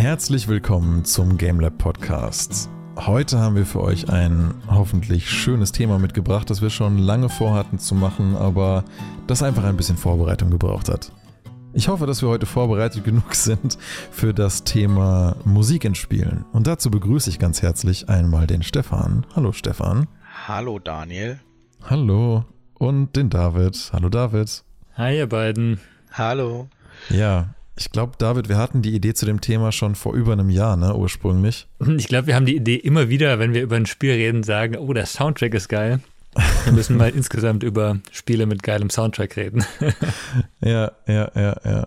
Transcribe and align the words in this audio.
Herzlich 0.00 0.48
willkommen 0.48 1.04
zum 1.04 1.36
GameLab 1.36 1.76
Podcast. 1.76 2.70
Heute 2.96 3.38
haben 3.38 3.54
wir 3.54 3.66
für 3.66 3.82
euch 3.82 4.08
ein 4.08 4.54
hoffentlich 4.66 5.28
schönes 5.28 5.72
Thema 5.72 5.98
mitgebracht, 5.98 6.48
das 6.48 6.62
wir 6.62 6.70
schon 6.70 6.96
lange 6.96 7.28
vorhatten 7.28 7.78
zu 7.78 7.94
machen, 7.94 8.34
aber 8.34 8.82
das 9.26 9.42
einfach 9.42 9.62
ein 9.62 9.76
bisschen 9.76 9.98
Vorbereitung 9.98 10.48
gebraucht 10.50 10.88
hat. 10.88 11.12
Ich 11.74 11.88
hoffe, 11.88 12.06
dass 12.06 12.22
wir 12.22 12.30
heute 12.30 12.46
vorbereitet 12.46 13.04
genug 13.04 13.34
sind 13.34 13.76
für 14.10 14.32
das 14.32 14.64
Thema 14.64 15.36
Musik 15.44 15.84
in 15.84 15.94
Spielen. 15.94 16.46
Und 16.50 16.66
dazu 16.66 16.90
begrüße 16.90 17.28
ich 17.28 17.38
ganz 17.38 17.60
herzlich 17.60 18.08
einmal 18.08 18.46
den 18.46 18.62
Stefan. 18.62 19.26
Hallo 19.36 19.52
Stefan. 19.52 20.06
Hallo 20.48 20.78
Daniel. 20.78 21.40
Hallo. 21.82 22.46
Und 22.78 23.16
den 23.16 23.28
David. 23.28 23.90
Hallo 23.92 24.08
David. 24.08 24.64
Hi 24.94 25.18
ihr 25.18 25.28
beiden. 25.28 25.78
Hallo. 26.10 26.68
Ja, 27.10 27.50
ich 27.80 27.90
glaube, 27.90 28.12
David, 28.18 28.48
wir 28.50 28.58
hatten 28.58 28.82
die 28.82 28.94
Idee 28.94 29.14
zu 29.14 29.24
dem 29.24 29.40
Thema 29.40 29.72
schon 29.72 29.94
vor 29.94 30.12
über 30.14 30.34
einem 30.34 30.50
Jahr, 30.50 30.76
ne, 30.76 30.94
ursprünglich. 30.94 31.66
Ich 31.96 32.08
glaube, 32.08 32.26
wir 32.28 32.34
haben 32.34 32.46
die 32.46 32.56
Idee 32.56 32.76
immer 32.76 33.08
wieder, 33.08 33.38
wenn 33.38 33.54
wir 33.54 33.62
über 33.62 33.76
ein 33.76 33.86
Spiel 33.86 34.12
reden, 34.12 34.42
sagen, 34.42 34.76
oh, 34.76 34.92
der 34.92 35.06
Soundtrack 35.06 35.54
ist 35.54 35.68
geil. 35.68 36.00
Wir 36.64 36.72
müssen 36.72 36.96
mal 36.96 37.10
insgesamt 37.14 37.62
über 37.62 37.98
Spiele 38.12 38.46
mit 38.46 38.62
geilem 38.62 38.90
Soundtrack 38.90 39.36
reden. 39.36 39.64
ja, 40.60 40.92
ja, 41.06 41.30
ja, 41.34 41.56
ja. 41.64 41.86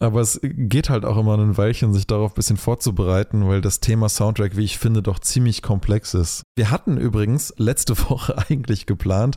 Aber 0.00 0.20
es 0.20 0.40
geht 0.42 0.90
halt 0.90 1.04
auch 1.04 1.18
immer 1.18 1.36
ein 1.36 1.56
Weilchen, 1.56 1.92
sich 1.92 2.06
darauf 2.06 2.32
ein 2.32 2.36
bisschen 2.36 2.56
vorzubereiten, 2.56 3.48
weil 3.48 3.60
das 3.60 3.80
Thema 3.80 4.08
Soundtrack, 4.08 4.56
wie 4.56 4.64
ich 4.64 4.78
finde, 4.78 5.02
doch 5.02 5.18
ziemlich 5.18 5.60
komplex 5.60 6.14
ist. 6.14 6.42
Wir 6.54 6.70
hatten 6.70 6.96
übrigens 6.96 7.52
letzte 7.56 7.98
Woche 8.08 8.38
eigentlich 8.48 8.86
geplant, 8.86 9.36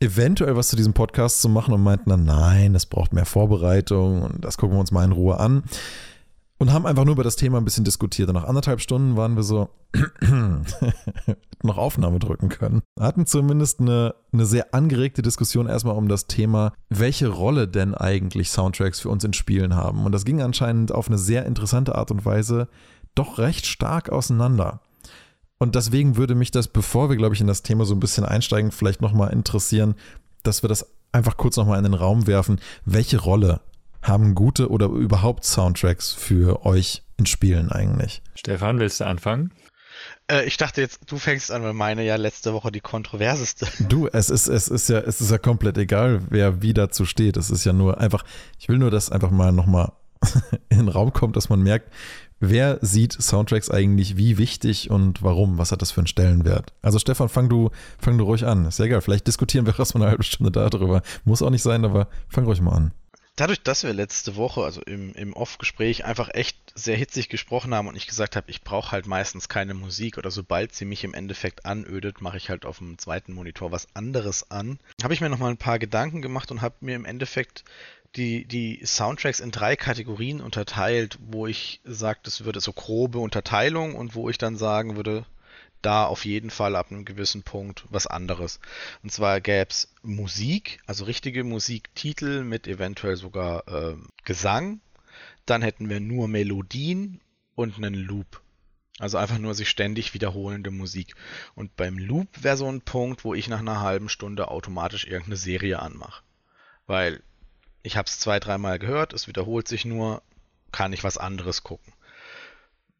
eventuell 0.00 0.56
was 0.56 0.68
zu 0.68 0.76
diesem 0.76 0.92
Podcast 0.92 1.40
zu 1.40 1.48
machen 1.48 1.74
und 1.74 1.82
meinten 1.82 2.10
dann, 2.10 2.24
nein, 2.24 2.72
das 2.72 2.86
braucht 2.86 3.12
mehr 3.12 3.26
Vorbereitung 3.26 4.22
und 4.22 4.44
das 4.44 4.58
gucken 4.58 4.76
wir 4.76 4.80
uns 4.80 4.92
mal 4.92 5.04
in 5.04 5.12
Ruhe 5.12 5.38
an. 5.38 5.64
Und 6.60 6.72
haben 6.72 6.86
einfach 6.86 7.04
nur 7.04 7.14
über 7.14 7.22
das 7.22 7.36
Thema 7.36 7.58
ein 7.58 7.64
bisschen 7.64 7.84
diskutiert. 7.84 8.28
Und 8.28 8.34
nach 8.34 8.44
anderthalb 8.44 8.80
Stunden 8.80 9.16
waren 9.16 9.36
wir 9.36 9.44
so, 9.44 9.68
noch 11.62 11.78
Aufnahme 11.78 12.18
drücken 12.18 12.48
können. 12.48 12.82
Hatten 12.98 13.26
zumindest 13.26 13.78
eine, 13.78 14.16
eine 14.32 14.44
sehr 14.44 14.74
angeregte 14.74 15.22
Diskussion 15.22 15.68
erstmal 15.68 15.96
um 15.96 16.08
das 16.08 16.26
Thema, 16.26 16.72
welche 16.88 17.28
Rolle 17.28 17.68
denn 17.68 17.94
eigentlich 17.94 18.50
Soundtracks 18.50 18.98
für 18.98 19.08
uns 19.08 19.22
in 19.22 19.34
Spielen 19.34 19.76
haben. 19.76 20.04
Und 20.04 20.10
das 20.10 20.24
ging 20.24 20.42
anscheinend 20.42 20.90
auf 20.90 21.06
eine 21.06 21.18
sehr 21.18 21.46
interessante 21.46 21.94
Art 21.94 22.10
und 22.10 22.24
Weise 22.24 22.68
doch 23.14 23.38
recht 23.38 23.66
stark 23.66 24.10
auseinander. 24.10 24.80
Und 25.58 25.74
deswegen 25.74 26.16
würde 26.16 26.34
mich 26.34 26.50
das, 26.50 26.68
bevor 26.68 27.10
wir, 27.10 27.16
glaube 27.16 27.34
ich, 27.34 27.40
in 27.40 27.46
das 27.46 27.62
Thema 27.62 27.84
so 27.84 27.94
ein 27.94 28.00
bisschen 28.00 28.24
einsteigen, 28.24 28.70
vielleicht 28.70 29.00
nochmal 29.00 29.32
interessieren, 29.32 29.96
dass 30.42 30.62
wir 30.62 30.68
das 30.68 30.86
einfach 31.10 31.36
kurz 31.36 31.56
nochmal 31.56 31.78
in 31.78 31.84
den 31.84 31.94
Raum 31.94 32.26
werfen. 32.26 32.60
Welche 32.84 33.18
Rolle 33.18 33.60
haben 34.02 34.34
gute 34.34 34.70
oder 34.70 34.86
überhaupt 34.86 35.44
Soundtracks 35.44 36.12
für 36.12 36.64
euch 36.64 37.02
in 37.16 37.26
Spielen 37.26 37.72
eigentlich? 37.72 38.22
Stefan, 38.36 38.78
willst 38.78 39.00
du 39.00 39.06
anfangen? 39.06 39.52
Äh, 40.30 40.44
ich 40.44 40.56
dachte 40.56 40.80
jetzt, 40.80 41.10
du 41.10 41.18
fängst 41.18 41.50
an, 41.50 41.64
weil 41.64 41.72
meine 41.72 42.04
ja 42.04 42.14
letzte 42.14 42.52
Woche 42.52 42.70
die 42.70 42.80
kontroverseste. 42.80 43.66
Du, 43.88 44.06
es 44.06 44.30
ist, 44.30 44.46
es 44.46 44.68
ist 44.68 44.88
ja, 44.88 45.00
es 45.00 45.20
ist 45.20 45.30
ja 45.30 45.38
komplett 45.38 45.76
egal, 45.78 46.22
wer 46.30 46.62
wie 46.62 46.74
dazu 46.74 47.04
steht. 47.04 47.36
Es 47.36 47.50
ist 47.50 47.64
ja 47.64 47.72
nur 47.72 48.00
einfach, 48.00 48.24
ich 48.58 48.68
will 48.68 48.78
nur, 48.78 48.92
dass 48.92 49.10
einfach 49.10 49.32
mal 49.32 49.50
nochmal 49.52 49.92
in 50.68 50.78
den 50.78 50.88
Raum 50.88 51.12
kommt, 51.12 51.36
dass 51.36 51.48
man 51.48 51.62
merkt, 51.62 51.92
Wer 52.40 52.78
sieht 52.82 53.12
Soundtracks 53.12 53.68
eigentlich 53.68 54.16
wie 54.16 54.38
wichtig 54.38 54.90
und 54.90 55.22
warum? 55.22 55.58
Was 55.58 55.72
hat 55.72 55.82
das 55.82 55.90
für 55.90 56.00
einen 56.00 56.06
Stellenwert? 56.06 56.72
Also 56.82 56.98
Stefan, 57.00 57.28
fang 57.28 57.48
du, 57.48 57.70
fang 57.98 58.16
du 58.16 58.24
ruhig 58.24 58.46
an. 58.46 58.68
Ja 58.70 58.84
egal, 58.84 59.00
vielleicht 59.00 59.26
diskutieren 59.26 59.66
wir 59.66 59.76
erstmal 59.78 60.02
eine 60.02 60.10
halbe 60.12 60.22
Stunde 60.22 60.52
darüber. 60.52 61.02
Muss 61.24 61.42
auch 61.42 61.50
nicht 61.50 61.62
sein, 61.62 61.84
aber 61.84 62.08
fang 62.28 62.44
ruhig 62.44 62.60
mal 62.60 62.72
an. 62.72 62.92
Dadurch, 63.38 63.62
dass 63.62 63.84
wir 63.84 63.92
letzte 63.92 64.34
Woche, 64.34 64.64
also 64.64 64.82
im, 64.82 65.14
im 65.14 65.32
Off-Gespräch, 65.32 66.04
einfach 66.04 66.28
echt 66.34 66.56
sehr 66.74 66.96
hitzig 66.96 67.28
gesprochen 67.28 67.72
haben 67.72 67.86
und 67.86 67.94
ich 67.94 68.08
gesagt 68.08 68.34
habe, 68.34 68.50
ich 68.50 68.62
brauche 68.62 68.90
halt 68.90 69.06
meistens 69.06 69.48
keine 69.48 69.74
Musik 69.74 70.18
oder 70.18 70.32
sobald 70.32 70.74
sie 70.74 70.84
mich 70.84 71.04
im 71.04 71.14
Endeffekt 71.14 71.64
anödet, 71.64 72.20
mache 72.20 72.36
ich 72.36 72.50
halt 72.50 72.66
auf 72.66 72.78
dem 72.78 72.98
zweiten 72.98 73.32
Monitor 73.32 73.70
was 73.70 73.86
anderes 73.94 74.50
an, 74.50 74.80
habe 75.04 75.14
ich 75.14 75.20
mir 75.20 75.28
nochmal 75.28 75.50
ein 75.50 75.56
paar 75.56 75.78
Gedanken 75.78 76.20
gemacht 76.20 76.50
und 76.50 76.62
habe 76.62 76.74
mir 76.80 76.96
im 76.96 77.04
Endeffekt 77.04 77.62
die, 78.16 78.44
die 78.44 78.84
Soundtracks 78.84 79.40
in 79.40 79.50
drei 79.50 79.76
Kategorien 79.76 80.40
unterteilt, 80.40 81.18
wo 81.20 81.46
ich 81.46 81.80
sage, 81.84 82.20
das 82.22 82.44
würde 82.44 82.60
so 82.60 82.72
grobe 82.72 83.18
Unterteilung 83.18 83.94
und 83.94 84.14
wo 84.14 84.28
ich 84.28 84.38
dann 84.38 84.56
sagen 84.56 84.96
würde, 84.96 85.26
da 85.82 86.04
auf 86.04 86.24
jeden 86.24 86.50
Fall 86.50 86.74
ab 86.74 86.90
einem 86.90 87.04
gewissen 87.04 87.42
Punkt 87.42 87.84
was 87.90 88.06
anderes. 88.06 88.60
Und 89.02 89.12
zwar 89.12 89.40
gäbe 89.40 89.70
es 89.70 89.92
Musik, 90.02 90.80
also 90.86 91.04
richtige 91.04 91.44
Musiktitel 91.44 92.42
mit 92.42 92.66
eventuell 92.66 93.16
sogar 93.16 93.68
äh, 93.68 93.96
Gesang. 94.24 94.80
Dann 95.46 95.62
hätten 95.62 95.88
wir 95.88 96.00
nur 96.00 96.28
Melodien 96.28 97.20
und 97.54 97.76
einen 97.76 97.94
Loop. 97.94 98.42
Also 98.98 99.16
einfach 99.16 99.38
nur 99.38 99.54
sich 99.54 99.68
ständig 99.68 100.12
wiederholende 100.12 100.72
Musik. 100.72 101.14
Und 101.54 101.76
beim 101.76 101.98
Loop 101.98 102.42
wäre 102.42 102.56
so 102.56 102.66
ein 102.66 102.80
Punkt, 102.80 103.24
wo 103.24 103.32
ich 103.32 103.48
nach 103.48 103.60
einer 103.60 103.80
halben 103.80 104.08
Stunde 104.08 104.48
automatisch 104.48 105.06
irgendeine 105.06 105.36
Serie 105.36 105.78
anmache. 105.78 106.24
Weil 106.86 107.22
ich 107.82 107.96
habe 107.96 108.06
es 108.06 108.18
zwei, 108.18 108.40
dreimal 108.40 108.78
gehört, 108.78 109.12
es 109.12 109.28
wiederholt 109.28 109.68
sich 109.68 109.84
nur, 109.84 110.22
kann 110.72 110.92
ich 110.92 111.04
was 111.04 111.18
anderes 111.18 111.62
gucken. 111.62 111.92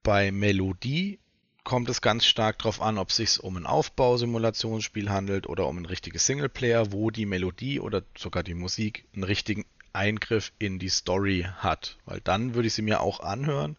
Bei 0.03 0.33
Melodie 0.33 1.19
kommt 1.65 1.91
es 1.91 2.01
ganz 2.01 2.25
stark 2.25 2.59
darauf 2.59 2.81
an, 2.81 2.97
ob 2.97 3.11
es 3.11 3.17
sich 3.17 3.41
um 3.41 3.57
ein 3.57 3.67
Aufbausimulationsspiel 3.67 5.11
handelt 5.11 5.47
oder 5.47 5.67
um 5.67 5.77
ein 5.77 5.85
richtiges 5.85 6.25
Singleplayer, 6.25 6.93
wo 6.93 7.11
die 7.11 7.27
Melodie 7.27 7.79
oder 7.79 8.03
sogar 8.17 8.43
die 8.43 8.55
Musik 8.55 9.05
einen 9.13 9.25
richtigen 9.25 9.67
Eingriff 9.93 10.53
in 10.59 10.79
die 10.79 10.89
Story 10.89 11.47
hat. 11.59 11.99
Weil 12.07 12.21
dann 12.21 12.55
würde 12.55 12.69
ich 12.69 12.75
sie 12.75 12.83
mir 12.83 13.01
auch 13.01 13.21
anhören. 13.21 13.77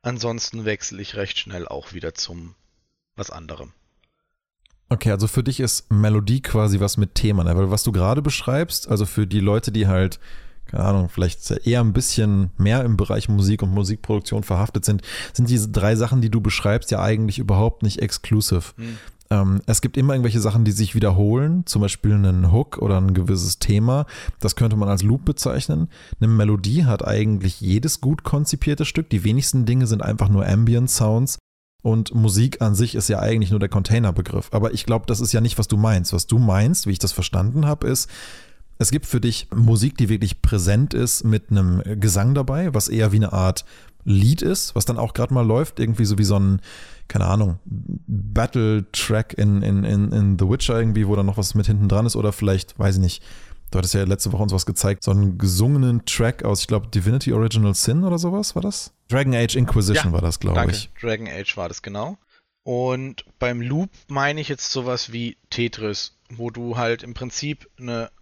Ansonsten 0.00 0.64
wechsle 0.64 1.02
ich 1.02 1.14
recht 1.16 1.38
schnell 1.38 1.68
auch 1.68 1.92
wieder 1.92 2.14
zum 2.14 2.54
was 3.16 3.30
anderem. 3.30 3.72
Okay, 4.88 5.10
also 5.10 5.26
für 5.26 5.42
dich 5.42 5.60
ist 5.60 5.90
Melodie 5.90 6.42
quasi 6.42 6.78
was 6.78 6.96
mit 6.96 7.14
Thema, 7.14 7.44
ne? 7.44 7.56
weil 7.56 7.70
was 7.70 7.82
du 7.82 7.92
gerade 7.92 8.22
beschreibst, 8.22 8.88
also 8.88 9.06
für 9.06 9.26
die 9.26 9.40
Leute, 9.40 9.72
die 9.72 9.86
halt, 9.88 10.20
keine 10.66 10.84
Ahnung, 10.84 11.08
vielleicht 11.08 11.50
eher 11.66 11.80
ein 11.80 11.92
bisschen 11.94 12.50
mehr 12.58 12.84
im 12.84 12.96
Bereich 12.96 13.28
Musik 13.28 13.62
und 13.62 13.70
Musikproduktion 13.70 14.42
verhaftet 14.42 14.84
sind, 14.84 15.02
sind 15.32 15.48
diese 15.48 15.70
drei 15.70 15.96
Sachen, 15.96 16.20
die 16.20 16.30
du 16.30 16.40
beschreibst, 16.40 16.90
ja 16.90 17.02
eigentlich 17.02 17.38
überhaupt 17.38 17.82
nicht 17.82 18.00
exclusive. 18.00 18.74
Hm. 18.76 18.98
Ähm, 19.30 19.62
es 19.66 19.80
gibt 19.80 19.96
immer 19.96 20.12
irgendwelche 20.12 20.40
Sachen, 20.40 20.64
die 20.64 20.72
sich 20.72 20.94
wiederholen, 20.94 21.64
zum 21.66 21.82
Beispiel 21.82 22.12
einen 22.12 22.52
Hook 22.52 22.78
oder 22.78 22.98
ein 22.98 23.14
gewisses 23.14 23.58
Thema. 23.58 24.06
Das 24.38 24.54
könnte 24.54 24.76
man 24.76 24.88
als 24.88 25.02
Loop 25.02 25.24
bezeichnen. 25.24 25.88
Eine 26.20 26.28
Melodie 26.28 26.84
hat 26.84 27.06
eigentlich 27.06 27.60
jedes 27.60 28.00
gut 28.00 28.22
konzipierte 28.22 28.84
Stück. 28.84 29.08
Die 29.10 29.24
wenigsten 29.24 29.64
Dinge 29.64 29.86
sind 29.86 30.02
einfach 30.02 30.28
nur 30.28 30.46
Ambient 30.46 30.90
Sounds. 30.90 31.38
Und 31.84 32.14
Musik 32.14 32.62
an 32.62 32.74
sich 32.74 32.94
ist 32.94 33.10
ja 33.10 33.18
eigentlich 33.18 33.50
nur 33.50 33.60
der 33.60 33.68
Containerbegriff. 33.68 34.48
Aber 34.52 34.72
ich 34.72 34.86
glaube, 34.86 35.04
das 35.06 35.20
ist 35.20 35.34
ja 35.34 35.42
nicht, 35.42 35.58
was 35.58 35.68
du 35.68 35.76
meinst. 35.76 36.14
Was 36.14 36.26
du 36.26 36.38
meinst, 36.38 36.86
wie 36.86 36.92
ich 36.92 36.98
das 36.98 37.12
verstanden 37.12 37.66
habe, 37.66 37.86
ist, 37.88 38.08
es 38.78 38.90
gibt 38.90 39.04
für 39.04 39.20
dich 39.20 39.48
Musik, 39.54 39.98
die 39.98 40.08
wirklich 40.08 40.40
präsent 40.40 40.94
ist 40.94 41.24
mit 41.24 41.50
einem 41.50 41.82
Gesang 42.00 42.34
dabei, 42.34 42.72
was 42.72 42.88
eher 42.88 43.12
wie 43.12 43.16
eine 43.16 43.34
Art 43.34 43.66
Lied 44.06 44.40
ist, 44.40 44.74
was 44.74 44.86
dann 44.86 44.96
auch 44.96 45.12
gerade 45.12 45.34
mal 45.34 45.46
läuft, 45.46 45.78
irgendwie 45.78 46.06
so 46.06 46.16
wie 46.16 46.24
so 46.24 46.38
ein, 46.38 46.62
keine 47.06 47.26
Ahnung, 47.26 47.58
Battle-Track 47.66 49.34
in, 49.36 49.60
in, 49.60 49.84
in, 49.84 50.10
in 50.10 50.38
The 50.38 50.48
Witcher 50.48 50.78
irgendwie, 50.78 51.06
wo 51.06 51.14
dann 51.16 51.26
noch 51.26 51.36
was 51.36 51.54
mit 51.54 51.66
hinten 51.66 51.90
dran 51.90 52.06
ist 52.06 52.16
oder 52.16 52.32
vielleicht, 52.32 52.78
weiß 52.78 52.94
ich 52.94 53.02
nicht, 53.02 53.22
Du 53.74 53.78
hattest 53.78 53.94
ja 53.94 54.04
letzte 54.04 54.30
Woche 54.30 54.44
uns 54.44 54.52
was 54.52 54.66
gezeigt, 54.66 55.02
so 55.02 55.10
einen 55.10 55.36
gesungenen 55.36 56.06
Track 56.06 56.44
aus, 56.44 56.60
ich 56.60 56.68
glaube, 56.68 56.86
Divinity 56.86 57.32
Original 57.32 57.74
Sin 57.74 58.04
oder 58.04 58.18
sowas 58.18 58.54
war 58.54 58.62
das? 58.62 58.92
Dragon 59.08 59.34
Age 59.34 59.56
Inquisition 59.56 60.06
ja, 60.06 60.12
war 60.12 60.20
das, 60.20 60.38
glaube 60.38 60.70
ich. 60.70 60.90
Dragon 61.00 61.26
Age 61.26 61.56
war 61.56 61.66
das 61.66 61.82
genau. 61.82 62.16
Und 62.62 63.24
beim 63.40 63.60
Loop 63.60 63.90
meine 64.06 64.40
ich 64.40 64.48
jetzt 64.48 64.70
sowas 64.70 65.12
wie 65.12 65.38
Tetris, 65.50 66.16
wo 66.30 66.50
du 66.50 66.76
halt 66.76 67.02
im 67.02 67.14
Prinzip 67.14 67.68
eine 67.76 68.12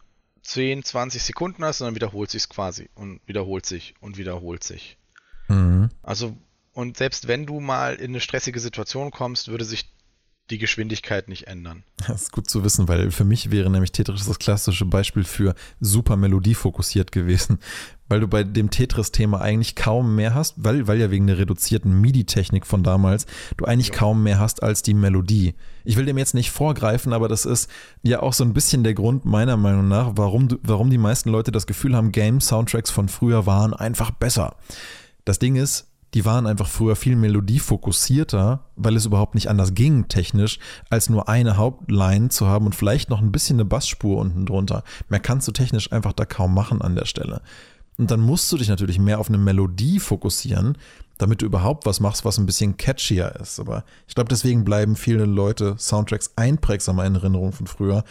10, 0.42 0.84
20 0.84 1.22
Sekunden 1.22 1.62
hast 1.66 1.82
und 1.82 1.88
dann 1.88 1.96
wiederholt 1.96 2.30
sich 2.30 2.44
es 2.44 2.48
quasi 2.48 2.88
und 2.94 3.20
wiederholt 3.26 3.66
sich 3.66 3.92
und 4.00 4.16
wiederholt 4.16 4.64
sich. 4.64 4.96
Mhm. 5.48 5.90
Also, 6.02 6.34
und 6.72 6.96
selbst 6.96 7.28
wenn 7.28 7.44
du 7.44 7.60
mal 7.60 7.96
in 7.96 8.12
eine 8.12 8.20
stressige 8.20 8.58
Situation 8.58 9.10
kommst, 9.10 9.48
würde 9.48 9.66
sich 9.66 9.92
die 10.50 10.58
Geschwindigkeit 10.58 11.28
nicht 11.28 11.46
ändern. 11.46 11.84
Das 12.06 12.22
ist 12.22 12.32
gut 12.32 12.50
zu 12.50 12.64
wissen, 12.64 12.88
weil 12.88 13.10
für 13.10 13.24
mich 13.24 13.50
wäre 13.50 13.70
nämlich 13.70 13.92
Tetris 13.92 14.26
das 14.26 14.38
klassische 14.38 14.84
Beispiel 14.84 15.24
für 15.24 15.54
super 15.80 16.16
melodiefokussiert 16.16 17.12
gewesen, 17.12 17.58
weil 18.08 18.20
du 18.20 18.28
bei 18.28 18.42
dem 18.42 18.68
Tetris-Thema 18.68 19.40
eigentlich 19.40 19.76
kaum 19.76 20.14
mehr 20.16 20.34
hast, 20.34 20.54
weil, 20.56 20.86
weil 20.88 21.00
ja 21.00 21.10
wegen 21.10 21.26
der 21.26 21.38
reduzierten 21.38 22.00
MIDI-Technik 22.00 22.66
von 22.66 22.82
damals 22.82 23.26
du 23.56 23.64
eigentlich 23.64 23.88
ja. 23.88 23.94
kaum 23.94 24.22
mehr 24.22 24.38
hast 24.38 24.62
als 24.62 24.82
die 24.82 24.94
Melodie. 24.94 25.54
Ich 25.84 25.96
will 25.96 26.04
dem 26.04 26.18
jetzt 26.18 26.34
nicht 26.34 26.50
vorgreifen, 26.50 27.12
aber 27.12 27.28
das 27.28 27.46
ist 27.46 27.70
ja 28.02 28.20
auch 28.20 28.32
so 28.32 28.44
ein 28.44 28.52
bisschen 28.52 28.84
der 28.84 28.94
Grund 28.94 29.24
meiner 29.24 29.56
Meinung 29.56 29.88
nach, 29.88 30.12
warum, 30.16 30.48
du, 30.48 30.58
warum 30.62 30.90
die 30.90 30.98
meisten 30.98 31.30
Leute 31.30 31.52
das 31.52 31.66
Gefühl 31.66 31.96
haben, 31.96 32.12
Game-Soundtracks 32.12 32.90
von 32.90 33.08
früher 33.08 33.46
waren 33.46 33.72
einfach 33.74 34.10
besser. 34.10 34.56
Das 35.24 35.38
Ding 35.38 35.54
ist, 35.56 35.91
die 36.14 36.24
waren 36.24 36.46
einfach 36.46 36.68
früher 36.68 36.94
viel 36.94 37.16
melodiefokussierter, 37.16 38.60
weil 38.76 38.96
es 38.96 39.06
überhaupt 39.06 39.34
nicht 39.34 39.48
anders 39.48 39.74
ging 39.74 40.08
technisch, 40.08 40.58
als 40.90 41.08
nur 41.08 41.28
eine 41.28 41.56
Hauptline 41.56 42.28
zu 42.28 42.46
haben 42.46 42.66
und 42.66 42.74
vielleicht 42.74 43.08
noch 43.08 43.20
ein 43.20 43.32
bisschen 43.32 43.56
eine 43.56 43.64
Bassspur 43.64 44.18
unten 44.18 44.44
drunter. 44.44 44.84
Mehr 45.08 45.20
kannst 45.20 45.48
du 45.48 45.52
technisch 45.52 45.90
einfach 45.90 46.12
da 46.12 46.24
kaum 46.24 46.52
machen 46.54 46.82
an 46.82 46.94
der 46.94 47.06
Stelle. 47.06 47.40
Und 47.98 48.10
dann 48.10 48.20
musst 48.20 48.50
du 48.52 48.56
dich 48.56 48.68
natürlich 48.68 48.98
mehr 48.98 49.20
auf 49.20 49.28
eine 49.28 49.38
Melodie 49.38 50.00
fokussieren, 50.00 50.76
damit 51.18 51.40
du 51.40 51.46
überhaupt 51.46 51.86
was 51.86 52.00
machst, 52.00 52.24
was 52.24 52.38
ein 52.38 52.46
bisschen 52.46 52.76
catchier 52.76 53.34
ist. 53.40 53.60
Aber 53.60 53.84
ich 54.08 54.14
glaube, 54.14 54.28
deswegen 54.28 54.64
bleiben 54.64 54.96
viele 54.96 55.24
Leute 55.24 55.76
Soundtracks 55.78 56.32
einprägsamer 56.36 57.04
in 57.06 57.14
Erinnerung 57.14 57.52
von 57.52 57.66
früher, 57.66 58.04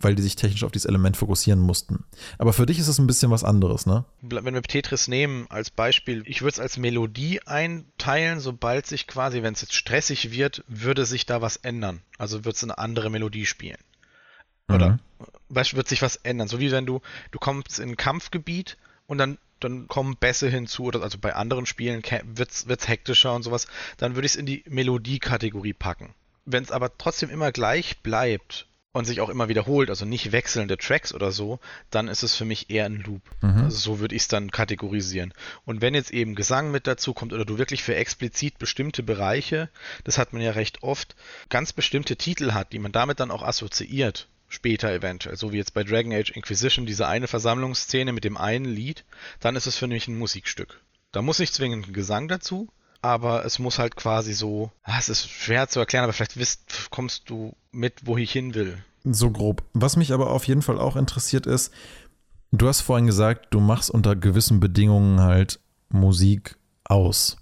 weil 0.00 0.14
die 0.14 0.22
sich 0.22 0.36
technisch 0.36 0.62
auf 0.62 0.72
dieses 0.72 0.86
Element 0.86 1.16
fokussieren 1.16 1.60
mussten. 1.60 2.04
Aber 2.38 2.52
für 2.52 2.66
dich 2.66 2.78
ist 2.78 2.88
es 2.88 2.98
ein 2.98 3.06
bisschen 3.06 3.30
was 3.30 3.44
anderes, 3.44 3.86
ne? 3.86 4.04
Wenn 4.20 4.54
wir 4.54 4.62
Tetris 4.62 5.08
nehmen 5.08 5.46
als 5.48 5.70
Beispiel, 5.70 6.22
ich 6.26 6.42
würde 6.42 6.52
es 6.52 6.60
als 6.60 6.76
Melodie 6.76 7.40
einteilen, 7.46 8.40
sobald 8.40 8.86
sich 8.86 9.06
quasi, 9.06 9.42
wenn 9.42 9.54
es 9.54 9.62
jetzt 9.62 9.74
stressig 9.74 10.30
wird, 10.32 10.64
würde 10.68 11.06
sich 11.06 11.24
da 11.24 11.40
was 11.40 11.56
ändern. 11.56 12.02
Also 12.18 12.44
wird 12.44 12.56
es 12.56 12.62
eine 12.62 12.78
andere 12.78 13.10
Melodie 13.10 13.46
spielen. 13.46 13.78
Oder 14.68 14.98
mhm. 15.48 15.54
wird 15.72 15.88
sich 15.88 16.02
was 16.02 16.16
ändern. 16.16 16.48
So 16.48 16.60
wie 16.60 16.72
wenn 16.72 16.86
du, 16.86 17.00
du 17.30 17.38
kommst 17.38 17.78
in 17.78 17.90
ein 17.90 17.96
Kampfgebiet 17.96 18.76
und 19.06 19.18
dann 19.18 19.38
dann 19.60 19.88
kommen 19.88 20.16
Bässe 20.18 20.50
hinzu, 20.50 20.84
oder 20.84 21.02
also 21.02 21.16
bei 21.18 21.34
anderen 21.34 21.64
Spielen 21.64 22.02
wird 22.02 22.50
es 22.50 22.88
hektischer 22.88 23.34
und 23.34 23.42
sowas, 23.42 23.66
dann 23.96 24.14
würde 24.14 24.26
ich 24.26 24.32
es 24.32 24.36
in 24.36 24.44
die 24.44 24.62
Melodie-Kategorie 24.68 25.72
packen. 25.72 26.14
Wenn 26.44 26.62
es 26.62 26.70
aber 26.70 26.98
trotzdem 26.98 27.30
immer 27.30 27.52
gleich 27.52 28.02
bleibt 28.02 28.66
und 28.96 29.04
sich 29.04 29.20
auch 29.20 29.28
immer 29.28 29.48
wiederholt, 29.48 29.90
also 29.90 30.06
nicht 30.06 30.32
wechselnde 30.32 30.78
Tracks 30.78 31.12
oder 31.12 31.30
so, 31.30 31.60
dann 31.90 32.08
ist 32.08 32.22
es 32.22 32.34
für 32.34 32.46
mich 32.46 32.70
eher 32.70 32.86
ein 32.86 33.02
Loop. 33.04 33.22
Mhm. 33.42 33.64
Also 33.64 33.76
so 33.76 34.00
würde 34.00 34.14
ich 34.14 34.22
es 34.22 34.28
dann 34.28 34.50
kategorisieren. 34.50 35.34
Und 35.64 35.82
wenn 35.82 35.94
jetzt 35.94 36.12
eben 36.12 36.34
Gesang 36.34 36.70
mit 36.70 36.86
dazu 36.86 37.12
kommt 37.12 37.32
oder 37.32 37.44
du 37.44 37.58
wirklich 37.58 37.82
für 37.82 37.94
explizit 37.94 38.58
bestimmte 38.58 39.02
Bereiche, 39.02 39.68
das 40.04 40.16
hat 40.16 40.32
man 40.32 40.40
ja 40.40 40.52
recht 40.52 40.82
oft, 40.82 41.14
ganz 41.50 41.72
bestimmte 41.72 42.16
Titel 42.16 42.52
hat, 42.52 42.72
die 42.72 42.78
man 42.78 42.92
damit 42.92 43.20
dann 43.20 43.30
auch 43.30 43.42
assoziiert, 43.42 44.28
später 44.48 44.90
eventuell, 44.90 45.36
so 45.36 45.52
wie 45.52 45.58
jetzt 45.58 45.74
bei 45.74 45.84
Dragon 45.84 46.12
Age 46.12 46.30
Inquisition, 46.30 46.86
diese 46.86 47.06
eine 47.06 47.28
Versammlungsszene 47.28 48.12
mit 48.12 48.24
dem 48.24 48.36
einen 48.38 48.64
Lied, 48.64 49.04
dann 49.40 49.56
ist 49.56 49.66
es 49.66 49.76
für 49.76 49.88
mich 49.88 50.08
ein 50.08 50.18
Musikstück. 50.18 50.80
Da 51.12 51.20
muss 51.20 51.38
nicht 51.38 51.52
zwingend 51.52 51.88
ein 51.88 51.92
Gesang 51.92 52.28
dazu, 52.28 52.68
aber 53.06 53.44
es 53.44 53.58
muss 53.58 53.78
halt 53.78 53.96
quasi 53.96 54.34
so, 54.34 54.70
ah, 54.82 54.96
es 54.98 55.08
ist 55.08 55.28
schwer 55.28 55.68
zu 55.68 55.78
erklären, 55.78 56.04
aber 56.04 56.12
vielleicht 56.12 56.36
wisst, 56.36 56.90
kommst 56.90 57.30
du 57.30 57.54
mit, 57.70 58.06
wo 58.06 58.16
ich 58.16 58.32
hin 58.32 58.54
will. 58.54 58.78
So 59.04 59.30
grob. 59.30 59.62
Was 59.72 59.96
mich 59.96 60.12
aber 60.12 60.30
auf 60.30 60.46
jeden 60.48 60.62
Fall 60.62 60.78
auch 60.80 60.96
interessiert 60.96 61.46
ist, 61.46 61.72
du 62.50 62.66
hast 62.66 62.80
vorhin 62.80 63.06
gesagt, 63.06 63.48
du 63.50 63.60
machst 63.60 63.90
unter 63.90 64.16
gewissen 64.16 64.58
Bedingungen 64.58 65.20
halt 65.20 65.60
Musik 65.88 66.56
aus. 66.84 67.36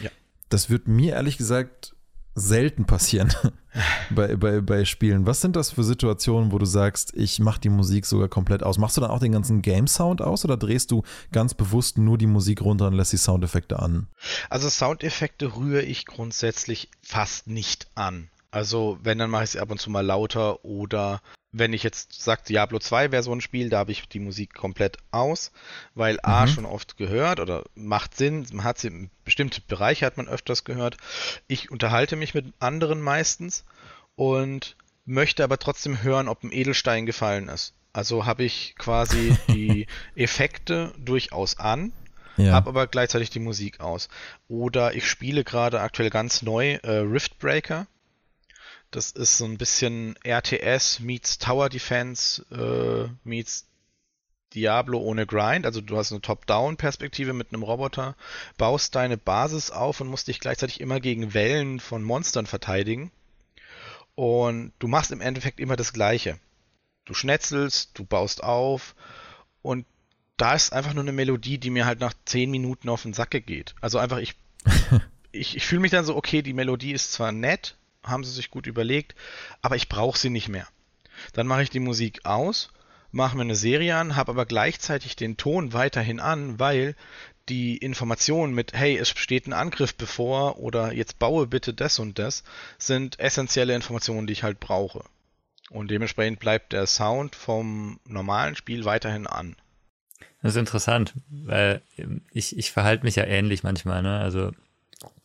Ja. 0.00 0.10
Das 0.48 0.70
wird 0.70 0.86
mir 0.86 1.14
ehrlich 1.14 1.36
gesagt 1.36 1.96
selten 2.38 2.84
passieren 2.84 3.32
bei, 4.10 4.36
bei, 4.36 4.60
bei 4.60 4.84
Spielen. 4.84 5.26
Was 5.26 5.40
sind 5.40 5.56
das 5.56 5.70
für 5.70 5.84
Situationen, 5.84 6.52
wo 6.52 6.58
du 6.58 6.66
sagst, 6.66 7.12
ich 7.14 7.38
mache 7.40 7.60
die 7.60 7.68
Musik 7.68 8.06
sogar 8.06 8.28
komplett 8.28 8.62
aus? 8.62 8.78
Machst 8.78 8.96
du 8.96 9.00
dann 9.00 9.10
auch 9.10 9.20
den 9.20 9.32
ganzen 9.32 9.62
Game-Sound 9.62 10.22
aus 10.22 10.44
oder 10.44 10.56
drehst 10.56 10.90
du 10.90 11.02
ganz 11.32 11.54
bewusst 11.54 11.98
nur 11.98 12.18
die 12.18 12.26
Musik 12.26 12.62
runter 12.62 12.86
und 12.86 12.94
lässt 12.94 13.12
die 13.12 13.18
Soundeffekte 13.18 13.78
an? 13.78 14.08
Also 14.50 14.68
Soundeffekte 14.68 15.56
rühre 15.56 15.82
ich 15.82 16.06
grundsätzlich 16.06 16.90
fast 17.02 17.46
nicht 17.46 17.88
an. 17.94 18.28
Also 18.50 18.98
wenn, 19.02 19.18
dann 19.18 19.30
mache 19.30 19.44
ich 19.44 19.50
sie 19.50 19.60
ab 19.60 19.70
und 19.70 19.80
zu 19.80 19.90
mal 19.90 20.04
lauter 20.04 20.64
oder 20.64 21.20
wenn 21.50 21.72
ich 21.72 21.82
jetzt 21.82 22.22
sage, 22.22 22.42
Diablo 22.48 22.78
2 22.78 23.10
wäre 23.10 23.22
so 23.22 23.32
ein 23.32 23.40
Spiel, 23.40 23.70
da 23.70 23.78
habe 23.78 23.92
ich 23.92 24.08
die 24.08 24.20
Musik 24.20 24.54
komplett 24.54 24.98
aus, 25.10 25.50
weil 25.94 26.18
A 26.22 26.44
mhm. 26.44 26.50
schon 26.50 26.66
oft 26.66 26.96
gehört 26.96 27.40
oder 27.40 27.64
macht 27.74 28.16
Sinn, 28.16 28.46
man 28.52 28.64
hat 28.64 28.78
sie 28.78 28.88
in 28.88 29.10
bestimmte 29.24 29.60
Bereiche 29.62 30.04
hat 30.04 30.16
man 30.16 30.28
öfters 30.28 30.64
gehört. 30.64 30.98
Ich 31.46 31.70
unterhalte 31.70 32.16
mich 32.16 32.34
mit 32.34 32.52
anderen 32.58 33.00
meistens 33.00 33.64
und 34.14 34.76
möchte 35.06 35.42
aber 35.42 35.58
trotzdem 35.58 36.02
hören, 36.02 36.28
ob 36.28 36.42
ein 36.42 36.52
Edelstein 36.52 37.06
gefallen 37.06 37.48
ist. 37.48 37.74
Also 37.94 38.26
habe 38.26 38.44
ich 38.44 38.74
quasi 38.76 39.34
die 39.48 39.86
Effekte 40.14 40.92
durchaus 40.98 41.58
an, 41.58 41.92
ja. 42.36 42.52
habe 42.52 42.68
aber 42.68 42.86
gleichzeitig 42.86 43.30
die 43.30 43.38
Musik 43.38 43.80
aus. 43.80 44.10
Oder 44.48 44.94
ich 44.94 45.08
spiele 45.08 45.44
gerade 45.44 45.80
aktuell 45.80 46.10
ganz 46.10 46.42
neu 46.42 46.74
äh, 46.74 46.98
Riftbreaker 46.98 47.86
das 48.90 49.10
ist 49.10 49.38
so 49.38 49.44
ein 49.44 49.58
bisschen 49.58 50.16
RTS 50.24 51.00
meets 51.00 51.38
Tower 51.38 51.68
Defense 51.68 52.42
äh, 52.50 53.08
meets 53.28 53.66
Diablo 54.54 54.98
ohne 54.98 55.26
Grind. 55.26 55.66
Also 55.66 55.80
du 55.80 55.96
hast 55.96 56.10
eine 56.10 56.22
Top-Down-Perspektive 56.22 57.32
mit 57.32 57.52
einem 57.52 57.62
Roboter, 57.62 58.16
baust 58.56 58.94
deine 58.94 59.18
Basis 59.18 59.70
auf 59.70 60.00
und 60.00 60.08
musst 60.08 60.28
dich 60.28 60.40
gleichzeitig 60.40 60.80
immer 60.80 61.00
gegen 61.00 61.34
Wellen 61.34 61.80
von 61.80 62.02
Monstern 62.02 62.46
verteidigen. 62.46 63.10
Und 64.14 64.72
du 64.78 64.88
machst 64.88 65.12
im 65.12 65.20
Endeffekt 65.20 65.60
immer 65.60 65.76
das 65.76 65.92
Gleiche. 65.92 66.38
Du 67.04 67.14
schnetzelst, 67.14 67.90
du 67.94 68.04
baust 68.04 68.42
auf 68.42 68.94
und 69.62 69.86
da 70.36 70.54
ist 70.54 70.72
einfach 70.72 70.94
nur 70.94 71.04
eine 71.04 71.12
Melodie, 71.12 71.58
die 71.58 71.70
mir 71.70 71.84
halt 71.84 72.00
nach 72.00 72.14
10 72.24 72.50
Minuten 72.50 72.88
auf 72.88 73.02
den 73.02 73.12
Sacke 73.12 73.40
geht. 73.40 73.74
Also 73.80 73.98
einfach, 73.98 74.18
ich, 74.18 74.34
ich, 75.32 75.56
ich 75.56 75.66
fühle 75.66 75.80
mich 75.80 75.90
dann 75.90 76.04
so, 76.04 76.16
okay, 76.16 76.42
die 76.42 76.52
Melodie 76.52 76.92
ist 76.92 77.12
zwar 77.12 77.32
nett, 77.32 77.76
haben 78.08 78.24
sie 78.24 78.32
sich 78.32 78.50
gut 78.50 78.66
überlegt, 78.66 79.14
aber 79.62 79.76
ich 79.76 79.88
brauche 79.88 80.18
sie 80.18 80.30
nicht 80.30 80.48
mehr. 80.48 80.66
Dann 81.32 81.46
mache 81.46 81.62
ich 81.62 81.70
die 81.70 81.80
Musik 81.80 82.24
aus, 82.24 82.70
mache 83.10 83.36
mir 83.36 83.42
eine 83.42 83.56
Serie 83.56 83.96
an, 83.96 84.16
habe 84.16 84.32
aber 84.32 84.46
gleichzeitig 84.46 85.16
den 85.16 85.36
Ton 85.36 85.72
weiterhin 85.72 86.20
an, 86.20 86.58
weil 86.58 86.94
die 87.48 87.76
Informationen 87.78 88.54
mit, 88.54 88.72
hey, 88.74 88.96
es 88.96 89.08
steht 89.08 89.46
ein 89.46 89.52
Angriff 89.52 89.94
bevor 89.94 90.58
oder 90.58 90.92
jetzt 90.92 91.18
baue 91.18 91.46
bitte 91.46 91.72
das 91.72 91.98
und 91.98 92.18
das, 92.18 92.44
sind 92.78 93.18
essentielle 93.18 93.74
Informationen, 93.74 94.26
die 94.26 94.34
ich 94.34 94.42
halt 94.42 94.60
brauche. 94.60 95.04
Und 95.70 95.90
dementsprechend 95.90 96.40
bleibt 96.40 96.72
der 96.72 96.86
Sound 96.86 97.34
vom 97.34 98.00
normalen 98.06 98.56
Spiel 98.56 98.84
weiterhin 98.84 99.26
an. 99.26 99.56
Das 100.42 100.52
ist 100.52 100.58
interessant, 100.58 101.14
weil 101.28 101.82
ich, 102.32 102.56
ich 102.56 102.70
verhalte 102.70 103.04
mich 103.04 103.16
ja 103.16 103.24
ähnlich 103.24 103.64
manchmal. 103.64 104.02
Ne? 104.02 104.18
Also 104.18 104.52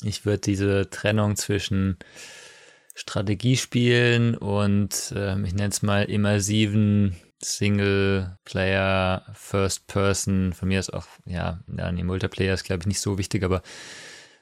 ich 0.04 0.26
würde 0.26 0.40
diese 0.40 0.90
Trennung 0.90 1.36
zwischen 1.36 1.98
Strategiespielen 2.94 4.36
und 4.38 5.14
äh, 5.16 5.34
ich 5.42 5.54
nenne 5.54 5.70
es 5.70 5.82
mal 5.82 6.04
immersiven 6.04 7.16
Single-Player, 7.44 9.26
First-Person, 9.34 10.54
von 10.54 10.68
mir 10.68 10.80
ist 10.80 10.94
auch, 10.94 11.06
ja, 11.26 11.60
ja, 11.76 11.92
nee, 11.92 12.04
Multiplayer 12.04 12.54
ist, 12.54 12.64
glaube 12.64 12.82
ich, 12.82 12.88
nicht 12.88 13.02
so 13.02 13.18
wichtig, 13.18 13.44
aber 13.44 13.62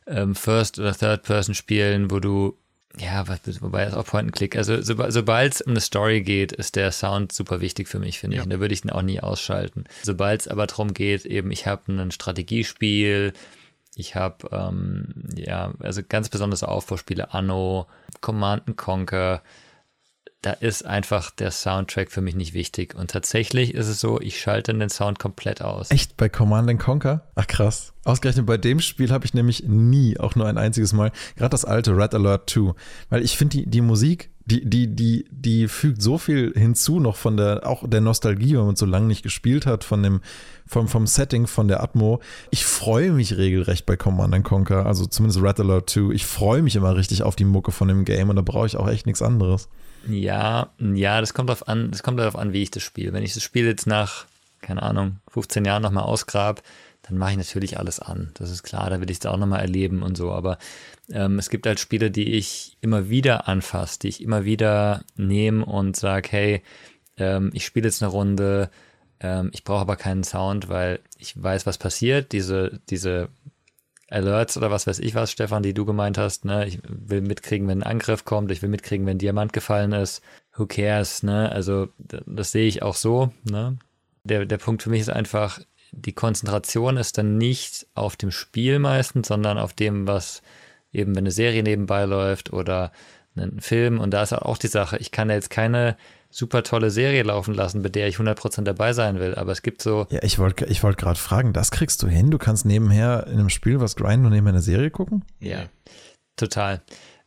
ähm, 0.07 0.35
First- 0.35 0.79
oder 0.79 0.93
Third-Person-Spielen, 0.93 2.11
wo 2.11 2.19
du, 2.19 2.57
ja, 2.97 3.25
wobei 3.61 3.83
es 3.83 3.93
auch 3.93 4.05
Point-and-Click, 4.05 4.55
also 4.55 4.81
so, 4.81 4.95
sobald 5.09 5.53
es 5.53 5.61
um 5.61 5.71
eine 5.71 5.79
Story 5.79 6.21
geht, 6.21 6.51
ist 6.51 6.75
der 6.75 6.91
Sound 6.91 7.31
super 7.31 7.61
wichtig 7.61 7.87
für 7.87 7.99
mich, 7.99 8.19
finde 8.19 8.35
ja. 8.35 8.41
ich, 8.41 8.45
und 8.45 8.51
da 8.51 8.59
würde 8.59 8.73
ich 8.73 8.81
den 8.81 8.91
auch 8.91 9.01
nie 9.01 9.19
ausschalten. 9.19 9.85
Sobald 10.03 10.41
es 10.41 10.47
aber 10.47 10.67
darum 10.67 10.93
geht, 10.93 11.25
eben, 11.25 11.51
ich 11.51 11.67
habe 11.67 11.91
ein 11.91 12.11
Strategiespiel, 12.11 13.33
ich 13.95 14.15
habe 14.15 14.49
ähm, 14.51 15.13
ja, 15.35 15.73
also 15.79 16.01
ganz 16.07 16.29
besonders 16.29 16.63
Aufbauspiele 16.63 17.33
Anno, 17.33 17.87
Command 18.21 18.77
Conquer. 18.77 19.41
Da 20.41 20.53
ist 20.53 20.83
einfach 20.83 21.29
der 21.29 21.51
Soundtrack 21.51 22.11
für 22.11 22.21
mich 22.21 22.33
nicht 22.33 22.55
wichtig. 22.55 22.95
Und 22.95 23.11
tatsächlich 23.11 23.75
ist 23.75 23.87
es 23.87 23.99
so, 23.99 24.19
ich 24.19 24.39
schalte 24.39 24.73
den 24.73 24.89
Sound 24.89 25.19
komplett 25.19 25.61
aus. 25.61 25.91
Echt? 25.91 26.17
Bei 26.17 26.29
Command 26.29 26.79
Conquer? 26.79 27.29
Ach 27.35 27.45
krass. 27.45 27.93
Ausgerechnet 28.05 28.47
bei 28.47 28.57
dem 28.57 28.79
Spiel 28.79 29.11
habe 29.11 29.25
ich 29.25 29.35
nämlich 29.35 29.65
nie, 29.67 30.19
auch 30.19 30.33
nur 30.35 30.47
ein 30.47 30.57
einziges 30.57 30.93
Mal, 30.93 31.11
gerade 31.35 31.51
das 31.51 31.63
alte 31.63 31.95
Red 31.95 32.15
Alert 32.15 32.49
2. 32.49 32.73
Weil 33.09 33.23
ich 33.23 33.37
finde 33.37 33.57
die, 33.57 33.69
die 33.69 33.81
Musik 33.81 34.30
die, 34.45 34.67
die, 34.67 34.87
die, 34.87 35.25
die 35.29 35.67
fügt 35.67 36.01
so 36.01 36.17
viel 36.17 36.53
hinzu 36.55 36.99
noch 36.99 37.15
von 37.15 37.37
der, 37.37 37.67
auch 37.67 37.87
der 37.87 38.01
Nostalgie, 38.01 38.57
wenn 38.57 38.65
man 38.65 38.75
so 38.75 38.85
lange 38.85 39.07
nicht 39.07 39.23
gespielt 39.23 39.65
hat, 39.65 39.83
von 39.83 40.01
dem, 40.03 40.21
vom, 40.65 40.87
vom 40.87 41.07
Setting, 41.07 41.47
von 41.47 41.67
der 41.67 41.83
Atmo. 41.83 42.21
Ich 42.49 42.65
freue 42.65 43.11
mich 43.11 43.37
regelrecht 43.37 43.85
bei 43.85 43.95
Command 43.95 44.43
Conquer, 44.43 44.85
also 44.85 45.05
zumindest 45.05 45.43
Red 45.43 45.59
Alert 45.59 45.89
2. 45.89 46.13
Ich 46.13 46.25
freue 46.25 46.61
mich 46.61 46.75
immer 46.75 46.95
richtig 46.95 47.23
auf 47.23 47.35
die 47.35 47.45
Mucke 47.45 47.71
von 47.71 47.87
dem 47.87 48.05
Game 48.05 48.29
und 48.29 48.35
da 48.35 48.41
brauche 48.41 48.67
ich 48.67 48.77
auch 48.77 48.89
echt 48.89 49.05
nichts 49.05 49.21
anderes. 49.21 49.69
Ja, 50.07 50.69
ja, 50.79 51.21
das 51.21 51.33
kommt 51.33 51.49
darauf 51.49 51.67
an, 51.67 51.91
das 51.91 52.01
kommt 52.01 52.19
darauf 52.19 52.35
an, 52.35 52.53
wie 52.53 52.63
ich 52.63 52.71
das 52.71 52.83
spiele. 52.83 53.13
Wenn 53.13 53.23
ich 53.23 53.33
das 53.33 53.43
Spiel 53.43 53.65
jetzt 53.65 53.85
nach, 53.85 54.25
keine 54.61 54.81
Ahnung, 54.81 55.17
15 55.29 55.65
Jahren 55.65 55.83
nochmal 55.83 56.03
ausgrab, 56.03 56.63
dann 57.03 57.17
mache 57.17 57.31
ich 57.31 57.37
natürlich 57.37 57.79
alles 57.79 57.99
an. 57.99 58.31
Das 58.35 58.51
ist 58.51 58.63
klar, 58.63 58.89
da 58.89 59.01
will 59.01 59.09
ich 59.09 59.19
es 59.19 59.25
auch 59.25 59.37
nochmal 59.37 59.61
erleben 59.61 60.03
und 60.03 60.15
so. 60.15 60.31
Aber 60.31 60.57
ähm, 61.11 61.39
es 61.39 61.49
gibt 61.49 61.65
halt 61.65 61.79
Spiele, 61.79 62.11
die 62.11 62.33
ich 62.33 62.77
immer 62.81 63.09
wieder 63.09 63.47
anfasse, 63.47 63.99
die 63.99 64.07
ich 64.07 64.21
immer 64.21 64.45
wieder 64.45 65.03
nehme 65.15 65.65
und 65.65 65.95
sage, 65.95 66.29
hey, 66.31 66.63
ähm, 67.17 67.49
ich 67.53 67.65
spiele 67.65 67.87
jetzt 67.87 68.03
eine 68.03 68.11
Runde, 68.11 68.69
ähm, 69.19 69.49
ich 69.53 69.63
brauche 69.63 69.81
aber 69.81 69.95
keinen 69.95 70.23
Sound, 70.23 70.69
weil 70.69 70.99
ich 71.17 71.41
weiß, 71.41 71.65
was 71.65 71.77
passiert. 71.77 72.31
Diese, 72.33 72.79
diese 72.89 73.29
Alerts 74.09 74.57
oder 74.57 74.69
was 74.69 74.87
weiß 74.87 74.99
ich 74.99 75.15
was, 75.15 75.31
Stefan, 75.31 75.63
die 75.63 75.73
du 75.73 75.85
gemeint 75.85 76.17
hast, 76.17 76.45
ne? 76.45 76.67
Ich 76.67 76.79
will 76.87 77.21
mitkriegen, 77.21 77.67
wenn 77.67 77.81
ein 77.81 77.91
Angriff 77.91 78.25
kommt, 78.25 78.51
ich 78.51 78.61
will 78.61 78.69
mitkriegen, 78.69 79.05
wenn 79.05 79.17
Diamant 79.17 79.53
gefallen 79.53 79.93
ist. 79.93 80.21
Who 80.55 80.65
cares, 80.65 81.23
ne? 81.23 81.51
Also, 81.51 81.87
das 81.97 82.51
sehe 82.51 82.67
ich 82.67 82.83
auch 82.83 82.95
so, 82.95 83.31
ne? 83.49 83.77
Der, 84.23 84.45
der 84.45 84.57
Punkt 84.57 84.83
für 84.83 84.89
mich 84.89 85.01
ist 85.01 85.09
einfach, 85.09 85.61
die 85.91 86.13
Konzentration 86.13 86.97
ist 86.97 87.17
dann 87.17 87.37
nicht 87.37 87.87
auf 87.93 88.15
dem 88.15 88.31
Spiel 88.31 88.79
meistens, 88.79 89.27
sondern 89.27 89.57
auf 89.57 89.73
dem, 89.73 90.07
was 90.07 90.41
eben, 90.91 91.15
wenn 91.15 91.23
eine 91.23 91.31
Serie 91.31 91.63
nebenbei 91.63 92.05
läuft 92.05 92.53
oder 92.53 92.91
ein 93.35 93.59
Film. 93.59 93.99
Und 93.99 94.11
da 94.11 94.23
ist 94.23 94.33
auch 94.33 94.57
die 94.57 94.67
Sache, 94.67 94.97
ich 94.97 95.11
kann 95.11 95.29
jetzt 95.29 95.49
keine 95.49 95.97
super 96.29 96.63
tolle 96.63 96.91
Serie 96.91 97.23
laufen 97.23 97.53
lassen, 97.53 97.81
bei 97.81 97.89
der 97.89 98.07
ich 98.07 98.15
100% 98.15 98.63
dabei 98.63 98.93
sein 98.93 99.19
will. 99.19 99.35
Aber 99.35 99.51
es 99.51 99.61
gibt 99.61 99.81
so. 99.81 100.07
Ja, 100.09 100.23
ich 100.23 100.39
wollte 100.39 100.65
ich 100.65 100.81
wollt 100.81 100.97
gerade 100.97 101.19
fragen, 101.19 101.53
das 101.53 101.71
kriegst 101.71 102.01
du 102.03 102.07
hin? 102.07 102.31
Du 102.31 102.37
kannst 102.37 102.65
nebenher 102.65 103.27
in 103.27 103.33
einem 103.33 103.49
Spiel 103.49 103.79
was 103.81 103.95
grinden 103.95 104.25
und 104.25 104.31
nebenher 104.31 104.53
eine 104.53 104.61
Serie 104.61 104.91
gucken? 104.91 105.25
Ja, 105.39 105.65
total. 106.37 106.81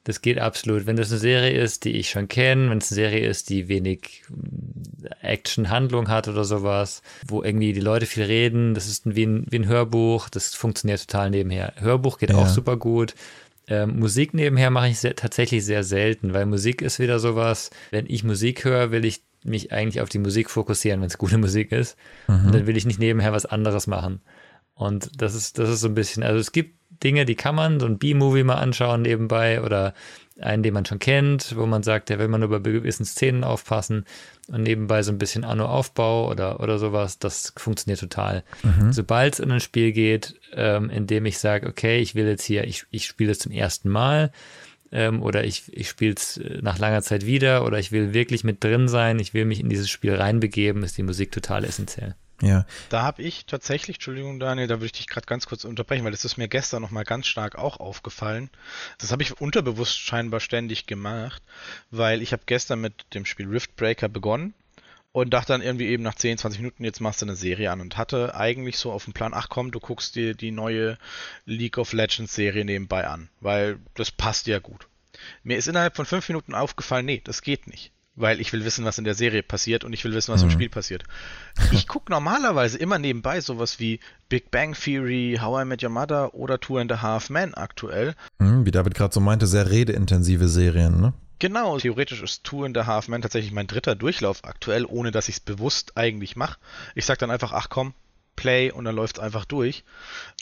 Das 0.04 0.20
geht 0.20 0.38
absolut. 0.38 0.86
Wenn 0.86 0.96
das 0.96 1.10
eine 1.10 1.18
Serie 1.18 1.58
ist, 1.58 1.84
die 1.84 1.92
ich 1.92 2.10
schon 2.10 2.28
kenne, 2.28 2.70
wenn 2.70 2.78
es 2.78 2.92
eine 2.92 2.96
Serie 2.96 3.26
ist, 3.26 3.48
die 3.48 3.68
wenig 3.68 4.22
äh, 5.02 5.32
Action-Handlung 5.32 6.08
hat 6.08 6.28
oder 6.28 6.44
sowas, 6.44 7.02
wo 7.26 7.42
irgendwie 7.42 7.72
die 7.72 7.80
Leute 7.80 8.04
viel 8.04 8.24
reden, 8.24 8.74
das 8.74 8.86
ist 8.86 9.02
wie 9.06 9.24
ein, 9.24 9.46
wie 9.48 9.56
ein 9.56 9.66
Hörbuch, 9.66 10.28
das 10.28 10.54
funktioniert 10.54 11.00
total 11.00 11.30
nebenher. 11.30 11.72
Hörbuch 11.76 12.18
geht 12.18 12.30
ja. 12.30 12.36
auch 12.36 12.48
super 12.48 12.76
gut. 12.76 13.14
Ähm, 13.66 13.98
Musik 13.98 14.34
nebenher 14.34 14.70
mache 14.70 14.88
ich 14.88 14.98
sehr, 14.98 15.16
tatsächlich 15.16 15.64
sehr 15.64 15.84
selten, 15.84 16.34
weil 16.34 16.44
Musik 16.44 16.82
ist 16.82 16.98
wieder 16.98 17.18
sowas, 17.18 17.70
wenn 17.90 18.04
ich 18.06 18.22
Musik 18.22 18.64
höre, 18.64 18.90
will 18.90 19.06
ich 19.06 19.22
mich 19.42 19.72
eigentlich 19.72 20.02
auf 20.02 20.10
die 20.10 20.18
Musik 20.18 20.50
fokussieren, 20.50 21.00
wenn 21.00 21.08
es 21.08 21.18
gute 21.18 21.38
Musik 21.38 21.72
ist. 21.72 21.96
Mhm. 22.28 22.46
Und 22.46 22.54
dann 22.54 22.66
will 22.66 22.76
ich 22.76 22.84
nicht 22.84 22.98
nebenher 22.98 23.32
was 23.32 23.46
anderes 23.46 23.86
machen. 23.86 24.20
Und 24.74 25.22
das 25.22 25.34
ist, 25.34 25.58
das 25.58 25.70
ist 25.70 25.80
so 25.80 25.88
ein 25.88 25.94
bisschen, 25.94 26.22
also 26.22 26.38
es 26.38 26.52
gibt 26.52 26.74
Dinge, 27.04 27.24
die 27.26 27.34
kann 27.34 27.54
man, 27.54 27.78
so 27.78 27.86
ein 27.86 27.98
B-Movie 27.98 28.44
mal 28.44 28.56
anschauen 28.56 29.02
nebenbei 29.02 29.62
oder 29.62 29.94
einen, 30.40 30.62
den 30.62 30.74
man 30.74 30.84
schon 30.84 30.98
kennt, 30.98 31.54
wo 31.56 31.66
man 31.66 31.82
sagt, 31.82 32.10
da 32.10 32.18
will 32.18 32.28
man 32.28 32.40
nur 32.40 32.50
bei 32.50 32.58
gewissen 32.58 33.04
Szenen 33.04 33.44
aufpassen 33.44 34.04
und 34.48 34.62
nebenbei 34.62 35.02
so 35.02 35.12
ein 35.12 35.18
bisschen 35.18 35.44
Anno-Aufbau 35.44 36.28
oder, 36.28 36.60
oder 36.60 36.78
sowas, 36.78 37.18
das 37.18 37.52
funktioniert 37.56 38.00
total. 38.00 38.42
Mhm. 38.62 38.92
Sobald 38.92 39.34
es 39.34 39.40
in 39.40 39.50
ein 39.52 39.60
Spiel 39.60 39.92
geht, 39.92 40.34
ähm, 40.52 40.90
in 40.90 41.06
dem 41.06 41.24
ich 41.26 41.38
sage, 41.38 41.68
okay, 41.68 42.00
ich 42.00 42.14
will 42.14 42.26
jetzt 42.26 42.44
hier, 42.44 42.64
ich, 42.64 42.84
ich 42.90 43.06
spiele 43.06 43.32
es 43.32 43.38
zum 43.38 43.52
ersten 43.52 43.88
Mal 43.88 44.32
ähm, 44.90 45.22
oder 45.22 45.44
ich, 45.44 45.64
ich 45.72 45.88
spiele 45.88 46.14
es 46.16 46.38
äh, 46.38 46.58
nach 46.62 46.78
langer 46.78 47.02
Zeit 47.02 47.26
wieder 47.26 47.64
oder 47.64 47.78
ich 47.78 47.92
will 47.92 48.12
wirklich 48.12 48.42
mit 48.42 48.64
drin 48.64 48.88
sein, 48.88 49.20
ich 49.20 49.34
will 49.34 49.44
mich 49.44 49.60
in 49.60 49.68
dieses 49.68 49.88
Spiel 49.88 50.14
reinbegeben, 50.14 50.82
ist 50.82 50.98
die 50.98 51.02
Musik 51.04 51.30
total 51.30 51.64
essentiell. 51.64 52.16
Ja. 52.44 52.66
Da 52.90 53.02
habe 53.02 53.22
ich 53.22 53.46
tatsächlich, 53.46 53.96
Entschuldigung 53.96 54.38
Daniel, 54.38 54.66
da 54.66 54.74
würde 54.76 54.86
ich 54.86 54.92
dich 54.92 55.06
gerade 55.06 55.26
ganz 55.26 55.46
kurz 55.46 55.64
unterbrechen, 55.64 56.04
weil 56.04 56.12
das 56.12 56.24
ist 56.24 56.36
mir 56.36 56.48
gestern 56.48 56.82
nochmal 56.82 57.04
ganz 57.04 57.26
stark 57.26 57.56
auch 57.56 57.80
aufgefallen. 57.80 58.50
Das 58.98 59.12
habe 59.12 59.22
ich 59.22 59.40
unterbewusst 59.40 59.98
scheinbar 59.98 60.40
ständig 60.40 60.86
gemacht, 60.86 61.42
weil 61.90 62.20
ich 62.20 62.32
habe 62.32 62.42
gestern 62.44 62.80
mit 62.80 63.06
dem 63.14 63.24
Spiel 63.24 63.48
Riftbreaker 63.48 64.08
begonnen 64.08 64.52
und 65.12 65.30
dachte 65.30 65.52
dann 65.52 65.62
irgendwie 65.62 65.86
eben 65.86 66.02
nach 66.02 66.16
10, 66.16 66.38
20 66.38 66.60
Minuten, 66.60 66.84
jetzt 66.84 67.00
machst 67.00 67.22
du 67.22 67.26
eine 67.26 67.36
Serie 67.36 67.70
an 67.70 67.80
und 67.80 67.96
hatte 67.96 68.34
eigentlich 68.34 68.76
so 68.76 68.92
auf 68.92 69.04
dem 69.04 69.14
Plan, 69.14 69.32
ach 69.32 69.48
komm, 69.48 69.70
du 69.70 69.80
guckst 69.80 70.14
dir 70.14 70.34
die 70.34 70.50
neue 70.50 70.98
League 71.46 71.78
of 71.78 71.94
Legends 71.94 72.34
Serie 72.34 72.66
nebenbei 72.66 73.06
an, 73.06 73.30
weil 73.40 73.78
das 73.94 74.10
passt 74.10 74.48
ja 74.48 74.58
gut. 74.58 74.86
Mir 75.44 75.56
ist 75.56 75.68
innerhalb 75.68 75.96
von 75.96 76.04
fünf 76.04 76.28
Minuten 76.28 76.54
aufgefallen, 76.54 77.06
nee, 77.06 77.22
das 77.24 77.40
geht 77.40 77.68
nicht 77.68 77.93
weil 78.16 78.40
ich 78.40 78.52
will 78.52 78.64
wissen, 78.64 78.84
was 78.84 78.98
in 78.98 79.04
der 79.04 79.14
Serie 79.14 79.42
passiert 79.42 79.84
und 79.84 79.92
ich 79.92 80.04
will 80.04 80.14
wissen, 80.14 80.32
was 80.32 80.42
mhm. 80.42 80.50
im 80.50 80.52
Spiel 80.52 80.68
passiert. 80.68 81.04
Ich 81.72 81.88
gucke 81.88 82.12
normalerweise 82.12 82.78
immer 82.78 82.98
nebenbei 82.98 83.40
sowas 83.40 83.80
wie 83.80 84.00
Big 84.28 84.50
Bang 84.50 84.74
Theory, 84.74 85.38
How 85.40 85.62
I 85.62 85.64
Met 85.64 85.82
Your 85.82 85.90
Mother 85.90 86.34
oder 86.34 86.60
Two 86.60 86.78
and 86.78 86.92
a 86.92 87.02
Half 87.02 87.30
Men 87.30 87.54
aktuell. 87.54 88.14
Mhm, 88.38 88.66
wie 88.66 88.70
David 88.70 88.94
gerade 88.94 89.12
so 89.12 89.20
meinte, 89.20 89.46
sehr 89.46 89.70
redeintensive 89.70 90.48
Serien, 90.48 91.00
ne? 91.00 91.12
Genau, 91.40 91.78
theoretisch 91.78 92.22
ist 92.22 92.44
Two 92.44 92.64
and 92.64 92.78
a 92.78 92.86
Half 92.86 93.08
Men 93.08 93.22
tatsächlich 93.22 93.52
mein 93.52 93.66
dritter 93.66 93.96
Durchlauf 93.96 94.44
aktuell, 94.44 94.84
ohne 94.84 95.10
dass 95.10 95.28
ich 95.28 95.36
es 95.36 95.40
bewusst 95.40 95.96
eigentlich 95.96 96.36
mache. 96.36 96.58
Ich 96.94 97.06
sage 97.06 97.18
dann 97.18 97.30
einfach, 97.30 97.52
ach 97.52 97.68
komm, 97.68 97.94
Play 98.36 98.70
und 98.70 98.84
dann 98.84 98.94
läuft 98.94 99.18
es 99.18 99.22
einfach 99.22 99.44
durch. 99.44 99.84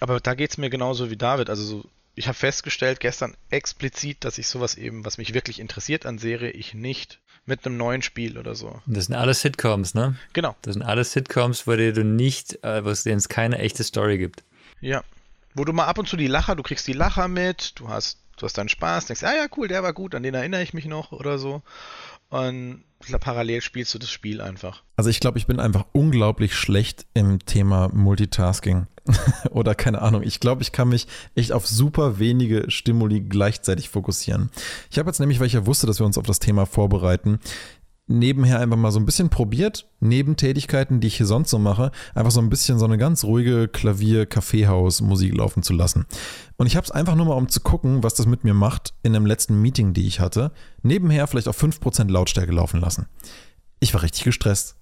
Aber 0.00 0.20
da 0.20 0.34
geht 0.34 0.50
es 0.50 0.58
mir 0.58 0.70
genauso 0.70 1.10
wie 1.10 1.16
David. 1.16 1.50
Also 1.50 1.64
so, 1.64 1.84
ich 2.14 2.28
habe 2.28 2.36
festgestellt 2.36 3.00
gestern 3.00 3.34
explizit, 3.50 4.24
dass 4.24 4.38
ich 4.38 4.46
sowas 4.46 4.76
eben, 4.76 5.04
was 5.04 5.18
mich 5.18 5.34
wirklich 5.34 5.60
interessiert 5.60 6.06
an 6.06 6.18
Serie, 6.18 6.50
ich 6.50 6.74
nicht 6.74 7.20
mit 7.46 7.66
einem 7.66 7.76
neuen 7.76 8.02
Spiel 8.02 8.38
oder 8.38 8.54
so. 8.54 8.80
Das 8.86 9.06
sind 9.06 9.14
alles 9.14 9.40
Sitcoms, 9.40 9.94
ne? 9.94 10.16
Genau. 10.32 10.54
Das 10.62 10.74
sind 10.74 10.82
alles 10.82 11.12
Sitcoms, 11.12 11.66
wo 11.66 11.74
du 11.74 12.04
nicht, 12.04 12.62
äh, 12.64 12.84
wo 12.84 12.90
es 12.90 13.02
denen 13.02 13.20
keine 13.22 13.58
echte 13.58 13.82
Story 13.84 14.18
gibt. 14.18 14.44
Ja. 14.80 15.02
Wo 15.54 15.64
du 15.64 15.72
mal 15.72 15.86
ab 15.86 15.98
und 15.98 16.08
zu 16.08 16.16
die 16.16 16.28
Lacher, 16.28 16.56
du 16.56 16.62
kriegst 16.62 16.86
die 16.86 16.92
Lacher 16.92 17.28
mit, 17.28 17.78
du 17.78 17.88
hast, 17.88 18.18
du 18.36 18.46
hast 18.46 18.56
deinen 18.56 18.68
Spaß, 18.68 19.06
denkst, 19.06 19.24
ah 19.24 19.34
ja, 19.34 19.46
cool, 19.56 19.68
der 19.68 19.82
war 19.82 19.92
gut, 19.92 20.14
an 20.14 20.22
den 20.22 20.34
erinnere 20.34 20.62
ich 20.62 20.72
mich 20.72 20.86
noch 20.86 21.12
oder 21.12 21.38
so. 21.38 21.62
Und 22.32 22.84
parallel 23.20 23.60
spielst 23.60 23.92
du 23.92 23.98
das 23.98 24.10
Spiel 24.10 24.40
einfach. 24.40 24.82
Also 24.96 25.10
ich 25.10 25.20
glaube, 25.20 25.36
ich 25.36 25.46
bin 25.46 25.60
einfach 25.60 25.84
unglaublich 25.92 26.54
schlecht 26.54 27.04
im 27.12 27.44
Thema 27.44 27.90
Multitasking. 27.92 28.86
Oder 29.50 29.74
keine 29.74 30.00
Ahnung. 30.00 30.22
Ich 30.22 30.40
glaube, 30.40 30.62
ich 30.62 30.72
kann 30.72 30.88
mich 30.88 31.08
echt 31.34 31.52
auf 31.52 31.66
super 31.66 32.18
wenige 32.18 32.70
Stimuli 32.70 33.20
gleichzeitig 33.20 33.90
fokussieren. 33.90 34.48
Ich 34.90 34.98
habe 34.98 35.10
jetzt 35.10 35.18
nämlich, 35.18 35.40
weil 35.40 35.48
ich 35.48 35.52
ja 35.52 35.66
wusste, 35.66 35.86
dass 35.86 36.00
wir 36.00 36.06
uns 36.06 36.16
auf 36.16 36.26
das 36.26 36.38
Thema 36.38 36.64
vorbereiten, 36.64 37.38
nebenher 38.06 38.60
einfach 38.60 38.76
mal 38.76 38.90
so 38.90 38.98
ein 38.98 39.06
bisschen 39.06 39.30
probiert, 39.30 39.88
Nebentätigkeiten, 40.00 41.00
die 41.00 41.06
ich 41.06 41.16
hier 41.16 41.26
sonst 41.26 41.50
so 41.50 41.58
mache, 41.58 41.90
einfach 42.14 42.30
so 42.30 42.40
ein 42.40 42.50
bisschen 42.50 42.78
so 42.78 42.84
eine 42.84 42.98
ganz 42.98 43.24
ruhige 43.24 43.68
Klavier-Kaffeehaus-Musik 43.68 45.36
laufen 45.36 45.62
zu 45.62 45.72
lassen. 45.72 46.06
Und 46.56 46.66
ich 46.66 46.76
habe 46.76 46.84
es 46.84 46.90
einfach 46.90 47.14
nur 47.14 47.26
mal, 47.26 47.36
um 47.36 47.48
zu 47.48 47.60
gucken, 47.60 48.02
was 48.02 48.14
das 48.14 48.26
mit 48.26 48.44
mir 48.44 48.54
macht, 48.54 48.94
in 49.02 49.14
einem 49.14 49.26
letzten 49.26 49.60
Meeting, 49.60 49.92
die 49.92 50.06
ich 50.06 50.20
hatte, 50.20 50.52
nebenher 50.82 51.26
vielleicht 51.26 51.48
auf 51.48 51.62
5% 51.62 52.10
Lautstärke 52.10 52.52
laufen 52.52 52.80
lassen. 52.80 53.06
Ich 53.80 53.94
war 53.94 54.02
richtig 54.02 54.24
gestresst. 54.24 54.76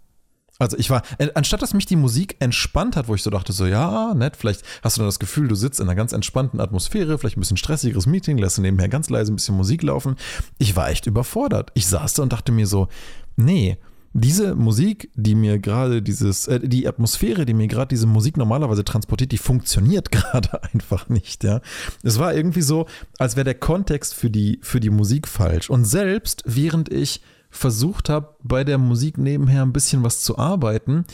Also 0.60 0.76
ich 0.78 0.90
war, 0.90 1.02
äh, 1.18 1.28
anstatt 1.34 1.62
dass 1.62 1.74
mich 1.74 1.86
die 1.86 1.96
Musik 1.96 2.36
entspannt 2.38 2.94
hat, 2.94 3.08
wo 3.08 3.14
ich 3.14 3.22
so 3.22 3.30
dachte, 3.30 3.52
so 3.52 3.66
ja, 3.66 4.14
nett, 4.14 4.36
vielleicht 4.36 4.62
hast 4.82 4.96
du 4.96 5.00
dann 5.00 5.08
das 5.08 5.18
Gefühl, 5.18 5.48
du 5.48 5.54
sitzt 5.54 5.80
in 5.80 5.86
einer 5.86 5.96
ganz 5.96 6.12
entspannten 6.12 6.60
Atmosphäre, 6.60 7.18
vielleicht 7.18 7.38
ein 7.38 7.40
bisschen 7.40 7.56
stressigeres 7.56 8.06
Meeting, 8.06 8.36
lässt 8.38 8.58
du 8.58 8.62
nebenher 8.62 8.88
ganz 8.88 9.08
leise 9.08 9.32
ein 9.32 9.36
bisschen 9.36 9.56
Musik 9.56 9.82
laufen. 9.82 10.16
Ich 10.58 10.76
war 10.76 10.90
echt 10.90 11.06
überfordert. 11.06 11.72
Ich 11.74 11.86
saß 11.86 12.14
da 12.14 12.22
und 12.22 12.32
dachte 12.32 12.52
mir 12.52 12.66
so, 12.66 12.88
nee, 13.36 13.78
diese 14.12 14.54
Musik, 14.54 15.10
die 15.14 15.34
mir 15.34 15.58
gerade 15.58 16.02
dieses, 16.02 16.46
äh, 16.48 16.60
die 16.60 16.86
Atmosphäre, 16.86 17.46
die 17.46 17.54
mir 17.54 17.68
gerade 17.68 17.88
diese 17.88 18.06
Musik 18.06 18.36
normalerweise 18.36 18.84
transportiert, 18.84 19.32
die 19.32 19.38
funktioniert 19.38 20.10
gerade 20.12 20.62
einfach 20.74 21.08
nicht, 21.08 21.44
ja. 21.44 21.60
Es 22.02 22.18
war 22.18 22.34
irgendwie 22.34 22.62
so, 22.62 22.86
als 23.18 23.36
wäre 23.36 23.44
der 23.44 23.54
Kontext 23.54 24.14
für 24.14 24.28
die, 24.28 24.58
für 24.62 24.80
die 24.80 24.90
Musik 24.90 25.26
falsch. 25.26 25.70
Und 25.70 25.84
selbst 25.84 26.42
während 26.44 26.92
ich 26.92 27.22
versucht 27.50 28.08
habe, 28.08 28.36
bei 28.42 28.64
der 28.64 28.78
Musik 28.78 29.18
nebenher 29.18 29.62
ein 29.62 29.72
bisschen 29.72 30.02
was 30.02 30.22
zu 30.22 30.38
arbeiten, 30.38 31.04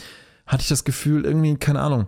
hatte 0.45 0.61
ich 0.61 0.69
das 0.69 0.83
Gefühl, 0.83 1.25
irgendwie, 1.25 1.55
keine 1.55 1.81
Ahnung, 1.81 2.07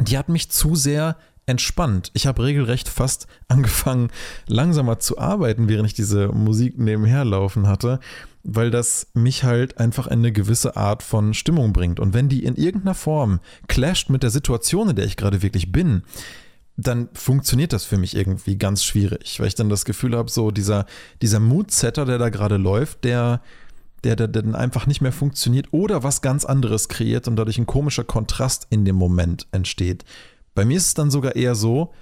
die 0.00 0.18
hat 0.18 0.28
mich 0.28 0.50
zu 0.50 0.74
sehr 0.74 1.16
entspannt. 1.46 2.10
Ich 2.14 2.26
habe 2.26 2.42
regelrecht 2.42 2.88
fast 2.88 3.26
angefangen, 3.48 4.10
langsamer 4.46 4.98
zu 4.98 5.18
arbeiten, 5.18 5.68
während 5.68 5.88
ich 5.88 5.94
diese 5.94 6.28
Musik 6.28 6.78
nebenher 6.78 7.24
laufen 7.24 7.66
hatte, 7.66 8.00
weil 8.42 8.70
das 8.70 9.08
mich 9.14 9.44
halt 9.44 9.78
einfach 9.78 10.06
in 10.06 10.20
eine 10.20 10.32
gewisse 10.32 10.76
Art 10.76 11.02
von 11.02 11.34
Stimmung 11.34 11.72
bringt. 11.72 12.00
Und 12.00 12.14
wenn 12.14 12.28
die 12.28 12.44
in 12.44 12.56
irgendeiner 12.56 12.94
Form 12.94 13.40
clasht 13.68 14.10
mit 14.10 14.22
der 14.22 14.30
Situation, 14.30 14.90
in 14.90 14.96
der 14.96 15.06
ich 15.06 15.16
gerade 15.16 15.42
wirklich 15.42 15.72
bin, 15.72 16.02
dann 16.76 17.08
funktioniert 17.14 17.72
das 17.72 17.84
für 17.84 17.98
mich 17.98 18.16
irgendwie 18.16 18.58
ganz 18.58 18.84
schwierig, 18.84 19.38
weil 19.38 19.46
ich 19.46 19.54
dann 19.54 19.68
das 19.68 19.84
Gefühl 19.84 20.16
habe, 20.16 20.30
so 20.30 20.50
dieser, 20.50 20.86
dieser 21.22 21.40
Mood-Setter, 21.40 22.04
der 22.04 22.18
da 22.18 22.30
gerade 22.30 22.56
läuft, 22.56 23.04
der, 23.04 23.40
der, 24.02 24.16
der, 24.16 24.28
der 24.28 24.42
dann 24.42 24.56
einfach 24.56 24.86
nicht 24.86 25.00
mehr 25.00 25.12
funktioniert 25.12 25.68
oder 25.72 26.02
was 26.02 26.20
ganz 26.20 26.44
anderes 26.44 26.88
kreiert 26.88 27.28
und 27.28 27.36
dadurch 27.36 27.58
ein 27.58 27.66
komischer 27.66 28.04
Kontrast 28.04 28.66
in 28.70 28.84
dem 28.84 28.96
Moment 28.96 29.46
entsteht. 29.52 30.04
Bei 30.54 30.64
mir 30.64 30.76
ist 30.76 30.86
es 30.86 30.94
dann 30.94 31.10
sogar 31.10 31.36
eher 31.36 31.54
so, 31.54 31.92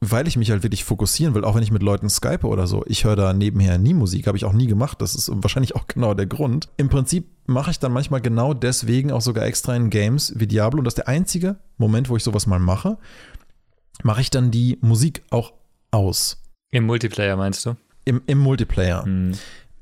weil 0.00 0.26
ich 0.26 0.36
mich 0.36 0.50
halt 0.50 0.62
wirklich 0.62 0.84
fokussieren 0.84 1.34
will, 1.34 1.44
auch 1.44 1.54
wenn 1.54 1.62
ich 1.62 1.70
mit 1.70 1.82
Leuten 1.82 2.10
skype 2.10 2.46
oder 2.46 2.66
so. 2.66 2.82
Ich 2.86 3.04
höre 3.04 3.16
da 3.16 3.32
nebenher 3.32 3.78
nie 3.78 3.94
Musik, 3.94 4.26
habe 4.26 4.36
ich 4.36 4.44
auch 4.44 4.52
nie 4.52 4.66
gemacht. 4.66 5.00
Das 5.00 5.14
ist 5.14 5.30
wahrscheinlich 5.32 5.76
auch 5.76 5.86
genau 5.88 6.14
der 6.14 6.26
Grund. 6.26 6.68
Im 6.76 6.88
Prinzip 6.88 7.28
mache 7.46 7.70
ich 7.70 7.78
dann 7.78 7.92
manchmal 7.92 8.20
genau 8.22 8.54
deswegen 8.54 9.12
auch 9.12 9.20
sogar 9.20 9.44
extra 9.44 9.76
in 9.76 9.90
Games 9.90 10.32
wie 10.36 10.46
Diablo. 10.46 10.78
Und 10.78 10.84
das 10.84 10.92
ist 10.92 10.98
der 10.98 11.08
einzige 11.08 11.56
Moment, 11.76 12.08
wo 12.08 12.16
ich 12.16 12.24
sowas 12.24 12.46
mal 12.46 12.58
mache 12.58 12.96
mache 14.02 14.20
ich 14.20 14.30
dann 14.30 14.50
die 14.50 14.78
Musik 14.80 15.22
auch 15.30 15.52
aus. 15.90 16.42
Im 16.70 16.84
Multiplayer 16.86 17.36
meinst 17.36 17.64
du? 17.66 17.76
Im, 18.04 18.22
im 18.26 18.38
Multiplayer. 18.38 19.04
Hm. 19.04 19.32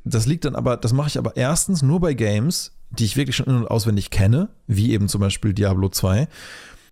Das 0.05 0.27
liegt 0.27 0.45
dann 0.45 0.57
aber, 0.57 0.77
das 0.77 0.93
mache 0.93 1.09
ich 1.09 1.19
aber 1.19 1.37
erstens 1.37 1.83
nur 1.83 2.01
bei 2.01 2.15
Games, 2.15 2.73
die 2.91 3.05
ich 3.05 3.17
wirklich 3.17 3.37
schon 3.37 3.47
in- 3.47 3.57
und 3.57 3.69
auswendig 3.69 4.11
kenne, 4.11 4.49
wie 4.67 4.93
eben 4.93 5.09
zum 5.09 5.21
Beispiel 5.21 5.55
Diablo 5.55 5.89
2. 5.89 6.29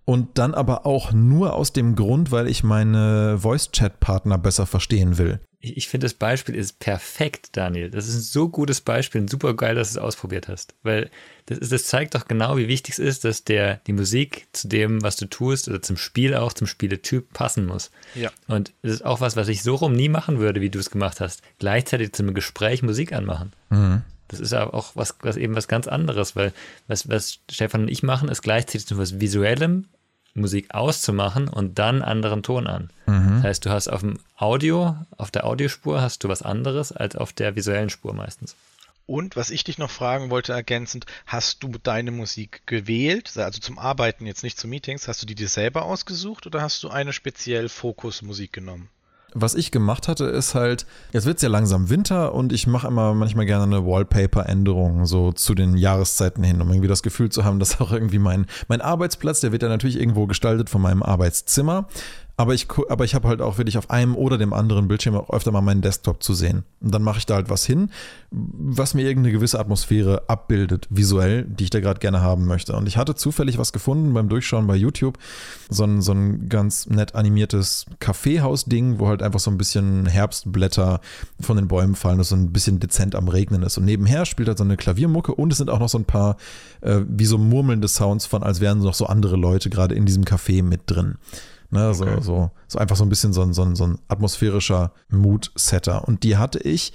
Und 0.04 0.38
dann 0.38 0.54
aber 0.54 0.86
auch 0.86 1.12
nur 1.12 1.54
aus 1.54 1.72
dem 1.72 1.94
Grund, 1.94 2.32
weil 2.32 2.48
ich 2.48 2.64
meine 2.64 3.38
Voice-Chat-Partner 3.38 4.38
besser 4.38 4.66
verstehen 4.66 5.18
will 5.18 5.40
ich, 5.60 5.76
ich 5.76 5.88
finde, 5.88 6.06
das 6.06 6.14
Beispiel 6.14 6.54
ist 6.54 6.78
perfekt, 6.78 7.50
Daniel. 7.56 7.90
Das 7.90 8.08
ist 8.08 8.14
ein 8.14 8.20
so 8.20 8.48
gutes 8.48 8.80
Beispiel 8.80 9.20
und 9.20 9.30
super 9.30 9.54
geil, 9.54 9.74
dass 9.74 9.92
du 9.92 9.98
es 9.98 10.04
ausprobiert 10.04 10.48
hast. 10.48 10.74
Weil 10.82 11.10
das, 11.50 11.58
ist, 11.58 11.72
das 11.72 11.84
zeigt 11.84 12.14
doch 12.14 12.28
genau, 12.28 12.56
wie 12.56 12.68
wichtig 12.68 12.92
es 12.92 12.98
ist, 13.00 13.24
dass 13.24 13.42
der, 13.42 13.80
die 13.88 13.92
Musik 13.92 14.46
zu 14.52 14.68
dem, 14.68 15.02
was 15.02 15.16
du 15.16 15.26
tust, 15.26 15.68
oder 15.68 15.82
zum 15.82 15.96
Spiel 15.96 16.36
auch, 16.36 16.52
zum 16.52 16.68
Spieletyp 16.68 17.32
passen 17.32 17.66
muss. 17.66 17.90
Ja. 18.14 18.30
Und 18.46 18.72
das 18.82 18.92
ist 18.92 19.04
auch 19.04 19.20
was, 19.20 19.34
was 19.34 19.48
ich 19.48 19.64
so 19.64 19.74
rum 19.74 19.92
nie 19.92 20.08
machen 20.08 20.38
würde, 20.38 20.60
wie 20.60 20.70
du 20.70 20.78
es 20.78 20.90
gemacht 20.90 21.20
hast. 21.20 21.42
Gleichzeitig 21.58 22.12
zum 22.12 22.32
Gespräch 22.34 22.84
Musik 22.84 23.12
anmachen. 23.12 23.52
Mhm. 23.68 24.02
Das 24.28 24.38
ist 24.38 24.52
aber 24.52 24.74
auch 24.74 24.92
was, 24.94 25.16
was 25.22 25.36
eben 25.36 25.56
was 25.56 25.66
ganz 25.66 25.88
anderes, 25.88 26.36
weil 26.36 26.52
was, 26.86 27.08
was 27.08 27.40
Stefan 27.50 27.82
und 27.82 27.88
ich 27.88 28.04
machen, 28.04 28.28
ist 28.28 28.42
gleichzeitig 28.42 28.86
zu 28.86 28.96
was 28.96 29.18
Visuellem 29.18 29.86
Musik 30.34 30.72
auszumachen 30.72 31.48
und 31.48 31.80
dann 31.80 32.02
anderen 32.02 32.44
Ton 32.44 32.68
an. 32.68 32.90
Mhm. 33.06 33.36
Das 33.36 33.42
heißt, 33.42 33.66
du 33.66 33.70
hast 33.70 33.88
auf 33.88 34.02
dem 34.02 34.20
Audio, 34.36 34.96
auf 35.16 35.32
der 35.32 35.46
Audiospur 35.46 36.00
hast 36.00 36.22
du 36.22 36.28
was 36.28 36.42
anderes 36.42 36.92
als 36.92 37.16
auf 37.16 37.32
der 37.32 37.56
visuellen 37.56 37.90
Spur 37.90 38.14
meistens. 38.14 38.54
Und 39.10 39.34
was 39.34 39.50
ich 39.50 39.64
dich 39.64 39.76
noch 39.76 39.90
fragen 39.90 40.30
wollte 40.30 40.52
ergänzend, 40.52 41.04
hast 41.26 41.64
du 41.64 41.72
deine 41.82 42.12
Musik 42.12 42.62
gewählt, 42.66 43.36
also 43.36 43.58
zum 43.58 43.76
Arbeiten 43.76 44.24
jetzt 44.24 44.44
nicht 44.44 44.56
zu 44.56 44.68
Meetings, 44.68 45.08
hast 45.08 45.20
du 45.20 45.26
die 45.26 45.34
dir 45.34 45.48
selber 45.48 45.82
ausgesucht 45.82 46.46
oder 46.46 46.62
hast 46.62 46.84
du 46.84 46.90
eine 46.90 47.12
speziell 47.12 47.68
Fokusmusik 47.68 48.52
genommen? 48.52 48.88
Was 49.34 49.56
ich 49.56 49.72
gemacht 49.72 50.06
hatte, 50.06 50.26
ist 50.26 50.54
halt, 50.54 50.86
jetzt 51.12 51.26
wird 51.26 51.38
es 51.38 51.42
ja 51.42 51.48
langsam 51.48 51.88
Winter 51.90 52.34
und 52.34 52.52
ich 52.52 52.68
mache 52.68 52.86
immer 52.86 53.12
manchmal 53.14 53.46
gerne 53.46 53.64
eine 53.64 53.84
Wallpaper-Änderung 53.84 55.06
so 55.06 55.32
zu 55.32 55.56
den 55.56 55.76
Jahreszeiten 55.76 56.44
hin, 56.44 56.60
um 56.60 56.68
irgendwie 56.68 56.88
das 56.88 57.02
Gefühl 57.02 57.30
zu 57.30 57.44
haben, 57.44 57.58
dass 57.58 57.80
auch 57.80 57.90
irgendwie 57.90 58.20
mein, 58.20 58.46
mein 58.68 58.80
Arbeitsplatz, 58.80 59.40
der 59.40 59.50
wird 59.50 59.62
ja 59.62 59.68
natürlich 59.68 59.98
irgendwo 59.98 60.28
gestaltet 60.28 60.70
von 60.70 60.82
meinem 60.82 61.02
Arbeitszimmer. 61.02 61.88
Aber 62.40 62.54
ich, 62.54 62.68
aber 62.88 63.04
ich 63.04 63.14
habe 63.14 63.28
halt 63.28 63.42
auch 63.42 63.58
wirklich 63.58 63.76
auf 63.76 63.90
einem 63.90 64.16
oder 64.16 64.38
dem 64.38 64.54
anderen 64.54 64.88
Bildschirm 64.88 65.14
auch 65.14 65.28
öfter 65.28 65.52
mal 65.52 65.60
meinen 65.60 65.82
Desktop 65.82 66.22
zu 66.22 66.32
sehen. 66.32 66.64
Und 66.80 66.94
dann 66.94 67.02
mache 67.02 67.18
ich 67.18 67.26
da 67.26 67.34
halt 67.34 67.50
was 67.50 67.66
hin, 67.66 67.90
was 68.30 68.94
mir 68.94 69.02
irgendeine 69.02 69.34
gewisse 69.34 69.60
Atmosphäre 69.60 70.22
abbildet, 70.26 70.86
visuell, 70.88 71.44
die 71.44 71.64
ich 71.64 71.70
da 71.70 71.80
gerade 71.80 72.00
gerne 72.00 72.22
haben 72.22 72.46
möchte. 72.46 72.74
Und 72.74 72.86
ich 72.86 72.96
hatte 72.96 73.14
zufällig 73.14 73.58
was 73.58 73.74
gefunden 73.74 74.14
beim 74.14 74.30
Durchschauen 74.30 74.66
bei 74.66 74.74
YouTube. 74.74 75.18
So 75.68 75.84
ein, 75.84 76.00
so 76.00 76.12
ein 76.12 76.48
ganz 76.48 76.86
nett 76.86 77.14
animiertes 77.14 77.84
Kaffeehaus-Ding, 77.98 78.98
wo 78.98 79.08
halt 79.08 79.22
einfach 79.22 79.40
so 79.40 79.50
ein 79.50 79.58
bisschen 79.58 80.06
Herbstblätter 80.06 81.02
von 81.42 81.58
den 81.58 81.68
Bäumen 81.68 81.94
fallen, 81.94 82.16
das 82.16 82.30
so 82.30 82.36
ein 82.36 82.52
bisschen 82.52 82.80
dezent 82.80 83.16
am 83.16 83.28
Regnen 83.28 83.62
ist. 83.62 83.76
Und 83.76 83.84
nebenher 83.84 84.24
spielt 84.24 84.48
halt 84.48 84.56
so 84.56 84.64
eine 84.64 84.78
Klaviermucke 84.78 85.34
und 85.34 85.52
es 85.52 85.58
sind 85.58 85.68
auch 85.68 85.78
noch 85.78 85.90
so 85.90 85.98
ein 85.98 86.06
paar 86.06 86.38
äh, 86.80 87.00
wie 87.06 87.26
so 87.26 87.36
murmelnde 87.36 87.88
Sounds 87.88 88.24
von, 88.24 88.42
als 88.42 88.62
wären 88.62 88.78
noch 88.78 88.94
so 88.94 89.04
andere 89.04 89.36
Leute 89.36 89.68
gerade 89.68 89.94
in 89.94 90.06
diesem 90.06 90.24
Café 90.24 90.62
mit 90.62 90.84
drin. 90.86 91.18
Ne, 91.70 91.94
so, 91.94 92.04
okay. 92.04 92.20
so, 92.20 92.50
so 92.66 92.78
einfach 92.78 92.96
so 92.96 93.04
ein 93.04 93.08
bisschen 93.08 93.32
so 93.32 93.42
ein, 93.42 93.52
so 93.52 93.62
ein, 93.62 93.76
so 93.76 93.86
ein 93.86 93.98
atmosphärischer 94.08 94.92
Mood-Setter. 95.08 96.06
Und 96.06 96.24
die 96.24 96.36
hatte 96.36 96.58
ich 96.58 96.92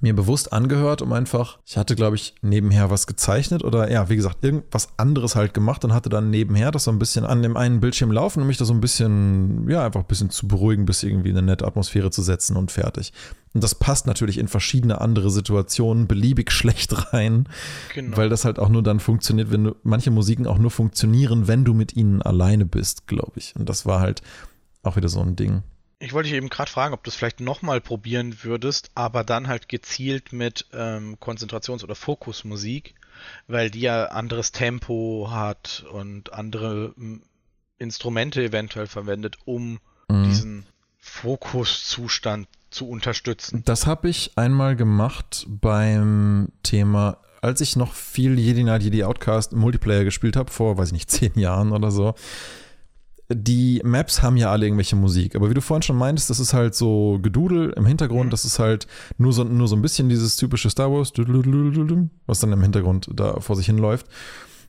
mir 0.00 0.14
bewusst 0.14 0.52
angehört, 0.52 1.02
um 1.02 1.12
einfach, 1.12 1.58
ich 1.66 1.76
hatte, 1.76 1.94
glaube 1.94 2.16
ich, 2.16 2.34
nebenher 2.40 2.90
was 2.90 3.06
gezeichnet 3.06 3.62
oder 3.62 3.90
ja, 3.90 4.08
wie 4.08 4.16
gesagt, 4.16 4.42
irgendwas 4.42 4.88
anderes 4.96 5.36
halt 5.36 5.52
gemacht 5.52 5.84
und 5.84 5.92
hatte 5.92 6.08
dann 6.08 6.30
nebenher 6.30 6.70
das 6.70 6.84
so 6.84 6.90
ein 6.90 6.98
bisschen 6.98 7.24
an 7.24 7.42
dem 7.42 7.56
einen 7.56 7.80
Bildschirm 7.80 8.10
laufen, 8.10 8.40
um 8.40 8.46
mich 8.46 8.56
da 8.56 8.64
so 8.64 8.72
ein 8.72 8.80
bisschen, 8.80 9.68
ja, 9.68 9.84
einfach 9.84 10.00
ein 10.00 10.06
bisschen 10.06 10.30
zu 10.30 10.48
beruhigen, 10.48 10.86
bis 10.86 11.02
irgendwie 11.02 11.30
eine 11.30 11.42
nette 11.42 11.66
Atmosphäre 11.66 12.10
zu 12.10 12.22
setzen 12.22 12.56
und 12.56 12.70
fertig. 12.70 13.12
Und 13.52 13.62
das 13.62 13.74
passt 13.74 14.06
natürlich 14.06 14.38
in 14.38 14.48
verschiedene 14.48 15.00
andere 15.00 15.30
Situationen 15.30 16.06
beliebig 16.06 16.50
schlecht 16.52 17.12
rein, 17.12 17.46
genau. 17.94 18.16
weil 18.16 18.28
das 18.28 18.44
halt 18.44 18.58
auch 18.58 18.70
nur 18.70 18.82
dann 18.82 19.00
funktioniert, 19.00 19.50
wenn 19.50 19.64
du, 19.64 19.76
manche 19.82 20.10
Musiken 20.10 20.46
auch 20.46 20.58
nur 20.58 20.70
funktionieren, 20.70 21.46
wenn 21.46 21.64
du 21.64 21.74
mit 21.74 21.94
ihnen 21.94 22.22
alleine 22.22 22.64
bist, 22.64 23.06
glaube 23.06 23.32
ich. 23.36 23.54
Und 23.56 23.68
das 23.68 23.84
war 23.84 24.00
halt 24.00 24.22
auch 24.82 24.96
wieder 24.96 25.08
so 25.08 25.20
ein 25.20 25.36
Ding. 25.36 25.62
Ich 26.02 26.14
wollte 26.14 26.30
dich 26.30 26.36
eben 26.36 26.48
gerade 26.48 26.70
fragen, 26.70 26.94
ob 26.94 27.04
du 27.04 27.10
es 27.10 27.14
vielleicht 27.14 27.40
nochmal 27.40 27.82
probieren 27.82 28.42
würdest, 28.42 28.90
aber 28.94 29.22
dann 29.22 29.48
halt 29.48 29.68
gezielt 29.68 30.32
mit 30.32 30.66
ähm, 30.72 31.18
Konzentrations- 31.20 31.84
oder 31.84 31.94
Fokusmusik, 31.94 32.94
weil 33.46 33.70
die 33.70 33.82
ja 33.82 34.06
anderes 34.06 34.50
Tempo 34.50 35.28
hat 35.30 35.84
und 35.92 36.32
andere 36.32 36.94
m, 36.96 37.22
Instrumente 37.76 38.42
eventuell 38.42 38.86
verwendet, 38.86 39.36
um 39.44 39.78
mhm. 40.08 40.24
diesen 40.24 40.66
Fokuszustand 40.98 42.48
zu 42.70 42.88
unterstützen. 42.88 43.62
Das 43.66 43.86
habe 43.86 44.08
ich 44.08 44.32
einmal 44.36 44.76
gemacht 44.76 45.46
beim 45.48 46.48
Thema, 46.62 47.18
als 47.42 47.60
ich 47.60 47.76
noch 47.76 47.92
viel 47.92 48.38
Jedi 48.38 48.62
Knight 48.62 48.82
Jedi 48.82 49.04
Outcast 49.04 49.52
Multiplayer 49.52 50.04
gespielt 50.04 50.36
habe, 50.36 50.50
vor, 50.50 50.78
weiß 50.78 50.88
ich 50.88 50.92
nicht, 50.94 51.10
zehn 51.10 51.38
Jahren 51.38 51.72
oder 51.72 51.90
so. 51.90 52.14
Die 53.32 53.80
Maps 53.84 54.22
haben 54.22 54.36
ja 54.36 54.50
alle 54.50 54.66
irgendwelche 54.66 54.96
Musik, 54.96 55.36
aber 55.36 55.50
wie 55.50 55.54
du 55.54 55.60
vorhin 55.60 55.82
schon 55.82 55.96
meintest, 55.96 56.30
das 56.30 56.40
ist 56.40 56.52
halt 56.52 56.74
so 56.74 57.20
Gedudel 57.22 57.72
im 57.76 57.86
Hintergrund, 57.86 58.26
mhm. 58.26 58.30
das 58.30 58.44
ist 58.44 58.58
halt 58.58 58.86
nur 59.18 59.32
so, 59.32 59.44
nur 59.44 59.68
so 59.68 59.76
ein 59.76 59.82
bisschen 59.82 60.08
dieses 60.08 60.36
typische 60.36 60.68
Star 60.68 60.90
Wars, 60.90 61.12
was 62.26 62.40
dann 62.40 62.52
im 62.52 62.62
Hintergrund 62.62 63.08
da 63.14 63.38
vor 63.40 63.56
sich 63.56 63.66
hinläuft 63.66 64.06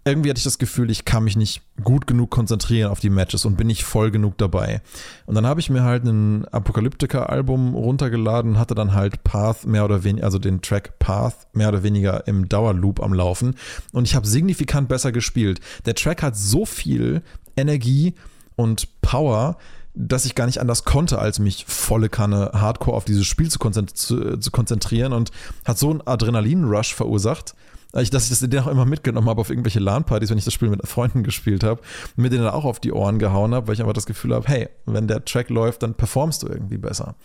irgendwie 0.03 0.29
hatte 0.31 0.39
ich 0.39 0.43
das 0.43 0.57
Gefühl, 0.57 0.89
ich 0.89 1.05
kann 1.05 1.23
mich 1.23 1.37
nicht 1.37 1.61
gut 1.83 2.07
genug 2.07 2.31
konzentrieren 2.31 2.89
auf 2.89 2.99
die 2.99 3.11
Matches 3.11 3.45
und 3.45 3.55
bin 3.55 3.67
nicht 3.67 3.83
voll 3.83 4.09
genug 4.09 4.37
dabei. 4.37 4.81
Und 5.27 5.35
dann 5.35 5.45
habe 5.45 5.59
ich 5.59 5.69
mir 5.69 5.83
halt 5.83 6.05
ein 6.05 6.45
Apokalyptica-Album 6.45 7.75
runtergeladen, 7.75 8.57
hatte 8.57 8.73
dann 8.73 8.93
halt 8.93 9.23
Path 9.23 9.67
mehr 9.67 9.85
oder 9.85 10.03
weniger, 10.03 10.25
also 10.25 10.39
den 10.39 10.61
Track 10.61 10.97
Path 10.97 11.47
mehr 11.53 11.69
oder 11.69 11.83
weniger 11.83 12.27
im 12.27 12.49
Dauerloop 12.49 13.01
am 13.01 13.13
Laufen. 13.13 13.55
Und 13.93 14.05
ich 14.05 14.15
habe 14.15 14.25
signifikant 14.25 14.89
besser 14.89 15.11
gespielt. 15.11 15.59
Der 15.85 15.93
Track 15.93 16.23
hat 16.23 16.35
so 16.35 16.65
viel 16.65 17.21
Energie 17.55 18.15
und 18.61 19.01
Power, 19.01 19.57
dass 19.93 20.25
ich 20.25 20.35
gar 20.35 20.45
nicht 20.45 20.59
anders 20.59 20.85
konnte, 20.85 21.19
als 21.19 21.39
mich 21.39 21.65
volle 21.65 22.09
Kanne 22.09 22.51
Hardcore 22.53 22.95
auf 22.95 23.05
dieses 23.05 23.25
Spiel 23.25 23.49
zu, 23.49 23.59
konzentrieren 23.59 25.13
und 25.13 25.31
hat 25.65 25.77
so 25.77 25.89
einen 25.89 26.01
Adrenalin-Rush 26.05 26.95
verursacht, 26.95 27.55
ich, 27.99 28.09
dass 28.09 28.23
ich 28.23 28.29
das 28.29 28.39
den 28.39 28.59
auch 28.59 28.67
immer 28.67 28.85
mitgenommen 28.85 29.27
habe 29.27 29.41
auf 29.41 29.49
irgendwelche 29.49 29.79
LAN-Partys, 29.79 30.29
wenn 30.29 30.37
ich 30.37 30.45
das 30.45 30.53
Spiel 30.53 30.69
mit 30.69 30.87
Freunden 30.87 31.23
gespielt 31.23 31.63
habe, 31.63 31.81
mir 32.15 32.29
den 32.29 32.41
dann 32.41 32.53
auch 32.53 32.63
auf 32.63 32.79
die 32.79 32.93
Ohren 32.93 33.19
gehauen 33.19 33.53
habe, 33.53 33.67
weil 33.67 33.73
ich 33.73 33.81
einfach 33.81 33.93
das 33.93 34.05
Gefühl 34.05 34.33
habe, 34.33 34.47
hey, 34.47 34.69
wenn 34.85 35.07
der 35.07 35.25
Track 35.25 35.49
läuft, 35.49 35.83
dann 35.83 35.95
performst 35.95 36.43
du 36.43 36.47
irgendwie 36.47 36.77
besser. 36.77 37.15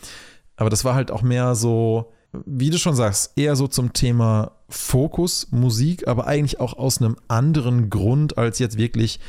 Aber 0.56 0.68
das 0.68 0.84
war 0.84 0.96
halt 0.96 1.12
auch 1.12 1.22
mehr 1.22 1.54
so, 1.54 2.12
wie 2.44 2.70
du 2.70 2.78
schon 2.78 2.96
sagst, 2.96 3.32
eher 3.36 3.54
so 3.54 3.68
zum 3.68 3.92
Thema 3.92 4.52
Fokus, 4.68 5.48
Musik, 5.52 6.08
aber 6.08 6.26
eigentlich 6.26 6.58
auch 6.58 6.76
aus 6.76 6.98
einem 6.98 7.16
anderen 7.28 7.88
Grund, 7.88 8.36
als 8.36 8.58
jetzt 8.58 8.76
wirklich 8.76 9.20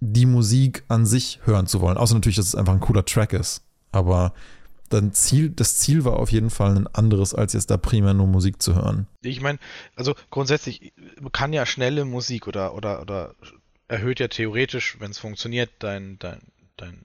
die 0.00 0.26
Musik 0.26 0.84
an 0.88 1.06
sich 1.06 1.40
hören 1.44 1.66
zu 1.66 1.80
wollen. 1.80 1.96
Außer 1.96 2.14
natürlich, 2.14 2.36
dass 2.36 2.46
es 2.46 2.54
einfach 2.54 2.72
ein 2.72 2.80
cooler 2.80 3.04
Track 3.04 3.32
ist. 3.32 3.62
Aber 3.92 4.34
dann 4.88 5.12
Ziel, 5.12 5.50
das 5.50 5.78
Ziel 5.78 6.04
war 6.04 6.14
auf 6.14 6.30
jeden 6.30 6.50
Fall 6.50 6.76
ein 6.76 6.86
anderes, 6.86 7.34
als 7.34 7.52
jetzt 7.52 7.70
da 7.70 7.76
primär 7.76 8.14
nur 8.14 8.26
Musik 8.26 8.62
zu 8.62 8.74
hören. 8.74 9.06
Ich 9.22 9.40
meine, 9.40 9.58
also 9.96 10.14
grundsätzlich 10.30 10.92
kann 11.32 11.52
ja 11.52 11.66
schnelle 11.66 12.04
Musik 12.04 12.46
oder, 12.46 12.74
oder, 12.74 13.00
oder 13.00 13.34
erhöht 13.88 14.20
ja 14.20 14.28
theoretisch, 14.28 14.96
wenn 15.00 15.10
es 15.10 15.18
funktioniert, 15.18 15.70
dein, 15.78 16.18
dein, 16.18 16.40
dein 16.76 17.04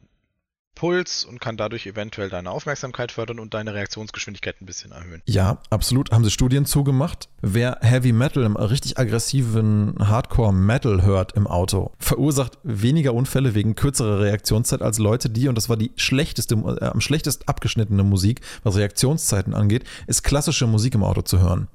Puls 0.81 1.25
und 1.25 1.39
kann 1.39 1.57
dadurch 1.57 1.85
eventuell 1.85 2.31
deine 2.31 2.49
Aufmerksamkeit 2.49 3.11
fördern 3.11 3.37
und 3.37 3.53
deine 3.53 3.75
Reaktionsgeschwindigkeit 3.75 4.59
ein 4.61 4.65
bisschen 4.65 4.91
erhöhen. 4.91 5.21
Ja, 5.27 5.59
absolut. 5.69 6.09
Haben 6.09 6.23
sie 6.23 6.31
Studien 6.31 6.65
zugemacht. 6.65 7.29
Wer 7.41 7.77
Heavy 7.81 8.11
Metal, 8.11 8.43
im 8.43 8.55
richtig 8.55 8.97
aggressiven 8.97 9.93
Hardcore 9.99 10.51
Metal 10.51 11.03
hört 11.03 11.33
im 11.33 11.45
Auto, 11.45 11.91
verursacht 11.99 12.57
weniger 12.63 13.13
Unfälle 13.13 13.53
wegen 13.53 13.75
kürzerer 13.75 14.21
Reaktionszeit 14.21 14.81
als 14.81 14.97
Leute, 14.97 15.29
die, 15.29 15.47
und 15.47 15.53
das 15.53 15.69
war 15.69 15.77
die 15.77 15.91
schlechteste, 15.97 16.55
äh, 16.55 16.85
am 16.85 16.99
schlechtest 16.99 17.47
abgeschnittene 17.47 18.01
Musik, 18.01 18.41
was 18.63 18.75
Reaktionszeiten 18.75 19.53
angeht, 19.53 19.83
ist 20.07 20.23
klassische 20.23 20.65
Musik 20.65 20.95
im 20.95 21.03
Auto 21.03 21.21
zu 21.21 21.39
hören. 21.39 21.67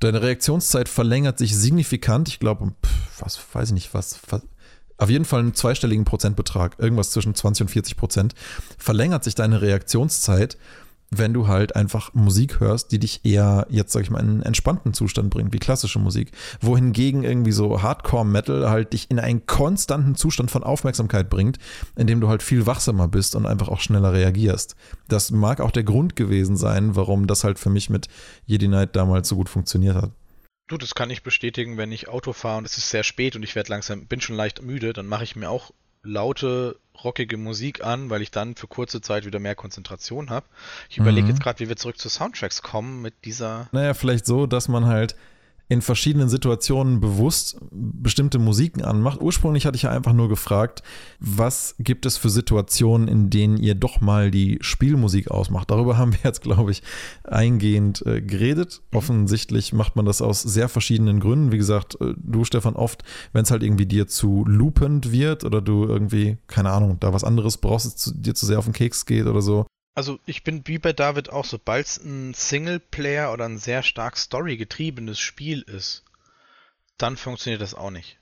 Deine 0.00 0.20
Reaktionszeit 0.20 0.90
verlängert 0.90 1.38
sich 1.38 1.56
signifikant. 1.56 2.28
Ich 2.28 2.38
glaube, 2.38 2.74
was 3.18 3.40
weiß 3.54 3.68
ich 3.70 3.74
nicht, 3.74 3.94
was, 3.94 4.20
was 4.28 4.42
auf 4.98 5.10
jeden 5.10 5.24
Fall 5.24 5.40
einen 5.40 5.54
zweistelligen 5.54 6.04
Prozentbetrag, 6.04 6.76
irgendwas 6.78 7.10
zwischen 7.10 7.34
20 7.34 7.62
und 7.62 7.68
40 7.68 7.96
Prozent, 7.96 8.34
verlängert 8.78 9.24
sich 9.24 9.34
deine 9.34 9.60
Reaktionszeit, 9.62 10.56
wenn 11.10 11.32
du 11.32 11.46
halt 11.46 11.76
einfach 11.76 12.14
Musik 12.14 12.60
hörst, 12.60 12.90
die 12.90 12.98
dich 12.98 13.24
eher, 13.24 13.66
jetzt 13.70 13.92
sag 13.92 14.02
ich 14.02 14.10
mal, 14.10 14.20
in 14.20 14.28
einen 14.28 14.42
entspannten 14.42 14.92
Zustand 14.92 15.30
bringt, 15.30 15.52
wie 15.52 15.58
klassische 15.58 15.98
Musik. 15.98 16.32
Wohingegen 16.60 17.22
irgendwie 17.22 17.52
so 17.52 17.82
Hardcore-Metal 17.82 18.68
halt 18.68 18.92
dich 18.92 19.10
in 19.10 19.20
einen 19.20 19.46
konstanten 19.46 20.16
Zustand 20.16 20.50
von 20.50 20.64
Aufmerksamkeit 20.64 21.30
bringt, 21.30 21.58
in 21.94 22.06
dem 22.06 22.20
du 22.20 22.28
halt 22.28 22.42
viel 22.42 22.66
wachsamer 22.66 23.08
bist 23.08 23.36
und 23.36 23.46
einfach 23.46 23.68
auch 23.68 23.80
schneller 23.80 24.12
reagierst. 24.12 24.74
Das 25.08 25.30
mag 25.30 25.60
auch 25.60 25.70
der 25.70 25.84
Grund 25.84 26.16
gewesen 26.16 26.56
sein, 26.56 26.96
warum 26.96 27.26
das 27.26 27.44
halt 27.44 27.58
für 27.58 27.70
mich 27.70 27.88
mit 27.88 28.08
Jedi 28.44 28.66
Knight 28.66 28.96
damals 28.96 29.28
so 29.28 29.36
gut 29.36 29.48
funktioniert 29.48 29.96
hat. 29.96 30.10
Du, 30.68 30.76
das 30.76 30.94
kann 30.96 31.10
ich 31.10 31.22
bestätigen, 31.22 31.76
wenn 31.76 31.92
ich 31.92 32.08
Auto 32.08 32.32
fahre 32.32 32.58
und 32.58 32.64
es 32.64 32.76
ist 32.76 32.90
sehr 32.90 33.04
spät 33.04 33.36
und 33.36 33.42
ich 33.44 33.54
werde 33.54 33.70
langsam, 33.70 34.06
bin 34.06 34.20
schon 34.20 34.34
leicht 34.34 34.62
müde, 34.62 34.92
dann 34.92 35.06
mache 35.06 35.22
ich 35.22 35.36
mir 35.36 35.48
auch 35.48 35.70
laute, 36.02 36.78
rockige 37.04 37.36
Musik 37.36 37.84
an, 37.84 38.10
weil 38.10 38.22
ich 38.22 38.30
dann 38.30 38.56
für 38.56 38.66
kurze 38.66 39.00
Zeit 39.00 39.26
wieder 39.26 39.38
mehr 39.38 39.54
Konzentration 39.54 40.30
habe. 40.30 40.46
Ich 40.88 40.98
überlege 40.98 41.24
mhm. 41.24 41.30
jetzt 41.30 41.42
gerade, 41.42 41.60
wie 41.60 41.68
wir 41.68 41.76
zurück 41.76 41.98
zu 41.98 42.08
Soundtracks 42.08 42.62
kommen 42.62 43.02
mit 43.02 43.14
dieser. 43.24 43.68
Naja, 43.72 43.94
vielleicht 43.94 44.26
so, 44.26 44.46
dass 44.46 44.68
man 44.68 44.86
halt 44.86 45.14
in 45.68 45.82
verschiedenen 45.82 46.28
Situationen 46.28 47.00
bewusst 47.00 47.58
bestimmte 47.72 48.38
Musiken 48.38 48.82
anmacht. 48.82 49.20
Ursprünglich 49.20 49.66
hatte 49.66 49.76
ich 49.76 49.82
ja 49.82 49.90
einfach 49.90 50.12
nur 50.12 50.28
gefragt, 50.28 50.82
was 51.18 51.74
gibt 51.80 52.06
es 52.06 52.16
für 52.16 52.30
Situationen, 52.30 53.08
in 53.08 53.30
denen 53.30 53.56
ihr 53.56 53.74
doch 53.74 54.00
mal 54.00 54.30
die 54.30 54.58
Spielmusik 54.60 55.30
ausmacht. 55.30 55.70
Darüber 55.70 55.98
haben 55.98 56.12
wir 56.12 56.20
jetzt, 56.22 56.42
glaube 56.42 56.70
ich, 56.70 56.82
eingehend 57.24 58.06
äh, 58.06 58.22
geredet. 58.22 58.82
Offensichtlich 58.92 59.72
macht 59.72 59.96
man 59.96 60.06
das 60.06 60.22
aus 60.22 60.42
sehr 60.42 60.68
verschiedenen 60.68 61.18
Gründen. 61.18 61.50
Wie 61.50 61.58
gesagt, 61.58 62.00
äh, 62.00 62.14
du, 62.16 62.44
Stefan, 62.44 62.76
oft, 62.76 63.02
wenn 63.32 63.42
es 63.42 63.50
halt 63.50 63.64
irgendwie 63.64 63.86
dir 63.86 64.06
zu 64.06 64.44
loopend 64.46 65.10
wird 65.10 65.42
oder 65.44 65.60
du 65.60 65.84
irgendwie, 65.84 66.38
keine 66.46 66.70
Ahnung, 66.70 66.98
da 67.00 67.12
was 67.12 67.24
anderes 67.24 67.56
brauchst, 67.56 67.86
es 67.86 68.14
dir 68.16 68.34
zu 68.34 68.46
sehr 68.46 68.58
auf 68.60 68.66
den 68.66 68.72
Keks 68.72 69.04
geht 69.04 69.26
oder 69.26 69.42
so, 69.42 69.66
also 69.96 70.20
ich 70.26 70.44
bin 70.44 70.62
wie 70.66 70.78
bei 70.78 70.92
David 70.92 71.30
auch, 71.30 71.44
sobald 71.44 71.86
es 71.86 71.96
ein 71.96 72.34
Singleplayer 72.34 73.32
oder 73.32 73.46
ein 73.46 73.58
sehr 73.58 73.82
stark 73.82 74.16
storygetriebenes 74.16 75.18
Spiel 75.18 75.62
ist, 75.62 76.04
dann 76.98 77.16
funktioniert 77.16 77.62
das 77.62 77.74
auch 77.74 77.90
nicht. 77.90 78.18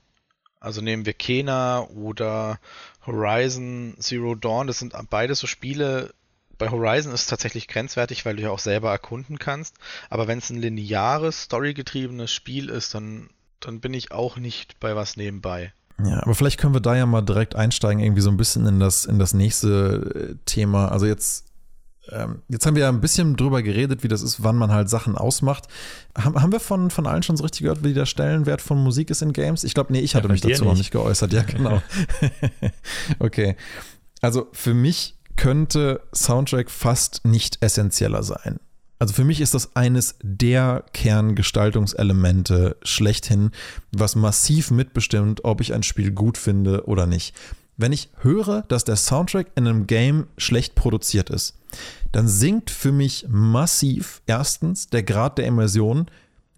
Also 0.59 0.81
nehmen 0.81 1.05
wir 1.05 1.13
Kena 1.13 1.81
oder 1.81 2.59
Horizon 3.05 3.95
Zero 3.99 4.35
Dawn, 4.35 4.67
das 4.67 4.79
sind 4.79 4.95
beides 5.09 5.39
so 5.39 5.47
Spiele, 5.47 6.13
bei 6.57 6.69
Horizon 6.71 7.13
ist 7.13 7.23
es 7.23 7.27
tatsächlich 7.27 7.67
grenzwertig, 7.67 8.25
weil 8.25 8.37
du 8.37 8.43
ja 8.43 8.49
auch 8.49 8.59
selber 8.59 8.89
erkunden 8.89 9.37
kannst. 9.37 9.75
Aber 10.09 10.27
wenn 10.27 10.37
es 10.37 10.49
ein 10.49 10.61
lineares, 10.61 11.43
storygetriebenes 11.43 12.31
Spiel 12.31 12.69
ist, 12.69 12.95
dann, 12.95 13.29
dann 13.59 13.81
bin 13.81 13.93
ich 13.93 14.13
auch 14.13 14.37
nicht 14.37 14.79
bei 14.79 14.95
was 14.95 15.17
nebenbei. 15.17 15.73
Ja, 16.03 16.21
aber 16.23 16.35
vielleicht 16.35 16.59
können 16.59 16.73
wir 16.73 16.81
da 16.81 16.95
ja 16.95 17.05
mal 17.05 17.21
direkt 17.21 17.55
einsteigen, 17.55 18.01
irgendwie 18.01 18.21
so 18.21 18.29
ein 18.29 18.37
bisschen 18.37 18.65
in 18.65 18.79
das, 18.79 19.05
in 19.05 19.19
das 19.19 19.33
nächste 19.33 20.33
äh, 20.33 20.35
Thema. 20.45 20.89
Also 20.89 21.05
jetzt, 21.05 21.45
ähm, 22.11 22.41
jetzt 22.49 22.65
haben 22.65 22.75
wir 22.75 22.83
ja 22.83 22.89
ein 22.89 23.01
bisschen 23.01 23.35
drüber 23.35 23.61
geredet, 23.63 24.03
wie 24.03 24.07
das 24.07 24.21
ist, 24.21 24.43
wann 24.43 24.55
man 24.55 24.71
halt 24.71 24.89
Sachen 24.89 25.17
ausmacht. 25.17 25.67
Haben, 26.17 26.41
haben 26.41 26.51
wir 26.51 26.59
von, 26.59 26.89
von 26.89 27.07
allen 27.07 27.23
schon 27.23 27.37
so 27.37 27.43
richtig 27.43 27.61
gehört, 27.61 27.83
wie 27.83 27.93
der 27.93 28.05
Stellenwert 28.05 28.61
von 28.61 28.83
Musik 28.83 29.09
ist 29.09 29.21
in 29.21 29.33
Games? 29.33 29.63
Ich 29.63 29.73
glaube, 29.73 29.91
nee, 29.91 29.99
ich 29.99 30.15
hatte 30.15 30.27
ja, 30.27 30.31
mich 30.31 30.41
dazu 30.41 30.63
nicht. 30.63 30.63
noch 30.63 30.77
nicht 30.77 30.91
geäußert. 30.91 31.33
Ja, 31.33 31.43
genau. 31.43 31.81
okay. 33.19 33.55
Also 34.21 34.47
für 34.53 34.73
mich 34.73 35.15
könnte 35.35 36.01
Soundtrack 36.13 36.71
fast 36.71 37.25
nicht 37.25 37.61
essentieller 37.61 38.23
sein. 38.23 38.59
Also 38.97 39.13
für 39.13 39.25
mich 39.25 39.41
ist 39.41 39.53
das 39.53 39.75
eines 39.75 40.15
der 40.21 40.85
Kerngestaltungselemente 40.93 42.77
schlechthin, 42.83 43.51
was 43.91 44.15
massiv 44.15 44.71
mitbestimmt, 44.71 45.43
ob 45.43 45.59
ich 45.59 45.73
ein 45.73 45.83
Spiel 45.83 46.11
gut 46.11 46.37
finde 46.37 46.85
oder 46.87 47.05
nicht. 47.05 47.35
Wenn 47.77 47.91
ich 47.91 48.09
höre, 48.21 48.63
dass 48.63 48.85
der 48.85 48.95
Soundtrack 48.95 49.47
in 49.55 49.67
einem 49.67 49.87
Game 49.87 50.27
schlecht 50.37 50.75
produziert 50.75 51.29
ist, 51.29 51.57
dann 52.11 52.27
sinkt 52.27 52.69
für 52.69 52.93
mich 52.93 53.25
massiv 53.27 54.21
erstens 54.27 54.87
der 54.87 55.03
Grad 55.03 55.37
der 55.37 55.45
Immersion, 55.45 56.05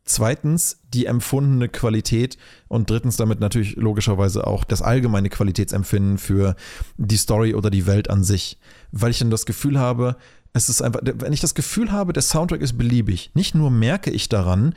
zweitens 0.05 0.77
die 0.93 1.05
empfundene 1.05 1.69
Qualität 1.69 2.37
und 2.67 2.89
drittens 2.89 3.17
damit 3.17 3.39
natürlich 3.39 3.75
logischerweise 3.75 4.45
auch 4.45 4.63
das 4.63 4.81
allgemeine 4.81 5.29
Qualitätsempfinden 5.29 6.17
für 6.17 6.55
die 6.97 7.17
Story 7.17 7.55
oder 7.55 7.69
die 7.69 7.87
Welt 7.87 8.09
an 8.09 8.23
sich, 8.23 8.57
weil 8.91 9.11
ich 9.11 9.19
dann 9.19 9.31
das 9.31 9.45
Gefühl 9.45 9.79
habe, 9.79 10.15
es 10.53 10.69
ist 10.69 10.81
einfach, 10.81 11.01
wenn 11.03 11.33
ich 11.33 11.41
das 11.41 11.55
Gefühl 11.55 11.91
habe, 11.91 12.13
der 12.13 12.23
Soundtrack 12.23 12.61
ist 12.61 12.77
beliebig, 12.77 13.31
nicht 13.33 13.53
nur 13.53 13.69
merke 13.69 14.11
ich 14.11 14.29
daran, 14.29 14.73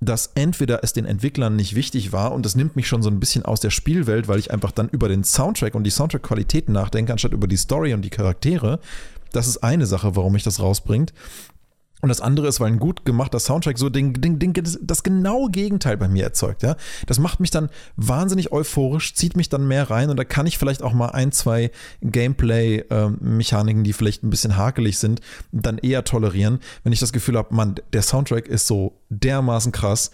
dass 0.00 0.30
entweder 0.34 0.82
es 0.82 0.94
den 0.94 1.04
Entwicklern 1.04 1.56
nicht 1.56 1.74
wichtig 1.74 2.12
war 2.12 2.32
und 2.32 2.46
das 2.46 2.54
nimmt 2.56 2.74
mich 2.74 2.88
schon 2.88 3.02
so 3.02 3.10
ein 3.10 3.20
bisschen 3.20 3.44
aus 3.44 3.60
der 3.60 3.70
Spielwelt, 3.70 4.28
weil 4.28 4.38
ich 4.38 4.50
einfach 4.50 4.72
dann 4.72 4.88
über 4.88 5.08
den 5.08 5.24
Soundtrack 5.24 5.74
und 5.74 5.84
die 5.84 5.90
Soundtrack-Qualität 5.90 6.70
nachdenke, 6.70 7.12
anstatt 7.12 7.32
über 7.32 7.46
die 7.46 7.58
Story 7.58 7.92
und 7.92 8.02
die 8.02 8.10
Charaktere. 8.10 8.80
Das 9.32 9.46
ist 9.46 9.58
eine 9.58 9.86
Sache, 9.86 10.16
warum 10.16 10.32
mich 10.32 10.42
das 10.42 10.60
rausbringt. 10.60 11.12
Und 12.00 12.08
das 12.08 12.20
andere 12.20 12.48
ist, 12.48 12.60
weil 12.60 12.68
ein 12.68 12.78
gut 12.78 13.04
gemachter 13.04 13.38
Soundtrack 13.38 13.78
so 13.78 13.90
den, 13.90 14.14
den, 14.14 14.38
den, 14.38 14.52
das 14.80 15.02
genaue 15.02 15.50
Gegenteil 15.50 15.96
bei 15.96 16.08
mir 16.08 16.24
erzeugt. 16.24 16.62
Ja? 16.62 16.76
Das 17.06 17.18
macht 17.18 17.40
mich 17.40 17.50
dann 17.50 17.68
wahnsinnig 17.96 18.52
euphorisch, 18.52 19.14
zieht 19.14 19.36
mich 19.36 19.48
dann 19.48 19.68
mehr 19.68 19.90
rein 19.90 20.10
und 20.10 20.16
da 20.16 20.24
kann 20.24 20.46
ich 20.46 20.58
vielleicht 20.58 20.82
auch 20.82 20.94
mal 20.94 21.08
ein, 21.08 21.32
zwei 21.32 21.70
Gameplay-Mechaniken, 22.02 23.84
die 23.84 23.92
vielleicht 23.92 24.22
ein 24.22 24.30
bisschen 24.30 24.56
hakelig 24.56 24.98
sind, 24.98 25.20
dann 25.52 25.78
eher 25.78 26.04
tolerieren, 26.04 26.60
wenn 26.84 26.92
ich 26.92 27.00
das 27.00 27.12
Gefühl 27.12 27.36
habe, 27.36 27.54
man, 27.54 27.74
der 27.92 28.02
Soundtrack 28.02 28.48
ist 28.48 28.66
so 28.66 28.98
dermaßen 29.10 29.72
krass, 29.72 30.10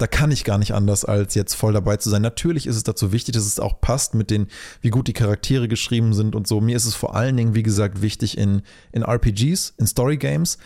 da 0.00 0.06
kann 0.06 0.30
ich 0.30 0.44
gar 0.44 0.56
nicht 0.56 0.72
anders, 0.72 1.04
als 1.04 1.34
jetzt 1.34 1.54
voll 1.54 1.74
dabei 1.74 1.98
zu 1.98 2.08
sein. 2.08 2.22
Natürlich 2.22 2.66
ist 2.66 2.76
es 2.76 2.84
dazu 2.84 3.12
wichtig, 3.12 3.34
dass 3.34 3.44
es 3.44 3.60
auch 3.60 3.82
passt 3.82 4.14
mit 4.14 4.30
den, 4.30 4.46
wie 4.80 4.88
gut 4.88 5.08
die 5.08 5.12
Charaktere 5.12 5.68
geschrieben 5.68 6.14
sind 6.14 6.34
und 6.34 6.46
so. 6.46 6.62
Mir 6.62 6.74
ist 6.74 6.86
es 6.86 6.94
vor 6.94 7.14
allen 7.14 7.36
Dingen, 7.36 7.54
wie 7.54 7.62
gesagt, 7.62 8.00
wichtig 8.00 8.38
in, 8.38 8.62
in 8.92 9.02
RPGs, 9.02 9.74
in 9.76 9.86
Story 9.86 10.16
Games 10.16 10.56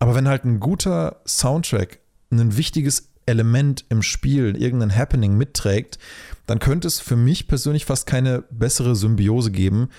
aber 0.00 0.14
wenn 0.14 0.26
halt 0.26 0.44
ein 0.44 0.58
guter 0.58 1.20
Soundtrack 1.26 2.00
ein 2.32 2.56
wichtiges 2.56 3.10
Element 3.26 3.84
im 3.90 4.02
Spiel, 4.02 4.56
irgendein 4.60 4.96
Happening 4.96 5.36
mitträgt, 5.36 5.98
dann 6.46 6.58
könnte 6.58 6.88
es 6.88 6.98
für 7.00 7.16
mich 7.16 7.46
persönlich 7.46 7.84
fast 7.84 8.06
keine 8.06 8.42
bessere 8.50 8.96
Symbiose 8.96 9.52
geben, 9.52 9.90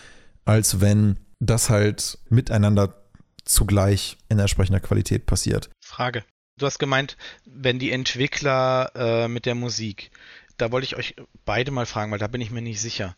als 0.44 0.82
wenn 0.82 1.18
das 1.40 1.70
halt 1.70 2.18
miteinander 2.30 3.06
zugleich 3.46 4.18
in 4.28 4.40
entsprechender 4.40 4.80
Qualität 4.80 5.26
passiert. 5.26 5.70
Frage. 5.80 6.24
Du 6.58 6.66
hast 6.66 6.80
gemeint, 6.80 7.16
wenn 7.46 7.80
die 7.80 7.92
Entwickler 7.92 8.92
äh, 8.96 9.28
mit 9.28 9.46
der 9.46 9.56
Musik. 9.56 10.12
Da 10.58 10.72
wollte 10.72 10.86
ich 10.86 10.96
euch 10.96 11.16
beide 11.46 11.72
mal 11.72 11.86
fragen, 11.86 12.12
weil 12.12 12.20
da 12.20 12.28
bin 12.28 12.42
ich 12.42 12.52
mir 12.52 12.62
nicht 12.62 12.82
sicher. 12.82 13.16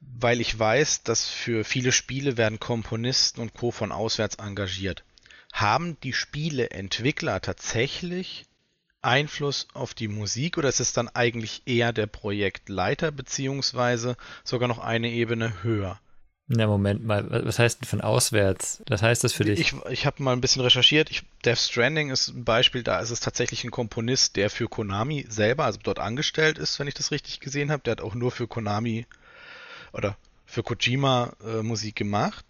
Weil 0.00 0.40
ich 0.40 0.56
weiß, 0.56 1.02
dass 1.02 1.26
für 1.26 1.64
viele 1.64 1.92
Spiele 1.92 2.36
werden 2.36 2.60
Komponisten 2.60 3.40
und 3.40 3.54
Co. 3.54 3.70
von 3.70 3.92
auswärts 3.92 4.36
engagiert. 4.36 5.04
Haben 5.52 5.98
die 6.00 6.12
Spieleentwickler 6.12 7.40
tatsächlich 7.40 8.46
Einfluss 9.00 9.68
auf 9.74 9.94
die 9.94 10.08
Musik 10.08 10.58
oder 10.58 10.68
ist 10.68 10.80
es 10.80 10.92
dann 10.92 11.08
eigentlich 11.08 11.62
eher 11.66 11.92
der 11.92 12.06
Projektleiter 12.06 13.10
beziehungsweise 13.12 14.16
sogar 14.44 14.68
noch 14.68 14.78
eine 14.78 15.10
Ebene 15.10 15.62
höher? 15.62 16.00
Na, 16.50 16.66
Moment 16.66 17.04
mal, 17.04 17.44
was 17.44 17.58
heißt 17.58 17.82
denn 17.82 17.88
von 17.88 18.00
auswärts? 18.00 18.82
Was 18.88 19.02
heißt 19.02 19.22
das 19.22 19.34
für 19.34 19.44
dich? 19.44 19.60
Ich, 19.60 19.74
ich 19.90 20.06
habe 20.06 20.22
mal 20.22 20.32
ein 20.32 20.40
bisschen 20.40 20.62
recherchiert. 20.62 21.10
Ich, 21.10 21.22
Death 21.44 21.58
Stranding 21.58 22.10
ist 22.10 22.28
ein 22.28 22.44
Beispiel, 22.44 22.82
da 22.82 23.00
ist 23.00 23.10
es 23.10 23.20
tatsächlich 23.20 23.64
ein 23.64 23.70
Komponist, 23.70 24.36
der 24.36 24.48
für 24.48 24.66
Konami 24.66 25.26
selber, 25.28 25.66
also 25.66 25.78
dort 25.82 25.98
angestellt 25.98 26.56
ist, 26.56 26.78
wenn 26.78 26.88
ich 26.88 26.94
das 26.94 27.10
richtig 27.10 27.40
gesehen 27.40 27.70
habe. 27.70 27.82
Der 27.82 27.92
hat 27.92 28.00
auch 28.00 28.14
nur 28.14 28.30
für 28.30 28.48
Konami 28.48 29.06
oder 29.92 30.16
für 30.46 30.62
Kojima 30.62 31.34
äh, 31.44 31.62
Musik 31.62 31.96
gemacht. 31.96 32.46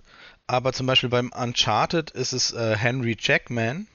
Aber 0.49 0.73
zum 0.73 0.87
Beispiel 0.87 1.11
beim 1.11 1.31
Uncharted 1.31 2.11
ist 2.11 2.33
es 2.33 2.53
äh, 2.53 2.75
Henry 2.75 3.17
Jackman. 3.19 3.87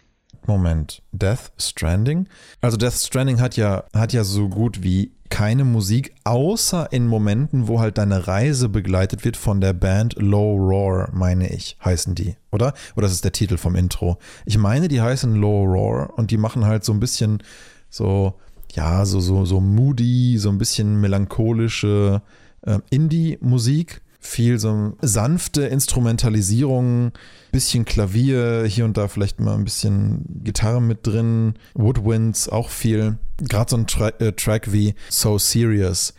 Moment, 0.45 1.01
Death 1.11 1.51
Stranding? 1.57 2.27
Also 2.61 2.77
Death 2.77 2.93
Stranding 2.93 3.41
hat 3.41 3.57
ja, 3.57 3.85
hat 3.93 4.13
ja 4.13 4.23
so 4.23 4.49
gut 4.49 4.83
wie 4.83 5.11
keine 5.29 5.63
Musik, 5.65 6.13
außer 6.25 6.91
in 6.91 7.07
Momenten, 7.07 7.67
wo 7.67 7.79
halt 7.79 7.97
deine 7.97 8.27
Reise 8.27 8.69
begleitet 8.69 9.25
wird 9.25 9.35
von 9.35 9.61
der 9.61 9.73
Band 9.73 10.13
Low 10.19 10.55
Roar, 10.55 11.09
meine 11.11 11.51
ich, 11.51 11.75
heißen 11.83 12.13
die, 12.13 12.35
oder? 12.51 12.73
Oder 12.95 13.07
das 13.07 13.13
ist 13.13 13.23
der 13.23 13.31
Titel 13.31 13.57
vom 13.57 13.75
Intro. 13.75 14.19
Ich 14.45 14.59
meine, 14.59 14.89
die 14.89 15.01
heißen 15.01 15.33
Low 15.33 15.63
Roar 15.63 16.13
und 16.19 16.29
die 16.29 16.37
machen 16.37 16.65
halt 16.65 16.83
so 16.83 16.93
ein 16.93 16.99
bisschen 16.99 17.41
so, 17.89 18.35
ja, 18.73 19.05
so, 19.05 19.19
so, 19.21 19.43
so 19.43 19.59
moody, 19.59 20.37
so 20.37 20.49
ein 20.49 20.59
bisschen 20.59 21.01
melancholische 21.01 22.21
äh, 22.61 22.77
Indie-Musik 22.91 24.02
viel 24.23 24.57
so 24.57 24.93
sanfte 25.01 25.63
Instrumentalisierung, 25.63 27.11
bisschen 27.51 27.85
Klavier, 27.85 28.65
hier 28.65 28.85
und 28.85 28.97
da 28.97 29.07
vielleicht 29.07 29.39
mal 29.39 29.53
ein 29.53 29.65
bisschen 29.65 30.23
Gitarre 30.43 30.81
mit 30.81 31.05
drin, 31.05 31.55
Woodwinds 31.73 32.49
auch 32.49 32.69
viel. 32.69 33.17
Gerade 33.37 33.69
so 33.69 33.77
ein 33.77 33.85
Tra 33.85 34.09
äh, 34.19 34.31
Track 34.31 34.71
wie 34.71 34.95
So 35.09 35.37
Serious. 35.37 36.13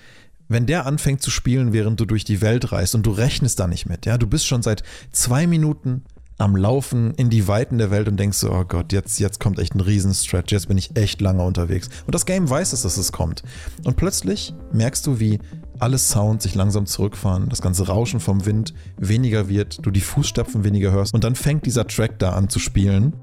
Wenn 0.49 0.67
der 0.67 0.85
anfängt 0.87 1.23
zu 1.23 1.31
spielen, 1.31 1.73
während 1.73 1.99
du 1.99 2.05
durch 2.05 2.25
die 2.25 2.43
Welt 2.43 2.71
reist 2.71 2.95
und 2.95 3.07
du 3.07 3.11
rechnest 3.11 3.59
da 3.59 3.67
nicht 3.67 3.87
mit, 3.87 4.05
ja, 4.05 4.19
du 4.19 4.27
bist 4.27 4.47
schon 4.47 4.63
seit 4.63 4.83
zwei 5.11 5.47
Minuten 5.47 6.03
am 6.37 6.57
Laufen 6.57 7.15
in 7.15 7.31
die 7.31 7.49
Weiten 7.49 7.79
der 7.79 7.91
Welt 7.91 8.09
und 8.09 8.19
denkst 8.19 8.39
so, 8.39 8.53
oh 8.53 8.65
Gott, 8.65 8.93
jetzt, 8.93 9.19
jetzt 9.19 9.41
kommt 9.41 9.59
echt 9.59 9.75
ein 9.75 9.81
Riesenstretch, 9.81 10.53
jetzt 10.53 10.69
bin 10.69 10.77
ich 10.77 10.97
echt 10.97 11.21
lange 11.21 11.43
unterwegs. 11.43 11.89
Und 12.07 12.15
das 12.15 12.27
Game 12.27 12.51
weiß 12.51 12.73
es, 12.73 12.83
dass 12.83 12.97
es 12.97 13.13
kommt. 13.13 13.43
Und 13.85 13.97
plötzlich 13.97 14.53
merkst 14.73 15.07
du, 15.07 15.21
wie 15.21 15.39
alle 15.79 15.99
Sounds 15.99 16.45
sich 16.45 16.55
langsam 16.55 16.87
zurückfahren, 16.87 17.49
das 17.49 17.63
ganze 17.63 17.87
Rauschen 17.87 18.21
vom 18.21 18.47
Wind 18.47 18.75
weniger 18.97 19.49
wird, 19.49 19.85
du 19.85 19.91
die 19.91 20.01
Fußstapfen 20.01 20.65
weniger 20.65 20.93
hörst 20.93 21.15
und 21.15 21.25
dann 21.25 21.35
fängt 21.35 21.67
dieser 21.67 21.87
Track 21.87 22.19
da 22.19 22.31
an 22.31 22.49
zu 22.49 22.59
spielen. 22.59 23.15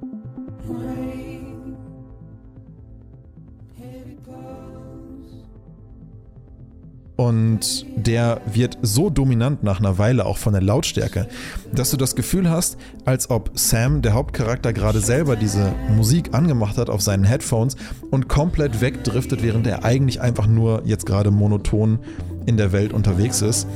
Und 7.22 7.86
der 7.96 8.42
wird 8.52 8.80
so 8.82 9.12
dominant 9.12 9.62
nach 9.62 9.80
einer 9.80 10.00
Weile 10.00 10.26
auch 10.26 10.40
von 10.40 10.54
der 10.54 10.62
Lautstärke, 10.64 11.28
dass 11.72 11.92
du 11.92 11.98
das 11.98 12.16
Gefühl 12.16 12.50
hast, 12.50 12.78
als 13.06 13.30
ob 13.30 13.52
Sam, 13.54 14.02
der 14.02 14.14
Hauptcharakter, 14.14 14.74
gerade 14.74 15.02
selber 15.02 15.36
diese 15.36 15.72
Musik 15.96 16.34
angemacht 16.34 16.80
hat 16.80 16.90
auf 16.90 17.02
seinen 17.02 17.24
Headphones 17.24 17.76
und 18.10 18.28
komplett 18.28 18.82
wegdriftet, 18.82 19.44
während 19.44 19.68
er 19.68 19.86
eigentlich 19.86 20.20
einfach 20.20 20.48
nur 20.48 20.82
jetzt 20.86 21.06
gerade 21.06 21.30
monoton 21.30 22.00
in 22.46 22.58
der 22.58 22.72
Welt 22.72 22.94
unterwegs 22.94 23.42
ist. 23.42 23.68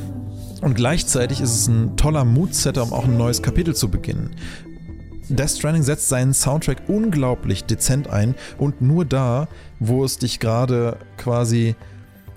Und 0.62 0.76
gleichzeitig 0.76 1.42
ist 1.42 1.54
es 1.54 1.68
ein 1.68 1.98
toller 1.98 2.26
Moodsetter, 2.26 2.84
um 2.84 2.94
auch 2.94 3.06
ein 3.06 3.18
neues 3.18 3.42
Kapitel 3.42 3.76
zu 3.76 3.90
beginnen. 3.90 4.32
Death 5.30 5.52
Stranding 5.52 5.84
setzt 5.84 6.10
seinen 6.10 6.34
Soundtrack 6.34 6.84
unglaublich 6.88 7.64
dezent 7.64 8.10
ein 8.10 8.36
und 8.58 8.82
nur 8.82 9.06
da, 9.06 9.48
wo 9.80 10.04
es 10.04 10.18
dich 10.18 10.40
gerade 10.40 10.98
quasi 11.18 11.76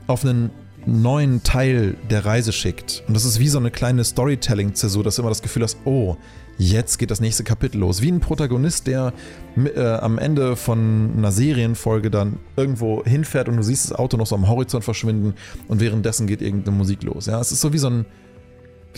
auf 0.06 0.24
einen 0.24 0.50
neuen 0.86 1.42
Teil 1.42 1.96
der 2.08 2.24
Reise 2.24 2.52
schickt. 2.52 3.04
Und 3.06 3.14
das 3.14 3.24
ist 3.24 3.38
wie 3.38 3.48
so 3.48 3.58
eine 3.58 3.70
kleine 3.70 4.04
Storytelling-Zäsur, 4.04 5.04
dass 5.04 5.16
du 5.16 5.22
immer 5.22 5.28
das 5.28 5.42
Gefühl 5.42 5.62
hast, 5.62 5.76
oh, 5.84 6.16
jetzt 6.58 6.98
geht 6.98 7.10
das 7.10 7.20
nächste 7.20 7.44
Kapitel 7.44 7.78
los. 7.78 8.02
Wie 8.02 8.10
ein 8.10 8.20
Protagonist, 8.20 8.86
der 8.86 9.12
äh, 9.56 9.80
am 9.80 10.18
Ende 10.18 10.56
von 10.56 11.14
einer 11.16 11.32
Serienfolge 11.32 12.10
dann 12.10 12.40
irgendwo 12.56 13.04
hinfährt 13.04 13.48
und 13.48 13.56
du 13.56 13.62
siehst 13.62 13.90
das 13.90 13.98
Auto 13.98 14.16
noch 14.16 14.26
so 14.26 14.34
am 14.34 14.48
Horizont 14.48 14.84
verschwinden 14.84 15.34
und 15.68 15.80
währenddessen 15.80 16.26
geht 16.26 16.42
irgendeine 16.42 16.76
Musik 16.76 17.02
los. 17.04 17.26
Ja, 17.26 17.40
es 17.40 17.52
ist 17.52 17.60
so 17.60 17.72
wie 17.72 17.78
so 17.78 17.88
ein, 17.88 18.06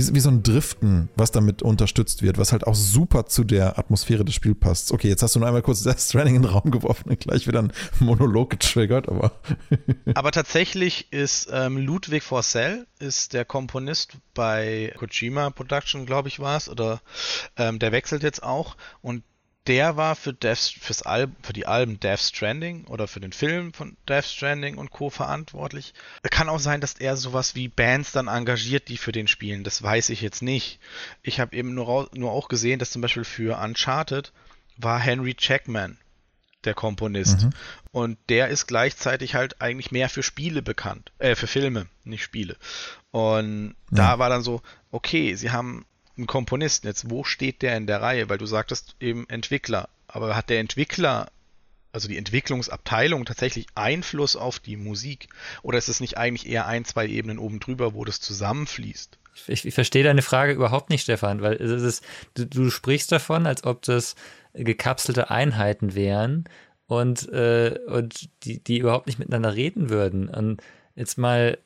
wie, 0.00 0.14
wie 0.14 0.20
so 0.20 0.30
ein 0.30 0.42
Driften, 0.42 1.08
was 1.16 1.30
damit 1.30 1.62
unterstützt 1.62 2.22
wird, 2.22 2.38
was 2.38 2.52
halt 2.52 2.66
auch 2.66 2.74
super 2.74 3.26
zu 3.26 3.44
der 3.44 3.78
Atmosphäre 3.78 4.24
des 4.24 4.34
Spiels 4.34 4.58
passt. 4.58 4.92
Okay, 4.92 5.08
jetzt 5.08 5.22
hast 5.22 5.34
du 5.34 5.38
nur 5.38 5.48
einmal 5.48 5.62
kurz 5.62 5.82
Death 5.84 6.00
Stranding 6.00 6.36
in 6.36 6.42
den 6.42 6.50
Raum 6.50 6.70
geworfen 6.70 7.10
und 7.10 7.20
gleich 7.20 7.46
wieder 7.46 7.60
ein 7.60 7.72
Monolog 8.00 8.50
getriggert, 8.50 9.08
aber. 9.08 9.32
aber 10.14 10.32
tatsächlich 10.32 11.12
ist 11.12 11.48
ähm, 11.52 11.76
Ludwig 11.76 12.22
Forcell 12.22 12.86
ist 12.98 13.32
der 13.32 13.44
Komponist 13.44 14.12
bei 14.34 14.92
Kojima 14.98 15.50
Production, 15.50 16.06
glaube 16.06 16.28
ich, 16.28 16.40
war 16.40 16.56
es, 16.56 16.68
oder 16.68 17.00
ähm, 17.56 17.78
der 17.78 17.92
wechselt 17.92 18.22
jetzt 18.22 18.42
auch 18.42 18.76
und 19.02 19.22
der 19.70 19.96
war 19.96 20.16
für, 20.16 20.34
Death, 20.34 20.74
fürs 20.80 21.02
Al 21.02 21.28
für 21.42 21.52
die 21.52 21.64
Alben 21.64 22.00
Death 22.00 22.18
Stranding 22.18 22.86
oder 22.86 23.06
für 23.06 23.20
den 23.20 23.32
Film 23.32 23.72
von 23.72 23.96
Death 24.08 24.24
Stranding 24.24 24.76
und 24.76 24.90
Co. 24.90 25.10
verantwortlich. 25.10 25.94
Kann 26.28 26.48
auch 26.48 26.58
sein, 26.58 26.80
dass 26.80 26.94
er 26.94 27.16
sowas 27.16 27.54
wie 27.54 27.68
Bands 27.68 28.10
dann 28.10 28.26
engagiert, 28.26 28.88
die 28.88 28.96
für 28.96 29.12
den 29.12 29.28
spielen. 29.28 29.62
Das 29.62 29.80
weiß 29.80 30.10
ich 30.10 30.22
jetzt 30.22 30.42
nicht. 30.42 30.80
Ich 31.22 31.38
habe 31.38 31.54
eben 31.54 31.72
nur, 31.72 32.10
nur 32.14 32.32
auch 32.32 32.48
gesehen, 32.48 32.80
dass 32.80 32.90
zum 32.90 33.00
Beispiel 33.00 33.22
für 33.22 33.62
Uncharted 33.62 34.32
war 34.76 34.98
Henry 34.98 35.36
Checkman 35.36 35.98
der 36.64 36.74
Komponist. 36.74 37.44
Mhm. 37.44 37.50
Und 37.92 38.18
der 38.28 38.48
ist 38.48 38.66
gleichzeitig 38.66 39.36
halt 39.36 39.62
eigentlich 39.62 39.92
mehr 39.92 40.08
für 40.08 40.24
Spiele 40.24 40.62
bekannt. 40.62 41.12
Äh, 41.18 41.36
für 41.36 41.46
Filme, 41.46 41.86
nicht 42.02 42.24
Spiele. 42.24 42.56
Und 43.12 43.76
ja. 43.92 43.96
da 43.96 44.18
war 44.18 44.30
dann 44.30 44.42
so, 44.42 44.62
okay, 44.90 45.36
sie 45.36 45.52
haben 45.52 45.86
einen 46.20 46.26
Komponisten. 46.26 46.86
Jetzt, 46.86 47.10
wo 47.10 47.24
steht 47.24 47.62
der 47.62 47.76
in 47.76 47.86
der 47.86 48.00
Reihe? 48.00 48.28
Weil 48.28 48.38
du 48.38 48.46
sagtest 48.46 48.96
eben 49.00 49.28
Entwickler. 49.28 49.88
Aber 50.06 50.36
hat 50.36 50.50
der 50.50 50.60
Entwickler, 50.60 51.30
also 51.92 52.08
die 52.08 52.16
Entwicklungsabteilung, 52.18 53.24
tatsächlich 53.24 53.66
Einfluss 53.74 54.36
auf 54.36 54.58
die 54.58 54.76
Musik? 54.76 55.28
Oder 55.62 55.78
ist 55.78 55.88
es 55.88 56.00
nicht 56.00 56.16
eigentlich 56.18 56.48
eher 56.48 56.66
ein, 56.66 56.84
zwei 56.84 57.06
Ebenen 57.06 57.38
oben 57.38 57.60
drüber, 57.60 57.94
wo 57.94 58.04
das 58.04 58.20
zusammenfließt? 58.20 59.18
Ich, 59.46 59.64
ich 59.64 59.74
verstehe 59.74 60.04
deine 60.04 60.22
Frage 60.22 60.52
überhaupt 60.52 60.90
nicht, 60.90 61.02
Stefan, 61.02 61.40
weil 61.40 61.54
es 61.54 61.82
ist, 61.82 62.04
du, 62.34 62.46
du 62.46 62.70
sprichst 62.70 63.10
davon, 63.10 63.46
als 63.46 63.64
ob 63.64 63.82
das 63.82 64.14
gekapselte 64.52 65.30
Einheiten 65.30 65.94
wären 65.94 66.44
und, 66.86 67.28
äh, 67.32 67.78
und 67.86 68.28
die, 68.44 68.62
die 68.62 68.78
überhaupt 68.78 69.06
nicht 69.06 69.18
miteinander 69.18 69.54
reden 69.54 69.90
würden. 69.90 70.28
Und 70.28 70.60
jetzt 70.96 71.18
mal, 71.18 71.58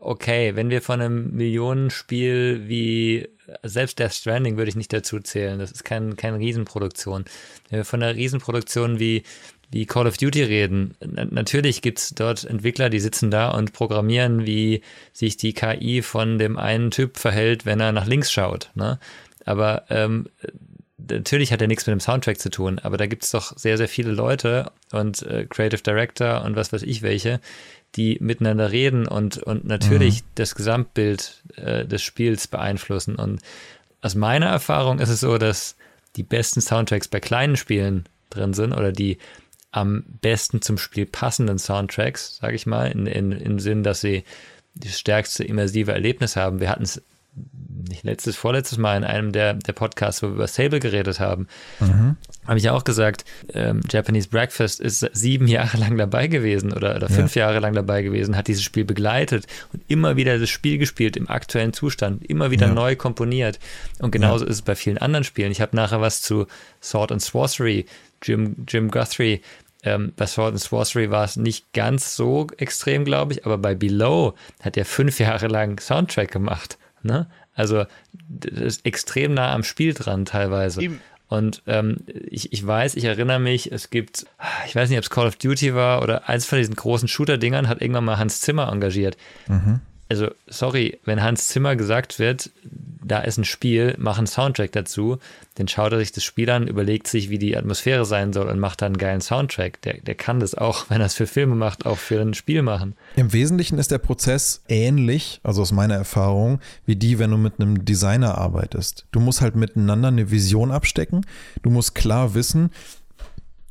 okay, 0.00 0.56
wenn 0.56 0.70
wir 0.70 0.82
von 0.82 1.00
einem 1.00 1.30
Millionenspiel 1.36 2.62
wie 2.66 3.28
selbst 3.62 3.98
Death 3.98 4.12
Stranding 4.12 4.56
würde 4.56 4.68
ich 4.68 4.76
nicht 4.76 4.92
dazu 4.92 5.20
zählen. 5.20 5.58
Das 5.58 5.72
ist 5.72 5.84
kein, 5.84 6.16
keine 6.16 6.38
Riesenproduktion. 6.38 7.24
Wenn 7.68 7.78
wir 7.78 7.84
von 7.84 8.02
einer 8.02 8.14
Riesenproduktion 8.14 8.98
wie, 8.98 9.22
wie 9.70 9.86
Call 9.86 10.06
of 10.06 10.16
Duty 10.16 10.42
reden, 10.42 10.94
natürlich 11.00 11.82
gibt 11.82 11.98
es 11.98 12.10
dort 12.10 12.44
Entwickler, 12.44 12.90
die 12.90 13.00
sitzen 13.00 13.30
da 13.30 13.50
und 13.50 13.72
programmieren, 13.72 14.46
wie 14.46 14.82
sich 15.12 15.36
die 15.36 15.52
KI 15.52 16.02
von 16.02 16.38
dem 16.38 16.56
einen 16.56 16.90
Typ 16.90 17.16
verhält, 17.16 17.66
wenn 17.66 17.80
er 17.80 17.92
nach 17.92 18.06
links 18.06 18.32
schaut. 18.32 18.70
Ne? 18.74 18.98
Aber 19.44 19.84
ähm, 19.90 20.28
natürlich 20.98 21.52
hat 21.52 21.62
er 21.62 21.68
nichts 21.68 21.86
mit 21.86 21.92
dem 21.92 22.00
Soundtrack 22.00 22.38
zu 22.38 22.50
tun, 22.50 22.78
aber 22.78 22.96
da 22.96 23.06
gibt 23.06 23.24
es 23.24 23.30
doch 23.30 23.56
sehr, 23.56 23.76
sehr 23.76 23.88
viele 23.88 24.12
Leute 24.12 24.70
und 24.92 25.22
äh, 25.22 25.46
Creative 25.46 25.82
Director 25.82 26.44
und 26.44 26.56
was 26.56 26.72
weiß 26.72 26.82
ich 26.82 27.02
welche, 27.02 27.40
die 27.96 28.18
miteinander 28.20 28.70
reden 28.70 29.06
und, 29.06 29.38
und 29.38 29.64
natürlich 29.64 30.22
mhm. 30.22 30.26
das 30.36 30.54
Gesamtbild 30.54 31.42
äh, 31.56 31.84
des 31.86 32.02
Spiels 32.02 32.48
beeinflussen. 32.48 33.16
Und 33.16 33.40
aus 34.00 34.14
meiner 34.14 34.46
Erfahrung 34.46 35.00
ist 35.00 35.08
es 35.08 35.20
so, 35.20 35.38
dass 35.38 35.76
die 36.16 36.22
besten 36.22 36.60
Soundtracks 36.60 37.08
bei 37.08 37.20
kleinen 37.20 37.56
Spielen 37.56 38.04
drin 38.30 38.54
sind 38.54 38.72
oder 38.72 38.92
die 38.92 39.18
am 39.72 40.04
besten 40.20 40.62
zum 40.62 40.78
Spiel 40.78 41.06
passenden 41.06 41.58
Soundtracks, 41.58 42.36
sage 42.36 42.56
ich 42.56 42.66
mal, 42.66 42.90
in, 42.90 43.06
in, 43.06 43.32
im 43.32 43.58
Sinn, 43.58 43.82
dass 43.82 44.00
sie 44.00 44.24
das 44.74 44.98
stärkste 44.98 45.44
immersive 45.44 45.92
Erlebnis 45.92 46.36
haben. 46.36 46.60
Wir 46.60 46.70
hatten 46.70 46.82
es 46.82 47.02
nicht 47.88 48.04
letztes, 48.04 48.36
vorletztes 48.36 48.78
Mal 48.78 48.96
in 48.96 49.04
einem 49.04 49.32
der, 49.32 49.54
der 49.54 49.72
Podcasts, 49.72 50.22
wo 50.22 50.28
wir 50.28 50.34
über 50.34 50.46
Sable 50.46 50.80
geredet 50.80 51.20
haben, 51.20 51.48
mhm. 51.80 52.16
habe 52.46 52.58
ich 52.58 52.68
auch 52.70 52.84
gesagt, 52.84 53.24
ähm, 53.54 53.80
Japanese 53.90 54.28
Breakfast 54.28 54.80
ist 54.80 55.08
sieben 55.12 55.46
Jahre 55.48 55.78
lang 55.78 55.96
dabei 55.96 56.26
gewesen 56.26 56.72
oder, 56.72 56.96
oder 56.96 57.08
fünf 57.08 57.34
ja. 57.34 57.46
Jahre 57.46 57.60
lang 57.60 57.74
dabei 57.74 58.02
gewesen, 58.02 58.36
hat 58.36 58.48
dieses 58.48 58.62
Spiel 58.62 58.84
begleitet 58.84 59.46
und 59.72 59.82
immer 59.88 60.16
wieder 60.16 60.38
das 60.38 60.50
Spiel 60.50 60.78
gespielt 60.78 61.16
im 61.16 61.28
aktuellen 61.28 61.72
Zustand, 61.72 62.24
immer 62.24 62.50
wieder 62.50 62.68
ja. 62.68 62.74
neu 62.74 62.96
komponiert. 62.96 63.58
Und 63.98 64.10
genauso 64.10 64.44
ja. 64.44 64.50
ist 64.50 64.56
es 64.56 64.62
bei 64.62 64.74
vielen 64.74 64.98
anderen 64.98 65.24
Spielen. 65.24 65.52
Ich 65.52 65.60
habe 65.60 65.76
nachher 65.76 66.00
was 66.00 66.22
zu 66.22 66.46
Sword 66.82 67.12
and 67.12 67.22
Sorcery, 67.22 67.86
Jim, 68.22 68.56
Jim 68.68 68.90
Guthrie, 68.90 69.40
ähm, 69.82 70.12
bei 70.14 70.26
Sword 70.26 70.52
and 70.52 70.60
Sorcery 70.60 71.10
war 71.10 71.24
es 71.24 71.36
nicht 71.36 71.72
ganz 71.72 72.14
so 72.14 72.46
extrem, 72.58 73.04
glaube 73.04 73.32
ich, 73.32 73.46
aber 73.46 73.56
bei 73.56 73.74
Below 73.74 74.34
hat 74.60 74.76
er 74.76 74.84
fünf 74.84 75.18
Jahre 75.18 75.46
lang 75.46 75.80
Soundtrack 75.80 76.30
gemacht. 76.30 76.76
Ne? 77.02 77.26
Also 77.54 77.84
das 78.28 78.60
ist 78.60 78.86
extrem 78.86 79.34
nah 79.34 79.52
am 79.52 79.62
Spiel 79.62 79.94
dran 79.94 80.24
teilweise. 80.24 80.82
Eben. 80.82 81.00
Und 81.28 81.62
ähm, 81.68 81.98
ich, 82.28 82.52
ich 82.52 82.66
weiß, 82.66 82.96
ich 82.96 83.04
erinnere 83.04 83.38
mich, 83.38 83.70
es 83.70 83.90
gibt, 83.90 84.26
ich 84.66 84.74
weiß 84.74 84.88
nicht, 84.88 84.98
ob 84.98 85.04
es 85.04 85.10
Call 85.10 85.28
of 85.28 85.36
Duty 85.36 85.74
war 85.76 86.02
oder 86.02 86.28
eins 86.28 86.44
von 86.44 86.58
diesen 86.58 86.74
großen 86.74 87.06
Shooter-Dingern 87.06 87.68
hat 87.68 87.80
irgendwann 87.80 88.04
mal 88.04 88.18
Hans 88.18 88.40
Zimmer 88.40 88.70
engagiert. 88.70 89.16
Mhm 89.46 89.80
also 90.10 90.28
sorry, 90.48 90.98
wenn 91.04 91.22
Hans 91.22 91.46
Zimmer 91.46 91.76
gesagt 91.76 92.18
wird, 92.18 92.50
da 93.10 93.18
ist 93.18 93.38
ein 93.38 93.44
Spiel, 93.44 93.96
mach 93.98 94.18
einen 94.18 94.28
Soundtrack 94.28 94.70
dazu, 94.70 95.18
dann 95.56 95.66
schaut 95.66 95.92
er 95.92 95.98
sich 95.98 96.12
das 96.12 96.22
Spiel 96.22 96.48
an, 96.48 96.68
überlegt 96.68 97.08
sich, 97.08 97.28
wie 97.28 97.38
die 97.38 97.56
Atmosphäre 97.56 98.04
sein 98.04 98.32
soll 98.32 98.48
und 98.48 98.60
macht 98.60 98.82
dann 98.82 98.92
einen 98.92 98.98
geilen 98.98 99.20
Soundtrack. 99.20 99.82
Der, 99.82 99.94
der 100.00 100.14
kann 100.14 100.38
das 100.38 100.54
auch, 100.54 100.86
wenn 100.90 101.00
er 101.00 101.06
es 101.06 101.14
für 101.14 101.26
Filme 101.26 101.56
macht, 101.56 101.86
auch 101.86 101.98
für 101.98 102.20
ein 102.20 102.34
Spiel 102.34 102.62
machen. 102.62 102.94
Im 103.16 103.32
Wesentlichen 103.32 103.78
ist 103.78 103.90
der 103.90 103.98
Prozess 103.98 104.62
ähnlich, 104.68 105.40
also 105.42 105.62
aus 105.62 105.72
meiner 105.72 105.96
Erfahrung, 105.96 106.60
wie 106.86 106.96
die, 106.96 107.18
wenn 107.18 107.32
du 107.32 107.36
mit 107.36 107.54
einem 107.58 107.84
Designer 107.84 108.38
arbeitest. 108.38 109.06
Du 109.10 109.18
musst 109.18 109.40
halt 109.40 109.56
miteinander 109.56 110.08
eine 110.08 110.30
Vision 110.30 110.70
abstecken. 110.70 111.26
Du 111.62 111.70
musst 111.70 111.94
klar 111.96 112.34
wissen, 112.34 112.70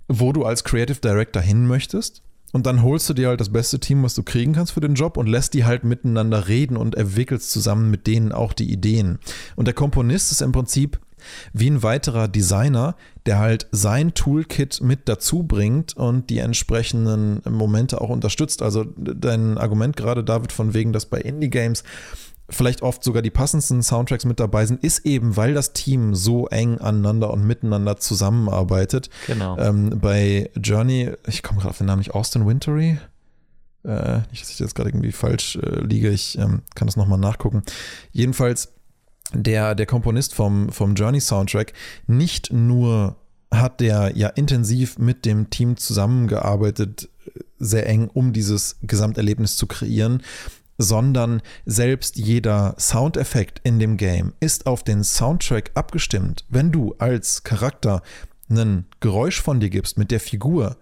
wo 0.10 0.34
du 0.34 0.44
als 0.44 0.66
Creative 0.66 1.00
Director 1.00 1.42
hin 1.42 1.66
möchtest 1.66 2.24
und 2.52 2.66
dann 2.66 2.82
holst 2.84 3.10
du 3.10 3.14
dir 3.14 3.30
halt 3.30 3.40
das 3.40 3.50
beste 3.50 3.80
Team, 3.80 4.04
was 4.04 4.16
du 4.16 4.24
kriegen 4.24 4.54
kannst 4.54 4.74
für 4.74 4.80
den 4.80 4.96
Job 4.96 5.18
und 5.18 5.28
lässt 5.28 5.54
die 5.54 5.66
halt 5.66 5.84
miteinander 5.84 6.48
reden 6.48 6.78
und 6.78 6.96
entwickelst 6.96 7.52
zusammen 7.52 7.92
mit 7.92 8.08
denen 8.08 8.32
auch 8.32 8.54
die 8.54 8.72
Ideen. 8.72 9.20
Und 9.56 9.66
der 9.66 9.74
Komponist 9.74 10.32
ist 10.32 10.42
im 10.42 10.52
Prinzip 10.52 11.00
wie 11.54 11.70
ein 11.70 11.84
weiterer 11.84 12.28
Designer, 12.28 12.96
der 13.26 13.40
halt 13.40 13.68
sein 13.72 14.14
Toolkit 14.14 14.82
mit 14.82 15.10
dazu 15.10 15.44
bringt 15.44 15.96
und 15.96 16.30
die 16.30 16.40
entsprechenden 16.40 17.42
Momente 17.50 18.02
auch 18.02 18.10
unterstützt. 18.10 18.62
Also 18.62 18.86
dein 18.96 19.58
Argument 19.58 19.98
gerade, 19.98 20.24
David, 20.24 20.52
von 20.52 20.74
wegen, 20.74 20.94
dass 20.94 21.06
bei 21.06 21.20
Indie-Games 21.20 21.84
vielleicht 22.50 22.82
oft 22.82 23.04
sogar 23.04 23.22
die 23.22 23.30
passendsten 23.30 23.84
Soundtracks 23.84 24.26
mit 24.26 24.40
dabei 24.40 24.66
sind, 24.66 24.84
ist 24.84 25.06
eben, 25.06 25.38
weil 25.38 25.54
das 25.54 25.74
Team 25.74 26.16
so 26.16 26.48
eng 26.48 26.78
aneinander 26.78 27.32
und 27.32 27.46
miteinander 27.46 27.98
zusammenarbeitet. 27.98 29.10
Genau. 29.28 29.58
Ähm, 29.58 30.00
bei 30.00 30.50
Journey, 30.56 31.12
ich 31.28 31.44
komme 31.44 31.60
gerade 31.60 31.72
auf 31.72 31.78
den 31.78 31.88
Namen 31.88 32.00
nicht, 32.00 32.14
Austin 32.14 32.48
Wintery? 32.48 32.98
Äh, 33.84 34.20
nicht, 34.30 34.42
dass 34.42 34.50
ich 34.50 34.60
jetzt 34.60 34.76
gerade 34.76 34.90
irgendwie 34.90 35.12
falsch 35.12 35.56
äh, 35.58 35.82
liege, 35.82 36.10
ich 36.10 36.38
ähm, 36.38 36.62
kann 36.76 36.88
das 36.88 36.98
nochmal 36.98 37.20
nachgucken. 37.20 37.64
Jedenfalls, 38.12 38.74
der, 39.34 39.76
der 39.76 39.86
Komponist 39.86 40.34
vom, 40.34 40.70
vom 40.70 40.96
Journey-Soundtrack 40.96 41.74
nicht 42.08 42.52
nur 42.52 43.16
hat 43.52 43.80
der 43.80 44.16
ja 44.16 44.28
intensiv 44.30 45.00
mit 45.00 45.26
dem 45.26 45.50
Team 45.50 45.78
zusammengearbeitet, 45.78 47.10
sehr 47.58 47.88
eng, 47.88 48.08
um 48.08 48.34
dieses 48.34 48.78
Gesamterlebnis 48.82 49.58
zu 49.58 49.68
kreieren, 49.68 50.22
sondern 50.80 51.42
selbst 51.66 52.16
jeder 52.16 52.74
Soundeffekt 52.80 53.60
in 53.64 53.78
dem 53.78 53.98
Game 53.98 54.34
ist 54.40 54.66
auf 54.66 54.82
den 54.82 55.04
Soundtrack 55.04 55.72
abgestimmt. 55.76 56.46
Wenn 56.50 56.72
du 56.72 56.96
als 56.98 57.44
Charakter 57.44 58.02
ein 58.50 58.86
Geräusch 59.02 59.42
von 59.42 59.60
dir 59.60 59.70
gibst 59.70 59.98
mit 59.98 60.10
der 60.10 60.22
Figur, 60.22 60.78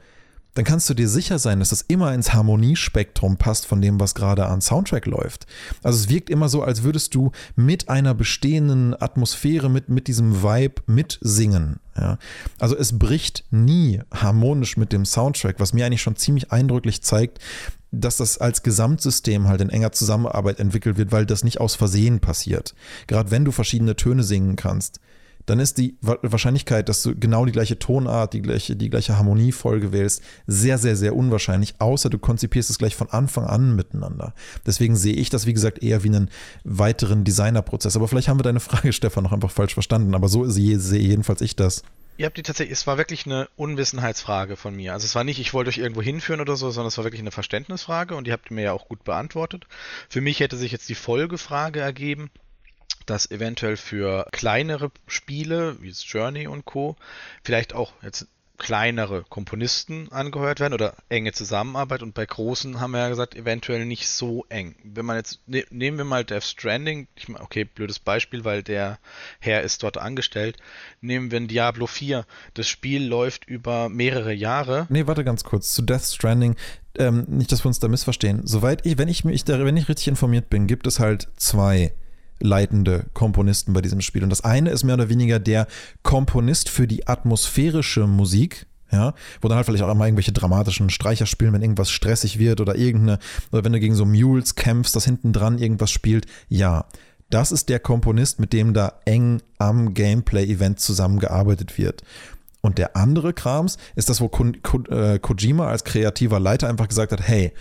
dann 0.58 0.65
kannst 0.65 0.89
du 0.89 0.96
dir 0.96 1.08
sicher 1.08 1.38
sein, 1.38 1.60
dass 1.60 1.70
das 1.70 1.84
immer 1.84 2.15
ins 2.15 2.34
Harmoniespektrum 2.34 3.38
passt 3.38 3.67
von 3.67 3.80
dem, 3.80 4.00
was 4.00 4.15
gerade 4.15 4.48
an 4.48 4.60
Soundtrack 4.60 5.06
läuft. 5.06 5.46
Also 5.84 6.00
es 6.00 6.10
wirkt 6.10 6.32
immer 6.32 6.50
so, 6.50 6.63
als 6.63 6.82
würdest 6.82 7.13
du 7.13 7.32
mit 7.56 7.89
einer 7.89 8.15
bestehenden 8.15 9.00
Atmosphäre, 9.00 9.70
mit, 9.70 9.89
mit 9.89 10.08
diesem 10.08 10.41
Vibe 10.41 10.82
mitsingen. 10.88 11.80
Ja. 11.96 12.17
Also 12.58 12.76
es 12.76 12.98
bricht 12.98 13.43
nie 13.52 14.02
harmonisch 14.12 14.78
mit 14.78 14.93
dem 14.93 15.06
Soundtrack, 15.06 15.60
was 15.60 15.74
mir 15.74 15.86
eigentlich 15.86 16.02
schon 16.02 16.15
ziemlich 16.15 16.52
eindrücklich 16.52 17.04
zeigt, 17.04 17.38
dass 17.91 18.17
das 18.17 18.39
als 18.39 18.63
Gesamtsystem 18.63 19.48
halt 19.48 19.62
in 19.62 19.70
enger 19.70 19.91
Zusammenarbeit 19.91 20.60
entwickelt 20.60 20.98
wird, 20.98 21.12
weil 21.12 21.28
das 21.28 21.43
nicht 21.43 21.60
aus 21.60 21.76
Versehen 21.76 22.20
passiert. 22.20 22.74
Gerade 23.06 23.30
wenn 23.30 23.46
du 23.46 23.52
verschiedene 23.52 23.96
Töne 23.96 24.24
singen 24.24 24.56
kannst, 24.56 25.00
dann 25.47 25.60
ist 25.60 25.77
die 25.77 25.97
Wahrscheinlichkeit, 26.01 26.89
dass 26.89 27.01
du 27.03 27.17
genau 27.17 27.45
die 27.45 27.53
gleiche 27.53 27.79
Tonart, 27.79 28.33
die 28.33 28.41
gleiche, 28.41 28.75
die 28.75 28.89
gleiche 28.89 29.17
Harmoniefolge 29.17 29.93
wählst, 29.93 30.21
sehr, 30.45 30.77
sehr, 30.77 30.97
sehr 30.97 31.15
unwahrscheinlich, 31.15 31.75
außer 31.79 32.10
du 32.10 32.19
konzipierst 32.19 32.69
es 32.69 32.77
gleich 32.77 32.97
von 32.97 33.10
Anfang 33.10 33.45
an 33.45 33.75
miteinander. 33.75 34.33
Deswegen 34.65 34.97
sehe 34.97 35.15
ich 35.15 35.29
das, 35.29 35.45
wie 35.45 35.53
gesagt, 35.53 35.81
eher 35.81 36.03
wie 36.03 36.10
einen 36.10 36.29
weiteren 36.65 37.23
Designerprozess. 37.23 37.95
Aber 37.95 38.10
vielleicht 38.10 38.27
haben 38.27 38.39
wir 38.39 38.43
deine 38.43 38.60
Frage, 38.60 38.91
Stefan, 38.97 39.23
noch 39.23 39.31
einfach 39.31 39.51
falsch 39.51 39.73
verstanden. 39.73 40.15
Aber 40.15 40.27
so 40.27 40.45
sehe 40.49 40.77
jedenfalls 40.77 41.39
ich 41.39 41.55
das. 41.55 41.81
Ihr 42.17 42.25
habt 42.25 42.36
die 42.36 42.43
tatsächlich, 42.43 42.77
es 42.77 42.88
war 42.88 42.97
wirklich 42.97 43.25
eine 43.25 43.47
Unwissenheitsfrage 43.55 44.57
von 44.57 44.75
mir. 44.75 44.93
Also 44.93 45.05
es 45.05 45.15
war 45.15 45.23
nicht, 45.23 45.39
ich 45.39 45.53
wollte 45.53 45.69
euch 45.69 45.77
irgendwo 45.77 46.01
hinführen 46.01 46.41
oder 46.41 46.57
so, 46.57 46.71
sondern 46.71 46.88
es 46.88 46.97
war 46.97 47.05
wirklich 47.05 47.21
eine 47.21 47.31
Verständnisfrage 47.31 48.15
und 48.15 48.27
die 48.27 48.33
habt 48.33 48.51
ihr 48.51 48.55
mir 48.55 48.63
ja 48.63 48.73
auch 48.73 48.89
gut 48.89 49.03
beantwortet. 49.05 49.65
Für 50.10 50.19
mich 50.19 50.41
hätte 50.41 50.57
sich 50.57 50.73
jetzt 50.73 50.89
die 50.89 50.95
Folgefrage 50.95 51.79
ergeben, 51.79 52.31
dass 53.06 53.32
eventuell 53.32 53.78
für 53.78 54.28
kleinere 54.32 54.91
Spiele 55.08 55.82
wie 55.82 55.89
Journey 55.89 56.47
und 56.47 56.65
Co. 56.65 56.95
vielleicht 57.43 57.73
auch 57.73 57.93
jetzt 58.02 58.28
kleinere 58.58 59.23
Komponisten 59.23 60.12
angehört 60.12 60.60
werden 60.60 60.73
oder 60.73 60.95
enge 61.10 61.32
Zusammenarbeit 61.32 62.02
und 62.02 62.13
bei 62.13 62.26
großen 62.26 62.80
haben 62.80 62.91
wir 62.91 63.00
ja 63.00 63.10
gesagt, 63.10 63.36
eventuell 63.36 63.86
nicht 63.86 64.10
so 64.10 64.45
eng. 64.50 64.76
Wenn 64.84 65.06
man 65.06 65.17
jetzt, 65.17 65.47
ne, 65.47 65.63
nehmen 65.69 65.97
wir 65.97 66.06
mal 66.06 66.26
Death 66.26 66.43
Stranding, 66.43 67.08
ich 67.15 67.28
meine, 67.28 67.43
okay, 67.43 67.65
blödes 67.65 68.00
Beispiel, 68.00 68.45
weil 68.45 68.63
der 68.63 68.97
Herr 69.39 69.62
ist 69.62 69.84
dort 69.84 69.97
angestellt. 69.97 70.58
Nehmen 71.02 71.32
wir 71.32 71.39
ein 71.39 71.47
Diablo 71.47 71.86
4. 71.86 72.26
Das 72.56 72.67
Spiel 72.67 73.06
läuft 73.06 73.45
über 73.45 73.89
mehrere 73.89 74.34
Jahre. 74.34 74.88
Nee, 74.89 75.06
warte 75.06 75.23
ganz 75.23 75.43
kurz. 75.43 75.71
Zu 75.73 75.84
Death 75.84 76.06
Stranding, 76.06 76.56
ähm, 76.97 77.26
nicht, 77.28 77.52
dass 77.52 77.63
wir 77.63 77.67
uns 77.67 77.80
da 77.80 77.88
missverstehen. 77.88 78.45
Soweit 78.47 78.86
ich, 78.86 78.97
wenn 78.97 79.08
ich 79.08 79.23
mich, 79.23 79.47
wenn 79.47 79.78
ich 79.78 79.88
richtig 79.88 80.08
informiert 80.08 80.50
bin, 80.50 80.65
gibt 80.65 80.88
es 80.88 81.00
halt 81.00 81.28
zwei 81.38 81.93
leitende 82.39 83.06
Komponisten 83.13 83.73
bei 83.73 83.82
diesem 83.82 84.02
Spiel. 84.02 84.23
Und 84.23 84.30
das 84.30 84.43
eine 84.43 84.69
ist 84.69 84.84
mehr 84.84 84.95
oder 84.95 85.10
weniger 85.10 85.39
der 85.39 85.67
Komponist 86.04 86.69
für 86.69 86.88
die 86.88 87.08
atmosphärische 87.08 88.08
Musik, 88.08 88.67
ja, 88.91 89.13
wo 89.41 89.47
dann 89.47 89.58
halt 89.58 89.65
vielleicht 89.65 89.84
auch 89.84 89.91
immer 89.91 90.06
irgendwelche 90.06 90.32
dramatischen 90.32 90.89
Streicher 90.89 91.26
spielen, 91.26 91.54
wenn 91.54 91.62
irgendwas 91.62 91.91
stressig 91.91 92.39
wird 92.39 92.62
oder 92.62 92.76
irgendeine, 92.76 93.19
oder 93.52 93.65
wenn 93.65 93.73
du 93.73 93.80
gegen 93.80 93.95
so 93.95 94.06
Mules 94.06 94.56
kämpfst, 94.56 94.95
dass 94.95 95.06
hinten 95.06 95.34
dran 95.34 95.58
irgendwas 95.58 95.91
spielt. 95.91 96.26
Ja, 96.47 96.86
das 97.30 97.52
ist 97.52 97.67
der 97.69 97.80
Komponist, 97.80 98.39
mit 98.39 98.54
dem 98.54 98.73
da 98.73 98.93
eng 99.06 99.41
am 99.58 99.93
Gameplay-Event 99.93 100.80
zusammengearbeitet 100.80 101.78
wird. 101.78 102.04
Und 102.62 102.78
der 102.78 102.95
andere 102.95 103.34
Krams 103.34 103.78
ist 103.95 104.10
das, 104.10 104.21
wo 104.21 104.30
Ko 104.30 104.52
Ko 104.63 104.82
äh, 104.89 105.19
Kojima 105.19 105.67
als 105.67 105.84
kreativer 105.84 106.39
Leiter 106.39 106.67
einfach 106.67 106.88
gesagt 106.88 107.12
hat, 107.12 107.21
hey, 107.21 107.52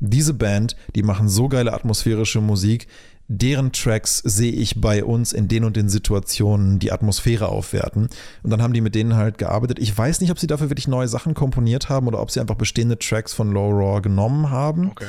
diese 0.00 0.34
Band, 0.34 0.76
die 0.94 1.02
machen 1.02 1.28
so 1.28 1.48
geile 1.48 1.72
atmosphärische 1.72 2.40
Musik, 2.40 2.86
deren 3.32 3.70
Tracks 3.70 4.18
sehe 4.18 4.50
ich 4.50 4.80
bei 4.80 5.04
uns 5.04 5.32
in 5.32 5.46
den 5.46 5.62
und 5.62 5.76
den 5.76 5.88
Situationen 5.88 6.80
die 6.80 6.90
Atmosphäre 6.90 7.48
aufwerten. 7.48 8.08
Und 8.42 8.50
dann 8.50 8.60
haben 8.60 8.72
die 8.72 8.80
mit 8.80 8.96
denen 8.96 9.14
halt 9.14 9.38
gearbeitet. 9.38 9.78
Ich 9.78 9.96
weiß 9.96 10.20
nicht, 10.20 10.32
ob 10.32 10.38
sie 10.40 10.48
dafür 10.48 10.68
wirklich 10.68 10.88
neue 10.88 11.06
Sachen 11.06 11.34
komponiert 11.34 11.88
haben 11.88 12.08
oder 12.08 12.20
ob 12.20 12.32
sie 12.32 12.40
einfach 12.40 12.56
bestehende 12.56 12.98
Tracks 12.98 13.32
von 13.32 13.52
Low 13.52 13.70
Raw 13.70 14.00
genommen 14.00 14.50
haben. 14.50 14.90
Okay. 14.90 15.06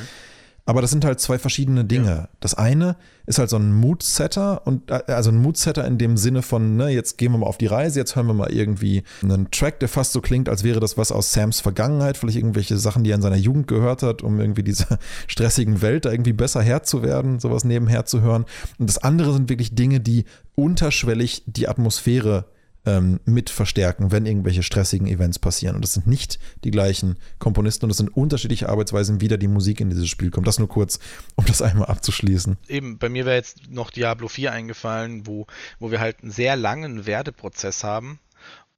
Aber 0.65 0.81
das 0.81 0.91
sind 0.91 1.03
halt 1.03 1.19
zwei 1.19 1.39
verschiedene 1.39 1.85
Dinge. 1.85 2.07
Ja. 2.07 2.29
Das 2.39 2.53
eine 2.53 2.95
ist 3.25 3.39
halt 3.39 3.49
so 3.49 3.57
ein 3.57 3.73
Mood-Setter 3.73 4.65
und 4.65 4.91
äh, 4.91 5.01
also 5.07 5.31
ein 5.31 5.37
Mood-Setter 5.37 5.85
in 5.85 5.97
dem 5.97 6.17
Sinne 6.17 6.43
von, 6.43 6.75
ne, 6.75 6.89
jetzt 6.89 7.17
gehen 7.17 7.31
wir 7.31 7.39
mal 7.39 7.47
auf 7.47 7.57
die 7.57 7.65
Reise, 7.65 7.99
jetzt 7.99 8.15
hören 8.15 8.27
wir 8.27 8.33
mal 8.33 8.51
irgendwie 8.51 9.03
einen 9.23 9.49
Track, 9.49 9.79
der 9.79 9.89
fast 9.89 10.11
so 10.11 10.21
klingt, 10.21 10.49
als 10.49 10.63
wäre 10.63 10.79
das 10.79 10.97
was 10.97 11.11
aus 11.11 11.33
Sams 11.33 11.61
Vergangenheit, 11.61 12.17
vielleicht 12.17 12.37
irgendwelche 12.37 12.77
Sachen, 12.77 13.03
die 13.03 13.11
er 13.11 13.15
in 13.15 13.21
seiner 13.21 13.37
Jugend 13.37 13.67
gehört 13.67 14.03
hat, 14.03 14.21
um 14.21 14.39
irgendwie 14.39 14.63
dieser 14.63 14.99
stressigen 15.27 15.81
Welt 15.81 16.05
da 16.05 16.11
irgendwie 16.11 16.33
besser 16.33 16.61
Herr 16.61 16.83
zu 16.83 17.01
werden, 17.01 17.39
sowas 17.39 17.63
nebenher 17.63 18.05
zu 18.05 18.21
hören. 18.21 18.45
Und 18.77 18.87
das 18.87 18.99
andere 18.99 19.33
sind 19.33 19.49
wirklich 19.49 19.73
Dinge, 19.73 19.99
die 19.99 20.25
unterschwellig 20.55 21.43
die 21.47 21.67
Atmosphäre 21.67 22.45
ähm, 22.85 23.19
mit 23.25 23.49
verstärken, 23.49 24.11
wenn 24.11 24.25
irgendwelche 24.25 24.63
stressigen 24.63 25.07
Events 25.07 25.39
passieren. 25.39 25.75
Und 25.75 25.83
das 25.83 25.93
sind 25.93 26.07
nicht 26.07 26.39
die 26.63 26.71
gleichen 26.71 27.17
Komponisten 27.39 27.85
und 27.85 27.89
das 27.89 27.97
sind 27.97 28.09
unterschiedliche 28.09 28.69
Arbeitsweisen, 28.69 29.21
wie 29.21 29.27
da 29.27 29.37
die 29.37 29.47
Musik 29.47 29.81
in 29.81 29.89
dieses 29.89 30.09
Spiel 30.09 30.31
kommt. 30.31 30.47
Das 30.47 30.59
nur 30.59 30.69
kurz, 30.69 30.99
um 31.35 31.45
das 31.45 31.61
einmal 31.61 31.87
abzuschließen. 31.87 32.57
Eben, 32.67 32.97
bei 32.97 33.09
mir 33.09 33.25
wäre 33.25 33.35
jetzt 33.35 33.69
noch 33.69 33.91
Diablo 33.91 34.27
4 34.27 34.51
eingefallen, 34.51 35.27
wo, 35.27 35.47
wo 35.79 35.91
wir 35.91 35.99
halt 35.99 36.21
einen 36.21 36.31
sehr 36.31 36.55
langen 36.55 37.05
Werdeprozess 37.05 37.83
haben. 37.83 38.19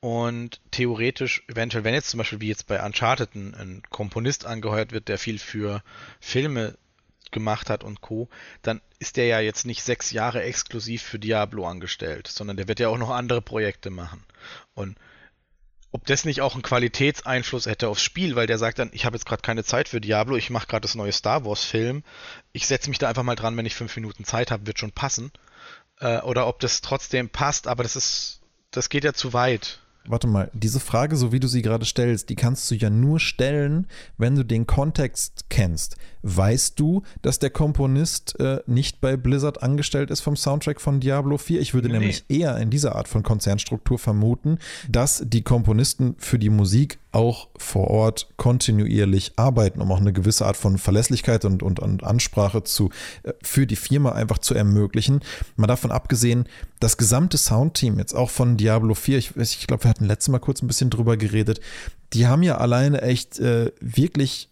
Und 0.01 0.59
theoretisch, 0.71 1.43
eventuell, 1.47 1.85
wenn 1.85 1.93
jetzt 1.93 2.09
zum 2.09 2.17
Beispiel 2.17 2.41
wie 2.41 2.49
jetzt 2.49 2.67
bei 2.67 2.85
Uncharted 2.85 3.35
ein, 3.35 3.83
Komponist 3.89 4.45
angeheuert 4.45 4.91
wird, 4.91 5.07
der 5.07 5.17
viel 5.17 5.39
für 5.39 5.81
Filme 6.19 6.77
gemacht 7.33 7.69
hat 7.69 7.83
und 7.83 8.01
Co., 8.01 8.29
dann 8.61 8.81
ist 8.99 9.17
der 9.17 9.25
ja 9.25 9.39
jetzt 9.41 9.65
nicht 9.65 9.83
sechs 9.83 10.11
Jahre 10.11 10.43
exklusiv 10.43 11.01
für 11.01 11.19
Diablo 11.19 11.67
angestellt, 11.67 12.27
sondern 12.27 12.55
der 12.55 12.69
wird 12.69 12.79
ja 12.79 12.87
auch 12.87 12.97
noch 12.97 13.09
andere 13.09 13.41
Projekte 13.41 13.89
machen. 13.89 14.23
Und 14.73 14.97
ob 15.91 16.07
das 16.07 16.25
nicht 16.25 16.41
auch 16.41 16.53
einen 16.53 16.63
Qualitätseinfluss 16.63 17.67
hätte 17.67 17.87
aufs 17.87 18.01
Spiel, 18.01 18.35
weil 18.35 18.47
der 18.47 18.57
sagt 18.57 18.79
dann, 18.79 18.89
ich 18.93 19.05
habe 19.05 19.15
jetzt 19.15 19.25
gerade 19.25 19.43
keine 19.43 19.63
Zeit 19.63 19.87
für 19.87 20.01
Diablo, 20.01 20.35
ich 20.35 20.49
mache 20.49 20.65
gerade 20.65 20.81
das 20.81 20.95
neue 20.95 21.11
Star 21.11 21.45
Wars 21.45 21.63
Film, 21.63 22.03
ich 22.51 22.65
setze 22.65 22.89
mich 22.89 22.97
da 22.97 23.07
einfach 23.07 23.23
mal 23.23 23.35
dran, 23.35 23.55
wenn 23.57 23.67
ich 23.67 23.75
fünf 23.75 23.95
Minuten 23.95 24.25
Zeit 24.25 24.49
habe, 24.49 24.65
wird 24.65 24.79
schon 24.79 24.91
passen. 24.91 25.31
Äh, 25.99 26.19
oder 26.21 26.47
ob 26.47 26.59
das 26.59 26.81
trotzdem 26.81 27.29
passt, 27.29 27.67
aber 27.67 27.83
das 27.83 27.95
ist, 27.95 28.41
das 28.71 28.89
geht 28.89 29.03
ja 29.03 29.13
zu 29.13 29.33
weit. 29.33 29.82
Warte 30.05 30.27
mal, 30.27 30.51
diese 30.53 30.81
Frage, 30.81 31.15
so 31.15 31.31
wie 31.31 31.39
du 31.39 31.47
sie 31.47 31.61
gerade 31.61 31.85
stellst, 31.85 32.29
die 32.29 32.35
kannst 32.35 32.69
du 32.69 32.75
ja 32.75 32.89
nur 32.89 33.21
stellen, 33.21 33.87
wenn 34.17 34.35
du 34.35 34.43
den 34.43 34.67
Kontext 34.67 35.45
kennst. 35.49 35.95
Weißt 36.23 36.77
du, 36.77 37.03
dass 37.21 37.39
der 37.39 37.51
Komponist 37.51 38.37
äh, 38.39 38.61
nicht 38.67 38.99
bei 38.99 39.15
Blizzard 39.15 39.63
angestellt 39.63 40.11
ist 40.11 40.19
vom 40.19 40.35
Soundtrack 40.35 40.81
von 40.81 40.99
Diablo 40.99 41.37
4? 41.37 41.61
Ich 41.61 41.73
würde 41.73 41.87
nee. 41.87 41.99
nämlich 41.99 42.25
eher 42.27 42.57
in 42.57 42.69
dieser 42.69 42.95
Art 42.95 43.07
von 43.07 43.23
Konzernstruktur 43.23 43.97
vermuten, 43.97 44.57
dass 44.89 45.23
die 45.25 45.41
Komponisten 45.41 46.15
für 46.17 46.37
die 46.37 46.49
Musik 46.49 46.99
auch 47.13 47.47
vor 47.57 47.89
Ort 47.89 48.27
kontinuierlich 48.37 49.33
arbeiten, 49.35 49.81
um 49.81 49.91
auch 49.91 49.99
eine 49.99 50.13
gewisse 50.13 50.45
Art 50.45 50.57
von 50.57 50.77
Verlässlichkeit 50.77 51.45
und, 51.45 51.63
und, 51.63 51.79
und 51.79 52.03
Ansprache 52.03 52.63
zu, 52.63 52.89
äh, 53.23 53.33
für 53.41 53.67
die 53.67 53.75
Firma 53.75 54.11
einfach 54.11 54.39
zu 54.39 54.55
ermöglichen. 54.55 55.21
Mal 55.55 55.67
davon 55.67 55.91
abgesehen, 55.91 56.45
das 56.79 56.97
gesamte 56.97 57.37
Soundteam, 57.37 57.99
jetzt 57.99 58.13
auch 58.13 58.29
von 58.29 58.57
Diablo 58.57 58.95
4, 58.95 59.17
ich, 59.17 59.37
ich 59.37 59.67
glaube, 59.67 59.83
wir 59.83 59.89
hatten 59.89 60.05
letztes 60.05 60.29
Mal 60.29 60.39
kurz 60.39 60.61
ein 60.61 60.67
bisschen 60.67 60.89
drüber 60.89 61.15
geredet, 61.15 61.61
die 62.13 62.27
haben 62.27 62.43
ja 62.43 62.57
alleine 62.57 63.01
echt 63.01 63.39
äh, 63.39 63.71
wirklich 63.79 64.49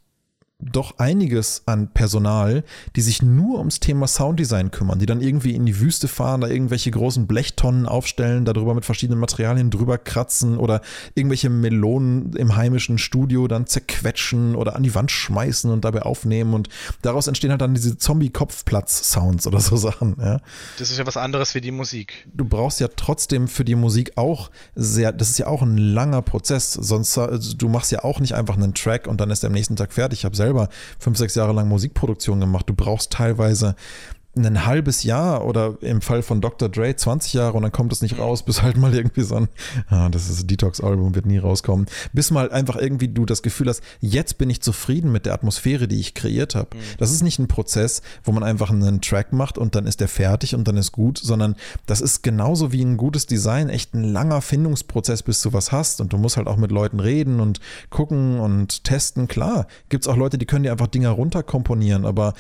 doch 0.62 0.97
einiges 1.00 1.63
an 1.65 1.89
Personal, 1.91 2.63
die 2.95 3.02
sich 3.02 3.21
nur 3.21 3.60
ums 3.60 3.80
Thema 3.80 4.08
Sounddesign 4.08 4.71
kümmern, 4.71 5.00
die 5.00 5.06
dann 5.06 5.21
irgendwie 5.21 5.56
in 5.56 5.65
die 5.65 5.80
Wüste 5.80 6.08
fahren, 6.08 6.41
da 6.41 6.47
irgendwelche 6.47 6.91
großen 6.91 7.28
Blechtonnen 7.28 7.88
aufstellen, 7.88 8.45
darüber 8.45 8.74
mit 8.76 8.86
verschiedenen 8.86 9.19
Materialien 9.19 9.71
drüber 9.71 9.97
kratzen 9.97 10.58
oder 10.58 10.82
irgendwelche 11.15 11.50
Melonen 11.50 12.34
im 12.34 12.56
heimischen 12.56 12.97
Studio 12.97 13.47
dann 13.47 13.65
zerquetschen 13.67 14.56
oder 14.56 14.76
an 14.76 14.84
die 14.84 14.93
Wand 14.93 15.12
schmeißen 15.12 15.71
und 15.71 15.86
dabei 15.86 16.04
aufnehmen 16.04 16.54
und 16.54 16.69
daraus 17.02 17.28
entstehen 17.28 17.52
halt 17.52 17.62
dann 17.62 17.74
diese 17.74 17.97
Zombie-Kopfplatz-Sounds 17.97 19.47
oder 19.47 19.60
so 19.60 19.76
Sachen. 19.82 20.15
Ja. 20.19 20.39
Das 20.78 20.91
ist 20.91 20.97
ja 20.97 21.08
was 21.08 21.17
anderes 21.17 21.56
wie 21.56 21.62
die 21.62 21.71
Musik. 21.71 22.28
Du 22.34 22.45
brauchst 22.45 22.80
ja 22.80 22.88
trotzdem 22.95 23.47
für 23.47 23.65
die 23.65 23.76
Musik 23.76 24.13
auch 24.15 24.52
sehr, 24.76 25.12
das 25.12 25.30
ist 25.30 25.39
ja 25.39 25.47
auch 25.47 25.62
ein 25.62 25.78
langer 25.78 26.21
Prozess, 26.21 26.74
sonst 26.74 27.17
also 27.17 27.56
du 27.56 27.67
machst 27.67 27.91
ja 27.91 28.04
auch 28.04 28.19
nicht 28.19 28.36
einfach 28.36 28.56
einen 28.56 28.74
Track 28.74 29.08
und 29.08 29.19
dann 29.21 29.32
ist 29.32 29.43
er 29.43 29.47
am 29.47 29.54
nächsten 29.54 29.76
Tag 29.76 29.93
fertig. 29.93 30.19
Ich 30.19 30.26
habe 30.26 30.36
selber 30.36 30.50
selber 30.51 30.69
fünf, 30.99 31.17
sechs 31.17 31.35
Jahre 31.35 31.53
lang 31.53 31.67
Musikproduktion 31.67 32.39
gemacht. 32.39 32.67
Du 32.67 32.73
brauchst 32.73 33.13
teilweise 33.13 33.75
ein 34.35 34.65
halbes 34.65 35.03
Jahr 35.03 35.45
oder 35.45 35.77
im 35.81 36.01
Fall 36.01 36.21
von 36.21 36.39
Dr. 36.39 36.69
Dre 36.69 36.95
20 36.95 37.33
Jahre 37.33 37.57
und 37.57 37.63
dann 37.63 37.71
kommt 37.71 37.91
es 37.91 38.01
nicht 38.01 38.17
raus, 38.17 38.43
bis 38.43 38.61
halt 38.61 38.77
mal 38.77 38.93
irgendwie 38.93 39.23
so 39.23 39.35
ein, 39.35 39.49
ah, 39.89 40.07
das 40.09 40.29
ist 40.29 40.43
ein 40.43 40.47
Detox-Album, 40.47 41.15
wird 41.15 41.25
nie 41.25 41.37
rauskommen, 41.37 41.87
bis 42.13 42.31
mal 42.31 42.49
einfach 42.49 42.77
irgendwie 42.77 43.09
du 43.09 43.25
das 43.25 43.41
Gefühl 43.41 43.67
hast, 43.67 43.81
jetzt 43.99 44.37
bin 44.37 44.49
ich 44.49 44.61
zufrieden 44.61 45.11
mit 45.11 45.25
der 45.25 45.33
Atmosphäre, 45.33 45.87
die 45.87 45.99
ich 45.99 46.13
kreiert 46.13 46.55
habe. 46.55 46.77
Mhm. 46.77 46.81
Das 46.97 47.11
ist 47.11 47.23
nicht 47.23 47.39
ein 47.39 47.49
Prozess, 47.49 48.01
wo 48.23 48.31
man 48.31 48.43
einfach 48.43 48.69
einen 48.69 49.01
Track 49.01 49.33
macht 49.33 49.57
und 49.57 49.75
dann 49.75 49.85
ist 49.85 49.99
der 49.99 50.07
fertig 50.07 50.55
und 50.55 50.65
dann 50.65 50.77
ist 50.77 50.93
gut, 50.93 51.17
sondern 51.17 51.55
das 51.85 51.99
ist 51.99 52.23
genauso 52.23 52.71
wie 52.71 52.83
ein 52.83 52.95
gutes 52.95 53.25
Design, 53.25 53.67
echt 53.67 53.93
ein 53.93 54.03
langer 54.05 54.41
Findungsprozess, 54.41 55.23
bis 55.23 55.41
du 55.41 55.51
was 55.51 55.73
hast 55.73 55.99
und 55.99 56.13
du 56.13 56.17
musst 56.17 56.37
halt 56.37 56.47
auch 56.47 56.57
mit 56.57 56.71
Leuten 56.71 57.01
reden 57.01 57.41
und 57.41 57.59
gucken 57.89 58.39
und 58.39 58.85
testen. 58.85 59.27
Klar, 59.27 59.67
gibt 59.89 60.05
es 60.05 60.07
auch 60.07 60.15
Leute, 60.15 60.37
die 60.37 60.45
können 60.45 60.63
dir 60.63 60.71
einfach 60.71 60.87
Dinger 60.87 61.09
runterkomponieren, 61.09 62.05
aber 62.05 62.33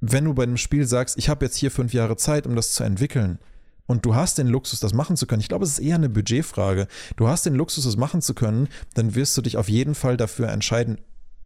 wenn 0.00 0.24
du 0.24 0.34
bei 0.34 0.42
einem 0.44 0.56
Spiel 0.56 0.86
sagst, 0.86 1.18
ich 1.18 1.28
habe 1.28 1.44
jetzt 1.44 1.56
hier 1.56 1.70
fünf 1.70 1.92
Jahre 1.92 2.16
Zeit, 2.16 2.46
um 2.46 2.56
das 2.56 2.72
zu 2.72 2.84
entwickeln, 2.84 3.38
und 3.86 4.06
du 4.06 4.14
hast 4.14 4.38
den 4.38 4.46
Luxus, 4.46 4.78
das 4.78 4.94
machen 4.94 5.16
zu 5.16 5.26
können, 5.26 5.40
ich 5.40 5.48
glaube, 5.48 5.64
es 5.64 5.72
ist 5.72 5.78
eher 5.80 5.96
eine 5.96 6.08
Budgetfrage. 6.08 6.86
Du 7.16 7.26
hast 7.26 7.44
den 7.44 7.56
Luxus, 7.56 7.82
das 7.82 7.96
machen 7.96 8.22
zu 8.22 8.34
können, 8.34 8.68
dann 8.94 9.16
wirst 9.16 9.36
du 9.36 9.42
dich 9.42 9.56
auf 9.56 9.68
jeden 9.68 9.96
Fall 9.96 10.16
dafür 10.16 10.48
entscheiden, 10.48 10.98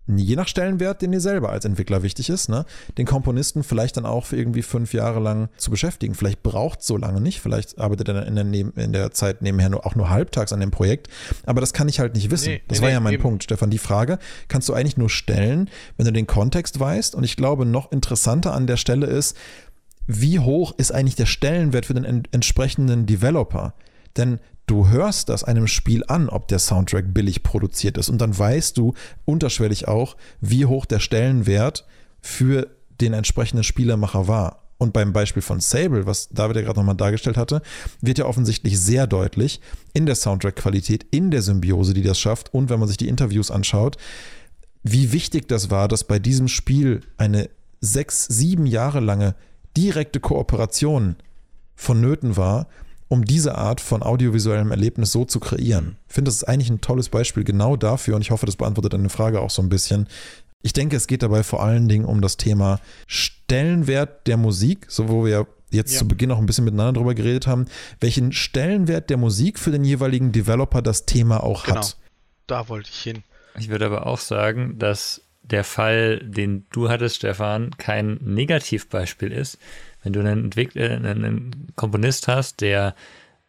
je 0.07 0.37
nach 0.37 0.49
Stellenwert, 0.49 1.03
den 1.03 1.13
dir 1.13 1.21
selber 1.21 1.51
als 1.51 1.65
Entwickler 1.65 2.03
wichtig 2.03 2.29
ist, 2.29 2.49
ne, 2.49 2.67
den 2.99 3.07
Komponisten 3.07 3.63
vielleicht 3.63 3.97
dann 3.97 4.07
auch 4.07 4.27
für 4.27 4.37
irgendwie 4.37 4.63
fünf 4.63 4.93
Jahre 4.93 5.21
lang 5.21 5.49
zu 5.57 5.71
beschäftigen. 5.71 6.15
Vielleicht 6.15 6.43
braucht 6.43 6.81
es 6.81 6.87
so 6.87 6.97
lange 6.97 7.21
nicht, 7.21 7.41
vielleicht 7.41 7.79
arbeitet 7.79 8.09
er 8.09 8.27
in 8.27 8.35
der, 8.35 8.85
in 8.85 8.93
der 8.93 9.11
Zeit 9.13 9.43
nebenher 9.43 9.71
nur, 9.71 9.87
auch 9.87 9.95
nur 9.95 10.11
halbtags 10.11 10.53
an 10.53 10.61
dem 10.61 10.71
Projekt, 10.71 11.09
aber 11.47 11.61
das 11.61 11.73
kann 11.73 11.89
ich 11.89 12.01
halt 12.01 12.15
nicht 12.15 12.31
wissen. 12.31 12.49
Nee, 12.49 12.63
das 12.69 12.79
nee, 12.79 12.85
war 12.85 12.93
ja 12.93 13.01
mein 13.01 13.15
eben. 13.15 13.23
Punkt, 13.23 13.45
Stefan. 13.45 13.71
Die 13.71 13.79
Frage 13.79 14.19
kannst 14.49 14.69
du 14.69 14.75
eigentlich 14.75 14.97
nur 14.97 15.11
stellen, 15.11 15.71
wenn 15.97 16.07
du 16.07 16.13
den 16.13 16.27
Kontext 16.27 16.79
weißt 16.79 17.15
und 17.15 17.25
ich 17.25 17.37
glaube, 17.37 17.65
noch 17.65 17.91
interessanter 17.93 18.53
an 18.53 18.67
der 18.67 18.77
Stelle 18.77 19.07
ist, 19.07 19.37
wie 20.07 20.39
hoch 20.39 20.75
ist 20.77 20.93
eigentlich 20.93 21.17
der 21.17 21.27
Stellenwert 21.27 21.87
für 21.87 21.95
den 21.95 22.25
entsprechenden 22.31 23.07
Developer? 23.07 23.75
Denn 24.17 24.39
du 24.67 24.89
hörst 24.89 25.29
das 25.29 25.45
einem 25.45 25.67
Spiel 25.67 26.05
an, 26.07 26.29
ob 26.29 26.49
der 26.49 26.59
Soundtrack 26.59 27.13
billig 27.13 27.43
produziert 27.43 27.99
ist. 27.99 28.09
Und 28.09 28.19
dann 28.19 28.37
weißt 28.37 28.77
du 28.77 28.95
unterschwellig 29.25 29.89
auch, 29.89 30.17
wie 30.41 30.67
hoch 30.67 30.87
der 30.87 31.01
Stellenwert 31.01 31.87
für 32.21 32.69
den 33.01 33.13
entsprechenden 33.13 33.65
Spielermacher 33.65 34.29
war. 34.29 34.61
Und 34.79 34.93
beim 34.93 35.13
Beispiel 35.13 35.43
von 35.43 35.61
Sable, 35.61 36.07
was 36.07 36.29
David 36.31 36.57
ja 36.57 36.63
gerade 36.63 36.81
nochmal 36.81 36.97
dargestellt 36.97 37.37
hatte, 37.37 37.63
wird 38.01 38.19
ja 38.19 38.27
offensichtlich 38.27 38.79
sehr 38.81 39.07
deutlich 39.07 39.61
in 39.93 40.05
der 40.05 40.15
Soundtrack-Qualität, 40.15 41.07
in 41.11 41.31
der 41.31 41.43
Symbiose, 41.43 41.95
die 41.95 42.03
das 42.03 42.19
schafft 42.19 42.53
und 42.53 42.71
wenn 42.71 42.81
man 42.81 42.89
sich 42.89 42.97
die 42.97 43.09
Interviews 43.09 43.51
anschaut, 43.51 43.97
wie 44.83 45.13
wichtig 45.13 45.49
das 45.49 45.71
war, 45.71 45.89
dass 45.89 46.05
bei 46.05 46.19
diesem 46.19 46.49
Spiel 46.49 47.03
eine 47.17 47.49
sechs, 47.81 48.27
sieben 48.27 48.67
Jahre 48.67 49.01
lange 49.01 49.35
direkte 49.77 50.21
Kooperation 50.21 51.17
vonnöten 51.77 52.37
war, 52.37 52.69
um 53.09 53.25
diese 53.25 53.57
Art 53.57 53.81
von 53.81 54.03
audiovisuellem 54.03 54.71
Erlebnis 54.71 55.13
so 55.13 55.25
zu 55.25 55.41
kreieren. 55.41 55.97
Ich 56.09 56.15
finde, 56.15 56.29
das 56.29 56.37
ist 56.37 56.45
eigentlich 56.45 56.71
ein 56.71 56.81
tolles 56.81 57.09
Beispiel 57.09 57.45
genau 57.45 57.77
dafür 57.77 58.17
und 58.17 58.23
ich 58.23 58.31
hoffe, 58.31 58.47
das 58.47 58.57
beantwortet 58.57 58.95
deine 58.95 59.09
Frage 59.09 59.41
auch 59.41 59.51
so 59.51 59.63
ein 59.63 59.69
bisschen. 59.69 60.09
Ich 60.63 60.73
denke, 60.73 60.97
es 60.97 61.07
geht 61.07 61.23
dabei 61.23 61.43
vor 61.43 61.63
allen 61.63 61.89
Dingen 61.89 62.07
um 62.07 62.23
das 62.23 62.37
Thema 62.37 62.81
Stellenwert 63.07 64.27
der 64.27 64.39
Musik, 64.39 64.87
so 64.89 65.09
wo 65.09 65.27
wir 65.27 65.47
jetzt 65.71 65.93
ja. 65.93 65.99
zu 65.99 66.09
Beginn 66.09 66.31
auch 66.31 66.39
ein 66.39 66.47
bisschen 66.47 66.65
miteinander 66.65 66.99
drüber 67.01 67.15
geredet 67.15 67.47
haben, 67.47 67.67
welchen 68.01 68.33
Stellenwert 68.33 69.11
der 69.11 69.19
Musik 69.19 69.59
für 69.59 69.71
den 69.71 69.85
jeweiligen 69.85 70.33
Developer 70.33 70.81
das 70.81 71.05
Thema 71.05 71.43
auch 71.43 71.65
genau. 71.65 71.79
hat. 71.79 71.97
Da 72.47 72.69
wollte 72.69 72.89
ich 72.91 73.01
hin. 73.01 73.23
Ich 73.59 73.69
würde 73.69 73.87
aber 73.87 74.07
auch 74.07 74.19
sagen, 74.19 74.79
dass 74.79 75.21
der 75.43 75.65
Fall, 75.65 76.21
den 76.21 76.67
du 76.73 76.89
hattest, 76.89 77.17
Stefan, 77.17 77.71
kein 77.77 78.19
Negativbeispiel 78.23 79.31
ist. 79.31 79.59
Wenn 80.05 80.13
du 80.13 80.21
einen, 80.21 80.45
Entwickler, 80.45 80.91
einen 80.91 81.73
Komponist 81.75 82.29
hast, 82.29 82.61
der 82.61 82.95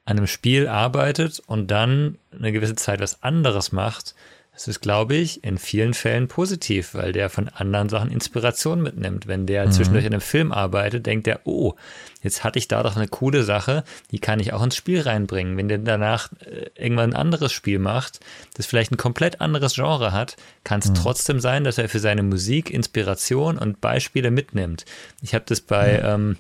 an 0.06 0.18
einem 0.18 0.28
Spiel 0.28 0.68
arbeitet 0.68 1.42
und 1.46 1.70
dann 1.70 2.18
eine 2.32 2.52
gewisse 2.52 2.76
Zeit 2.76 3.00
was 3.00 3.22
anderes 3.22 3.72
macht, 3.72 4.16
das 4.56 4.70
ist, 4.70 4.80
glaube 4.80 5.16
ich, 5.16 5.44
in 5.44 5.58
vielen 5.58 5.94
Fällen 5.94 6.30
positiv, 6.30 6.94
weil 6.94 7.12
der 7.12 7.30
von 7.30 7.50
anderen 7.50 7.90
Sachen 7.90 8.10
Inspiration 8.10 8.82
mitnimmt. 8.82 9.28
Wenn 9.28 9.46
der 9.46 9.66
mhm. 9.66 9.72
zwischendurch 9.74 10.06
in 10.06 10.14
einem 10.14 10.22
Film 10.22 10.54
arbeitet, 10.54 11.06
denkt 11.06 11.28
er, 11.28 11.42
oh, 11.44 11.74
jetzt 12.22 12.46
hatte 12.46 12.58
ich 12.58 12.70
da 12.70 12.82
doch 12.82 12.96
eine 12.96 13.10
coole 13.10 13.44
Sache, 13.44 13.84
die 14.12 14.20
kann 14.20 14.40
ich 14.40 14.54
auch 14.54 14.64
ins 14.64 14.78
Spiel 14.78 15.02
reinbringen. 15.02 15.58
Wenn 15.58 15.68
der 15.68 15.80
danach 15.80 16.32
äh, 16.40 16.70
irgendwann 16.74 17.12
ein 17.12 17.20
anderes 17.20 17.52
Spiel 17.52 17.80
macht, 17.80 18.22
das 18.54 18.66
vielleicht 18.66 18.94
ein 18.94 18.98
komplett 18.98 19.42
anderes 19.42 19.76
Genre 19.76 20.14
hat, 20.14 20.38
kann 20.64 20.80
es 20.80 20.88
mhm. 20.88 20.96
trotzdem 20.96 21.42
sein, 21.42 21.66
dass 21.66 21.78
er 21.78 21.90
für 21.90 22.00
seine 22.00 22.24
Musik 22.24 22.70
Inspiration 22.70 23.58
und 23.58 23.82
Beispiele 23.82 24.32
mitnimmt. 24.32 24.86
Ich 25.22 25.36
habe 25.36 25.44
das 25.46 25.60
bei, 25.60 25.98
mhm. 25.98 26.06
ähm, 26.06 26.38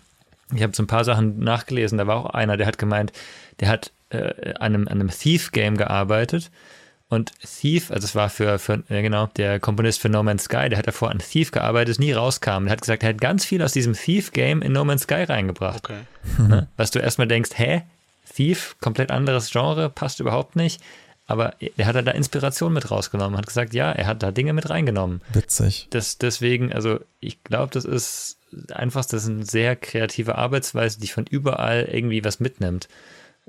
ich 0.55 0.63
habe 0.63 0.73
so 0.73 0.83
ein 0.83 0.87
paar 0.87 1.03
Sachen 1.03 1.39
nachgelesen, 1.39 1.97
da 1.97 2.07
war 2.07 2.15
auch 2.15 2.29
einer, 2.29 2.55
der 2.55 2.67
hat 2.67 2.77
gemeint, 2.77 3.11
der 3.59 3.67
hat 3.67 3.91
äh, 4.07 4.53
an 4.53 4.73
einem, 4.73 4.87
an 4.87 5.01
einem 5.01 5.09
Thief-Game 5.09 5.75
gearbeitet 5.75 6.49
und 7.07 7.33
Thief, 7.39 7.91
also 7.91 8.05
es 8.05 8.15
war 8.15 8.29
für, 8.29 8.57
für 8.57 8.83
äh, 8.89 9.01
genau, 9.03 9.27
der 9.37 9.59
Komponist 9.59 10.01
für 10.01 10.09
No 10.09 10.23
Man's 10.23 10.45
Sky, 10.45 10.69
der 10.69 10.77
hat 10.77 10.87
davor 10.87 11.11
an 11.11 11.19
Thief 11.19 11.51
gearbeitet, 11.51 11.99
nie 11.99 12.11
rauskam. 12.11 12.65
Der 12.65 12.71
hat 12.71 12.81
gesagt, 12.81 13.03
er 13.03 13.09
hat 13.09 13.21
ganz 13.21 13.45
viel 13.45 13.61
aus 13.61 13.73
diesem 13.73 13.93
Thief-Game 13.93 14.61
in 14.63 14.71
No 14.71 14.83
Man's 14.83 15.03
Sky 15.03 15.23
reingebracht. 15.23 15.85
Okay. 15.85 16.01
Ne? 16.39 16.67
Was 16.75 16.89
du 16.89 16.99
erstmal 16.99 17.27
denkst, 17.27 17.51
hä? 17.55 17.83
Thief, 18.33 18.75
komplett 18.81 19.11
anderes 19.11 19.51
Genre, 19.51 19.89
passt 19.89 20.19
überhaupt 20.19 20.55
nicht. 20.55 20.81
Aber 21.27 21.53
er 21.59 21.85
hat 21.85 21.95
da 21.95 22.11
Inspiration 22.11 22.73
mit 22.73 22.91
rausgenommen, 22.91 23.37
hat 23.37 23.47
gesagt, 23.47 23.73
ja, 23.73 23.91
er 23.91 24.05
hat 24.05 24.21
da 24.21 24.31
Dinge 24.31 24.53
mit 24.53 24.69
reingenommen. 24.69 25.21
Witzig. 25.33 25.87
Das, 25.91 26.17
deswegen, 26.17 26.73
also 26.73 26.99
ich 27.19 27.43
glaube, 27.43 27.71
das 27.71 27.85
ist 27.85 28.37
einfach, 28.71 29.05
das 29.05 29.23
ist 29.23 29.29
eine 29.29 29.45
sehr 29.45 29.75
kreative 29.75 30.35
Arbeitsweise, 30.35 30.99
die 30.99 31.07
von 31.07 31.25
überall 31.25 31.87
irgendwie 31.91 32.23
was 32.23 32.39
mitnimmt 32.39 32.87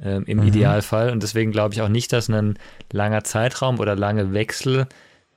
ähm, 0.00 0.24
im 0.26 0.38
mhm. 0.38 0.48
Idealfall. 0.48 1.10
Und 1.10 1.22
deswegen 1.22 1.52
glaube 1.52 1.74
ich 1.74 1.82
auch 1.82 1.88
nicht, 1.88 2.12
dass 2.12 2.28
ein 2.28 2.58
langer 2.92 3.24
Zeitraum 3.24 3.78
oder 3.78 3.96
lange 3.96 4.32
Wechsel, 4.32 4.86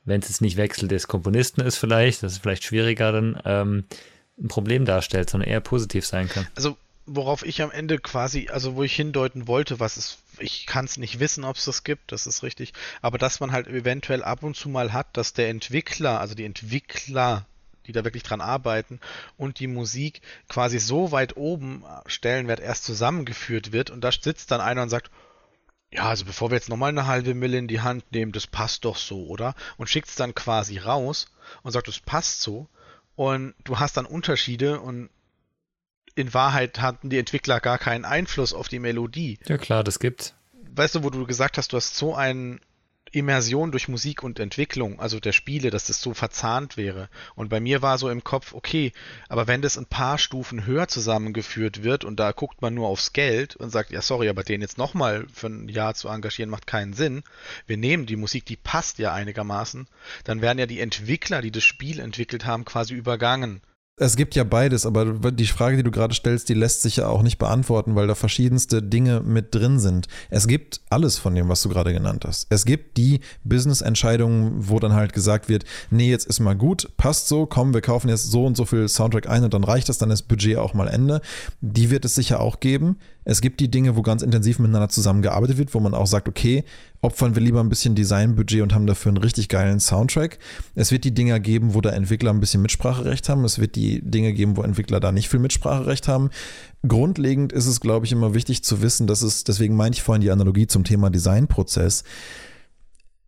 wenn 0.06 0.22
es 0.22 0.30
jetzt 0.30 0.42
nicht 0.42 0.58
Wechsel 0.58 0.88
des 0.88 1.08
Komponisten 1.08 1.62
ist 1.62 1.78
vielleicht, 1.78 2.24
das 2.24 2.34
ist 2.34 2.42
vielleicht 2.42 2.64
schwieriger 2.64 3.12
dann, 3.12 3.42
ähm, 3.46 3.86
ein 4.42 4.48
Problem 4.48 4.86
darstellt, 4.86 5.30
sondern 5.30 5.50
eher 5.50 5.60
positiv 5.60 6.06
sein 6.06 6.30
kann. 6.30 6.48
Also 6.56 6.78
worauf 7.06 7.46
ich 7.46 7.62
am 7.62 7.72
Ende 7.72 8.00
quasi, 8.00 8.50
also 8.50 8.76
wo 8.76 8.84
ich 8.84 8.96
hindeuten 8.96 9.48
wollte, 9.48 9.80
was 9.80 9.98
es, 9.98 10.18
ich 10.40 10.66
kann 10.66 10.86
es 10.86 10.98
nicht 10.98 11.20
wissen, 11.20 11.44
ob 11.44 11.58
es 11.58 11.66
das 11.66 11.84
gibt, 11.84 12.12
das 12.12 12.28
ist 12.28 12.44
richtig, 12.44 12.74
aber 13.02 13.18
dass 13.18 13.40
man 13.40 13.52
halt 13.52 13.68
eventuell 13.68 14.24
ab 14.24 14.44
und 14.44 14.56
zu 14.56 14.70
mal 14.70 14.94
hat, 14.94 15.18
dass 15.18 15.34
der 15.34 15.50
Entwickler, 15.50 16.20
also 16.20 16.36
die 16.36 16.46
Entwickler 16.46 17.46
die 17.88 17.92
da 17.92 18.04
wirklich 18.04 18.24
dran 18.24 18.42
arbeiten 18.42 19.00
und 19.38 19.60
die 19.60 19.68
Musik 19.68 20.22
quasi 20.48 20.80
so 20.80 21.12
weit 21.12 21.38
oben 21.38 21.84
Stellenwert 22.06 22.60
erst 22.60 22.86
zusammengeführt 22.86 23.72
wird 23.72 23.90
und 23.90 24.02
da 24.02 24.12
sitzt 24.12 24.52
dann 24.52 24.62
einer 24.62 24.84
und 24.84 24.90
sagt, 24.90 25.10
ja, 25.92 26.04
also 26.04 26.26
bevor 26.26 26.52
wir 26.52 26.56
jetzt 26.56 26.70
nochmal 26.70 26.90
eine 26.90 27.08
halbe 27.08 27.34
Mille 27.34 27.58
in 27.58 27.68
die 27.68 27.82
Hand 27.82 28.12
nehmen, 28.12 28.32
das 28.32 28.46
passt 28.46 28.86
doch 28.86 28.98
so, 28.98 29.26
oder? 29.26 29.56
Und 29.78 29.90
schickt 29.90 30.08
es 30.08 30.16
dann 30.16 30.36
quasi 30.36 30.78
raus 30.78 31.28
und 31.64 31.72
sagt, 31.72 31.88
das 31.88 32.00
passt 32.00 32.42
so. 32.42 32.68
Und 33.16 33.56
du 33.64 33.80
hast 33.80 33.98
dann 33.98 34.06
Unterschiede 34.06 34.80
und 34.80 35.10
in 36.16 36.34
Wahrheit 36.34 36.80
hatten 36.80 37.10
die 37.10 37.18
Entwickler 37.18 37.60
gar 37.60 37.78
keinen 37.78 38.06
Einfluss 38.06 38.54
auf 38.54 38.68
die 38.68 38.80
Melodie. 38.80 39.40
Ja 39.48 39.58
klar, 39.58 39.84
das 39.84 40.00
gibt's. 40.00 40.36
Weißt 40.76 40.96
du, 40.96 41.04
wo 41.04 41.10
du 41.10 41.26
gesagt 41.26 41.58
hast, 41.58 41.74
du 41.74 41.78
hast 41.78 41.96
so 41.96 42.14
einen 42.16 42.60
Immersion 43.12 43.72
durch 43.72 43.88
Musik 43.88 44.24
und 44.24 44.40
Entwicklung, 44.40 45.00
also 45.00 45.20
der 45.20 45.32
Spiele, 45.32 45.70
dass 45.70 45.86
das 45.86 46.02
so 46.02 46.14
verzahnt 46.14 46.78
wäre. 46.78 47.10
Und 47.36 47.50
bei 47.50 47.60
mir 47.60 47.82
war 47.82 47.98
so 47.98 48.10
im 48.10 48.24
Kopf, 48.24 48.54
okay, 48.54 48.92
aber 49.28 49.48
wenn 49.48 49.62
das 49.62 49.78
ein 49.78 49.86
paar 49.86 50.18
Stufen 50.18 50.66
höher 50.66 50.88
zusammengeführt 50.88 51.84
wird 51.84 52.06
und 52.06 52.20
da 52.20 52.32
guckt 52.32 52.62
man 52.62 52.74
nur 52.74 52.88
aufs 52.88 53.14
Geld 53.14 53.56
und 53.56 53.70
sagt, 53.70 53.92
ja 53.92 54.02
sorry, 54.02 54.30
aber 54.30 54.44
den 54.44 54.62
jetzt 54.62 54.78
nochmal 54.78 55.26
für 55.34 55.48
ein 55.48 55.70
Jahr 55.70 55.94
zu 55.94 56.08
engagieren, 56.08 56.50
macht 56.50 56.68
keinen 56.68 56.94
Sinn. 56.94 57.24
Wir 57.68 57.78
nehmen 57.78 58.06
die 58.06 58.16
Musik, 58.16 58.46
die 58.46 58.58
passt 58.58 59.00
ja 59.00 59.14
einigermaßen, 59.14 59.88
dann 60.24 60.42
werden 60.42 60.60
ja 60.60 60.66
die 60.66 60.80
Entwickler, 60.80 61.42
die 61.42 61.52
das 61.52 61.64
Spiel 61.64 62.00
entwickelt 62.00 62.46
haben, 62.46 62.66
quasi 62.66 62.94
übergangen. 62.94 63.62
Es 64.02 64.16
gibt 64.16 64.34
ja 64.36 64.46
beides, 64.46 64.86
aber 64.86 65.32
die 65.32 65.46
Frage, 65.46 65.76
die 65.76 65.84
du 65.84 65.92
gerade 65.92 66.14
stellst, 66.14 66.48
die 66.48 66.54
lässt 66.54 66.82
sich 66.82 66.96
ja 66.96 67.08
auch 67.08 67.22
nicht 67.22 67.38
beantworten, 67.38 67.96
weil 67.96 68.08
da 68.08 68.16
verschiedenste 68.16 68.82
Dinge 68.82 69.20
mit 69.20 69.54
drin 69.54 69.78
sind. 69.78 70.08
Es 70.30 70.48
gibt 70.48 70.80
alles 70.90 71.18
von 71.18 71.36
dem, 71.36 71.50
was 71.50 71.62
du 71.62 71.70
gerade 71.70 71.92
genannt 71.92 72.24
hast. 72.26 72.48
Es 72.50 72.64
gibt 72.64 72.96
die 72.96 73.20
Business-Entscheidungen, 73.44 74.70
wo 74.70 74.80
dann 74.80 74.94
halt 74.94 75.12
gesagt 75.12 75.50
wird, 75.50 75.66
nee, 75.92 76.10
jetzt 76.10 76.28
ist 76.28 76.40
mal 76.40 76.56
gut, 76.56 76.90
passt 76.96 77.28
so, 77.28 77.46
komm, 77.46 77.74
wir 77.74 77.82
kaufen 77.82 78.08
jetzt 78.08 78.32
so 78.32 78.46
und 78.46 78.56
so 78.56 78.64
viel 78.64 78.88
Soundtrack 78.88 79.28
ein 79.28 79.44
und 79.44 79.54
dann 79.54 79.66
reicht 79.66 79.90
das, 79.90 79.98
dann 79.98 80.12
ist 80.12 80.24
Budget 80.24 80.58
auch 80.58 80.74
mal 80.74 80.88
Ende. 80.88 81.20
Die 81.60 81.90
wird 81.90 82.06
es 82.06 82.16
sicher 82.16 82.40
auch 82.40 82.62
geben. 82.62 82.98
Es 83.26 83.42
gibt 83.42 83.60
die 83.60 83.70
Dinge, 83.70 83.98
wo 83.98 84.02
ganz 84.02 84.22
intensiv 84.22 84.60
miteinander 84.60 84.90
zusammengearbeitet 84.90 85.58
wird, 85.58 85.74
wo 85.74 85.80
man 85.82 85.94
auch 85.94 86.08
sagt, 86.08 86.30
okay, 86.30 86.64
opfern 87.02 87.36
wir 87.36 87.42
lieber 87.42 87.62
ein 87.62 87.70
bisschen 87.70 87.96
Designbudget 87.96 88.62
und 88.62 88.74
haben 88.74 88.86
dafür 88.86 89.12
einen 89.12 89.18
richtig 89.18 89.48
geilen 89.48 89.80
Soundtrack. 89.80 90.40
Es 90.76 90.92
wird 90.92 91.06
die 91.06 91.14
Dinge 91.14 91.40
geben, 91.40 91.74
wo 91.74 91.82
da 91.82 91.92
Entwickler 91.92 92.32
ein 92.32 92.40
bisschen 92.40 92.62
Mitspracherecht 92.62 93.30
haben. 93.30 93.46
Es 93.46 93.60
wird 93.60 93.76
die 93.76 94.02
Dinge 94.02 94.34
geben, 94.34 94.58
wo 94.58 94.64
Entwickler 94.64 95.00
da 95.00 95.12
nicht 95.12 95.30
viel 95.30 95.40
Mitspracherecht 95.40 96.08
haben. 96.08 96.30
Grundlegend 96.88 97.54
ist 97.54 97.68
es, 97.68 97.80
glaube 97.80 98.06
ich, 98.06 98.12
immer 98.12 98.34
wichtig 98.34 98.64
zu 98.64 98.82
wissen, 98.82 99.08
dass 99.08 99.22
es, 99.22 99.44
deswegen 99.44 99.76
meinte 99.76 99.98
ich 99.98 100.04
vorhin 100.04 100.22
die 100.22 100.32
Analogie 100.32 100.68
zum 100.68 100.84
Thema 100.84 101.10
Designprozess, 101.10 102.04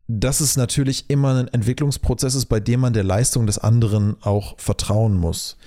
dass 0.07 0.41
es 0.41 0.57
natürlich 0.57 1.09
immer 1.09 1.35
ein 1.35 1.47
Entwicklungsprozess 1.47 2.35
ist, 2.35 2.47
bei 2.47 2.59
dem 2.59 2.81
man 2.81 2.93
der 2.93 3.05
Leistung 3.05 3.45
des 3.45 3.57
anderen 3.57 4.21
auch 4.21 4.59
vertrauen 4.59 5.15
muss. 5.15 5.57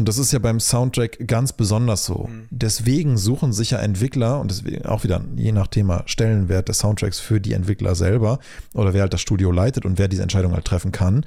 Und 0.00 0.08
das 0.08 0.16
ist 0.16 0.32
ja 0.32 0.38
beim 0.38 0.60
Soundtrack 0.60 1.28
ganz 1.28 1.52
besonders 1.52 2.06
so. 2.06 2.26
Mhm. 2.26 2.46
Deswegen 2.48 3.18
suchen 3.18 3.52
sich 3.52 3.72
ja 3.72 3.80
Entwickler 3.80 4.40
und 4.40 4.50
deswegen 4.50 4.86
auch 4.86 5.04
wieder 5.04 5.20
je 5.36 5.52
nach 5.52 5.66
Thema 5.66 6.04
Stellenwert 6.06 6.70
des 6.70 6.78
Soundtracks 6.78 7.20
für 7.20 7.38
die 7.38 7.52
Entwickler 7.52 7.94
selber 7.94 8.38
oder 8.72 8.94
wer 8.94 9.02
halt 9.02 9.12
das 9.12 9.20
Studio 9.20 9.52
leitet 9.52 9.84
und 9.84 9.98
wer 9.98 10.08
diese 10.08 10.22
Entscheidung 10.22 10.54
halt 10.54 10.64
treffen 10.64 10.90
kann, 10.90 11.26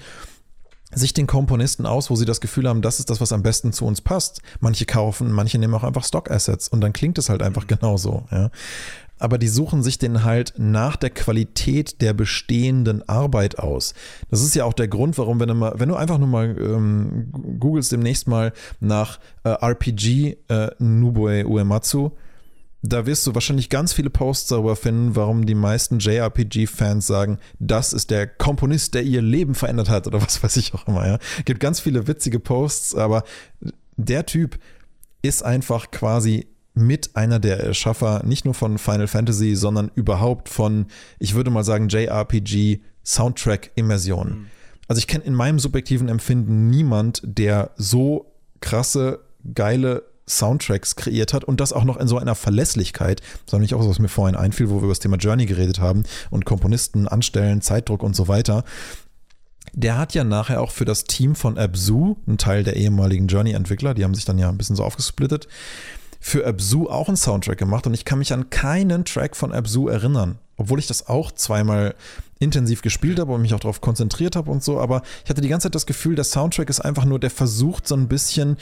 sich 0.92 1.14
den 1.14 1.28
Komponisten 1.28 1.86
aus, 1.86 2.10
wo 2.10 2.16
sie 2.16 2.26
das 2.26 2.42
Gefühl 2.42 2.68
haben, 2.68 2.82
das 2.82 2.98
ist 2.98 3.12
das, 3.12 3.22
was 3.22 3.32
am 3.32 3.44
besten 3.44 3.74
zu 3.74 3.86
uns 3.86 4.02
passt. 4.02 4.42
Manche 4.60 4.88
kaufen, 4.88 5.32
manche 5.32 5.60
nehmen 5.60 5.76
auch 5.76 5.84
einfach 5.84 6.04
Stock-Assets 6.04 6.68
und 6.68 6.82
dann 6.82 6.94
klingt 6.94 7.20
es 7.20 7.30
halt 7.30 7.44
einfach 7.44 7.66
mhm. 7.66 7.78
genauso. 7.78 8.24
Ja 8.32 8.50
aber 9.24 9.38
die 9.38 9.48
suchen 9.48 9.84
sich 9.84 9.98
den 9.98 10.26
halt 10.26 10.54
nach 10.58 10.98
der 10.98 11.10
Qualität 11.10 12.02
der 12.02 12.14
bestehenden 12.14 13.08
Arbeit 13.08 13.58
aus. 13.58 13.94
Das 14.30 14.42
ist 14.42 14.54
ja 14.54 14.66
auch 14.66 14.74
der 14.74 14.90
Grund, 14.90 15.18
warum, 15.18 15.40
wenn 15.40 15.48
du, 15.48 15.54
mal, 15.54 15.74
wenn 15.78 15.88
du 15.88 15.96
einfach 15.96 16.18
nur 16.18 16.28
mal 16.28 16.58
ähm, 16.60 17.32
googelst 17.58 17.94
demnächst 17.94 18.28
mal 18.28 18.52
nach 18.82 19.20
äh, 19.46 19.50
RPG 19.50 20.38
äh, 20.50 20.72
Nubue 20.78 21.46
Uematsu, 21.48 22.12
da 22.82 23.06
wirst 23.06 23.26
du 23.26 23.34
wahrscheinlich 23.34 23.70
ganz 23.70 23.94
viele 23.94 24.10
Posts 24.10 24.50
darüber 24.50 24.76
finden, 24.76 25.16
warum 25.16 25.46
die 25.46 25.56
meisten 25.56 26.00
JRPG-Fans 26.00 27.08
sagen, 27.08 27.40
das 27.60 27.94
ist 27.94 28.12
der 28.12 28.28
Komponist, 28.28 28.94
der 28.94 29.04
ihr 29.04 29.22
Leben 29.22 29.56
verändert 29.56 29.88
hat 29.88 30.06
oder 30.06 30.22
was 30.22 30.44
weiß 30.44 30.58
ich 30.58 30.74
auch 30.74 30.86
immer. 30.86 31.08
Ja, 31.08 31.18
gibt 31.46 31.62
ganz 31.62 31.80
viele 31.80 32.08
witzige 32.08 32.42
Posts, 32.42 32.96
aber 32.96 33.24
der 33.96 34.26
Typ 34.26 34.60
ist 35.22 35.44
einfach 35.46 35.92
quasi 35.92 36.48
mit 36.74 37.16
einer 37.16 37.40
der 37.40 37.60
Erschaffer 37.60 38.24
nicht 38.26 38.46
nur 38.46 38.54
von 38.54 38.78
Final 38.78 39.08
Fantasy, 39.08 39.56
sondern 39.56 39.92
überhaupt 39.96 40.50
von, 40.50 40.88
ich 41.20 41.36
würde 41.36 41.52
mal 41.52 41.64
sagen, 41.64 41.88
JRPG 41.90 42.82
Soundtrack-Immersion. 43.06 44.30
Mhm. 44.30 44.46
Also 44.88 45.00
ich 45.00 45.08
kenne 45.08 45.24
in 45.24 45.34
meinem 45.34 45.60
subjektiven 45.60 46.10
Empfinden 46.10 46.70
niemand, 46.70 47.22
der 47.24 47.72
so 47.78 48.32
krasse, 48.60 49.20
geile 49.54 50.04
Soundtracks 50.28 50.96
kreiert 50.96 51.34
hat 51.34 51.44
und 51.44 51.60
das 51.60 51.74
auch 51.74 51.84
noch 51.84 51.98
in 51.98 52.08
so 52.08 52.18
einer 52.18 52.36
Verlässlichkeit. 52.36 53.22
Das 53.46 53.54
war 53.54 53.60
nämlich 53.60 53.76
auch, 53.76 53.88
was 53.88 54.00
mir 54.00 54.08
vorhin 54.08 54.36
einfiel, 54.36 54.70
wo 54.70 54.76
wir 54.76 54.84
über 54.84 54.90
das 54.90 55.00
Thema 55.00 55.18
Journey 55.18 55.46
geredet 55.46 55.80
haben 55.80 56.04
und 56.30 56.46
Komponisten 56.46 57.08
anstellen, 57.08 57.62
Zeitdruck 57.62 58.04
und 58.04 58.16
so 58.16 58.28
weiter. 58.28 58.64
Der 59.74 59.98
hat 59.98 60.14
ja 60.14 60.24
nachher 60.24 60.62
auch 60.62 60.72
für 60.72 60.86
das 60.86 61.06
Team 61.06 61.36
von 61.36 61.58
Abzu, 61.58 62.18
ein 62.28 62.38
Teil 62.38 62.64
der 62.64 62.76
ehemaligen 62.76 63.28
Journey-Entwickler, 63.28 63.94
die 63.94 64.04
haben 64.04 64.14
sich 64.14 64.26
dann 64.26 64.38
ja 64.38 64.50
ein 64.50 64.58
bisschen 64.58 64.76
so 64.76 64.84
aufgesplittet, 64.84 65.48
für 66.26 66.48
Abzu 66.48 66.90
auch 66.90 67.10
einen 67.10 67.18
Soundtrack 67.18 67.58
gemacht 67.58 67.86
und 67.86 67.94
ich 67.94 68.06
kann 68.06 68.18
mich 68.18 68.32
an 68.32 68.50
keinen 68.50 69.04
Track 69.04 69.36
von 69.36 69.52
Abzu 69.52 69.90
erinnern. 69.90 70.40
Obwohl 70.56 70.80
ich 70.80 70.88
das 70.88 71.10
auch 71.10 71.34
zweimal 71.34 71.96
intensiv 72.40 72.82
gespielt 72.82 73.20
habe 73.20 73.34
und 73.34 73.42
mich 73.42 73.54
auch 73.54 73.60
darauf 73.60 73.82
konzentriert 73.82 74.38
habe 74.38 74.50
und 74.50 74.64
so, 74.64 74.80
aber 74.80 75.02
ich 75.26 75.30
hatte 75.30 75.42
die 75.42 75.50
ganze 75.50 75.66
Zeit 75.66 75.76
das 75.76 75.86
Gefühl, 75.86 76.16
der 76.16 76.24
Soundtrack 76.24 76.70
ist 76.70 76.80
einfach 76.80 77.04
nur, 77.04 77.20
der 77.20 77.30
versucht 77.30 77.88
so 77.88 77.96
ein 77.96 78.08
bisschen 78.08 78.56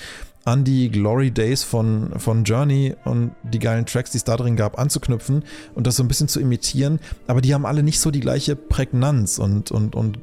an 0.43 0.64
die 0.64 0.89
Glory 0.89 1.30
Days 1.30 1.62
von, 1.64 2.14
von 2.18 2.45
Journey 2.45 2.95
und 3.05 3.36
die 3.43 3.59
geilen 3.59 3.86
Tracks, 3.86 4.09
die 4.09 4.18
es 4.18 4.24
da 4.24 4.38
drin 4.38 4.55
gab, 4.55 4.80
anzuknüpfen 4.80 5.43
und 5.76 5.86
das 5.86 5.97
so 5.97 6.03
ein 6.03 6.07
bisschen 6.07 6.28
zu 6.28 6.39
imitieren. 6.39 6.99
Aber 7.28 7.41
die 7.41 7.53
haben 7.53 7.68
alle 7.68 7.84
nicht 7.84 7.99
so 7.99 8.09
die 8.09 8.22
gleiche 8.22 8.55
Prägnanz 8.55 9.38
und, 9.38 9.70
und, 9.70 9.95
und 9.95 10.18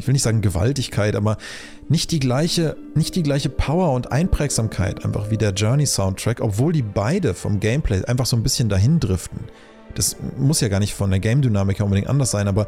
ich 0.00 0.06
will 0.06 0.12
nicht 0.12 0.22
sagen 0.22 0.40
Gewaltigkeit, 0.40 1.14
aber 1.14 1.36
nicht 1.88 2.10
die 2.10 2.20
gleiche, 2.20 2.76
nicht 2.94 3.14
die 3.16 3.22
gleiche 3.22 3.50
Power 3.50 3.92
und 3.92 4.10
Einprägsamkeit 4.10 5.04
einfach 5.04 5.30
wie 5.30 5.36
der 5.36 5.52
Journey 5.52 5.86
Soundtrack, 5.86 6.40
obwohl 6.40 6.72
die 6.72 6.82
beide 6.82 7.34
vom 7.34 7.60
Gameplay 7.60 8.02
einfach 8.04 8.26
so 8.26 8.36
ein 8.36 8.42
bisschen 8.42 8.68
dahin 8.68 8.98
driften. 8.98 9.40
Das 9.94 10.16
muss 10.38 10.60
ja 10.60 10.68
gar 10.68 10.80
nicht 10.80 10.94
von 10.94 11.10
der 11.10 11.20
Game-Dynamik 11.20 11.78
her 11.78 11.84
unbedingt 11.84 12.08
anders 12.08 12.30
sein, 12.30 12.48
aber 12.48 12.66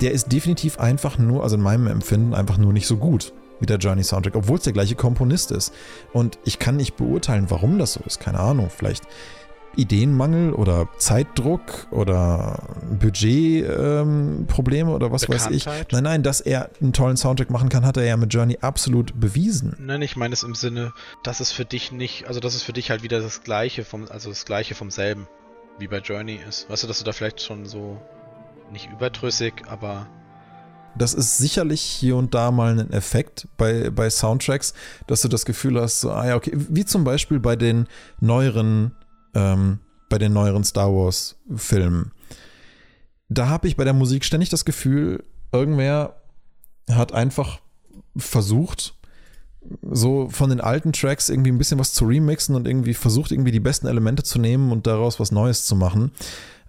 der 0.00 0.12
ist 0.12 0.32
definitiv 0.32 0.80
einfach 0.80 1.18
nur, 1.18 1.42
also 1.42 1.56
in 1.56 1.62
meinem 1.62 1.86
Empfinden, 1.86 2.34
einfach 2.34 2.58
nur 2.58 2.72
nicht 2.72 2.86
so 2.86 2.96
gut 2.96 3.32
wie 3.60 3.66
der 3.66 3.78
Journey 3.78 4.02
Soundtrack, 4.02 4.34
obwohl 4.34 4.58
es 4.58 4.64
der 4.64 4.72
gleiche 4.72 4.96
Komponist 4.96 5.52
ist. 5.52 5.72
Und 6.12 6.38
ich 6.44 6.58
kann 6.58 6.76
nicht 6.76 6.96
beurteilen, 6.96 7.46
warum 7.50 7.78
das 7.78 7.92
so 7.92 8.00
ist. 8.04 8.18
Keine 8.18 8.40
Ahnung, 8.40 8.68
vielleicht 8.74 9.04
Ideenmangel 9.76 10.52
oder 10.52 10.88
Zeitdruck 10.98 11.86
oder 11.90 12.76
Budgetprobleme 12.98 14.90
ähm, 14.90 14.96
oder 14.96 15.12
was 15.12 15.28
weiß 15.28 15.50
ich. 15.50 15.66
Nein, 15.66 16.04
nein, 16.04 16.22
dass 16.22 16.40
er 16.40 16.70
einen 16.80 16.92
tollen 16.92 17.16
Soundtrack 17.16 17.50
machen 17.50 17.68
kann, 17.68 17.84
hat 17.84 17.96
er 17.96 18.04
ja 18.04 18.16
mit 18.16 18.32
Journey 18.32 18.58
absolut 18.60 19.18
bewiesen. 19.18 19.76
Nein, 19.78 20.02
ich 20.02 20.16
meine 20.16 20.34
es 20.34 20.42
im 20.42 20.54
Sinne, 20.54 20.92
dass 21.22 21.40
es 21.40 21.52
für 21.52 21.64
dich 21.64 21.92
nicht, 21.92 22.26
also 22.26 22.40
dass 22.40 22.54
es 22.54 22.62
für 22.62 22.72
dich 22.72 22.90
halt 22.90 23.02
wieder 23.02 23.20
das 23.20 23.42
Gleiche 23.42 23.84
vom, 23.84 24.06
also 24.10 24.30
das 24.30 24.44
Gleiche 24.44 24.74
vom 24.74 24.90
selben 24.90 25.26
wie 25.78 25.88
bei 25.88 25.98
Journey 25.98 26.38
ist. 26.48 26.68
Weißt 26.70 26.84
du, 26.84 26.86
dass 26.86 26.98
du 26.98 27.04
da 27.04 27.12
vielleicht 27.12 27.42
schon 27.42 27.66
so 27.66 28.00
nicht 28.72 28.90
überdrüssig, 28.90 29.54
aber 29.66 30.06
das 30.96 31.14
ist 31.14 31.38
sicherlich 31.38 31.80
hier 31.80 32.16
und 32.16 32.34
da 32.34 32.50
mal 32.50 32.78
ein 32.78 32.92
Effekt 32.92 33.48
bei, 33.56 33.90
bei 33.90 34.08
Soundtracks, 34.10 34.74
dass 35.06 35.22
du 35.22 35.28
das 35.28 35.44
Gefühl 35.44 35.80
hast, 35.80 36.00
so, 36.00 36.12
ah 36.12 36.26
ja, 36.26 36.36
okay, 36.36 36.52
wie 36.54 36.84
zum 36.84 37.04
Beispiel 37.04 37.40
bei 37.40 37.56
den 37.56 37.88
neueren, 38.20 38.94
ähm, 39.34 39.80
bei 40.08 40.18
den 40.18 40.32
neueren 40.32 40.64
Star 40.64 40.92
Wars 40.92 41.36
Filmen. 41.54 42.12
Da 43.28 43.48
habe 43.48 43.68
ich 43.68 43.76
bei 43.76 43.84
der 43.84 43.94
Musik 43.94 44.24
ständig 44.24 44.48
das 44.48 44.64
Gefühl, 44.64 45.24
irgendwer 45.52 46.20
hat 46.90 47.12
einfach 47.12 47.60
versucht, 48.16 48.94
so 49.82 50.28
von 50.28 50.50
den 50.50 50.60
alten 50.60 50.92
Tracks 50.92 51.30
irgendwie 51.30 51.50
ein 51.50 51.58
bisschen 51.58 51.78
was 51.78 51.94
zu 51.94 52.04
remixen 52.04 52.54
und 52.54 52.68
irgendwie 52.68 52.94
versucht, 52.94 53.32
irgendwie 53.32 53.50
die 53.50 53.60
besten 53.60 53.86
Elemente 53.86 54.22
zu 54.22 54.38
nehmen 54.38 54.70
und 54.72 54.86
daraus 54.86 55.18
was 55.20 55.32
Neues 55.32 55.64
zu 55.64 55.74
machen. 55.74 56.12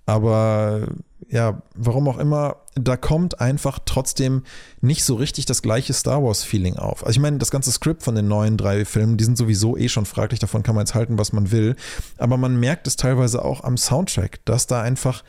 Aber 0.05 0.87
ja, 1.29 1.61
warum 1.73 2.07
auch 2.07 2.17
immer, 2.17 2.57
da 2.75 2.97
kommt 2.97 3.39
einfach 3.41 3.79
trotzdem 3.85 4.43
nicht 4.81 5.03
so 5.03 5.15
richtig 5.15 5.45
das 5.45 5.61
gleiche 5.61 5.93
Star 5.93 6.23
Wars-Feeling 6.23 6.75
auf. 6.75 7.05
Also 7.05 7.17
ich 7.17 7.21
meine, 7.21 7.37
das 7.37 7.51
ganze 7.51 7.71
Skript 7.71 8.03
von 8.03 8.15
den 8.15 8.27
neuen 8.27 8.57
drei 8.57 8.85
Filmen, 8.85 9.17
die 9.17 9.23
sind 9.23 9.37
sowieso 9.37 9.75
eh 9.77 9.89
schon 9.89 10.05
fraglich, 10.05 10.39
davon 10.39 10.61
kann 10.61 10.75
man 10.75 10.85
jetzt 10.85 10.93
halten, 10.93 11.17
was 11.17 11.33
man 11.33 11.51
will. 11.51 11.75
Aber 12.17 12.37
man 12.37 12.59
merkt 12.59 12.87
es 12.87 12.95
teilweise 12.95 13.43
auch 13.43 13.63
am 13.63 13.77
Soundtrack, 13.77 14.45
dass 14.45 14.67
da 14.67 14.81
einfach, 14.81 15.23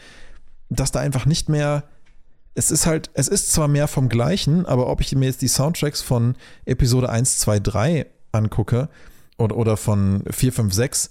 dass 0.69 0.93
da 0.93 1.01
einfach 1.01 1.25
nicht 1.27 1.49
mehr. 1.49 1.85
Es 2.55 2.71
ist 2.71 2.87
halt, 2.87 3.11
es 3.15 3.29
ist 3.29 3.53
zwar 3.53 3.69
mehr 3.69 3.87
vom 3.87 4.09
Gleichen, 4.09 4.65
aber 4.67 4.89
ob 4.89 5.01
ich 5.01 5.15
mir 5.15 5.27
jetzt 5.27 5.43
die 5.43 5.49
Soundtracks 5.49 6.03
von 6.03 6.37
Episode 6.65 7.11
1, 7.11 7.39
2, 7.39 7.61
3 7.61 8.07
angucke 8.33 8.89
oder, 9.39 9.57
oder 9.57 9.77
von 9.77 10.25
4, 10.31 10.53
5, 10.53 10.73
6, 10.73 11.11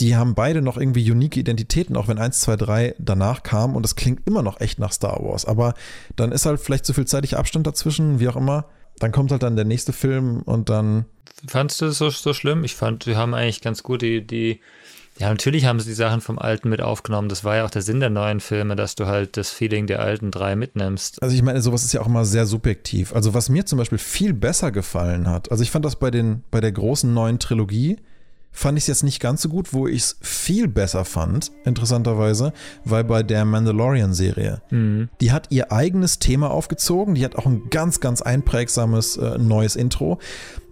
die 0.00 0.16
haben 0.16 0.34
beide 0.34 0.60
noch 0.62 0.76
irgendwie 0.76 1.10
unique 1.10 1.36
Identitäten, 1.36 1.96
auch 1.96 2.08
wenn 2.08 2.18
1, 2.18 2.40
2, 2.40 2.56
3 2.56 2.94
danach 2.98 3.42
kam 3.42 3.74
und 3.76 3.82
das 3.82 3.96
klingt 3.96 4.26
immer 4.26 4.42
noch 4.42 4.60
echt 4.60 4.78
nach 4.78 4.92
Star 4.92 5.22
Wars. 5.22 5.44
Aber 5.44 5.74
dann 6.16 6.32
ist 6.32 6.46
halt 6.46 6.60
vielleicht 6.60 6.84
zu 6.84 6.92
viel 6.92 7.06
zeitlicher 7.06 7.38
Abstand 7.38 7.66
dazwischen, 7.66 8.20
wie 8.20 8.28
auch 8.28 8.36
immer. 8.36 8.66
Dann 8.98 9.12
kommt 9.12 9.30
halt 9.30 9.42
dann 9.42 9.56
der 9.56 9.64
nächste 9.64 9.92
Film 9.92 10.42
und 10.42 10.68
dann. 10.68 11.06
Fandest 11.46 11.80
du 11.80 11.86
das 11.86 11.98
so, 11.98 12.10
so 12.10 12.32
schlimm? 12.32 12.64
Ich 12.64 12.74
fand, 12.74 13.04
sie 13.04 13.16
haben 13.16 13.34
eigentlich 13.34 13.60
ganz 13.60 13.82
gut 13.82 14.02
die, 14.02 14.26
die, 14.26 14.60
ja, 15.18 15.28
natürlich 15.28 15.64
haben 15.64 15.80
sie 15.80 15.88
die 15.90 15.94
Sachen 15.94 16.20
vom 16.20 16.38
Alten 16.38 16.68
mit 16.68 16.82
aufgenommen. 16.82 17.28
Das 17.28 17.44
war 17.44 17.56
ja 17.56 17.64
auch 17.64 17.70
der 17.70 17.82
Sinn 17.82 18.00
der 18.00 18.10
neuen 18.10 18.40
Filme, 18.40 18.76
dass 18.76 18.94
du 18.94 19.06
halt 19.06 19.36
das 19.36 19.50
Feeling 19.50 19.86
der 19.86 20.00
alten 20.00 20.30
drei 20.30 20.56
mitnimmst. 20.56 21.22
Also 21.22 21.34
ich 21.34 21.42
meine, 21.42 21.60
sowas 21.62 21.84
ist 21.84 21.92
ja 21.92 22.00
auch 22.02 22.06
immer 22.06 22.24
sehr 22.24 22.46
subjektiv. 22.46 23.14
Also 23.14 23.32
was 23.32 23.48
mir 23.48 23.64
zum 23.64 23.78
Beispiel 23.78 23.98
viel 23.98 24.34
besser 24.34 24.72
gefallen 24.72 25.28
hat, 25.28 25.50
also 25.50 25.62
ich 25.62 25.70
fand 25.70 25.84
das 25.84 25.96
bei 25.96 26.10
den, 26.10 26.42
bei 26.50 26.60
der 26.60 26.72
großen 26.72 27.12
neuen 27.12 27.38
Trilogie, 27.38 27.96
fand 28.56 28.78
ich 28.78 28.84
es 28.84 28.88
jetzt 28.88 29.04
nicht 29.04 29.20
ganz 29.20 29.42
so 29.42 29.50
gut, 29.50 29.74
wo 29.74 29.86
ich 29.86 30.02
es 30.02 30.16
viel 30.22 30.66
besser 30.66 31.04
fand, 31.04 31.52
interessanterweise, 31.64 32.54
weil 32.84 33.04
bei 33.04 33.22
der 33.22 33.44
Mandalorian-Serie, 33.44 34.62
mhm. 34.70 35.10
die 35.20 35.30
hat 35.30 35.48
ihr 35.50 35.72
eigenes 35.72 36.18
Thema 36.18 36.50
aufgezogen, 36.50 37.14
die 37.14 37.24
hat 37.24 37.36
auch 37.36 37.44
ein 37.44 37.68
ganz, 37.68 38.00
ganz 38.00 38.22
einprägsames 38.22 39.18
äh, 39.18 39.36
neues 39.36 39.76
Intro. 39.76 40.18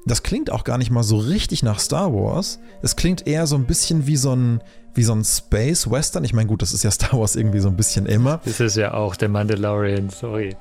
Das 0.06 0.22
klingt 0.22 0.50
auch 0.50 0.64
gar 0.64 0.78
nicht 0.78 0.90
mal 0.90 1.02
so 1.02 1.18
richtig 1.18 1.62
nach 1.62 1.78
Star 1.78 2.12
Wars. 2.14 2.58
Es 2.80 2.96
klingt 2.96 3.26
eher 3.26 3.46
so 3.46 3.56
ein 3.56 3.66
bisschen 3.66 4.06
wie 4.06 4.16
so 4.16 4.34
ein, 4.34 4.62
wie 4.94 5.02
so 5.02 5.14
ein 5.14 5.24
Space 5.24 5.90
Western. 5.90 6.24
Ich 6.24 6.32
meine, 6.32 6.48
gut, 6.48 6.62
das 6.62 6.72
ist 6.72 6.84
ja 6.84 6.90
Star 6.90 7.18
Wars 7.20 7.36
irgendwie 7.36 7.60
so 7.60 7.68
ein 7.68 7.76
bisschen 7.76 8.06
immer. 8.06 8.40
Das 8.46 8.60
ist 8.60 8.76
ja 8.76 8.94
auch 8.94 9.14
der 9.14 9.28
Mandalorian, 9.28 10.08
sorry 10.08 10.56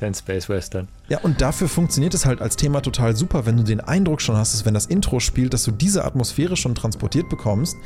ein 0.00 0.14
Space 0.14 0.48
Western. 0.48 0.88
Ja, 1.08 1.20
und 1.20 1.40
dafür 1.40 1.68
funktioniert 1.68 2.14
es 2.14 2.24
halt 2.24 2.40
als 2.40 2.56
Thema 2.56 2.80
total 2.80 3.14
super, 3.16 3.44
wenn 3.46 3.56
du 3.56 3.62
den 3.62 3.80
Eindruck 3.80 4.22
schon 4.22 4.36
hast, 4.36 4.54
dass 4.54 4.64
wenn 4.64 4.74
das 4.74 4.86
Intro 4.86 5.20
spielt, 5.20 5.52
dass 5.52 5.64
du 5.64 5.70
diese 5.70 6.04
Atmosphäre 6.04 6.56
schon 6.56 6.74
transportiert 6.74 7.28
bekommst. 7.28 7.76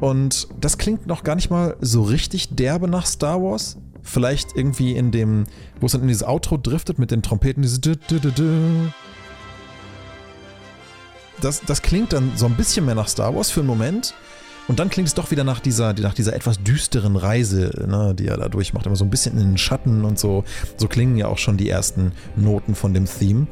Und 0.00 0.48
das 0.60 0.78
klingt 0.78 1.06
noch 1.06 1.22
gar 1.22 1.36
nicht 1.36 1.50
mal 1.50 1.76
so 1.80 2.02
richtig 2.02 2.54
derbe 2.56 2.88
nach 2.88 3.06
Star 3.06 3.40
Wars. 3.42 3.78
Vielleicht 4.02 4.56
irgendwie 4.56 4.96
in 4.96 5.12
dem, 5.12 5.44
wo 5.80 5.86
es 5.86 5.92
dann 5.92 6.02
in 6.02 6.08
dieses 6.08 6.24
Outro 6.24 6.56
driftet 6.56 6.98
mit 6.98 7.12
den 7.12 7.22
Trompeten, 7.22 7.62
diese 7.62 7.80
das, 11.40 11.60
das 11.66 11.82
klingt 11.82 12.12
dann 12.12 12.32
so 12.36 12.46
ein 12.46 12.54
bisschen 12.54 12.84
mehr 12.84 12.94
nach 12.94 13.08
Star 13.08 13.34
Wars 13.34 13.50
für 13.50 13.60
einen 13.60 13.68
Moment. 13.68 14.14
Und 14.72 14.78
dann 14.78 14.88
klingt 14.88 15.06
es 15.06 15.12
doch 15.12 15.30
wieder 15.30 15.44
nach 15.44 15.60
dieser, 15.60 15.92
nach 15.92 16.14
dieser 16.14 16.34
etwas 16.34 16.62
düsteren 16.62 17.16
Reise, 17.16 17.84
ne, 17.86 18.14
die 18.18 18.26
er 18.26 18.38
da 18.38 18.48
durchmacht. 18.48 18.86
Immer 18.86 18.96
so 18.96 19.04
ein 19.04 19.10
bisschen 19.10 19.36
in 19.38 19.50
den 19.50 19.58
Schatten 19.58 20.02
und 20.02 20.18
so. 20.18 20.44
So 20.78 20.88
klingen 20.88 21.18
ja 21.18 21.26
auch 21.26 21.36
schon 21.36 21.58
die 21.58 21.68
ersten 21.68 22.12
Noten 22.36 22.74
von 22.74 22.94
dem 22.94 23.04
Theme. 23.04 23.48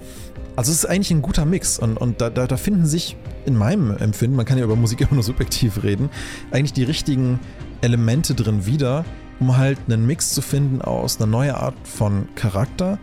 Also 0.57 0.73
es 0.73 0.79
ist 0.79 0.87
eigentlich 0.87 1.11
ein 1.11 1.21
guter 1.21 1.45
Mix 1.45 1.79
und, 1.79 1.99
und 1.99 2.23
da, 2.23 2.31
da, 2.31 2.47
da, 2.47 2.57
finden 2.57 2.87
sich 2.87 3.19
in 3.45 3.55
meinem 3.55 3.95
Empfinden, 3.99 4.35
man 4.35 4.47
kann 4.47 4.57
ja 4.57 4.65
über 4.65 4.77
Musik 4.77 5.01
immer 5.03 5.13
nur 5.13 5.23
subjektiv 5.23 5.83
reden, 5.83 6.09
eigentlich 6.53 6.73
die 6.73 6.85
richtigen 6.85 7.39
Elemente 7.83 8.33
drin 8.35 8.65
wieder, 8.65 9.05
um 9.41 9.59
halt 9.59 9.79
einen 9.89 10.07
Mix 10.07 10.33
zu 10.33 10.41
finden 10.41 10.81
aus 10.81 11.19
einer 11.19 11.27
neuen 11.27 11.55
Art 11.55 11.75
von 11.85 12.29
Charakter, 12.35 12.99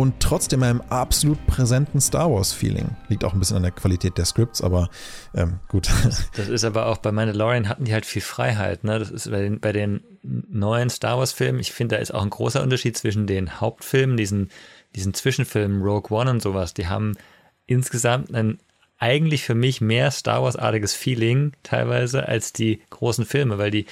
und 0.00 0.18
trotzdem 0.18 0.62
einem 0.62 0.80
absolut 0.88 1.46
präsenten 1.46 2.00
Star 2.00 2.32
Wars-Feeling. 2.32 2.96
Liegt 3.08 3.22
auch 3.22 3.34
ein 3.34 3.38
bisschen 3.38 3.58
an 3.58 3.64
der 3.64 3.70
Qualität 3.70 4.16
der 4.16 4.24
Scripts, 4.24 4.62
aber 4.62 4.88
ähm, 5.34 5.60
gut. 5.68 5.90
Das, 6.34 6.48
ist 6.48 6.64
aber 6.64 6.86
auch 6.86 6.96
bei 6.98 7.12
Mandalorian 7.12 7.68
hatten 7.68 7.84
die 7.84 7.92
halt 7.92 8.06
viel 8.06 8.22
Freiheit. 8.22 8.82
Ne? 8.82 8.98
Das 8.98 9.10
ist 9.10 9.30
bei 9.30 9.42
den, 9.42 9.60
bei 9.60 9.72
den 9.72 10.00
neuen 10.22 10.88
Star 10.88 11.18
Wars-Filmen, 11.18 11.60
ich 11.60 11.72
finde, 11.72 11.96
da 11.96 12.00
ist 12.00 12.14
auch 12.14 12.22
ein 12.22 12.30
großer 12.30 12.62
Unterschied 12.62 12.96
zwischen 12.96 13.26
den 13.26 13.60
Hauptfilmen, 13.60 14.16
diesen, 14.16 14.50
diesen 14.94 15.12
Zwischenfilmen, 15.12 15.82
Rogue 15.82 16.16
One 16.16 16.30
und 16.30 16.40
sowas. 16.40 16.72
Die 16.72 16.88
haben 16.88 17.18
insgesamt 17.66 18.34
ein 18.34 18.58
eigentlich 18.98 19.44
für 19.44 19.54
mich 19.54 19.82
mehr 19.82 20.10
Star 20.10 20.42
Wars-artiges 20.42 20.94
Feeling 20.94 21.52
teilweise 21.62 22.26
als 22.26 22.54
die 22.54 22.80
großen 22.88 23.26
Filme, 23.26 23.58
weil 23.58 23.70
die 23.70 23.84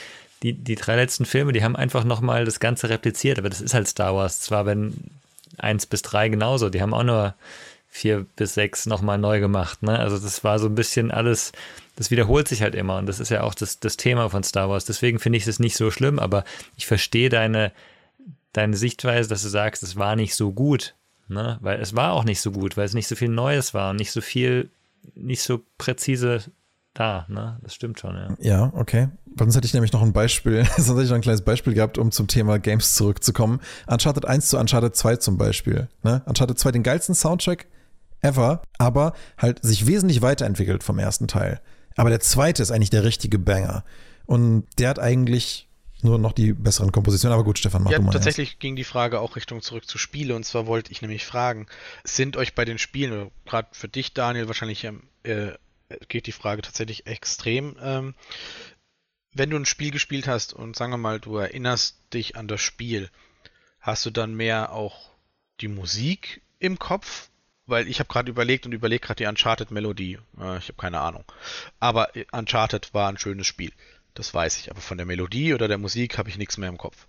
die, 0.42 0.52
die 0.52 0.76
drei 0.76 0.96
letzten 0.96 1.24
Filme, 1.24 1.52
die 1.52 1.64
haben 1.64 1.76
einfach 1.76 2.04
nochmal 2.04 2.44
das 2.44 2.60
Ganze 2.60 2.88
repliziert, 2.88 3.40
aber 3.40 3.48
das 3.48 3.60
ist 3.60 3.74
halt 3.74 3.88
Star 3.88 4.14
Wars. 4.14 4.40
Zwar, 4.40 4.66
wenn 4.66 5.10
eins 5.58 5.86
bis 5.86 6.02
drei 6.02 6.28
genauso. 6.28 6.70
Die 6.70 6.82
haben 6.82 6.94
auch 6.94 7.02
nur 7.02 7.34
vier 7.88 8.26
bis 8.36 8.54
sechs 8.54 8.86
nochmal 8.86 9.18
neu 9.18 9.40
gemacht. 9.40 9.82
Ne? 9.82 9.98
Also 9.98 10.18
das 10.18 10.44
war 10.44 10.58
so 10.58 10.66
ein 10.66 10.74
bisschen 10.74 11.10
alles, 11.10 11.52
das 11.96 12.10
wiederholt 12.10 12.48
sich 12.48 12.62
halt 12.62 12.74
immer 12.74 12.98
und 12.98 13.06
das 13.06 13.18
ist 13.18 13.30
ja 13.30 13.42
auch 13.42 13.54
das, 13.54 13.80
das 13.80 13.96
Thema 13.96 14.28
von 14.28 14.42
Star 14.42 14.68
Wars. 14.68 14.84
Deswegen 14.84 15.18
finde 15.18 15.38
ich 15.38 15.46
es 15.46 15.58
nicht 15.58 15.76
so 15.76 15.90
schlimm, 15.90 16.18
aber 16.18 16.44
ich 16.76 16.86
verstehe 16.86 17.28
deine, 17.28 17.72
deine 18.52 18.76
Sichtweise, 18.76 19.28
dass 19.28 19.42
du 19.42 19.48
sagst, 19.48 19.82
es 19.82 19.96
war 19.96 20.16
nicht 20.16 20.34
so 20.34 20.52
gut. 20.52 20.94
Ne? 21.28 21.58
Weil 21.60 21.80
es 21.80 21.94
war 21.94 22.12
auch 22.12 22.24
nicht 22.24 22.40
so 22.40 22.52
gut, 22.52 22.76
weil 22.76 22.86
es 22.86 22.94
nicht 22.94 23.08
so 23.08 23.16
viel 23.16 23.28
Neues 23.28 23.74
war 23.74 23.90
und 23.90 23.96
nicht 23.96 24.12
so 24.12 24.20
viel, 24.20 24.70
nicht 25.14 25.42
so 25.42 25.60
präzise 25.76 26.42
da, 26.94 27.26
ne? 27.28 27.58
Das 27.62 27.74
stimmt 27.74 28.00
schon, 28.00 28.16
ja. 28.16 28.36
Ja, 28.40 28.72
okay. 28.74 29.08
Sonst 29.46 29.56
hätte 29.56 29.66
ich 29.66 29.74
nämlich 29.74 29.92
noch 29.92 30.02
ein 30.02 30.12
Beispiel, 30.12 30.64
sonst 30.76 30.90
hätte 30.90 31.02
ich 31.02 31.08
noch 31.08 31.16
ein 31.16 31.22
kleines 31.22 31.42
Beispiel 31.42 31.74
gehabt, 31.74 31.98
um 31.98 32.10
zum 32.10 32.26
Thema 32.26 32.58
Games 32.58 32.94
zurückzukommen. 32.94 33.60
Uncharted 33.86 34.24
1 34.24 34.48
zu 34.48 34.58
Uncharted 34.58 34.94
2 34.94 35.16
zum 35.16 35.38
Beispiel. 35.38 35.88
Ne? 36.02 36.22
Uncharted 36.26 36.58
2 36.58 36.72
den 36.72 36.82
geilsten 36.82 37.14
Soundtrack 37.14 37.66
ever, 38.20 38.62
aber 38.78 39.12
halt 39.36 39.62
sich 39.62 39.86
wesentlich 39.86 40.22
weiterentwickelt 40.22 40.82
vom 40.82 40.98
ersten 40.98 41.28
Teil. 41.28 41.60
Aber 41.96 42.10
der 42.10 42.20
zweite 42.20 42.62
ist 42.62 42.70
eigentlich 42.70 42.90
der 42.90 43.04
richtige 43.04 43.38
Banger. 43.38 43.84
Und 44.26 44.66
der 44.78 44.90
hat 44.90 44.98
eigentlich 44.98 45.68
nur 46.02 46.18
noch 46.18 46.32
die 46.32 46.52
besseren 46.52 46.92
Kompositionen. 46.92 47.34
Aber 47.34 47.44
gut, 47.44 47.58
Stefan, 47.58 47.82
mach 47.82 47.90
ja, 47.90 47.98
du 47.98 48.04
mal. 48.04 48.12
Tatsächlich 48.12 48.50
erst. 48.50 48.60
ging 48.60 48.76
die 48.76 48.84
Frage 48.84 49.20
auch 49.20 49.36
Richtung 49.36 49.62
zurück 49.62 49.88
zu 49.88 49.98
Spiele. 49.98 50.36
Und 50.36 50.44
zwar 50.44 50.66
wollte 50.66 50.92
ich 50.92 51.02
nämlich 51.02 51.24
fragen, 51.24 51.66
sind 52.04 52.36
euch 52.36 52.54
bei 52.54 52.64
den 52.64 52.78
Spielen, 52.78 53.30
gerade 53.46 53.68
für 53.72 53.88
dich, 53.88 54.14
Daniel, 54.14 54.46
wahrscheinlich 54.46 54.84
äh, 54.84 55.52
geht 56.08 56.26
die 56.26 56.32
Frage 56.32 56.62
tatsächlich 56.62 57.06
extrem. 57.06 57.76
Ähm, 57.82 58.14
wenn 59.38 59.50
du 59.50 59.56
ein 59.56 59.66
Spiel 59.66 59.90
gespielt 59.90 60.28
hast 60.28 60.52
und 60.52 60.76
sagen 60.76 60.92
wir 60.92 60.98
mal, 60.98 61.20
du 61.20 61.36
erinnerst 61.36 61.96
dich 62.12 62.36
an 62.36 62.48
das 62.48 62.60
Spiel, 62.60 63.10
hast 63.80 64.04
du 64.04 64.10
dann 64.10 64.34
mehr 64.34 64.72
auch 64.72 65.10
die 65.60 65.68
Musik 65.68 66.42
im 66.58 66.78
Kopf 66.78 67.28
weil 67.68 67.86
ich 67.86 68.00
habe 68.00 68.08
gerade 68.08 68.30
überlegt 68.30 68.66
und 68.66 68.72
überlegt 68.72 69.04
gerade 69.04 69.22
die 69.22 69.28
Uncharted-Melodie. 69.28 70.18
Äh, 70.40 70.58
ich 70.58 70.68
habe 70.68 70.78
keine 70.78 71.00
Ahnung. 71.00 71.24
Aber 71.78 72.10
Uncharted 72.32 72.92
war 72.94 73.08
ein 73.08 73.18
schönes 73.18 73.46
Spiel. 73.46 73.72
Das 74.14 74.32
weiß 74.32 74.58
ich. 74.58 74.70
Aber 74.70 74.80
von 74.80 74.96
der 74.96 75.06
Melodie 75.06 75.54
oder 75.54 75.68
der 75.68 75.78
Musik 75.78 76.18
habe 76.18 76.30
ich 76.30 76.38
nichts 76.38 76.56
mehr 76.56 76.70
im 76.70 76.78
Kopf. 76.78 77.06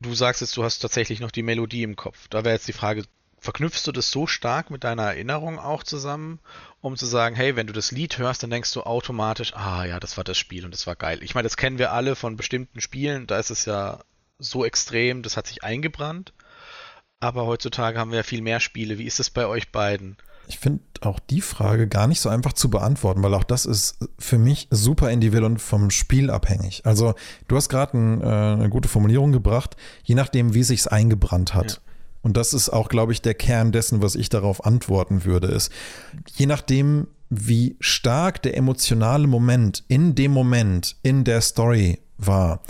Du 0.00 0.14
sagst 0.14 0.40
jetzt, 0.40 0.56
du 0.56 0.64
hast 0.64 0.78
tatsächlich 0.78 1.20
noch 1.20 1.30
die 1.30 1.42
Melodie 1.42 1.82
im 1.82 1.94
Kopf. 1.94 2.26
Da 2.28 2.42
wäre 2.42 2.54
jetzt 2.54 2.68
die 2.68 2.72
Frage, 2.72 3.04
verknüpfst 3.40 3.86
du 3.86 3.92
das 3.92 4.10
so 4.10 4.26
stark 4.26 4.70
mit 4.70 4.84
deiner 4.84 5.04
Erinnerung 5.04 5.58
auch 5.58 5.82
zusammen, 5.82 6.38
um 6.80 6.96
zu 6.96 7.06
sagen, 7.06 7.34
hey, 7.34 7.56
wenn 7.56 7.66
du 7.66 7.72
das 7.72 7.90
Lied 7.90 8.18
hörst, 8.18 8.42
dann 8.42 8.50
denkst 8.50 8.72
du 8.72 8.82
automatisch, 8.82 9.54
ah 9.54 9.84
ja, 9.84 9.98
das 9.98 10.16
war 10.16 10.24
das 10.24 10.38
Spiel 10.38 10.64
und 10.64 10.72
das 10.72 10.86
war 10.86 10.96
geil. 10.96 11.20
Ich 11.22 11.34
meine, 11.34 11.46
das 11.46 11.56
kennen 11.56 11.78
wir 11.78 11.92
alle 11.92 12.16
von 12.16 12.36
bestimmten 12.36 12.80
Spielen, 12.80 13.26
da 13.26 13.38
ist 13.38 13.50
es 13.50 13.64
ja 13.64 14.00
so 14.38 14.64
extrem, 14.64 15.22
das 15.22 15.36
hat 15.36 15.46
sich 15.46 15.64
eingebrannt. 15.64 16.32
Aber 17.18 17.44
heutzutage 17.46 17.98
haben 17.98 18.10
wir 18.10 18.18
ja 18.18 18.22
viel 18.22 18.40
mehr 18.40 18.60
Spiele. 18.60 18.96
Wie 18.96 19.04
ist 19.04 19.20
es 19.20 19.28
bei 19.28 19.46
euch 19.46 19.72
beiden? 19.72 20.16
Ich 20.48 20.58
finde 20.58 20.82
auch 21.02 21.18
die 21.18 21.42
Frage 21.42 21.86
gar 21.86 22.06
nicht 22.06 22.20
so 22.20 22.28
einfach 22.28 22.54
zu 22.54 22.70
beantworten, 22.70 23.22
weil 23.22 23.34
auch 23.34 23.44
das 23.44 23.66
ist 23.66 23.98
für 24.18 24.38
mich 24.38 24.68
super 24.70 25.10
individuell 25.10 25.44
und 25.44 25.60
vom 25.60 25.90
Spiel 25.90 26.30
abhängig. 26.30 26.84
Also 26.84 27.14
du 27.46 27.56
hast 27.56 27.68
gerade 27.68 27.96
ein, 27.96 28.20
äh, 28.22 28.24
eine 28.24 28.70
gute 28.70 28.88
Formulierung 28.88 29.32
gebracht, 29.32 29.76
je 30.02 30.14
nachdem, 30.14 30.54
wie 30.54 30.62
sich's 30.62 30.86
eingebrannt 30.86 31.54
hat. 31.54 31.72
Ja. 31.72 31.89
Und 32.22 32.36
das 32.36 32.52
ist 32.52 32.68
auch, 32.68 32.88
glaube 32.88 33.12
ich, 33.12 33.22
der 33.22 33.34
Kern 33.34 33.72
dessen, 33.72 34.02
was 34.02 34.14
ich 34.14 34.28
darauf 34.28 34.64
antworten 34.64 35.24
würde, 35.24 35.48
ist, 35.48 35.72
je 36.26 36.46
nachdem, 36.46 37.06
wie 37.30 37.76
stark 37.80 38.42
der 38.42 38.56
emotionale 38.56 39.26
Moment 39.26 39.84
in 39.88 40.14
dem 40.14 40.32
Moment 40.32 40.96
in 41.02 41.24
der 41.24 41.40
Story 41.40 42.00
war, 42.18 42.60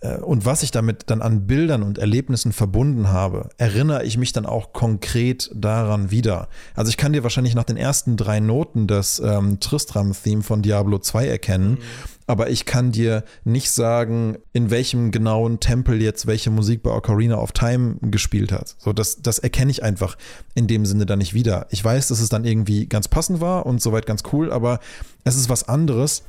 äh, 0.00 0.18
und 0.18 0.44
was 0.44 0.62
ich 0.62 0.70
damit 0.70 1.04
dann 1.06 1.22
an 1.22 1.46
Bildern 1.46 1.82
und 1.82 1.98
Erlebnissen 1.98 2.52
verbunden 2.52 3.08
habe, 3.08 3.50
erinnere 3.58 4.04
ich 4.04 4.18
mich 4.18 4.32
dann 4.32 4.46
auch 4.46 4.72
konkret 4.72 5.50
daran 5.54 6.10
wieder. 6.10 6.48
Also 6.74 6.88
ich 6.90 6.96
kann 6.96 7.12
dir 7.12 7.22
wahrscheinlich 7.22 7.54
nach 7.54 7.64
den 7.64 7.76
ersten 7.76 8.16
drei 8.16 8.40
Noten 8.40 8.86
das 8.86 9.20
ähm, 9.20 9.60
Tristram-Theme 9.60 10.42
von 10.42 10.62
Diablo 10.62 10.98
2 10.98 11.26
erkennen, 11.26 11.72
mhm. 11.72 11.78
Aber 12.26 12.50
ich 12.50 12.64
kann 12.64 12.92
dir 12.92 13.24
nicht 13.44 13.70
sagen, 13.70 14.38
in 14.52 14.70
welchem 14.70 15.10
genauen 15.10 15.60
Tempel 15.60 16.02
jetzt 16.02 16.26
welche 16.26 16.50
Musik 16.50 16.82
bei 16.82 16.90
Ocarina 16.90 17.36
of 17.36 17.52
Time 17.52 17.96
gespielt 18.02 18.52
hat. 18.52 18.74
So, 18.78 18.92
das, 18.92 19.22
das 19.22 19.38
erkenne 19.38 19.70
ich 19.70 19.82
einfach 19.82 20.16
in 20.54 20.66
dem 20.66 20.86
Sinne 20.86 21.06
dann 21.06 21.18
nicht 21.18 21.34
wieder. 21.34 21.66
Ich 21.70 21.84
weiß, 21.84 22.08
dass 22.08 22.20
es 22.20 22.28
dann 22.28 22.44
irgendwie 22.44 22.86
ganz 22.86 23.08
passend 23.08 23.40
war 23.40 23.66
und 23.66 23.80
soweit 23.80 24.06
ganz 24.06 24.22
cool, 24.32 24.52
aber 24.52 24.80
es 25.24 25.36
ist 25.36 25.48
was 25.48 25.68
anderes, 25.68 26.24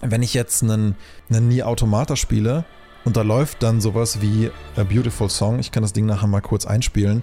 wenn 0.00 0.22
ich 0.22 0.34
jetzt 0.34 0.62
einen, 0.62 0.94
einen 1.28 1.48
Nie 1.48 1.62
Automata 1.62 2.16
spiele 2.16 2.64
und 3.04 3.16
da 3.16 3.22
läuft 3.22 3.62
dann 3.62 3.80
sowas 3.80 4.20
wie 4.20 4.50
A 4.76 4.84
Beautiful 4.84 5.30
Song. 5.30 5.58
Ich 5.58 5.70
kann 5.70 5.82
das 5.82 5.92
Ding 5.92 6.06
nachher 6.06 6.26
mal 6.26 6.40
kurz 6.40 6.66
einspielen. 6.66 7.22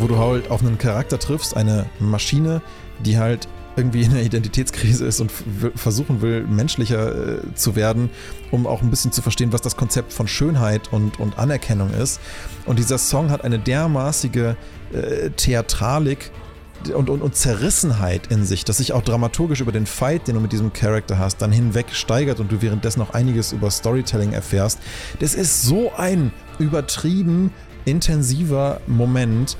Wo 0.00 0.06
du 0.06 0.18
halt 0.18 0.50
auf 0.50 0.62
einen 0.62 0.78
Charakter 0.78 1.18
triffst, 1.18 1.56
eine 1.56 1.86
Maschine, 1.98 2.62
die 3.04 3.18
halt 3.18 3.48
irgendwie 3.76 4.02
in 4.02 4.10
einer 4.10 4.22
Identitätskrise 4.22 5.06
ist 5.06 5.20
und 5.20 5.32
versuchen 5.74 6.22
will, 6.22 6.44
menschlicher 6.44 7.38
äh, 7.38 7.54
zu 7.54 7.76
werden, 7.76 8.10
um 8.50 8.66
auch 8.66 8.82
ein 8.82 8.90
bisschen 8.90 9.12
zu 9.12 9.22
verstehen, 9.22 9.52
was 9.52 9.62
das 9.62 9.76
Konzept 9.76 10.12
von 10.12 10.26
Schönheit 10.26 10.92
und, 10.92 11.20
und 11.20 11.38
Anerkennung 11.38 11.90
ist. 11.90 12.20
Und 12.66 12.78
dieser 12.78 12.98
Song 12.98 13.30
hat 13.30 13.44
eine 13.44 13.58
dermaßige 13.58 14.56
äh, 14.92 15.30
Theatralik 15.30 16.30
und, 16.94 17.10
und, 17.10 17.22
und 17.22 17.36
Zerrissenheit 17.36 18.26
in 18.28 18.44
sich, 18.44 18.64
dass 18.64 18.78
sich 18.78 18.92
auch 18.92 19.02
dramaturgisch 19.02 19.60
über 19.60 19.72
den 19.72 19.86
Fight, 19.86 20.26
den 20.28 20.34
du 20.34 20.40
mit 20.40 20.52
diesem 20.52 20.72
Charakter 20.72 21.18
hast, 21.18 21.40
dann 21.42 21.52
hinweg 21.52 21.86
steigert 21.92 22.40
und 22.40 22.50
du 22.50 22.62
währenddessen 22.62 23.00
noch 23.00 23.10
einiges 23.10 23.52
über 23.52 23.70
Storytelling 23.70 24.32
erfährst. 24.32 24.78
Das 25.20 25.34
ist 25.34 25.62
so 25.62 25.92
ein 25.96 26.32
übertrieben 26.58 27.52
intensiver 27.84 28.80
Moment, 28.86 29.56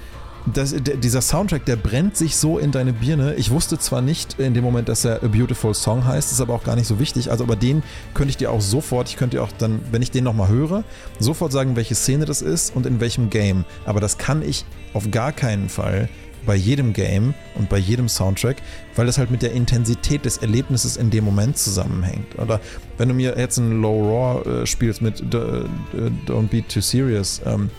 das, 0.56 0.74
dieser 0.74 1.20
Soundtrack, 1.20 1.64
der 1.64 1.76
brennt 1.76 2.16
sich 2.16 2.36
so 2.36 2.58
in 2.58 2.72
deine 2.72 2.92
Birne. 2.92 3.34
Ich 3.34 3.50
wusste 3.50 3.78
zwar 3.78 4.00
nicht 4.00 4.38
in 4.38 4.54
dem 4.54 4.64
Moment, 4.64 4.88
dass 4.88 5.04
er 5.04 5.22
A 5.22 5.28
Beautiful 5.28 5.74
Song 5.74 6.04
heißt, 6.04 6.32
ist 6.32 6.40
aber 6.40 6.54
auch 6.54 6.64
gar 6.64 6.76
nicht 6.76 6.86
so 6.86 6.98
wichtig. 6.98 7.30
Also, 7.30 7.44
aber 7.44 7.56
den 7.56 7.82
könnte 8.14 8.30
ich 8.30 8.36
dir 8.36 8.50
auch 8.50 8.60
sofort, 8.60 9.08
ich 9.08 9.16
könnte 9.16 9.36
dir 9.36 9.42
auch 9.42 9.52
dann, 9.58 9.80
wenn 9.90 10.02
ich 10.02 10.10
den 10.10 10.24
nochmal 10.24 10.48
höre, 10.48 10.84
sofort 11.18 11.52
sagen, 11.52 11.76
welche 11.76 11.94
Szene 11.94 12.24
das 12.24 12.42
ist 12.42 12.74
und 12.74 12.86
in 12.86 13.00
welchem 13.00 13.30
Game. 13.30 13.64
Aber 13.84 14.00
das 14.00 14.18
kann 14.18 14.42
ich 14.42 14.64
auf 14.94 15.10
gar 15.10 15.32
keinen 15.32 15.68
Fall 15.68 16.08
bei 16.46 16.54
jedem 16.56 16.92
Game 16.92 17.34
und 17.54 17.68
bei 17.68 17.78
jedem 17.78 18.08
Soundtrack, 18.08 18.56
weil 18.96 19.06
das 19.06 19.18
halt 19.18 19.30
mit 19.30 19.42
der 19.42 19.52
Intensität 19.52 20.24
des 20.24 20.38
Erlebnisses 20.38 20.96
in 20.96 21.10
dem 21.10 21.24
Moment 21.24 21.58
zusammenhängt. 21.58 22.38
Oder 22.38 22.60
wenn 22.98 23.08
du 23.08 23.14
mir 23.14 23.36
jetzt 23.36 23.58
ein 23.58 23.82
Low 23.82 24.00
Raw 24.00 24.62
äh, 24.62 24.66
spielst 24.66 25.02
mit 25.02 25.22
Don't 25.22 26.48
Be 26.48 26.66
Too 26.66 26.80
Serious, 26.80 27.42
ähm, 27.44 27.70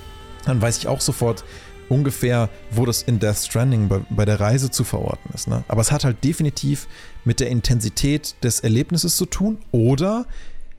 dann 0.46 0.62
weiß 0.62 0.78
ich 0.78 0.88
auch 0.88 1.02
sofort, 1.02 1.44
ungefähr, 1.92 2.50
wo 2.72 2.86
das 2.86 3.04
in 3.04 3.20
Death 3.20 3.38
Stranding 3.38 3.88
bei, 3.88 4.00
bei 4.10 4.26
der 4.26 4.40
Reise 4.40 4.72
zu 4.72 4.84
verorten 4.84 5.32
ist. 5.34 5.48
Ne? 5.48 5.64
Aber 5.68 5.82
es 5.82 5.92
hat 5.92 6.04
halt 6.04 6.24
definitiv 6.24 6.88
mit 7.26 7.40
der 7.40 7.50
Intensität 7.50 8.36
des 8.44 8.62
Erlebnisses 8.62 9.18
zu 9.18 9.26
tun 9.26 9.60
oder 9.72 10.26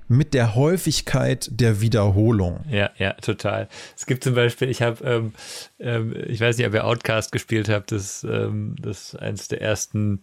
mit 0.09 0.35
der 0.35 0.55
Häufigkeit 0.55 1.49
der 1.51 1.81
Wiederholung. 1.81 2.61
Ja, 2.69 2.91
ja, 2.99 3.13
total. 3.15 3.69
Es 3.97 4.07
gibt 4.07 4.25
zum 4.25 4.35
Beispiel, 4.35 4.69
ich 4.69 4.83
habe, 4.83 5.05
ähm, 5.05 5.33
ähm, 5.79 6.15
ich 6.27 6.41
weiß 6.41 6.59
nicht, 6.59 6.67
ob 6.67 6.75
ihr 6.75 6.85
Outcast 6.85 7.33
gespielt 7.33 7.69
habt, 7.69 7.93
das, 7.93 8.25
ähm, 8.25 8.77
das 8.81 9.15
ist 9.15 9.17
eines 9.17 9.49
der 9.49 9.63
ersten 9.63 10.21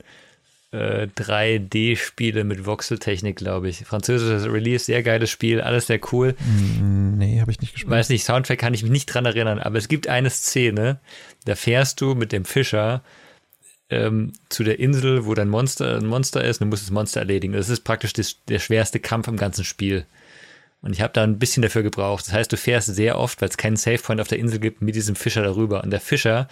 3D-Spiele 0.72 2.41
äh, 2.41 2.43
mit 2.43 2.65
Voxeltechnik, 2.65 3.38
glaube 3.38 3.70
ich. 3.70 3.80
Französisches 3.80 4.45
Release, 4.45 4.86
sehr 4.86 5.01
geiles 5.01 5.30
Spiel, 5.30 5.61
alles 5.61 5.88
sehr 5.88 5.99
cool. 6.11 6.36
Mm, 6.39 7.17
nee, 7.17 7.41
habe 7.41 7.51
ich 7.51 7.59
nicht 7.59 7.74
gespielt. 7.74 7.91
Weiß 7.91 8.09
nicht, 8.09 8.24
Soundtrack 8.24 8.59
kann 8.59 8.74
ich 8.74 8.84
mich 8.84 8.91
nicht 8.91 9.07
dran 9.07 9.26
erinnern, 9.26 9.59
aber 9.59 9.78
es 9.78 9.88
gibt 9.88 10.07
eine 10.07 10.30
Szene, 10.30 10.99
da 11.45 11.55
fährst 11.55 12.01
du 12.01 12.13
mit 12.13 12.32
dem 12.32 12.45
Fischer 12.45 13.01
ähm, 13.89 14.34
zu 14.49 14.63
der 14.63 14.80
Insel, 14.80 15.26
wo 15.26 15.34
dein 15.34 15.49
Monster 15.49 15.97
ein 15.97 16.05
Monster 16.05 16.43
ist 16.43 16.61
und 16.61 16.65
du 16.65 16.70
musst 16.70 16.84
das 16.84 16.91
Monster 16.91 17.22
erledigen. 17.22 17.53
Das 17.53 17.70
ist 17.70 17.84
praktisch 17.84 18.13
das, 18.13 18.38
der 18.47 18.59
schwerste 18.59 18.99
Kampf 18.99 19.28
im 19.28 19.38
ganzen 19.38 19.63
Spiel. 19.63 20.05
Und 20.82 20.93
ich 20.93 21.01
habe 21.01 21.13
da 21.13 21.24
ein 21.24 21.39
bisschen 21.39 21.63
dafür 21.63 21.82
gebraucht. 21.84 22.28
Das 22.28 22.34
heißt, 22.34 22.51
du 22.51 22.57
fährst 22.57 22.93
sehr 22.93 23.17
oft, 23.17 23.41
weil 23.41 23.49
es 23.49 23.57
keinen 23.57 23.76
Savepoint 23.76 24.22
auf 24.22 24.28
der 24.28 24.38
Insel 24.38 24.59
gibt, 24.59 24.82
mit 24.82 24.95
diesem 24.95 25.15
Fischer 25.15 25.41
darüber. 25.41 25.84
Und 25.84 25.89
der 25.89 25.99
Fischer, 25.99 26.47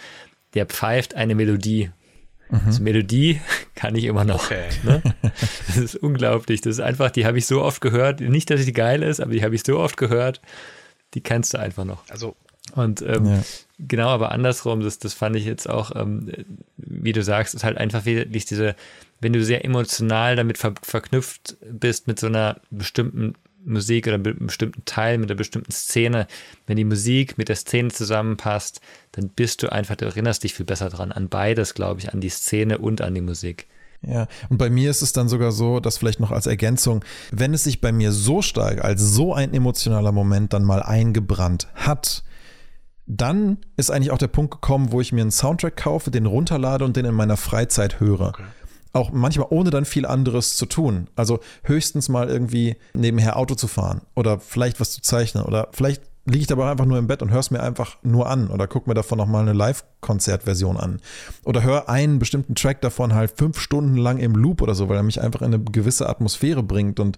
der 0.54 0.66
pfeift 0.66 1.14
eine 1.14 1.34
Melodie 1.34 1.90
Mhm. 2.50 2.60
Also 2.66 2.82
Melodie 2.82 3.40
kann 3.74 3.94
ich 3.94 4.04
immer 4.04 4.24
noch. 4.24 4.44
Okay. 4.44 4.68
Ne? 4.84 5.02
Das 5.66 5.76
ist 5.76 5.96
unglaublich. 5.96 6.60
Das 6.60 6.74
ist 6.74 6.80
einfach, 6.80 7.10
die 7.10 7.26
habe 7.26 7.38
ich 7.38 7.46
so 7.46 7.62
oft 7.62 7.80
gehört. 7.80 8.20
Nicht, 8.20 8.50
dass 8.50 8.62
sie 8.62 8.72
geil 8.72 9.02
ist, 9.02 9.20
aber 9.20 9.32
die 9.32 9.42
habe 9.42 9.54
ich 9.54 9.62
so 9.64 9.78
oft 9.78 9.96
gehört. 9.96 10.40
Die 11.14 11.20
kennst 11.20 11.54
du 11.54 11.58
einfach 11.58 11.84
noch. 11.84 12.02
Also. 12.08 12.36
Und 12.74 13.00
ähm, 13.00 13.24
ja. 13.24 13.42
genau, 13.78 14.08
aber 14.08 14.30
andersrum, 14.30 14.80
das, 14.80 14.98
das 14.98 15.14
fand 15.14 15.36
ich 15.36 15.46
jetzt 15.46 15.68
auch, 15.68 15.90
ähm, 15.96 16.30
wie 16.76 17.12
du 17.12 17.22
sagst, 17.22 17.54
ist 17.54 17.64
halt 17.64 17.78
einfach 17.78 18.04
wirklich 18.04 18.44
diese, 18.44 18.76
wenn 19.20 19.32
du 19.32 19.42
sehr 19.42 19.64
emotional 19.64 20.36
damit 20.36 20.58
ver 20.58 20.74
verknüpft 20.82 21.56
bist 21.62 22.06
mit 22.06 22.20
so 22.20 22.26
einer 22.26 22.60
bestimmten 22.70 23.34
Musik 23.68 24.06
oder 24.06 24.14
einem 24.14 24.46
bestimmten 24.46 24.84
Teil, 24.84 25.18
mit 25.18 25.30
einer 25.30 25.36
bestimmten 25.36 25.72
Szene, 25.72 26.26
wenn 26.66 26.76
die 26.76 26.84
Musik 26.84 27.38
mit 27.38 27.48
der 27.48 27.56
Szene 27.56 27.90
zusammenpasst, 27.90 28.80
dann 29.12 29.28
bist 29.28 29.62
du 29.62 29.72
einfach, 29.72 29.96
du 29.96 30.04
erinnerst 30.04 30.44
dich 30.44 30.54
viel 30.54 30.66
besser 30.66 30.88
dran, 30.88 31.12
an 31.12 31.28
beides, 31.28 31.74
glaube 31.74 32.00
ich, 32.00 32.12
an 32.12 32.20
die 32.20 32.28
Szene 32.28 32.78
und 32.78 33.00
an 33.00 33.14
die 33.14 33.20
Musik. 33.20 33.66
Ja, 34.02 34.28
und 34.48 34.58
bei 34.58 34.70
mir 34.70 34.90
ist 34.90 35.02
es 35.02 35.12
dann 35.12 35.28
sogar 35.28 35.50
so, 35.50 35.80
dass 35.80 35.98
vielleicht 35.98 36.20
noch 36.20 36.30
als 36.30 36.46
Ergänzung, 36.46 37.04
wenn 37.32 37.52
es 37.52 37.64
sich 37.64 37.80
bei 37.80 37.90
mir 37.90 38.12
so 38.12 38.42
stark 38.42 38.84
als 38.84 39.02
so 39.02 39.34
ein 39.34 39.52
emotionaler 39.52 40.12
Moment 40.12 40.52
dann 40.52 40.64
mal 40.64 40.82
eingebrannt 40.82 41.68
hat, 41.74 42.22
dann 43.06 43.58
ist 43.76 43.90
eigentlich 43.90 44.12
auch 44.12 44.18
der 44.18 44.28
Punkt 44.28 44.52
gekommen, 44.52 44.92
wo 44.92 45.00
ich 45.00 45.12
mir 45.12 45.22
einen 45.22 45.30
Soundtrack 45.30 45.76
kaufe, 45.76 46.10
den 46.10 46.26
runterlade 46.26 46.84
und 46.84 46.96
den 46.96 47.06
in 47.06 47.14
meiner 47.14 47.36
Freizeit 47.36 48.00
höre. 48.00 48.28
Okay 48.28 48.44
auch 48.92 49.12
manchmal 49.12 49.48
ohne 49.50 49.70
dann 49.70 49.84
viel 49.84 50.06
anderes 50.06 50.56
zu 50.56 50.66
tun. 50.66 51.08
Also 51.16 51.40
höchstens 51.62 52.08
mal 52.08 52.28
irgendwie 52.28 52.76
nebenher 52.94 53.36
Auto 53.36 53.54
zu 53.54 53.68
fahren 53.68 54.02
oder 54.14 54.40
vielleicht 54.40 54.80
was 54.80 54.92
zu 54.92 55.02
zeichnen 55.02 55.44
oder 55.44 55.68
vielleicht 55.72 56.02
liege 56.28 56.42
ich 56.42 56.46
dabei 56.46 56.70
einfach 56.70 56.84
nur 56.84 56.98
im 56.98 57.06
Bett 57.06 57.22
und 57.22 57.30
höre 57.30 57.40
es 57.40 57.50
mir 57.50 57.62
einfach 57.62 57.96
nur 58.02 58.28
an 58.28 58.48
oder 58.48 58.66
gucke 58.66 58.88
mir 58.88 58.94
davon 58.94 59.18
nochmal 59.18 59.42
eine 59.42 59.54
Live-Konzertversion 59.54 60.76
an. 60.76 61.00
Oder 61.44 61.62
höre 61.62 61.88
einen 61.88 62.18
bestimmten 62.18 62.54
Track 62.54 62.80
davon 62.82 63.14
halt 63.14 63.32
fünf 63.36 63.58
Stunden 63.58 63.96
lang 63.96 64.18
im 64.18 64.34
Loop 64.34 64.60
oder 64.60 64.74
so, 64.74 64.88
weil 64.88 64.96
er 64.96 65.02
mich 65.02 65.20
einfach 65.20 65.40
in 65.40 65.54
eine 65.54 65.60
gewisse 65.60 66.08
Atmosphäre 66.08 66.62
bringt. 66.62 67.00
Und 67.00 67.16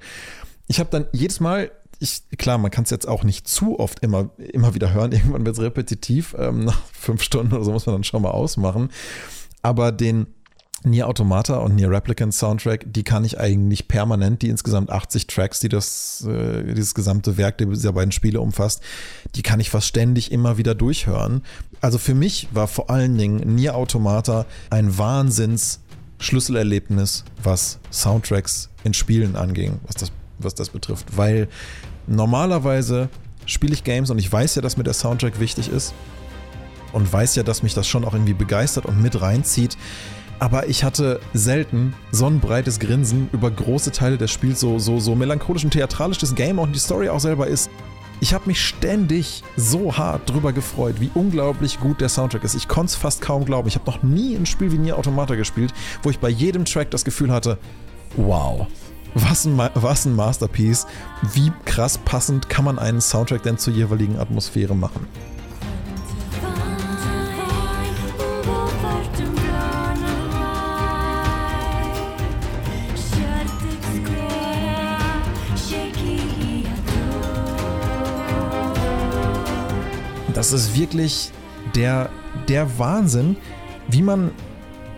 ich 0.68 0.78
habe 0.78 0.90
dann 0.90 1.06
jedes 1.12 1.40
Mal, 1.40 1.72
ich, 1.98 2.22
klar, 2.38 2.58
man 2.58 2.70
kann 2.70 2.84
es 2.84 2.90
jetzt 2.90 3.08
auch 3.08 3.24
nicht 3.24 3.48
zu 3.48 3.78
oft 3.80 4.00
immer, 4.00 4.30
immer 4.38 4.74
wieder 4.74 4.94
hören, 4.94 5.12
irgendwann 5.12 5.44
wird 5.44 5.56
es 5.56 5.62
repetitiv, 5.62 6.36
ähm, 6.38 6.64
nach 6.64 6.80
fünf 6.92 7.22
Stunden 7.22 7.52
oder 7.52 7.64
so 7.64 7.72
muss 7.72 7.86
man 7.86 7.96
dann 7.96 8.04
schon 8.04 8.22
mal 8.22 8.30
ausmachen. 8.30 8.90
Aber 9.62 9.92
den, 9.92 10.28
Nier 10.82 11.08
Automata 11.08 11.58
und 11.58 11.74
Nier 11.74 11.90
Replicant 11.90 12.32
Soundtrack, 12.32 12.84
die 12.86 13.02
kann 13.02 13.24
ich 13.24 13.38
eigentlich 13.38 13.86
permanent, 13.86 14.40
die 14.42 14.48
insgesamt 14.48 14.90
80 14.90 15.26
Tracks, 15.26 15.60
die 15.60 15.68
das, 15.68 16.26
äh, 16.26 16.72
dieses 16.74 16.94
gesamte 16.94 17.36
Werk 17.36 17.58
dieser 17.58 17.92
beiden 17.92 18.12
Spiele 18.12 18.40
umfasst, 18.40 18.82
die 19.34 19.42
kann 19.42 19.60
ich 19.60 19.68
fast 19.68 19.86
ständig 19.86 20.32
immer 20.32 20.56
wieder 20.56 20.74
durchhören. 20.74 21.42
Also 21.80 21.98
für 21.98 22.14
mich 22.14 22.48
war 22.52 22.66
vor 22.66 22.88
allen 22.88 23.18
Dingen 23.18 23.54
Nier 23.54 23.76
Automata 23.76 24.46
ein 24.70 24.96
Wahnsinns 24.96 25.80
Schlüsselerlebnis, 26.18 27.24
was 27.42 27.78
Soundtracks 27.90 28.68
in 28.84 28.94
Spielen 28.94 29.36
anging, 29.36 29.80
was 29.86 29.96
das, 29.96 30.12
was 30.38 30.54
das 30.54 30.68
betrifft. 30.68 31.16
Weil 31.16 31.48
normalerweise 32.06 33.08
spiele 33.46 33.72
ich 33.72 33.84
Games 33.84 34.10
und 34.10 34.18
ich 34.18 34.30
weiß 34.30 34.54
ja, 34.54 34.62
dass 34.62 34.76
mir 34.76 34.84
der 34.84 34.92
Soundtrack 34.92 35.40
wichtig 35.40 35.70
ist 35.70 35.94
und 36.92 37.10
weiß 37.10 37.36
ja, 37.36 37.42
dass 37.42 37.62
mich 37.62 37.74
das 37.74 37.88
schon 37.88 38.04
auch 38.04 38.12
irgendwie 38.12 38.34
begeistert 38.34 38.86
und 38.86 39.00
mit 39.00 39.20
reinzieht. 39.20 39.76
Aber 40.41 40.68
ich 40.68 40.84
hatte 40.84 41.20
selten 41.34 41.95
so 42.12 42.26
ein 42.26 42.41
breites 42.41 42.80
Grinsen 42.80 43.28
über 43.32 43.51
große 43.51 43.93
Teile 43.93 44.16
des 44.16 44.30
Spiels, 44.30 44.59
so, 44.59 44.78
so, 44.78 44.99
so 44.99 45.14
melancholisch 45.14 45.64
und 45.64 45.70
theatralisch 45.70 46.16
das 46.16 46.34
Game 46.34 46.59
und 46.59 46.74
die 46.74 46.78
Story 46.78 47.11
auch 47.11 47.20
selber 47.20 47.47
ist. 47.47 47.70
Ich 48.22 48.32
habe 48.34 48.47
mich 48.47 48.64
ständig 48.64 49.43
so 49.57 49.97
hart 49.97 50.28
drüber 50.28 50.53
gefreut, 50.53 50.97
wie 50.99 51.11
unglaublich 51.14 51.78
gut 51.78 52.01
der 52.01 52.09
Soundtrack 52.09 52.45
ist. 52.45 52.55
Ich 52.55 52.68
konnte 52.68 52.91
es 52.91 52.97
fast 52.97 53.20
kaum 53.20 53.45
glauben. 53.45 53.68
Ich 53.68 53.76
habe 53.76 53.91
noch 53.91 54.03
nie 54.03 54.34
ein 54.34 54.47
Spiel 54.47 54.72
wie 54.72 54.78
Nier 54.78 54.99
Automata 54.99 55.34
gespielt, 55.34 55.74
wo 56.03 56.11
ich 56.11 56.18
bei 56.18 56.30
jedem 56.30 56.64
Track 56.64 56.91
das 56.91 57.05
Gefühl 57.05 57.30
hatte, 57.30 57.59
wow, 58.16 58.66
was 59.14 59.45
ein, 59.45 59.59
was 59.74 60.07
ein 60.07 60.16
Masterpiece. 60.16 60.86
Wie 61.34 61.53
krass 61.66 61.99
passend 61.99 62.49
kann 62.49 62.64
man 62.64 62.78
einen 62.78 63.01
Soundtrack 63.01 63.43
denn 63.43 63.59
zur 63.59 63.74
jeweiligen 63.74 64.18
Atmosphäre 64.18 64.74
machen? 64.74 65.07
Das 80.51 80.62
ist 80.62 80.76
wirklich 80.76 81.30
der, 81.76 82.11
der 82.48 82.76
Wahnsinn, 82.78 83.36
wie 83.88 84.03
man 84.03 84.32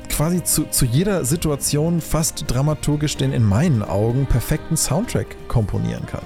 quasi 0.09 0.43
zu, 0.43 0.65
zu 0.65 0.87
jeder 0.87 1.27
Situation 1.27 2.01
fast 2.01 2.45
dramaturgisch 2.47 3.19
den 3.19 3.35
in 3.35 3.45
meinen 3.45 3.83
Augen 3.83 4.25
perfekten 4.25 4.79
Soundtrack 4.79 5.37
komponieren 5.49 6.07
kann. 6.07 6.25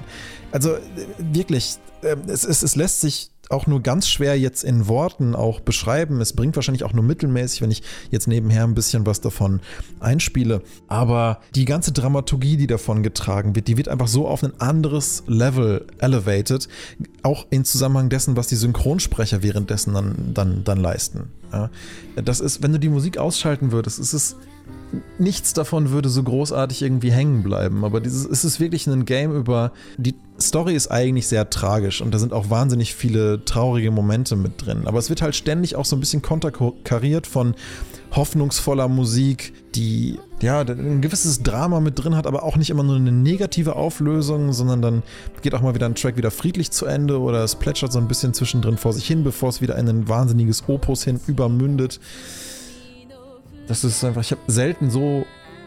Also 0.53 0.74
äh, 0.74 0.81
wirklich, 1.18 1.79
ähm, 2.05 2.22
es, 2.29 2.45
es, 2.45 2.62
es 2.62 2.77
lässt 2.77 3.01
sich 3.01 3.31
auch 3.49 3.66
nur 3.66 3.80
ganz 3.82 4.09
schwer 4.09 4.38
jetzt 4.38 4.64
in 4.64 4.88
Worten 4.88 5.34
auch 5.34 5.61
beschreiben. 5.61 6.20
Es 6.20 6.32
bringt 6.32 6.57
wahrscheinlich 6.57 6.84
auch 6.84 6.92
nur 6.92 7.05
mittelmäßig, 7.05 7.62
wenn 7.62 7.70
ich 7.70 7.82
jetzt 8.11 8.26
nebenher 8.26 8.64
ein 8.64 8.74
bisschen 8.74 9.07
was 9.07 9.20
davon 9.20 9.61
einspiele. 10.01 10.62
Aber 10.88 11.40
die 11.55 11.64
ganze 11.64 11.92
Dramaturgie, 11.92 12.57
die 12.57 12.66
davon 12.66 13.03
getragen 13.03 13.55
wird, 13.55 13.68
die 13.68 13.76
wird 13.76 13.88
einfach 13.88 14.09
so 14.09 14.26
auf 14.26 14.42
ein 14.42 14.61
anderes 14.61 15.22
Level 15.26 15.86
elevated. 15.99 16.68
Auch 17.22 17.47
in 17.51 17.64
Zusammenhang 17.64 18.09
dessen, 18.09 18.36
was 18.36 18.49
die 18.49 18.57
Synchronsprecher 18.57 19.42
währenddessen 19.42 19.94
dann, 19.94 20.32
dann, 20.34 20.64
dann 20.64 20.78
leisten. 20.78 21.30
Ja, 21.53 21.70
das 22.16 22.40
ist, 22.40 22.62
wenn 22.62 22.72
du 22.72 22.78
die 22.78 22.88
Musik 22.88 23.18
ausschalten 23.18 23.70
würdest, 23.70 23.99
ist 24.01 24.12
es 24.12 24.36
nichts 25.18 25.53
davon 25.53 25.90
würde 25.90 26.09
so 26.09 26.22
großartig 26.22 26.82
irgendwie 26.82 27.12
hängen 27.12 27.42
bleiben. 27.42 27.84
Aber 27.84 28.01
dieses, 28.01 28.24
es 28.24 28.44
ist 28.44 28.61
wirklich 28.61 28.86
ein 28.86 29.05
Game 29.05 29.34
über. 29.34 29.72
Die 29.97 30.14
Story 30.41 30.74
ist 30.74 30.89
eigentlich 30.89 31.26
sehr 31.26 31.49
tragisch 31.49 32.03
und 32.03 32.12
da 32.12 32.18
sind 32.18 32.32
auch 32.32 32.51
wahnsinnig 32.51 32.95
viele 32.95 33.45
traurige 33.45 33.91
Momente 33.91 34.37
mit 34.37 34.64
drin. 34.64 34.87
Aber 34.87 34.99
es 34.99 35.09
wird 35.09 35.22
halt 35.22 35.34
ständig 35.34 35.76
auch 35.76 35.84
so 35.84 35.97
ein 35.97 36.01
bisschen 36.01 36.22
konterkariert 36.22 37.26
von 37.26 37.55
hoffnungsvoller 38.12 38.89
Musik, 38.89 39.53
die 39.74 40.18
ja 40.41 40.61
ein 40.61 41.01
gewisses 41.01 41.43
Drama 41.43 41.80
mit 41.80 42.03
drin 42.03 42.16
hat, 42.16 42.26
aber 42.26 42.43
auch 42.43 42.57
nicht 42.57 42.70
immer 42.70 42.82
nur 42.82 42.97
eine 42.97 43.12
negative 43.12 43.76
Auflösung, 43.76 44.53
sondern 44.53 44.82
dann 44.82 45.03
geht 45.43 45.55
auch 45.55 45.62
mal 45.62 45.74
wieder 45.74 45.87
ein 45.87 45.95
Track 45.95 46.16
wieder 46.16 46.30
friedlich 46.30 46.70
zu 46.70 46.87
Ende 46.87 47.20
oder 47.20 47.43
es 47.43 47.57
plätschert 47.57 47.93
so 47.93 47.99
ein 47.99 48.09
bisschen 48.09 48.34
zwischendrin 48.34 48.76
vor 48.76 48.93
sich 48.93 49.07
hin, 49.07 49.24
bevor 49.24 49.49
es 49.49 49.61
wieder 49.61 49.76
in 49.76 49.89
ein 49.89 50.09
wahnsinniges 50.09 50.64
Opus 50.68 51.05
hin 51.05 51.20
übermündet. 51.26 51.99
Das 53.66 53.84
ist 53.84 54.05
einfach, 54.05 54.22
ich 54.22 54.30
habe 54.30 54.41
selten 54.47 54.91
so 54.91 55.26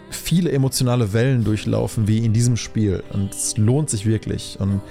viele 0.09 0.51
emotionale 0.51 1.13
Wellen 1.13 1.43
durchlaufen 1.43 2.07
wie 2.07 2.19
in 2.25 2.33
diesem 2.33 2.57
Spiel. 2.57 3.03
Und 3.11 3.33
es 3.33 3.57
lohnt 3.57 3.89
sich 3.89 4.05
wirklich. 4.05 4.57
Und 4.59 4.81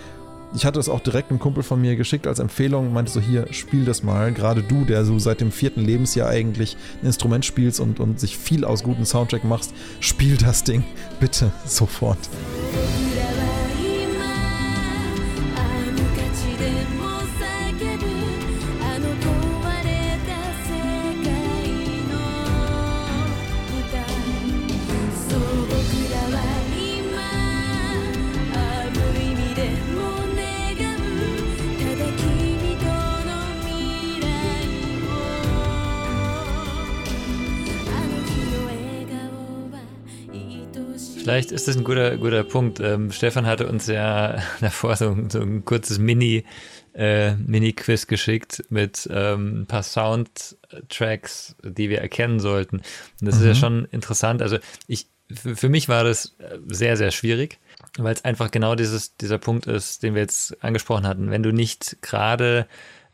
ich 0.54 0.64
hatte 0.64 0.80
es 0.80 0.88
auch 0.88 1.00
direkt 1.00 1.30
einem 1.30 1.38
Kumpel 1.38 1.62
von 1.62 1.80
mir 1.80 1.96
geschickt 1.96 2.26
als 2.26 2.38
Empfehlung, 2.38 2.92
meinte 2.92 3.12
so, 3.12 3.20
hier, 3.20 3.52
spiel 3.52 3.84
das 3.84 4.02
mal. 4.02 4.32
Gerade 4.32 4.62
du, 4.62 4.84
der 4.84 5.04
so 5.04 5.18
seit 5.18 5.40
dem 5.40 5.52
vierten 5.52 5.82
Lebensjahr 5.82 6.28
eigentlich 6.28 6.76
ein 7.02 7.06
Instrument 7.06 7.44
spielst 7.44 7.80
und, 7.80 8.00
und 8.00 8.18
sich 8.18 8.36
viel 8.36 8.64
aus 8.64 8.82
guten 8.82 9.04
Soundtrack 9.04 9.44
machst, 9.44 9.74
spiel 10.00 10.36
das 10.36 10.64
Ding 10.64 10.84
bitte 11.20 11.52
sofort. 11.66 12.18
Vielleicht 41.28 41.52
ist 41.52 41.68
das 41.68 41.76
ein 41.76 41.84
guter, 41.84 42.16
guter 42.16 42.42
Punkt. 42.42 42.80
Ähm, 42.80 43.12
Stefan 43.12 43.44
hatte 43.44 43.68
uns 43.68 43.86
ja 43.86 44.38
davor 44.62 44.96
so, 44.96 45.14
so 45.28 45.42
ein 45.42 45.62
kurzes 45.62 45.98
Mini, 45.98 46.46
äh, 46.94 47.34
Mini-Quiz 47.34 48.06
geschickt 48.06 48.64
mit 48.70 49.06
ähm, 49.12 49.60
ein 49.60 49.66
paar 49.66 49.82
Soundtracks, 49.82 51.54
die 51.62 51.90
wir 51.90 52.00
erkennen 52.00 52.40
sollten. 52.40 52.76
Und 52.76 53.26
das 53.26 53.34
mhm. 53.34 53.40
ist 53.40 53.46
ja 53.46 53.52
mhm. 53.52 53.58
schon 53.58 53.84
interessant. 53.90 54.40
Also 54.40 54.56
ich, 54.86 55.08
für 55.30 55.68
mich 55.68 55.90
war 55.90 56.02
das 56.02 56.34
sehr, 56.66 56.96
sehr 56.96 57.10
schwierig, 57.10 57.58
weil 57.98 58.14
es 58.14 58.24
einfach 58.24 58.50
genau 58.50 58.74
dieses, 58.74 59.14
dieser 59.18 59.36
Punkt 59.36 59.66
ist, 59.66 60.02
den 60.02 60.14
wir 60.14 60.22
jetzt 60.22 60.64
angesprochen 60.64 61.06
hatten. 61.06 61.30
Wenn 61.30 61.42
du 61.42 61.52
nicht 61.52 61.98
gerade 62.00 62.66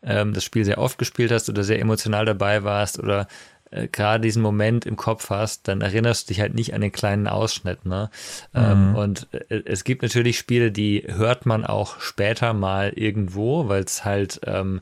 ähm, 0.05 0.35
das 0.35 0.45
Spiel 0.45 0.65
sehr 0.65 0.79
oft 0.79 0.99
gespielt 0.99 1.33
hast 1.33 1.49
oder 1.49 1.65
sehr 1.65 1.81
emotional 1.81 2.27
dabei 2.27 2.63
warst 2.63 3.01
oder 3.01 3.27
äh, 3.75 3.89
gerade 3.89 4.23
diesen 4.23 4.43
Moment 4.43 4.87
im 4.87 4.97
Kopf 4.97 5.31
hast, 5.31 5.69
dann 5.69 5.81
erinnerst 5.81 6.29
du 6.29 6.35
dich 6.35 6.41
halt 6.41 6.55
nicht 6.55 6.75
an 6.75 6.81
den 6.81 6.93
kleinen 6.93 7.27
Ausschnitt. 7.27 7.85
Ne? 7.85 8.11
Ähm, 8.55 8.91
mhm. 8.91 8.97
und 8.97 9.29
äh, 9.33 9.63
es 9.65 9.85
gibt 9.85 10.03
natürlich 10.03 10.39
Spiele, 10.39 10.71
die 10.71 11.05
hört 11.07 11.47
man 11.47 11.65
auch 11.65 12.01
später 12.01 12.53
mal 12.53 12.91
irgendwo, 12.95 13.69
weil 13.69 13.83
es 13.83 14.05
halt, 14.05 14.41
ähm, 14.47 14.81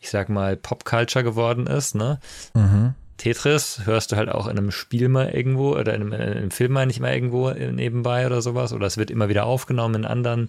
ich 0.00 0.10
sag 0.10 0.28
mal, 0.28 0.56
Popculture 0.56 1.24
geworden 1.24 1.66
ist. 1.66 1.94
Ne? 1.94 2.18
Mhm. 2.54 2.94
Tetris 3.16 3.82
hörst 3.84 4.12
du 4.12 4.16
halt 4.16 4.28
auch 4.28 4.46
in 4.46 4.58
einem 4.58 4.70
Spiel 4.70 5.08
mal 5.08 5.30
irgendwo 5.30 5.74
oder 5.74 5.94
in 5.94 6.02
einem, 6.02 6.12
in 6.12 6.20
einem 6.20 6.50
Film 6.50 6.72
mal 6.72 6.86
nicht 6.86 7.00
mal 7.00 7.14
irgendwo 7.14 7.50
nebenbei 7.50 8.26
oder 8.26 8.42
sowas. 8.42 8.72
Oder 8.72 8.86
es 8.86 8.96
wird 8.96 9.10
immer 9.10 9.28
wieder 9.28 9.46
aufgenommen 9.46 9.94
in 9.94 10.04
anderen, 10.04 10.48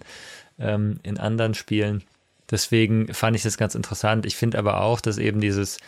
ähm, 0.58 0.98
in 1.02 1.18
anderen 1.18 1.54
Spielen. 1.54 2.02
Deswegen 2.50 3.12
fand 3.12 3.36
ich 3.36 3.42
das 3.42 3.56
ganz 3.56 3.74
interessant. 3.74 4.26
Ich 4.26 4.36
finde 4.36 4.58
aber 4.58 4.80
auch, 4.80 5.00
dass 5.00 5.18
eben 5.18 5.40
dieses 5.40 5.78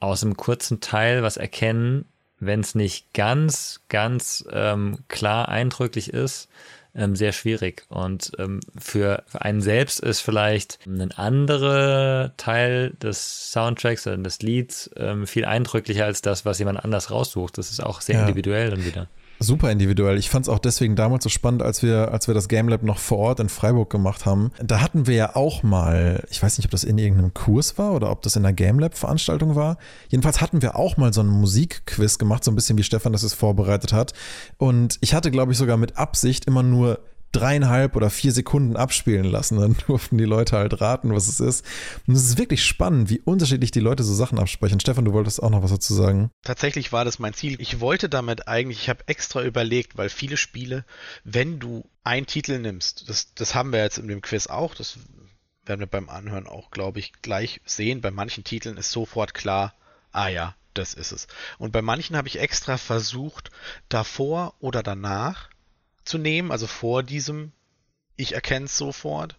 aus 0.00 0.22
einem 0.22 0.36
kurzen 0.36 0.80
Teil 0.80 1.22
was 1.22 1.36
erkennen, 1.36 2.06
wenn 2.38 2.60
es 2.60 2.74
nicht 2.74 3.12
ganz, 3.12 3.82
ganz 3.88 4.44
ähm, 4.50 4.98
klar 5.08 5.48
eindrücklich 5.48 6.12
ist, 6.12 6.48
ähm, 6.94 7.14
sehr 7.14 7.32
schwierig. 7.32 7.84
Und 7.88 8.32
ähm, 8.38 8.60
für, 8.76 9.22
für 9.26 9.42
einen 9.42 9.60
selbst 9.60 10.00
ist 10.00 10.20
vielleicht 10.20 10.78
ein 10.86 11.12
anderer 11.12 12.32
Teil 12.36 12.94
des 13.02 13.52
Soundtracks 13.52 14.06
oder 14.06 14.16
des 14.16 14.40
Lieds 14.42 14.90
ähm, 14.96 15.26
viel 15.26 15.44
eindrücklicher 15.44 16.06
als 16.06 16.22
das, 16.22 16.44
was 16.44 16.58
jemand 16.58 16.82
anders 16.82 17.10
raussucht. 17.10 17.58
Das 17.58 17.70
ist 17.70 17.80
auch 17.80 18.00
sehr 18.00 18.16
ja. 18.16 18.22
individuell 18.22 18.70
dann 18.70 18.84
wieder. 18.84 19.08
Super 19.42 19.70
individuell. 19.70 20.18
Ich 20.18 20.28
fand 20.28 20.44
es 20.44 20.48
auch 20.50 20.58
deswegen 20.58 20.96
damals 20.96 21.24
so 21.24 21.30
spannend, 21.30 21.62
als 21.62 21.82
wir, 21.82 22.12
als 22.12 22.28
wir 22.28 22.34
das 22.34 22.46
Game 22.46 22.68
Lab 22.68 22.82
noch 22.82 22.98
vor 22.98 23.16
Ort 23.16 23.40
in 23.40 23.48
Freiburg 23.48 23.88
gemacht 23.88 24.26
haben. 24.26 24.52
Da 24.62 24.82
hatten 24.82 25.06
wir 25.06 25.14
ja 25.14 25.34
auch 25.34 25.62
mal, 25.62 26.22
ich 26.30 26.42
weiß 26.42 26.58
nicht, 26.58 26.66
ob 26.66 26.70
das 26.70 26.84
in 26.84 26.98
irgendeinem 26.98 27.32
Kurs 27.32 27.78
war 27.78 27.92
oder 27.92 28.10
ob 28.10 28.20
das 28.20 28.36
in 28.36 28.44
einer 28.44 28.52
Game 28.52 28.78
Lab 28.78 28.98
Veranstaltung 28.98 29.56
war. 29.56 29.78
Jedenfalls 30.10 30.42
hatten 30.42 30.60
wir 30.60 30.76
auch 30.76 30.98
mal 30.98 31.14
so 31.14 31.22
einen 31.22 31.30
Musikquiz 31.30 32.18
gemacht, 32.18 32.44
so 32.44 32.50
ein 32.50 32.54
bisschen 32.54 32.76
wie 32.76 32.82
Stefan 32.82 33.14
das 33.14 33.22
es 33.22 33.32
vorbereitet 33.32 33.94
hat. 33.94 34.12
Und 34.58 34.98
ich 35.00 35.14
hatte, 35.14 35.30
glaube 35.30 35.52
ich, 35.52 35.58
sogar 35.58 35.78
mit 35.78 35.96
Absicht 35.96 36.44
immer 36.44 36.62
nur 36.62 36.98
dreieinhalb 37.32 37.96
oder 37.96 38.10
vier 38.10 38.32
Sekunden 38.32 38.76
abspielen 38.76 39.24
lassen. 39.24 39.58
Dann 39.58 39.76
durften 39.86 40.18
die 40.18 40.24
Leute 40.24 40.56
halt 40.56 40.80
raten, 40.80 41.14
was 41.14 41.28
es 41.28 41.40
ist. 41.40 41.64
Und 42.06 42.14
es 42.14 42.24
ist 42.24 42.38
wirklich 42.38 42.64
spannend, 42.64 43.10
wie 43.10 43.20
unterschiedlich 43.20 43.70
die 43.70 43.80
Leute 43.80 44.02
so 44.02 44.14
Sachen 44.14 44.38
absprechen. 44.38 44.80
Stefan, 44.80 45.04
du 45.04 45.12
wolltest 45.12 45.42
auch 45.42 45.50
noch 45.50 45.62
was 45.62 45.70
dazu 45.70 45.94
sagen. 45.94 46.30
Tatsächlich 46.42 46.92
war 46.92 47.04
das 47.04 47.18
mein 47.18 47.34
Ziel. 47.34 47.60
Ich 47.60 47.80
wollte 47.80 48.08
damit 48.08 48.48
eigentlich, 48.48 48.80
ich 48.80 48.88
habe 48.88 49.06
extra 49.06 49.42
überlegt, 49.42 49.96
weil 49.96 50.08
viele 50.08 50.36
Spiele, 50.36 50.84
wenn 51.24 51.58
du 51.58 51.88
einen 52.04 52.26
Titel 52.26 52.58
nimmst, 52.58 53.08
das, 53.08 53.34
das 53.34 53.54
haben 53.54 53.72
wir 53.72 53.82
jetzt 53.82 53.98
in 53.98 54.08
dem 54.08 54.22
Quiz 54.22 54.46
auch, 54.46 54.74
das 54.74 54.98
werden 55.64 55.80
wir 55.80 55.86
beim 55.86 56.08
Anhören 56.08 56.46
auch, 56.46 56.70
glaube 56.70 56.98
ich, 56.98 57.12
gleich 57.22 57.60
sehen. 57.64 58.00
Bei 58.00 58.10
manchen 58.10 58.44
Titeln 58.44 58.76
ist 58.76 58.90
sofort 58.90 59.34
klar, 59.34 59.74
ah 60.10 60.28
ja, 60.28 60.54
das 60.74 60.94
ist 60.94 61.12
es. 61.12 61.26
Und 61.58 61.72
bei 61.72 61.82
manchen 61.82 62.16
habe 62.16 62.28
ich 62.28 62.40
extra 62.40 62.78
versucht, 62.78 63.50
davor 63.88 64.54
oder 64.60 64.82
danach 64.82 65.49
zu 66.18 66.50
also 66.50 66.66
vor 66.66 67.02
diesem 67.02 67.52
ich 68.20 68.34
erkenne 68.34 68.66
es 68.66 68.76
sofort. 68.76 69.36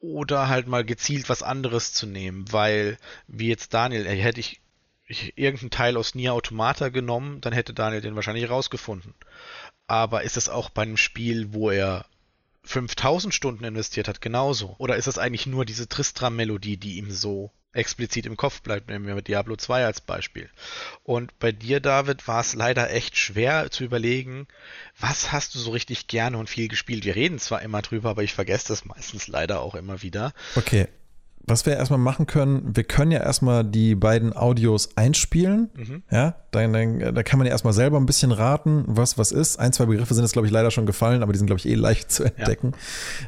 Oder 0.00 0.48
halt 0.48 0.66
mal 0.66 0.84
gezielt 0.84 1.28
was 1.28 1.42
anderes 1.42 1.92
zu 1.92 2.06
nehmen, 2.06 2.50
weil, 2.50 2.98
wie 3.28 3.48
jetzt 3.48 3.72
Daniel, 3.74 4.06
hätte 4.06 4.40
ich, 4.40 4.60
ich 5.06 5.36
irgendeinen 5.36 5.70
Teil 5.70 5.96
aus 5.96 6.14
Nier 6.14 6.32
Automata 6.32 6.88
genommen, 6.88 7.40
dann 7.40 7.52
hätte 7.52 7.74
Daniel 7.74 8.00
den 8.00 8.16
wahrscheinlich 8.16 8.50
rausgefunden. 8.50 9.14
Aber 9.86 10.22
ist 10.22 10.36
es 10.36 10.48
auch 10.48 10.70
bei 10.70 10.82
einem 10.82 10.96
Spiel, 10.96 11.52
wo 11.52 11.70
er 11.70 12.06
5000 12.64 13.32
Stunden 13.32 13.64
investiert 13.64 14.08
hat, 14.08 14.20
genauso? 14.20 14.74
Oder 14.78 14.96
ist 14.96 15.06
es 15.06 15.18
eigentlich 15.18 15.46
nur 15.46 15.64
diese 15.64 15.88
Tristram-Melodie, 15.88 16.78
die 16.78 16.96
ihm 16.96 17.10
so 17.10 17.52
explizit 17.72 18.26
im 18.26 18.36
Kopf 18.36 18.62
bleibt, 18.62 18.88
nehmen 18.88 19.06
wir 19.06 19.14
mit 19.14 19.28
Diablo 19.28 19.56
2 19.56 19.84
als 19.84 20.00
Beispiel. 20.00 20.48
Und 21.04 21.38
bei 21.38 21.52
dir, 21.52 21.80
David, 21.80 22.28
war 22.28 22.40
es 22.40 22.54
leider 22.54 22.90
echt 22.90 23.16
schwer 23.16 23.70
zu 23.70 23.84
überlegen, 23.84 24.46
was 24.98 25.32
hast 25.32 25.54
du 25.54 25.58
so 25.58 25.70
richtig 25.70 26.06
gerne 26.06 26.38
und 26.38 26.50
viel 26.50 26.68
gespielt? 26.68 27.04
Wir 27.04 27.16
reden 27.16 27.38
zwar 27.38 27.62
immer 27.62 27.82
drüber, 27.82 28.10
aber 28.10 28.22
ich 28.22 28.34
vergesse 28.34 28.68
das 28.68 28.84
meistens 28.84 29.28
leider 29.28 29.60
auch 29.60 29.74
immer 29.74 30.02
wieder. 30.02 30.32
Okay. 30.56 30.88
Was 31.44 31.66
wir 31.66 31.76
erstmal 31.76 31.98
machen 31.98 32.26
können, 32.26 32.76
wir 32.76 32.84
können 32.84 33.10
ja 33.10 33.18
erstmal 33.18 33.64
die 33.64 33.96
beiden 33.96 34.32
Audios 34.32 34.96
einspielen. 34.96 35.70
Mhm. 35.74 36.02
Ja, 36.08 36.36
dann, 36.52 36.72
dann, 36.72 37.14
da 37.16 37.22
kann 37.24 37.38
man 37.38 37.46
ja 37.46 37.52
erstmal 37.52 37.72
selber 37.72 37.98
ein 37.98 38.06
bisschen 38.06 38.30
raten, 38.30 38.84
was 38.86 39.18
was 39.18 39.32
ist. 39.32 39.58
Ein, 39.58 39.72
zwei 39.72 39.86
Begriffe 39.86 40.14
sind 40.14 40.22
jetzt, 40.22 40.34
glaube 40.34 40.46
ich, 40.46 40.52
leider 40.52 40.70
schon 40.70 40.86
gefallen, 40.86 41.20
aber 41.20 41.32
die 41.32 41.38
sind, 41.38 41.46
glaube 41.46 41.58
ich, 41.58 41.66
eh 41.66 41.74
leicht 41.74 42.12
zu 42.12 42.22
entdecken. 42.22 42.74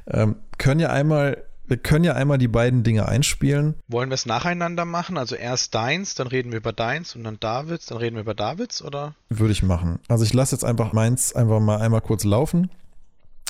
Ja. 0.07 0.23
Ähm, 0.23 0.37
können 0.59 0.79
ja 0.79 0.91
einmal 0.91 1.43
wir 1.67 1.77
können 1.77 2.05
ja 2.05 2.15
einmal 2.15 2.39
die 2.39 2.49
beiden 2.49 2.83
Dinge 2.83 3.07
einspielen. 3.09 3.75
Wollen 3.89 4.11
wir 4.11 4.15
es 4.15 4.27
nacheinander 4.27 4.85
machen? 4.85 5.17
Also 5.17 5.35
erst 5.35 5.75
deins, 5.75 6.15
dann 6.15 6.27
reden 6.27 6.53
wir 6.53 6.59
über 6.59 6.73
deins 6.73 7.17
und 7.17 7.25
dann 7.25 7.39
Davids, 7.41 7.87
dann 7.87 7.99
reden 7.99 8.17
wir 8.17 8.23
über 8.23 8.35
Davids, 8.35 8.83
oder? 8.83 9.15
Würde 9.31 9.53
ich 9.53 9.63
machen. 9.63 9.99
Also 10.09 10.25
ich 10.25 10.33
lasse 10.33 10.55
jetzt 10.55 10.65
einfach 10.65 10.93
meins 10.93 11.35
einfach 11.35 11.61
mal 11.61 11.81
einmal 11.81 12.01
kurz 12.01 12.25
laufen 12.25 12.71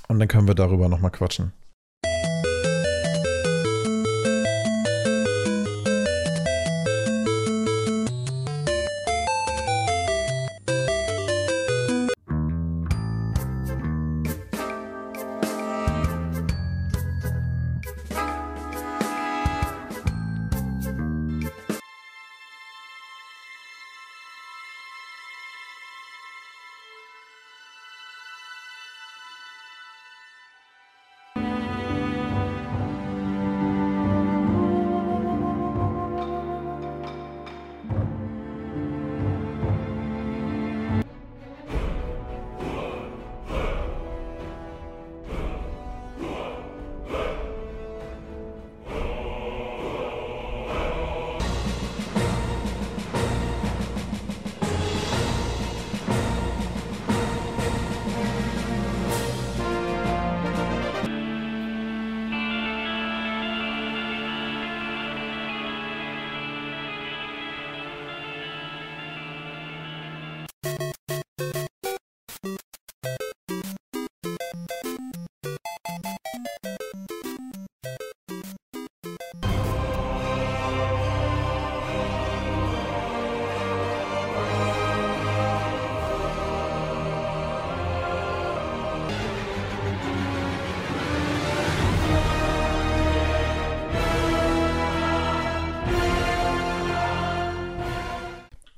und 0.08 0.18
dann 0.18 0.28
können 0.28 0.46
wir 0.46 0.54
darüber 0.54 0.88
nochmal 0.88 1.10
quatschen. 1.10 1.52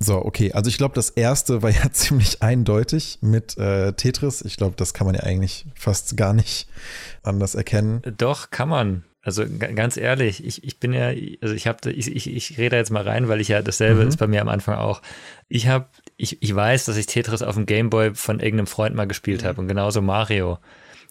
So, 0.07 0.25
okay. 0.25 0.53
Also 0.53 0.69
ich 0.69 0.79
glaube, 0.79 0.95
das 0.95 1.11
erste 1.11 1.63
war 1.63 1.71
ja 1.71 1.91
ziemlich 1.93 2.41
eindeutig 2.41 3.19
mit 3.23 3.59
äh, 3.59 3.93
Tetris. 3.93 4.41
Ich 4.43 4.57
glaube, 4.57 4.77
das 4.77 4.95
kann 4.95 5.07
man 5.07 5.17
ja 5.17 5.25
eigentlich 5.25 5.67
fast 5.75 6.17
gar 6.17 6.33
nicht 6.33 6.69
anders 7.25 7.57
erkennen. 7.57 8.03
Doch, 8.17 8.51
kann 8.51 8.69
man. 8.69 9.05
Also 9.23 9.45
ganz 9.59 9.97
ehrlich, 9.97 10.47
ich, 10.47 10.63
ich 10.63 10.79
bin 10.79 10.93
ja, 10.93 11.09
also 11.43 11.53
ich 11.53 11.67
habe, 11.67 11.91
ich, 11.91 12.15
ich, 12.15 12.33
ich 12.33 12.59
rede 12.59 12.77
jetzt 12.77 12.93
mal 12.93 13.03
rein, 13.03 13.27
weil 13.27 13.41
ich 13.41 13.49
ja 13.49 13.61
dasselbe 13.61 14.03
mhm. 14.03 14.09
ist 14.09 14.19
bei 14.19 14.29
mir 14.29 14.41
am 14.41 14.49
Anfang 14.49 14.77
auch. 14.77 15.03
Ich 15.49 15.67
habe, 15.67 15.87
ich, 16.17 16.41
ich 16.41 16.55
weiß, 16.55 16.85
dass 16.85 16.97
ich 16.97 17.07
Tetris 17.07 17.43
auf 17.43 17.57
dem 17.57 17.67
Gameboy 17.67 18.15
von 18.15 18.39
irgendeinem 18.39 18.69
Freund 18.69 18.95
mal 18.95 19.09
gespielt 19.09 19.43
mhm. 19.43 19.47
habe 19.49 19.61
und 19.61 19.67
genauso 19.67 20.01
Mario. 20.03 20.61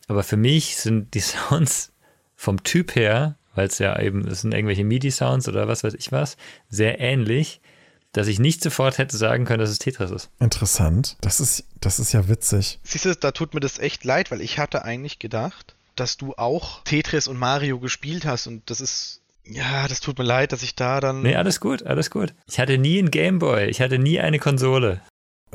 Aber 0.07 0.23
für 0.23 0.37
mich 0.37 0.77
sind 0.77 1.13
die 1.13 1.19
Sounds 1.19 1.91
vom 2.37 2.63
Typ 2.63 2.95
her, 2.95 3.35
weil 3.55 3.67
es 3.67 3.79
ja 3.79 3.99
eben, 3.99 4.25
es 4.25 4.39
sind 4.39 4.53
irgendwelche 4.53 4.85
MIDI-Sounds 4.85 5.49
oder 5.49 5.67
was 5.67 5.83
weiß 5.83 5.95
ich 5.95 6.13
was, 6.13 6.37
sehr 6.69 7.01
ähnlich 7.01 7.59
dass 8.15 8.27
ich 8.27 8.39
nicht 8.39 8.63
sofort 8.63 8.97
hätte 8.97 9.17
sagen 9.17 9.45
können, 9.45 9.59
dass 9.59 9.69
es 9.69 9.79
Tetris 9.79 10.09
ist. 10.09 10.29
Interessant. 10.39 11.17
Das 11.21 11.39
ist, 11.39 11.65
das 11.81 11.99
ist 11.99 12.13
ja 12.13 12.29
witzig. 12.29 12.79
Siehst 12.83 13.05
du, 13.05 13.15
da 13.15 13.31
tut 13.31 13.53
mir 13.53 13.59
das 13.59 13.77
echt 13.77 14.05
leid, 14.05 14.31
weil 14.31 14.41
ich 14.41 14.57
hatte 14.57 14.85
eigentlich 14.85 15.19
gedacht, 15.19 15.75
dass 15.95 16.15
du 16.15 16.33
auch 16.35 16.81
Tetris 16.83 17.27
und 17.27 17.37
Mario 17.37 17.79
gespielt 17.79 18.25
hast 18.25 18.47
und 18.47 18.69
das 18.69 18.79
ist 18.79 19.21
ja, 19.47 19.87
das 19.87 19.99
tut 19.99 20.17
mir 20.17 20.23
leid, 20.23 20.53
dass 20.53 20.63
ich 20.63 20.75
da 20.75 20.99
dann. 20.99 21.21
Nee, 21.21 21.35
alles 21.35 21.59
gut, 21.59 21.83
alles 21.83 22.09
gut. 22.09 22.33
Ich 22.47 22.59
hatte 22.59 22.79
nie 22.79 22.97
einen 22.97 23.11
Gameboy, 23.11 23.65
ich 23.65 23.79
hatte 23.79 23.99
nie 23.99 24.19
eine 24.19 24.39
Konsole. 24.39 25.01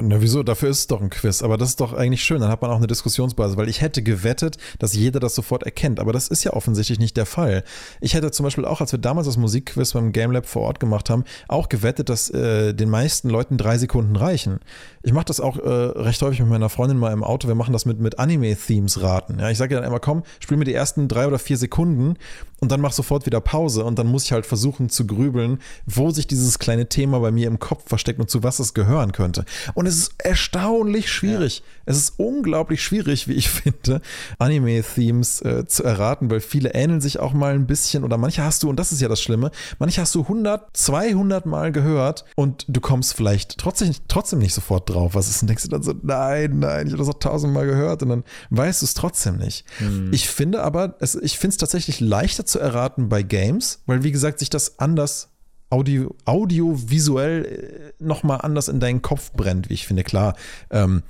Na, 0.03 0.20
wieso? 0.20 0.42
Dafür 0.42 0.70
ist 0.70 0.78
es 0.78 0.86
doch 0.86 1.01
ein 1.01 1.11
Quiz. 1.11 1.42
Aber 1.42 1.59
das 1.59 1.70
ist 1.70 1.80
doch 1.80 1.92
eigentlich 1.92 2.22
schön. 2.22 2.40
Dann 2.40 2.51
hat 2.51 2.62
man 2.62 2.70
auch 2.70 2.76
eine 2.76 2.86
Diskussionsbasis, 2.86 3.57
weil 3.57 3.68
ich 3.68 3.80
hätte 3.80 4.03
gewettet, 4.03 4.57
dass 4.78 4.94
jeder 4.94 5.20
das 5.20 5.34
sofort 5.34 5.62
erkennt. 5.62 6.01
Aber 6.01 6.12
das 6.12 6.28
ist 6.28 6.44
ja 6.44 6.53
offensichtlich 6.53 6.98
nicht 6.98 7.16
der 7.16 7.26
Fall. 7.26 7.64
Ich 8.01 8.14
hätte 8.14 8.30
zum 8.30 8.44
Beispiel 8.44 8.64
auch, 8.64 8.80
als 8.80 8.92
wir 8.92 8.98
damals 8.98 9.26
das 9.26 9.36
Musikquiz 9.36 9.92
beim 9.92 10.12
Game 10.12 10.32
Lab 10.32 10.46
vor 10.46 10.62
Ort 10.62 10.80
gemacht 10.80 11.11
haben, 11.11 11.24
auch 11.48 11.68
gewettet, 11.68 12.09
dass 12.09 12.30
äh, 12.30 12.72
den 12.72 12.88
meisten 12.88 13.28
Leuten 13.28 13.59
drei 13.59 13.78
Sekunden 13.78 14.16
reichen. 14.16 14.61
Ich 15.03 15.12
mache 15.12 15.26
das 15.26 15.40
auch 15.40 15.59
äh, 15.59 15.68
recht 15.68 16.20
häufig 16.22 16.40
mit 16.40 16.48
meiner 16.48 16.68
Freundin 16.68 16.98
mal 16.98 17.12
im 17.12 17.24
Auto. 17.24 17.48
Wir 17.48 17.55
machen 17.55 17.72
das 17.72 17.84
mit, 17.84 18.01
mit 18.01 18.18
Anime-Themes 18.18 19.03
raten. 19.03 19.38
Ja, 19.38 19.51
ich 19.51 19.59
sage 19.59 19.74
dann 19.74 19.84
immer, 19.84 20.01
komm, 20.01 20.22
spiel 20.40 20.57
mir 20.57 20.64
die 20.64 20.74
ersten 20.74 21.09
drei 21.09 21.26
oder 21.26 21.38
vier 21.38 21.57
Sekunden 21.57 22.16
und 22.61 22.70
dann 22.70 22.80
mach 22.80 22.92
sofort 22.92 23.26
wieder 23.26 23.40
Pause 23.40 23.84
und 23.84 23.98
dann 23.98 24.07
muss 24.07 24.24
ich 24.24 24.32
halt 24.32 24.46
versuchen 24.46 24.90
zu 24.90 25.07
grübeln, 25.07 25.59
wo 25.86 26.11
sich 26.11 26.26
dieses 26.26 26.59
kleine 26.59 26.88
Thema 26.88 27.18
bei 27.20 27.30
mir 27.30 27.48
im 27.48 27.59
Kopf 27.59 27.88
versteckt 27.88 28.20
und 28.20 28.30
zu 28.30 28.42
was 28.42 28.59
es 28.59 28.74
gehören 28.74 29.12
könnte. 29.12 29.44
Und 29.74 29.86
es 29.91 29.99
ist 29.99 30.14
erstaunlich 30.18 31.11
schwierig. 31.11 31.59
Ja. 31.59 31.64
Es 31.86 31.97
ist 31.97 32.14
unglaublich 32.18 32.82
schwierig, 32.82 33.26
wie 33.26 33.32
ich 33.32 33.51
finde, 33.51 34.01
Anime-Themes 34.38 35.43
äh, 35.43 35.66
zu 35.66 35.82
erraten, 35.82 36.30
weil 36.30 36.41
viele 36.41 36.72
ähneln 36.74 37.01
sich 37.01 37.18
auch 37.18 37.32
mal 37.32 37.55
ein 37.55 37.66
bisschen 37.66 38.05
oder 38.05 38.16
manche 38.16 38.45
hast 38.45 38.62
du, 38.62 38.70
und 38.70 38.76
das 38.76 38.93
ist 38.93 39.01
ja 39.01 39.09
das 39.09 39.20
Schlimme, 39.20 39.51
manche 39.78 40.01
hast 40.01 40.14
du 40.14 40.22
100, 40.22 40.76
200 40.76 41.47
Mal 41.47 41.72
gehört 41.72 42.24
und 42.36 42.64
du 42.68 42.80
kommst 42.80 43.14
vielleicht 43.14 43.59
trotzdem, 43.59 43.93
trotzdem 44.09 44.38
nicht 44.38 44.55
sofort 44.55 44.88
drauf, 44.88 45.14
was 45.14 45.28
ist 45.28 45.43
und 45.43 45.49
denkst 45.49 45.64
du 45.64 45.68
dann 45.68 45.82
so, 45.82 45.95
nein, 46.03 46.61
nein, 46.61 46.86
ich 46.86 46.93
habe 46.93 47.03
das 47.03 47.14
auch 47.14 47.18
tausendmal 47.18 47.66
gehört 47.66 48.03
und 48.03 48.11
dann 48.11 48.24
weißt 48.51 48.82
du 48.82 48.86
es 48.86 48.95
trotzdem 48.95 49.36
nicht. 49.36 49.64
Hm. 49.78 50.12
Ich 50.12 50.28
finde 50.28 50.62
aber, 50.62 50.97
es, 51.01 51.16
ich 51.16 51.38
finde 51.38 51.55
es 51.55 51.57
tatsächlich 51.57 52.01
leichter 52.01 52.47
zu 52.47 52.61
erraten 52.61 53.09
bei 53.09 53.22
Games, 53.22 53.82
weil 53.86 54.05
wie 54.05 54.12
gesagt, 54.12 54.38
sich 54.38 54.51
das 54.51 54.78
anders 54.78 55.30
audio, 55.71 56.14
audiovisuell 56.25 57.93
äh, 57.99 58.05
nochmal 58.05 58.41
anders 58.43 58.68
in 58.68 58.81
deinen 58.81 59.03
Kopf 59.03 59.33
brennt, 59.33 59.71
wie 59.71 59.75
ich 59.75 59.87
finde. 59.87 60.05
Klar, 60.05 60.37
ähm, 60.71 61.03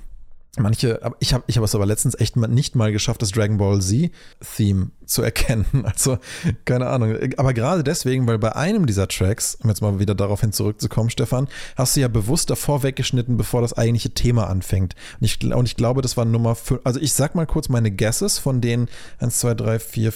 Manche, 0.57 0.99
ich 1.19 1.33
habe 1.33 1.45
ich 1.47 1.55
hab 1.55 1.63
es 1.63 1.75
aber 1.75 1.85
letztens 1.85 2.19
echt 2.19 2.35
nicht 2.35 2.75
mal 2.75 2.91
geschafft, 2.91 3.21
das 3.21 3.31
Dragon 3.31 3.57
Ball 3.57 3.79
Z-Theme 3.79 4.91
zu 5.05 5.21
erkennen. 5.23 5.65
Also, 5.85 6.17
keine 6.65 6.87
Ahnung. 6.87 7.15
Aber 7.37 7.53
gerade 7.53 7.85
deswegen, 7.85 8.27
weil 8.27 8.37
bei 8.37 8.53
einem 8.53 8.85
dieser 8.85 9.07
Tracks, 9.07 9.55
um 9.63 9.69
jetzt 9.69 9.81
mal 9.81 9.99
wieder 9.99 10.13
darauf 10.13 10.41
hin 10.41 10.51
zurückzukommen, 10.51 11.09
Stefan, 11.09 11.47
hast 11.77 11.95
du 11.95 12.01
ja 12.01 12.09
bewusst 12.09 12.49
davor 12.49 12.83
weggeschnitten, 12.83 13.37
bevor 13.37 13.61
das 13.61 13.71
eigentliche 13.71 14.09
Thema 14.13 14.49
anfängt. 14.49 14.95
Und 15.21 15.25
ich, 15.25 15.41
und 15.41 15.65
ich 15.65 15.77
glaube, 15.77 16.01
das 16.01 16.17
war 16.17 16.25
Nummer 16.25 16.55
5. 16.55 16.81
Also, 16.83 16.99
ich 16.99 17.13
sag 17.13 17.33
mal 17.33 17.47
kurz 17.47 17.69
meine 17.69 17.89
Guesses 17.89 18.37
von 18.37 18.59
den 18.59 18.89
1, 19.19 19.39
2, 19.39 19.53
3, 19.53 19.79
4, 19.79 20.13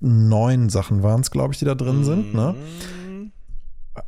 9 0.00 0.70
Sachen 0.70 1.02
waren 1.02 1.20
es, 1.20 1.30
glaube 1.30 1.52
ich, 1.52 1.58
die 1.58 1.66
da 1.66 1.74
drin 1.74 2.04
sind. 2.04 2.32
Ne? 2.32 2.54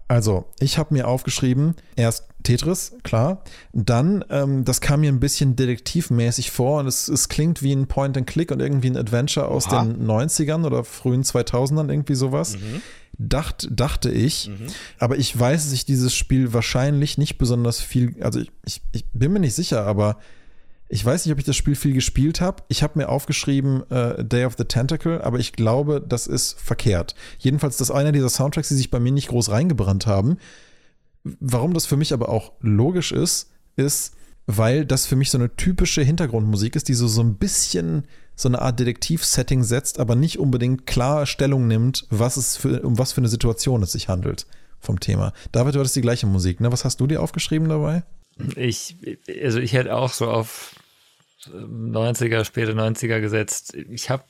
Also, 0.08 0.46
ich 0.58 0.78
habe 0.78 0.94
mir 0.94 1.06
aufgeschrieben, 1.06 1.74
erst 1.94 2.28
Tetris, 2.42 2.94
klar. 3.02 3.42
Dann, 3.72 4.24
ähm, 4.30 4.64
das 4.64 4.80
kam 4.80 5.00
mir 5.00 5.12
ein 5.12 5.20
bisschen 5.20 5.56
detektivmäßig 5.56 6.50
vor 6.50 6.80
und 6.80 6.86
es, 6.86 7.08
es 7.08 7.28
klingt 7.28 7.62
wie 7.62 7.72
ein 7.72 7.86
Point-and-Click 7.86 8.50
und 8.50 8.60
irgendwie 8.60 8.90
ein 8.90 8.96
Adventure 8.96 9.48
aus 9.48 9.66
Oha. 9.66 9.84
den 9.84 10.06
90ern 10.06 10.64
oder 10.64 10.84
frühen 10.84 11.22
2000ern, 11.22 11.90
irgendwie 11.90 12.14
sowas. 12.14 12.56
Dacht, 13.18 13.68
dachte 13.70 14.10
ich. 14.10 14.50
Aber 14.98 15.16
ich 15.18 15.38
weiß, 15.38 15.64
dass 15.64 15.72
ich 15.72 15.86
dieses 15.86 16.14
Spiel 16.14 16.52
wahrscheinlich 16.52 17.18
nicht 17.18 17.38
besonders 17.38 17.80
viel, 17.80 18.14
also 18.22 18.40
ich, 18.40 18.52
ich, 18.64 18.82
ich 18.92 19.04
bin 19.12 19.32
mir 19.32 19.40
nicht 19.40 19.54
sicher, 19.54 19.86
aber 19.86 20.18
ich 20.88 21.04
weiß 21.04 21.24
nicht, 21.24 21.32
ob 21.32 21.38
ich 21.38 21.44
das 21.44 21.56
Spiel 21.56 21.74
viel 21.74 21.94
gespielt 21.94 22.40
habe. 22.40 22.62
Ich 22.68 22.82
habe 22.82 22.98
mir 22.98 23.08
aufgeschrieben 23.08 23.88
äh, 23.90 24.24
Day 24.24 24.44
of 24.44 24.54
the 24.56 24.64
Tentacle, 24.64 25.22
aber 25.24 25.38
ich 25.38 25.52
glaube, 25.52 26.04
das 26.06 26.26
ist 26.26 26.60
verkehrt. 26.60 27.14
Jedenfalls, 27.38 27.76
das 27.76 27.90
ist 27.90 27.94
einer 27.94 28.12
dieser 28.12 28.28
Soundtracks, 28.28 28.68
die 28.68 28.74
sich 28.74 28.90
bei 28.90 29.00
mir 29.00 29.12
nicht 29.12 29.28
groß 29.28 29.50
reingebrannt 29.50 30.06
haben. 30.06 30.38
Warum 31.24 31.74
das 31.74 31.86
für 31.86 31.96
mich 31.96 32.12
aber 32.12 32.28
auch 32.28 32.52
logisch 32.60 33.10
ist, 33.10 33.50
ist, 33.74 34.14
weil 34.46 34.86
das 34.86 35.06
für 35.06 35.16
mich 35.16 35.30
so 35.30 35.38
eine 35.38 35.54
typische 35.56 36.02
Hintergrundmusik 36.02 36.76
ist, 36.76 36.88
die 36.88 36.94
so, 36.94 37.08
so 37.08 37.20
ein 37.20 37.34
bisschen 37.34 38.04
so 38.36 38.48
eine 38.48 38.62
Art 38.62 38.78
Detektiv-Setting 38.78 39.64
setzt, 39.64 39.98
aber 39.98 40.14
nicht 40.14 40.38
unbedingt 40.38 40.86
klar 40.86 41.26
Stellung 41.26 41.66
nimmt, 41.66 42.06
was 42.10 42.36
es 42.36 42.56
für, 42.56 42.82
um 42.82 42.96
was 42.96 43.12
für 43.12 43.22
eine 43.22 43.28
Situation 43.28 43.82
es 43.82 43.92
sich 43.92 44.08
handelt 44.08 44.46
vom 44.78 45.00
Thema. 45.00 45.32
David, 45.50 45.74
du 45.74 45.80
hattest 45.80 45.96
die 45.96 46.02
gleiche 46.02 46.26
Musik, 46.26 46.60
ne? 46.60 46.70
Was 46.70 46.84
hast 46.84 47.00
du 47.00 47.08
dir 47.08 47.22
aufgeschrieben 47.22 47.68
dabei? 47.68 48.04
Ich, 48.56 48.96
also 49.42 49.58
ich 49.60 49.72
hätte 49.72 49.94
auch 49.94 50.12
so 50.12 50.30
auf 50.30 50.74
90er, 51.48 52.44
späte 52.44 52.72
90er 52.72 53.20
gesetzt. 53.20 53.74
Ich 53.74 54.10
habe 54.10 54.24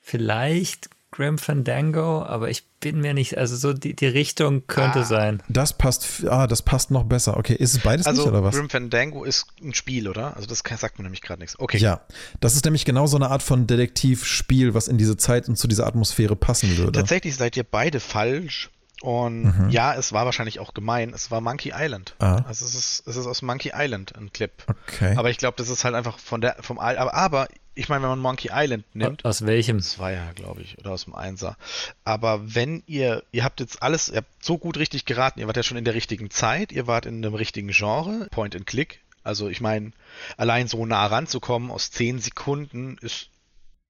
vielleicht 0.00 0.90
Grim 1.12 1.38
Fandango, 1.38 2.22
aber 2.22 2.50
ich 2.50 2.64
bin 2.78 3.00
mir 3.00 3.14
nicht, 3.14 3.36
also 3.36 3.56
so 3.56 3.72
die, 3.72 3.94
die 3.94 4.06
Richtung 4.06 4.66
könnte 4.68 5.00
Ah. 5.00 5.04
sein. 5.04 5.42
Das 5.48 5.76
passt, 5.76 6.24
ah, 6.28 6.46
das 6.46 6.62
passt 6.62 6.92
noch 6.92 7.02
besser. 7.04 7.36
Okay, 7.36 7.54
ist 7.54 7.74
es 7.74 7.80
beides 7.80 8.06
Also 8.06 8.22
nicht 8.22 8.30
oder 8.30 8.44
was? 8.44 8.54
Grim 8.54 8.70
Fandango 8.70 9.24
ist 9.24 9.46
ein 9.60 9.74
Spiel, 9.74 10.08
oder? 10.08 10.36
Also 10.36 10.46
das 10.46 10.62
sagt 10.78 10.98
mir 10.98 11.02
nämlich 11.02 11.20
gerade 11.20 11.40
nichts. 11.40 11.58
Okay. 11.58 11.78
Ja, 11.78 12.00
das 12.40 12.54
ist 12.54 12.64
nämlich 12.64 12.84
genau 12.84 13.06
so 13.06 13.16
eine 13.16 13.28
Art 13.28 13.42
von 13.42 13.66
Detektivspiel, 13.66 14.72
was 14.72 14.86
in 14.88 14.98
diese 14.98 15.16
Zeit 15.16 15.48
und 15.48 15.56
zu 15.56 15.66
dieser 15.66 15.86
Atmosphäre 15.86 16.36
passen 16.36 16.76
würde. 16.78 16.92
Tatsächlich 16.92 17.34
seid 17.36 17.56
ihr 17.56 17.64
beide 17.64 17.98
falsch. 18.00 18.70
Und 19.02 19.70
ja, 19.70 19.94
es 19.94 20.12
war 20.12 20.26
wahrscheinlich 20.26 20.60
auch 20.60 20.74
gemein. 20.74 21.12
Es 21.14 21.30
war 21.30 21.40
Monkey 21.40 21.72
Island. 21.74 22.14
Mhm. 22.18 22.26
Ah. 22.26 22.44
Also 22.46 22.66
es 22.66 22.74
ist, 22.74 23.06
es 23.06 23.16
ist 23.16 23.26
aus 23.26 23.42
Monkey 23.42 23.72
Island 23.74 24.14
ein 24.16 24.32
Clip. 24.32 24.52
Okay. 24.68 25.14
Aber 25.16 25.30
ich 25.30 25.38
glaube, 25.38 25.56
das 25.56 25.68
ist 25.68 25.84
halt 25.84 25.94
einfach 25.94 26.18
von 26.18 26.40
der, 26.40 26.56
vom 26.60 26.78
Al 26.78 26.98
aber, 26.98 27.14
aber 27.14 27.48
ich 27.74 27.88
meine, 27.88 28.02
wenn 28.02 28.10
man 28.10 28.18
Monkey 28.18 28.50
Island 28.52 28.84
nimmt, 28.94 29.24
Aus 29.24 29.46
welchem? 29.46 29.80
Zweier, 29.80 30.34
glaube 30.34 30.60
ich, 30.60 30.78
oder 30.78 30.90
aus 30.90 31.04
dem 31.04 31.14
Einser. 31.14 31.56
Aber 32.04 32.54
wenn 32.54 32.82
ihr, 32.86 33.22
ihr 33.32 33.44
habt 33.44 33.60
jetzt 33.60 33.82
alles, 33.82 34.08
ihr 34.08 34.18
habt 34.18 34.44
so 34.44 34.58
gut 34.58 34.76
richtig 34.76 35.06
geraten, 35.06 35.40
ihr 35.40 35.46
wart 35.46 35.56
ja 35.56 35.62
schon 35.62 35.78
in 35.78 35.84
der 35.84 35.94
richtigen 35.94 36.30
Zeit, 36.30 36.72
ihr 36.72 36.86
wart 36.86 37.06
in 37.06 37.22
dem 37.22 37.34
richtigen 37.34 37.68
Genre, 37.68 38.28
Point 38.30 38.54
and 38.54 38.66
Click. 38.66 39.00
Also 39.22 39.48
ich 39.48 39.60
meine, 39.60 39.92
allein 40.36 40.68
so 40.68 40.84
nah 40.84 41.06
ranzukommen 41.06 41.70
aus 41.70 41.90
10 41.90 42.18
Sekunden 42.18 42.98
ist, 43.00 43.30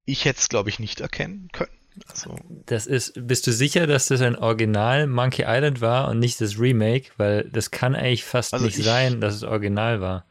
ich 0.04 0.24
hätte 0.24 0.40
es, 0.40 0.48
glaube 0.48 0.68
ich, 0.68 0.78
nicht 0.78 1.00
erkennen 1.00 1.48
können. 1.52 1.72
Also, 2.09 2.36
Das 2.66 2.86
ist, 2.86 3.12
bist 3.26 3.47
du 3.47 3.53
sicher, 3.53 3.86
dass 3.86 4.07
das 4.07 4.20
ein 4.20 4.36
Original 4.36 5.07
Monkey 5.07 5.45
Island 5.47 5.80
war 5.80 6.09
und 6.09 6.18
nicht 6.18 6.41
das 6.41 6.59
Remake? 6.59 7.11
Weil 7.16 7.45
das 7.53 7.70
kann 7.70 7.95
eigentlich 7.95 8.24
fast 8.24 8.55
Also 8.55 8.66
nicht 8.66 8.78
ich- 8.78 8.84
sein, 8.84 9.20
dass 9.20 9.34
es 9.34 9.43
original 9.43 10.01
war. 10.01 10.24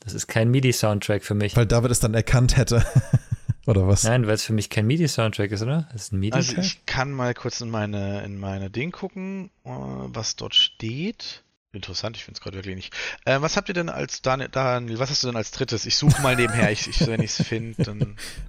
Das 0.00 0.12
ist 0.12 0.26
kein 0.26 0.50
MIDI-Soundtrack 0.50 1.24
für 1.24 1.34
mich. 1.34 1.56
Weil 1.56 1.66
David 1.66 1.90
es 1.90 2.00
dann 2.00 2.12
erkannt 2.14 2.56
hätte. 2.58 2.84
oder 3.66 3.86
was? 3.88 4.02
Nein, 4.04 4.26
weil 4.26 4.34
es 4.34 4.44
für 4.44 4.52
mich 4.52 4.68
kein 4.68 4.86
MIDI-Soundtrack 4.86 5.50
ist, 5.52 5.62
oder? 5.62 5.88
Das 5.92 6.02
ist 6.02 6.12
ein 6.12 6.16
also 6.32 6.52
MIDI-Track? 6.52 6.64
ich 6.64 6.84
kann 6.86 7.10
mal 7.12 7.32
kurz 7.32 7.60
in 7.62 7.70
meine, 7.70 8.22
in 8.24 8.38
meine 8.38 8.68
Ding 8.70 8.90
gucken, 8.90 9.50
äh, 9.64 9.70
was 9.70 10.36
dort 10.36 10.54
steht. 10.54 11.43
Interessant, 11.74 12.16
ich 12.16 12.24
finde 12.24 12.38
es 12.38 12.40
gerade 12.40 12.56
wirklich 12.56 12.76
nicht. 12.76 12.94
Äh, 13.24 13.40
was 13.40 13.56
habt 13.56 13.68
ihr 13.68 13.74
denn 13.74 13.88
als 13.88 14.22
Daniel, 14.22 14.48
Daniel, 14.50 14.98
was 14.98 15.10
hast 15.10 15.22
du 15.22 15.26
denn 15.26 15.36
als 15.36 15.50
drittes? 15.50 15.86
Ich 15.86 15.96
suche 15.96 16.22
mal 16.22 16.36
nebenher, 16.36 16.70
ich, 16.70 16.88
ich, 16.88 17.06
wenn 17.06 17.20
ich 17.20 17.38
es 17.38 17.46
finde. 17.46 17.74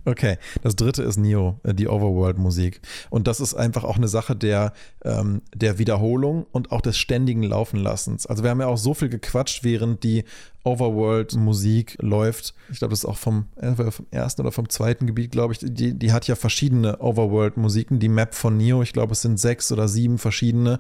Okay, 0.06 0.38
das 0.62 0.76
dritte 0.76 1.02
ist 1.02 1.18
Neo, 1.18 1.60
äh, 1.64 1.74
die 1.74 1.88
Overworld-Musik. 1.88 2.82
Und 3.10 3.28
das 3.28 3.40
ist 3.40 3.56
einfach 3.56 3.84
auch 3.84 3.98
eine 3.98 4.08
Sache 4.08 4.36
der, 4.36 4.74
ähm, 5.04 5.42
der 5.54 5.80
Wiederholung 5.80 6.46
und 6.52 6.72
auch 6.72 6.82
des 6.82 6.98
ständigen 6.98 7.42
Laufenlassens. 7.42 8.28
Also 8.28 8.44
wir 8.44 8.52
haben 8.52 8.62
ja 8.62 8.68
auch 8.68 8.78
so 8.78 8.94
viel 8.94 9.10
gequatscht, 9.10 9.64
während 9.64 10.04
die 10.04 10.24
Overworld-Musik 10.66 11.98
läuft. 12.02 12.54
Ich 12.72 12.80
glaube, 12.80 12.92
das 12.92 13.00
ist 13.00 13.06
auch 13.06 13.18
vom, 13.18 13.48
entweder 13.56 13.92
vom 13.92 14.08
ersten 14.12 14.42
oder 14.42 14.52
vom 14.52 14.68
zweiten 14.68 15.06
Gebiet, 15.08 15.32
glaube 15.32 15.54
ich. 15.54 15.60
Die, 15.62 15.94
die 15.94 16.12
hat 16.12 16.28
ja 16.28 16.36
verschiedene 16.36 17.00
Overworld-Musiken. 17.00 18.00
Die 18.00 18.10
Map 18.10 18.34
von 18.34 18.58
Neo, 18.58 18.82
ich 18.82 18.92
glaube, 18.92 19.14
es 19.14 19.22
sind 19.22 19.40
sechs 19.40 19.72
oder 19.72 19.88
sieben 19.88 20.18
verschiedene. 20.18 20.80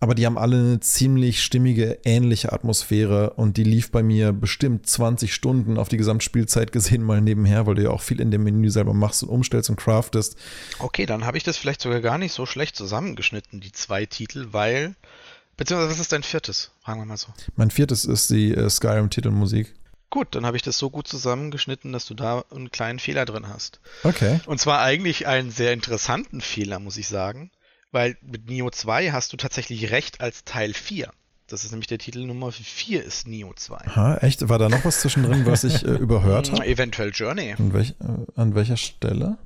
Aber 0.00 0.14
die 0.14 0.26
haben 0.26 0.36
alle 0.36 0.56
eine 0.56 0.80
ziemlich 0.80 1.42
stimmige, 1.42 1.98
ähnliche 2.04 2.52
Atmosphäre 2.52 3.30
und 3.30 3.56
die 3.56 3.64
lief 3.64 3.90
bei 3.90 4.02
mir 4.02 4.32
bestimmt 4.32 4.86
20 4.86 5.32
Stunden 5.32 5.78
auf 5.78 5.88
die 5.88 5.96
Gesamtspielzeit 5.96 6.72
gesehen 6.72 7.02
mal 7.02 7.20
nebenher, 7.20 7.66
weil 7.66 7.76
du 7.76 7.84
ja 7.84 7.90
auch 7.90 8.02
viel 8.02 8.20
in 8.20 8.30
dem 8.30 8.44
Menü 8.44 8.70
selber 8.70 8.92
machst 8.92 9.22
und 9.22 9.28
umstellst 9.30 9.70
und 9.70 9.76
craftest. 9.76 10.36
Okay, 10.78 11.06
dann 11.06 11.24
habe 11.24 11.36
ich 11.36 11.44
das 11.44 11.56
vielleicht 11.56 11.80
sogar 11.80 12.00
gar 12.00 12.18
nicht 12.18 12.32
so 12.32 12.44
schlecht 12.44 12.76
zusammengeschnitten, 12.76 13.60
die 13.60 13.72
zwei 13.72 14.06
Titel, 14.06 14.48
weil. 14.52 14.94
Beziehungsweise, 15.56 15.92
was 15.92 16.00
ist 16.00 16.12
dein 16.12 16.24
viertes? 16.24 16.72
Fragen 16.82 17.00
wir 17.00 17.06
mal 17.06 17.16
so. 17.16 17.28
Mein 17.54 17.70
viertes 17.70 18.04
ist 18.04 18.28
die 18.30 18.52
äh, 18.52 18.68
Skyrim-Titelmusik. 18.68 19.72
Gut, 20.10 20.34
dann 20.34 20.46
habe 20.46 20.56
ich 20.56 20.62
das 20.62 20.78
so 20.78 20.90
gut 20.90 21.08
zusammengeschnitten, 21.08 21.92
dass 21.92 22.06
du 22.06 22.14
da 22.14 22.44
einen 22.50 22.70
kleinen 22.70 22.98
Fehler 22.98 23.24
drin 23.24 23.48
hast. 23.48 23.80
Okay. 24.02 24.40
Und 24.46 24.60
zwar 24.60 24.80
eigentlich 24.80 25.26
einen 25.26 25.50
sehr 25.50 25.72
interessanten 25.72 26.40
Fehler, 26.40 26.78
muss 26.78 26.96
ich 26.96 27.08
sagen. 27.08 27.50
Weil 27.94 28.16
mit 28.22 28.50
Neo 28.50 28.70
2 28.70 29.12
hast 29.12 29.32
du 29.32 29.36
tatsächlich 29.36 29.92
recht 29.92 30.20
als 30.20 30.42
Teil 30.42 30.74
4. 30.74 31.10
Das 31.46 31.62
ist 31.64 31.70
nämlich 31.70 31.86
der 31.86 31.98
Titel 31.98 32.26
Nummer 32.26 32.50
4 32.50 33.04
ist 33.04 33.28
Neo 33.28 33.52
2. 33.54 33.76
Ha, 33.76 34.16
echt? 34.16 34.48
War 34.48 34.58
da 34.58 34.68
noch 34.68 34.84
was 34.84 35.00
zwischendrin, 35.00 35.46
was 35.46 35.62
ich 35.62 35.84
äh, 35.84 35.92
überhört 35.92 36.50
habe? 36.50 36.66
Eventuell 36.66 37.12
Journey. 37.14 37.54
An, 37.56 37.72
welch, 37.72 37.90
äh, 38.00 38.40
an 38.40 38.56
welcher 38.56 38.76
Stelle? 38.76 39.38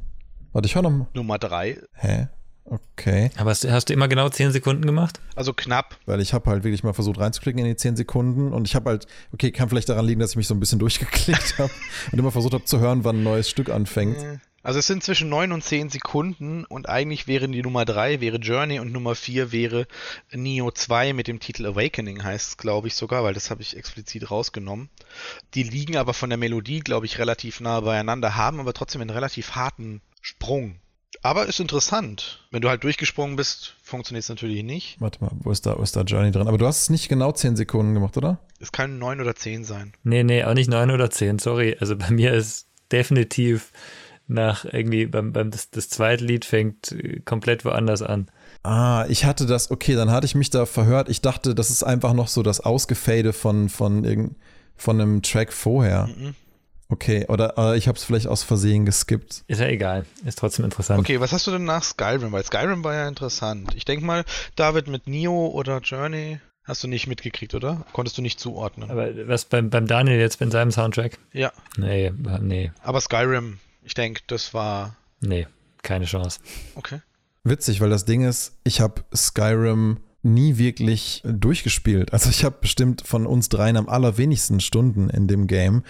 Warte, 0.55 0.67
ich 0.67 0.75
höre 0.75 0.81
noch 0.81 0.91
mal. 0.91 1.07
Nummer 1.13 1.39
3. 1.39 1.79
Hä? 1.93 2.29
Okay. 2.65 3.31
Aber 3.37 3.51
hast, 3.51 3.71
hast 3.71 3.91
du 3.91 3.93
immer 3.93 4.09
genau 4.09 4.31
10 4.31 4.53
Sekunden 4.53 4.87
gemacht? 4.87 5.21
Also 5.37 5.53
knapp. 5.53 5.99
Weil 6.07 6.23
ich 6.23 6.33
habe 6.33 6.49
halt 6.49 6.65
wirklich 6.65 6.83
mal 6.83 6.95
versucht 6.95 7.21
reinzuklicken 7.21 7.59
in 7.59 7.67
die 7.67 7.77
10 7.77 7.97
Sekunden 7.97 8.55
und 8.55 8.67
ich 8.67 8.75
habe 8.75 8.89
halt, 8.89 9.07
okay, 9.35 9.51
kann 9.51 9.69
vielleicht 9.69 9.91
daran 9.91 10.07
liegen, 10.07 10.21
dass 10.21 10.31
ich 10.31 10.37
mich 10.37 10.49
so 10.49 10.55
ein 10.55 10.61
bisschen 10.61 10.79
durchgeklickt 10.79 11.59
habe 11.59 11.71
und 12.13 12.19
immer 12.19 12.33
versucht 12.33 12.55
habe 12.55 12.65
zu 12.65 12.81
hören, 12.81 13.05
wann 13.05 13.17
ein 13.17 13.25
neues 13.25 13.51
Stück 13.51 13.69
anfängt. 13.69 14.17
Also 14.63 14.81
es 14.81 14.87
sind 14.87 15.05
zwischen 15.05 15.29
9 15.29 15.53
und 15.53 15.63
10 15.63 15.89
Sekunden 15.89 16.65
und 16.65 16.89
eigentlich 16.89 17.29
wären 17.29 17.53
die 17.53 17.63
Nummer 17.63 17.85
3 17.85 18.21
wäre 18.21 18.39
Journey 18.39 18.81
und 18.81 18.93
Nummer 18.93 19.15
4 19.15 19.53
wäre 19.53 19.87
Neo 20.33 20.71
2 20.73 21.13
mit 21.13 21.29
dem 21.29 21.39
Titel 21.39 21.65
Awakening 21.67 22.25
heißt 22.25 22.49
es, 22.49 22.57
glaube 22.57 22.89
ich 22.89 22.95
sogar, 22.95 23.23
weil 23.23 23.35
das 23.35 23.51
habe 23.51 23.63
ich 23.63 23.77
explizit 23.77 24.31
rausgenommen. 24.31 24.91
Die 25.55 25.63
liegen 25.63 25.97
aber 25.97 26.13
von 26.13 26.31
der 26.31 26.39
Melodie, 26.39 26.81
glaube 26.81 27.07
ich, 27.07 27.19
relativ 27.19 27.61
nah 27.61 27.81
beieinander, 27.81 28.35
haben 28.35 28.59
aber 28.59 28.75
trotzdem 28.75 29.01
einen 29.01 29.11
relativ 29.11 29.53
harten 29.53 30.01
Sprung. 30.21 30.81
Aber 31.23 31.47
ist 31.47 31.61
interessant. 31.61 32.45
Wenn 32.51 32.63
du 32.63 32.69
halt 32.69 32.85
durchgesprungen 32.85 33.37
bist, 33.37 33.75
funktioniert 33.83 34.25
es 34.25 34.29
natürlich 34.29 34.63
nicht. 34.63 35.01
Warte 35.01 35.25
mal, 35.25 35.31
wo 35.35 35.51
ist 35.51 35.67
da, 35.67 35.79
wo 35.79 35.83
ist 35.83 35.97
da 35.97 36.03
Journey 36.03 36.31
drin? 36.31 36.47
Aber 36.47 36.59
du 36.59 36.67
hast 36.67 36.83
es 36.83 36.91
nicht 36.91 37.09
genau 37.09 37.33
10 37.33 37.57
Sekunden 37.57 37.95
gemacht, 37.95 38.17
oder? 38.17 38.39
Es 38.61 38.73
kann 38.73 38.99
9 38.99 39.21
oder 39.21 39.35
10 39.35 39.65
sein. 39.65 39.95
Nee, 40.05 40.23
nee, 40.23 40.45
auch 40.45 40.55
nicht 40.55 40.69
9 40.69 40.91
oder 40.91 41.11
10, 41.11 41.39
sorry. 41.39 41.77
Also 41.81 41.97
bei 41.97 42.11
mir 42.11 42.33
ist 42.35 42.67
definitiv 42.93 43.73
nach 44.29 44.65
irgendwie, 44.65 45.07
beim, 45.07 45.33
beim 45.33 45.51
das, 45.51 45.71
das 45.71 45.89
zweite 45.89 46.25
Lied 46.25 46.45
fängt 46.45 46.93
äh, 46.93 47.21
komplett 47.21 47.65
woanders 47.65 48.03
an. 48.03 48.31
Ah, 48.63 49.07
ich 49.09 49.25
hatte 49.25 49.47
das, 49.47 49.71
okay, 49.71 49.95
dann 49.95 50.11
hatte 50.11 50.27
ich 50.27 50.35
mich 50.35 50.51
da 50.51 50.67
verhört. 50.67 51.09
Ich 51.09 51.23
dachte, 51.23 51.55
das 51.55 51.71
ist 51.71 51.83
einfach 51.83 52.13
noch 52.13 52.29
so 52.29 52.43
das 52.43 52.61
Ausgefade 52.61 53.33
von, 53.33 53.69
von, 53.69 54.05
irgend, 54.05 54.37
von 54.77 55.01
einem 55.01 55.23
Track 55.23 55.53
vorher. 55.53 56.09
Mhm. 56.09 56.35
Okay, 56.91 57.27
oder 57.29 57.55
äh, 57.59 57.77
ich 57.77 57.87
habe 57.87 57.99
es 57.99 58.05
vielleicht 58.05 58.27
aus 58.27 58.43
Versehen 58.43 58.87
geskippt. 58.87 59.45
Ist 59.47 59.61
ja 59.61 59.67
egal, 59.67 60.07
ist 60.25 60.39
trotzdem 60.39 60.65
interessant. 60.65 61.01
Okay, 61.01 61.21
was 61.21 61.33
hast 61.33 61.47
du 61.47 61.51
denn 61.51 61.65
nach 61.65 61.83
Skyrim? 61.83 62.33
Weil 62.33 62.45
Skyrim 62.45 62.83
war 62.83 62.95
ja 62.95 63.07
interessant. 63.07 63.75
Ich 63.75 63.85
denke 63.85 64.07
mal, 64.07 64.25
David 64.57 64.89
mit 64.89 65.07
Neo 65.07 65.49
oder 65.49 65.81
Journey 65.81 66.41
hast 66.65 66.83
du 66.85 66.89
nicht 66.89 67.07
mitgekriegt, 67.07 67.55
oder? 67.55 67.85
Konntest 67.93 68.17
du 68.17 68.23
nicht 68.23 68.41
zuordnen. 68.41 68.91
Aber 68.91 69.09
was 69.29 69.45
beim, 69.45 69.69
beim 69.69 69.87
Daniel 69.87 70.19
jetzt 70.19 70.41
in 70.41 70.51
seinem 70.51 70.71
Soundtrack? 70.71 71.19
ja, 71.33 71.53
Nee, 71.77 72.11
nee, 72.41 72.73
aber 72.83 73.01
Skyrim, 73.01 73.59
ich 73.83 73.95
denke, 73.95 74.23
das 74.27 74.55
war 74.55 74.97
nee, 75.21 75.47
keine 75.83 76.05
Chance. 76.05 76.41
okay. 76.75 77.01
Witzig, 77.45 77.81
weil 77.81 77.91
das 77.91 78.05
Ding 78.05 78.25
ist, 78.25 78.59
ich 78.65 78.81
habe 78.81 79.05
Skyrim 79.15 79.99
nie 80.23 80.59
wirklich 80.59 81.23
durchgespielt. 81.25 82.13
Also 82.13 82.31
ich 82.31 82.45
habe 82.45 82.57
bestimmt 82.61 83.03
von 83.07 83.27
uns 83.27 83.49
dreien 83.49 83.77
am 83.77 83.89
allerwenigsten 83.89 84.61
Stunden 84.61 85.09
in 85.09 85.29
dem 85.29 85.47
Game. 85.47 85.83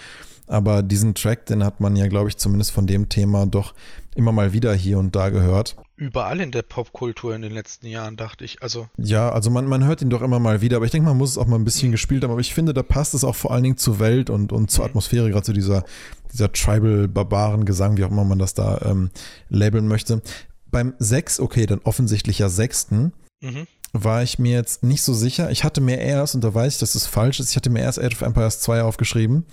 Aber 0.47 0.81
diesen 0.81 1.15
Track, 1.15 1.45
den 1.45 1.63
hat 1.63 1.79
man 1.79 1.95
ja, 1.95 2.07
glaube 2.07 2.29
ich, 2.29 2.37
zumindest 2.37 2.71
von 2.71 2.87
dem 2.87 3.09
Thema 3.09 3.45
doch 3.45 3.73
immer 4.15 4.31
mal 4.31 4.53
wieder 4.53 4.73
hier 4.73 4.97
und 4.97 5.15
da 5.15 5.29
gehört. 5.29 5.75
Überall 5.99 6.39
in 6.39 6.51
der 6.51 6.61
Popkultur 6.61 7.35
in 7.35 7.41
den 7.41 7.51
letzten 7.51 7.85
Jahren, 7.85 8.15
dachte 8.15 8.45
ich. 8.45 8.63
Also, 8.63 8.87
Ja, 8.95 9.29
also 9.31 9.49
man, 9.49 9.65
man 9.65 9.83
hört 9.83 10.01
ihn 10.01 10.09
doch 10.09 10.21
immer 10.21 10.39
mal 10.39 10.61
wieder, 10.61 10.77
aber 10.77 10.85
ich 10.85 10.91
denke, 10.91 11.09
man 11.09 11.17
muss 11.17 11.31
es 11.31 11.37
auch 11.37 11.45
mal 11.45 11.57
ein 11.57 11.65
bisschen 11.65 11.91
gespielt 11.91 12.23
haben. 12.23 12.31
Aber 12.31 12.39
ich 12.39 12.53
finde, 12.53 12.73
da 12.73 12.83
passt 12.83 13.13
es 13.13 13.25
auch 13.25 13.35
vor 13.35 13.51
allen 13.51 13.63
Dingen 13.63 13.75
zur 13.75 13.99
Welt 13.99 14.29
und, 14.29 14.53
und 14.53 14.71
zur 14.71 14.85
Atmosphäre, 14.85 15.29
gerade 15.29 15.43
zu 15.43 15.51
dieser, 15.51 15.83
dieser 16.31 16.53
Tribal-Barbaren-Gesang, 16.53 17.97
wie 17.97 18.05
auch 18.05 18.11
immer 18.11 18.23
man 18.23 18.39
das 18.39 18.53
da 18.53 18.79
ähm, 18.85 19.09
labeln 19.49 19.89
möchte. 19.89 20.21
Beim 20.71 20.93
6, 20.99 21.41
okay, 21.41 21.65
dann 21.65 21.79
offensichtlich 21.83 22.39
ja 22.39 22.47
sechsten, 22.47 23.11
mhm. 23.41 23.67
War 23.93 24.23
ich 24.23 24.39
mir 24.39 24.53
jetzt 24.53 24.83
nicht 24.83 25.03
so 25.03 25.13
sicher. 25.13 25.49
Ich 25.51 25.63
hatte 25.63 25.81
mir 25.81 25.97
erst, 25.97 26.35
und 26.35 26.43
da 26.43 26.53
weiß 26.53 26.73
ich, 26.73 26.79
dass 26.79 26.95
es 26.95 27.07
falsch 27.07 27.39
ist, 27.39 27.49
ich 27.49 27.55
hatte 27.55 27.69
mir 27.69 27.81
erst 27.81 27.99
Age 27.99 28.13
of 28.13 28.21
Empires 28.21 28.59
2 28.61 28.83
aufgeschrieben, 28.83 29.45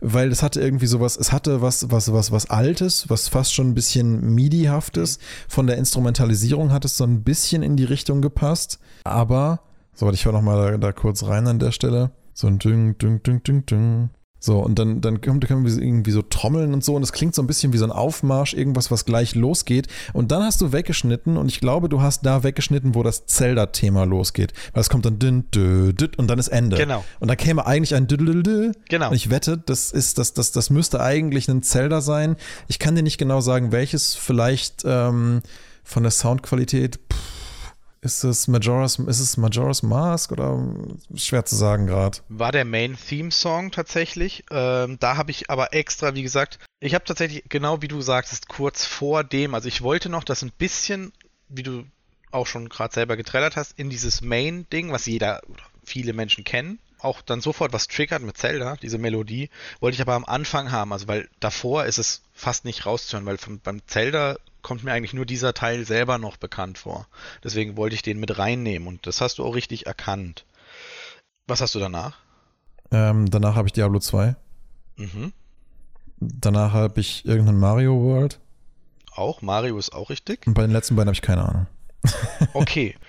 weil 0.00 0.30
es 0.30 0.42
hatte 0.42 0.60
irgendwie 0.60 0.86
sowas, 0.86 1.16
es 1.16 1.32
hatte 1.32 1.60
was, 1.62 1.90
was, 1.90 2.12
was, 2.12 2.32
was 2.32 2.50
Altes, 2.50 3.08
was 3.08 3.28
fast 3.28 3.54
schon 3.54 3.68
ein 3.68 3.74
bisschen 3.74 4.34
MIDI-haftes. 4.34 5.18
Von 5.48 5.66
der 5.66 5.76
Instrumentalisierung 5.76 6.72
hat 6.72 6.84
es 6.84 6.96
so 6.96 7.04
ein 7.04 7.22
bisschen 7.22 7.62
in 7.62 7.76
die 7.76 7.84
Richtung 7.84 8.22
gepasst. 8.22 8.78
Aber, 9.04 9.60
so, 9.94 10.10
ich 10.10 10.24
höre 10.24 10.32
nochmal 10.32 10.72
da, 10.72 10.78
da 10.78 10.92
kurz 10.92 11.24
rein 11.24 11.46
an 11.46 11.58
der 11.58 11.72
Stelle. 11.72 12.12
So 12.34 12.46
ein 12.46 12.58
Ding, 12.58 12.96
Ding, 12.98 13.22
Ding, 13.22 13.42
Ding, 13.42 13.66
Ding. 13.66 14.10
So, 14.44 14.58
und 14.58 14.76
dann, 14.76 15.00
dann 15.00 15.20
kommt, 15.20 15.46
können 15.46 15.64
wir 15.64 15.70
irgendwie 15.80 16.10
so 16.10 16.20
trommeln 16.20 16.74
und 16.74 16.82
so 16.82 16.96
und 16.96 17.04
es 17.04 17.12
klingt 17.12 17.32
so 17.32 17.42
ein 17.42 17.46
bisschen 17.46 17.72
wie 17.72 17.78
so 17.78 17.84
ein 17.84 17.92
Aufmarsch, 17.92 18.54
irgendwas, 18.54 18.90
was 18.90 19.04
gleich 19.04 19.36
losgeht. 19.36 19.86
Und 20.14 20.32
dann 20.32 20.42
hast 20.42 20.60
du 20.60 20.72
weggeschnitten 20.72 21.36
und 21.36 21.48
ich 21.48 21.60
glaube, 21.60 21.88
du 21.88 22.02
hast 22.02 22.26
da 22.26 22.42
weggeschnitten, 22.42 22.96
wo 22.96 23.04
das 23.04 23.26
Zelda-Thema 23.26 24.02
losgeht. 24.02 24.52
Weil 24.72 24.80
es 24.80 24.90
kommt 24.90 25.06
dann 25.06 25.20
dün, 25.20 25.48
dü, 25.52 25.92
dü, 25.92 26.08
und 26.16 26.26
dann 26.26 26.40
ist 26.40 26.48
Ende. 26.48 26.76
Genau. 26.76 27.04
Und 27.20 27.28
dann 27.28 27.36
käme 27.36 27.64
eigentlich 27.66 27.94
ein 27.94 28.08
dü, 28.08 28.16
dü, 28.16 28.42
dü, 28.42 28.72
Genau. 28.88 29.10
Und 29.10 29.14
ich 29.14 29.30
wette, 29.30 29.58
das 29.58 29.92
ist, 29.92 30.18
das, 30.18 30.34
das, 30.34 30.50
das 30.50 30.70
müsste 30.70 31.00
eigentlich 31.00 31.46
ein 31.46 31.62
Zelda 31.62 32.00
sein. 32.00 32.34
Ich 32.66 32.80
kann 32.80 32.96
dir 32.96 33.04
nicht 33.04 33.18
genau 33.18 33.40
sagen, 33.40 33.70
welches 33.70 34.16
vielleicht 34.16 34.82
ähm, 34.84 35.42
von 35.84 36.02
der 36.02 36.10
Soundqualität. 36.10 36.98
Pff, 37.12 37.31
ist 38.02 38.24
es 38.24 38.48
Majora's, 38.48 38.98
ist 38.98 39.20
es 39.20 39.36
Majora's 39.36 39.82
Mask 39.82 40.32
oder 40.32 40.60
schwer 41.14 41.44
zu 41.44 41.54
sagen 41.54 41.86
gerade? 41.86 42.18
War 42.28 42.50
der 42.50 42.64
Main-Theme-Song 42.64 43.70
tatsächlich. 43.70 44.44
Ähm, 44.50 44.98
da 44.98 45.16
habe 45.16 45.30
ich 45.30 45.48
aber 45.50 45.72
extra, 45.72 46.14
wie 46.16 46.24
gesagt, 46.24 46.58
ich 46.80 46.94
habe 46.94 47.04
tatsächlich, 47.04 47.44
genau 47.48 47.80
wie 47.80 47.88
du 47.88 48.00
sagtest, 48.00 48.48
kurz 48.48 48.84
vor 48.84 49.22
dem, 49.22 49.54
also 49.54 49.68
ich 49.68 49.82
wollte 49.82 50.08
noch 50.08 50.24
das 50.24 50.42
ein 50.42 50.50
bisschen, 50.58 51.12
wie 51.48 51.62
du 51.62 51.84
auch 52.32 52.48
schon 52.48 52.68
gerade 52.68 52.92
selber 52.92 53.16
getrellert 53.16 53.54
hast, 53.54 53.78
in 53.78 53.88
dieses 53.88 54.20
Main-Ding, 54.20 54.90
was 54.90 55.06
jeder 55.06 55.40
oder 55.48 55.62
viele 55.84 56.12
Menschen 56.12 56.42
kennen, 56.42 56.80
auch 56.98 57.22
dann 57.22 57.40
sofort 57.40 57.72
was 57.72 57.86
triggert 57.86 58.22
mit 58.22 58.36
Zelda, 58.36 58.76
diese 58.82 58.98
Melodie, 58.98 59.48
wollte 59.78 59.94
ich 59.94 60.00
aber 60.00 60.14
am 60.14 60.24
Anfang 60.24 60.72
haben, 60.72 60.92
also 60.92 61.06
weil 61.06 61.28
davor 61.38 61.84
ist 61.84 61.98
es 61.98 62.22
fast 62.32 62.64
nicht 62.64 62.84
rauszuhören, 62.84 63.26
weil 63.26 63.38
von, 63.38 63.60
beim 63.60 63.80
Zelda 63.86 64.36
kommt 64.62 64.84
mir 64.84 64.92
eigentlich 64.92 65.14
nur 65.14 65.26
dieser 65.26 65.54
Teil 65.54 65.84
selber 65.84 66.18
noch 66.18 66.36
bekannt 66.36 66.78
vor. 66.78 67.06
Deswegen 67.44 67.76
wollte 67.76 67.94
ich 67.94 68.02
den 68.02 68.18
mit 68.20 68.38
reinnehmen 68.38 68.88
und 68.88 69.06
das 69.06 69.20
hast 69.20 69.38
du 69.38 69.44
auch 69.44 69.54
richtig 69.54 69.86
erkannt. 69.86 70.46
Was 71.46 71.60
hast 71.60 71.74
du 71.74 71.78
danach? 71.78 72.18
Ähm, 72.90 73.30
danach 73.30 73.56
habe 73.56 73.68
ich 73.68 73.72
Diablo 73.72 73.98
2. 73.98 74.36
Mhm. 74.96 75.32
Danach 76.18 76.72
habe 76.72 77.00
ich 77.00 77.24
irgendeinen 77.24 77.58
Mario 77.58 78.00
World. 78.00 78.38
Auch, 79.14 79.42
Mario 79.42 79.76
ist 79.78 79.92
auch 79.92 80.10
richtig. 80.10 80.46
Und 80.46 80.54
bei 80.54 80.62
den 80.62 80.70
letzten 80.70 80.96
beiden 80.96 81.08
habe 81.08 81.14
ich 81.14 81.22
keine 81.22 81.46
Ahnung. 81.46 81.66
Okay. 82.54 82.96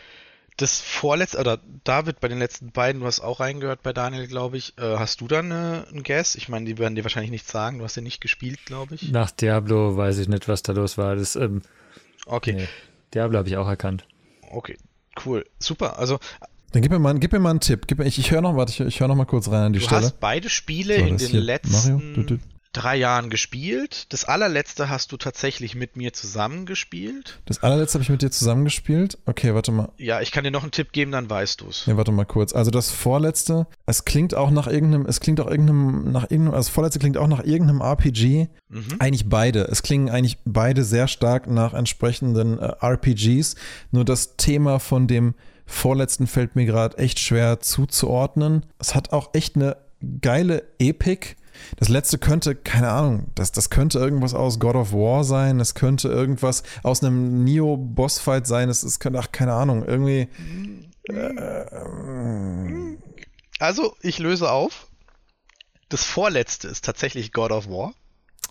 Das 0.57 0.79
vorletzte, 0.79 1.39
oder 1.39 1.59
David, 1.83 2.19
bei 2.19 2.27
den 2.27 2.37
letzten 2.39 2.71
beiden, 2.71 3.01
du 3.01 3.07
hast 3.07 3.21
auch 3.21 3.39
reingehört 3.39 3.81
bei 3.81 3.91
Daniel, 3.91 4.27
glaube 4.27 4.57
ich. 4.57 4.77
Äh, 4.77 4.97
hast 4.97 5.21
du 5.21 5.27
dann 5.27 5.49
äh, 5.51 5.83
einen 5.89 6.03
Guess? 6.03 6.35
Ich 6.35 6.47
meine, 6.49 6.65
die 6.65 6.77
werden 6.77 6.95
dir 6.95 7.03
wahrscheinlich 7.03 7.31
nichts 7.31 7.51
sagen. 7.51 7.79
Du 7.79 7.83
hast 7.83 7.95
ja 7.95 8.01
nicht 8.03 8.21
gespielt, 8.21 8.59
glaube 8.65 8.95
ich. 8.95 9.11
Nach 9.11 9.31
Diablo 9.31 9.97
weiß 9.97 10.19
ich 10.19 10.27
nicht, 10.27 10.47
was 10.47 10.61
da 10.61 10.73
los 10.73 10.97
war. 10.97 11.15
Das, 11.15 11.35
ähm, 11.35 11.61
Okay, 12.25 12.53
nee. 12.53 12.67
Diablo 13.13 13.39
habe 13.39 13.49
ich 13.49 13.57
auch 13.57 13.67
erkannt. 13.67 14.05
okay, 14.51 14.77
cool. 15.25 15.43
Super. 15.59 15.97
Also, 15.99 16.19
Dann 16.71 16.81
gib 16.81 16.91
mir 16.91 16.99
mal, 16.99 17.17
gib 17.19 17.31
mir 17.33 17.39
mal 17.39 17.49
einen 17.49 17.59
Tipp. 17.59 17.85
Gib 17.87 17.97
mir, 17.99 18.05
ich 18.05 18.17
ich 18.19 18.31
höre 18.31 18.41
noch, 18.41 18.55
warte, 18.55 18.71
ich, 18.71 18.79
ich 18.79 18.99
höre 18.99 19.07
noch 19.07 19.15
mal 19.15 19.25
kurz 19.25 19.47
rein 19.49 19.63
an 19.63 19.73
die 19.73 19.79
du 19.79 19.85
Stelle. 19.85 20.01
hast 20.03 20.19
beide 20.19 20.49
Spiele 20.49 20.99
So, 20.99 21.05
in 21.05 21.17
den 21.17 21.35
letzten 21.35 21.93
Mario. 21.95 22.13
Du, 22.15 22.23
du. 22.23 22.39
Drei 22.73 22.95
Jahren 22.95 23.29
gespielt. 23.29 24.11
Das 24.11 24.25
allerletzte 24.25 24.89
hast 24.89 25.11
du 25.11 25.17
tatsächlich 25.17 25.75
mit 25.75 25.95
mir 25.95 26.11
zusammen 26.13 26.65
gespielt. 26.65 27.39
Das 27.45 27.63
allerletzte 27.63 27.95
habe 27.95 28.03
ich 28.03 28.09
mit 28.09 28.21
dir 28.21 28.31
zusammengespielt. 28.31 29.17
Okay, 29.25 29.53
warte 29.53 29.71
mal. 29.71 29.91
Ja, 29.97 30.21
ich 30.21 30.31
kann 30.31 30.43
dir 30.43 30.51
noch 30.51 30.63
einen 30.63 30.71
Tipp 30.71 30.91
geben, 30.91 31.11
dann 31.11 31.29
weißt 31.29 31.61
du 31.61 31.69
es. 31.69 31.87
Nee, 31.87 31.95
warte 31.95 32.11
mal 32.11 32.25
kurz. 32.25 32.53
Also 32.53 32.71
das 32.71 32.91
vorletzte, 32.91 33.67
es 33.85 34.05
klingt 34.05 34.33
auch 34.35 34.49
nach 34.51 34.67
irgendeinem, 34.67 35.05
es 35.05 35.19
klingt 35.19 35.39
auch 35.39 35.49
irgendeinem, 35.49 36.11
nach 36.11 36.23
irgendeinem, 36.23 36.55
also 36.55 36.67
das 36.67 36.69
vorletzte 36.69 36.99
klingt 36.99 37.17
auch 37.17 37.27
nach 37.27 37.43
irgendeinem 37.43 37.81
RPG. 37.81 38.47
Mhm. 38.69 38.95
Eigentlich 38.99 39.29
beide. 39.29 39.61
Es 39.65 39.83
klingen 39.83 40.09
eigentlich 40.09 40.39
beide 40.45 40.83
sehr 40.83 41.07
stark 41.07 41.47
nach 41.47 41.73
entsprechenden 41.73 42.59
äh, 42.59 42.73
RPGs. 42.81 43.55
Nur 43.91 44.03
das 44.03 44.35
Thema 44.35 44.79
von 44.79 45.07
dem 45.07 45.35
vorletzten 45.65 46.27
fällt 46.27 46.55
mir 46.55 46.65
gerade 46.65 46.97
echt 46.97 47.19
schwer 47.19 47.59
zuzuordnen. 47.59 48.65
Es 48.79 48.95
hat 48.95 49.13
auch 49.13 49.33
echt 49.33 49.55
eine 49.55 49.77
geile 50.21 50.63
Epik. 50.79 51.37
Das 51.77 51.89
letzte 51.89 52.17
könnte, 52.17 52.55
keine 52.55 52.89
Ahnung, 52.89 53.27
das, 53.35 53.51
das 53.51 53.69
könnte 53.69 53.99
irgendwas 53.99 54.33
aus 54.33 54.59
God 54.59 54.75
of 54.75 54.93
War 54.93 55.23
sein, 55.23 55.59
es 55.59 55.75
könnte 55.75 56.07
irgendwas 56.07 56.63
aus 56.83 57.03
einem 57.03 57.43
Neo-Bossfight 57.43 58.47
sein, 58.47 58.69
es, 58.69 58.83
es 58.83 58.99
könnte, 58.99 59.19
ach, 59.19 59.31
keine 59.31 59.53
Ahnung, 59.53 59.85
irgendwie. 59.85 60.27
Äh, 61.09 61.65
Also, 63.59 63.95
ich 64.01 64.19
löse 64.19 64.51
auf. 64.51 64.87
Das 65.89 66.03
vorletzte 66.03 66.67
ist 66.67 66.85
tatsächlich 66.85 67.33
God 67.33 67.51
of 67.51 67.67
War. 67.67 67.93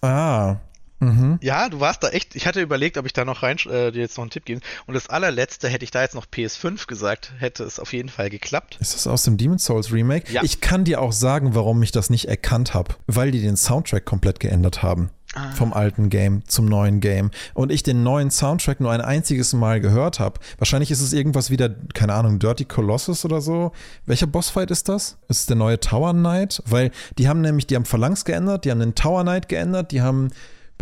ah, 0.03 0.57
mhm. 1.03 1.39
Ja, 1.43 1.69
du 1.69 1.81
warst 1.81 2.03
da 2.03 2.09
echt. 2.09 2.35
Ich 2.37 2.47
hatte 2.47 2.61
überlegt, 2.61 2.97
ob 2.97 3.07
ich 3.07 3.13
da 3.13 3.25
noch 3.25 3.43
rein 3.43 3.57
äh, 3.69 3.91
dir 3.93 4.01
jetzt 4.01 4.17
noch 4.17 4.23
einen 4.23 4.31
Tipp 4.31 4.45
geben. 4.45 4.61
Und 4.87 4.95
das 4.95 5.09
allerletzte 5.09 5.69
hätte 5.69 5.85
ich 5.85 5.91
da 5.91 6.03
jetzt 6.03 6.15
noch 6.15 6.27
PS5 6.27 6.87
gesagt, 6.87 7.33
hätte 7.39 7.65
es 7.65 7.79
auf 7.79 7.93
jeden 7.93 8.09
Fall 8.09 8.31
geklappt. 8.31 8.79
Ist 8.81 8.95
das 8.95 9.07
aus 9.07 9.25
dem 9.25 9.37
Demon's 9.37 9.65
Souls 9.65 9.93
Remake? 9.93 10.33
Ja. 10.33 10.43
Ich 10.43 10.61
kann 10.61 10.85
dir 10.85 11.01
auch 11.01 11.13
sagen, 11.13 11.55
warum 11.55 11.83
ich 11.83 11.93
das 11.93 12.11
nicht 12.11 12.27
erkannt 12.27 12.75
habe. 12.75 12.95
Weil 13.07 13.31
die 13.31 13.43
den 13.43 13.57
Soundtrack 13.57 14.05
komplett 14.05 14.41
geändert 14.41 14.83
haben. 14.83 15.11
Ah. 15.35 15.51
Vom 15.53 15.73
alten 15.73 16.11
Game 16.11 16.47
zum 16.47 16.67
neuen 16.67 17.01
Game. 17.01 17.31
Und 17.55 17.73
ich 17.73 17.83
den 17.83 18.03
neuen 18.03 18.31
Soundtrack 18.31 18.81
nur 18.81 18.93
ein 18.93 19.01
einziges 19.01 19.55
Mal 19.55 19.81
gehört 19.81 20.21
habe. 20.21 20.39
Wahrscheinlich 20.59 20.91
ist 20.91 21.01
es 21.01 21.15
irgendwas 21.15 21.51
wie 21.51 21.57
der, 21.57 21.75
keine 21.95 22.13
Ahnung, 22.13 22.39
Dirty 22.39 22.67
Colossus 22.67 23.25
oder 23.25 23.41
so. 23.41 23.73
Welcher 24.05 24.27
Bossfight 24.27 24.71
ist 24.71 24.91
das? 24.91 25.17
Ist 25.29 25.41
es 25.41 25.47
der 25.47 25.57
neue 25.57 25.81
Tower 25.81 26.13
Knight? 26.13 26.63
Weil 26.67 26.91
die 27.17 27.29
haben 27.29 27.41
nämlich, 27.41 27.67
die 27.67 27.77
haben 27.77 27.87
Phalanx 27.87 28.27
geändert, 28.27 28.67
die 28.67 28.71
haben 28.71 28.81
den 28.81 28.95
Tower 28.95 29.23
Knight 29.23 29.49
geändert, 29.49 29.91
die 29.91 30.03
haben 30.03 30.29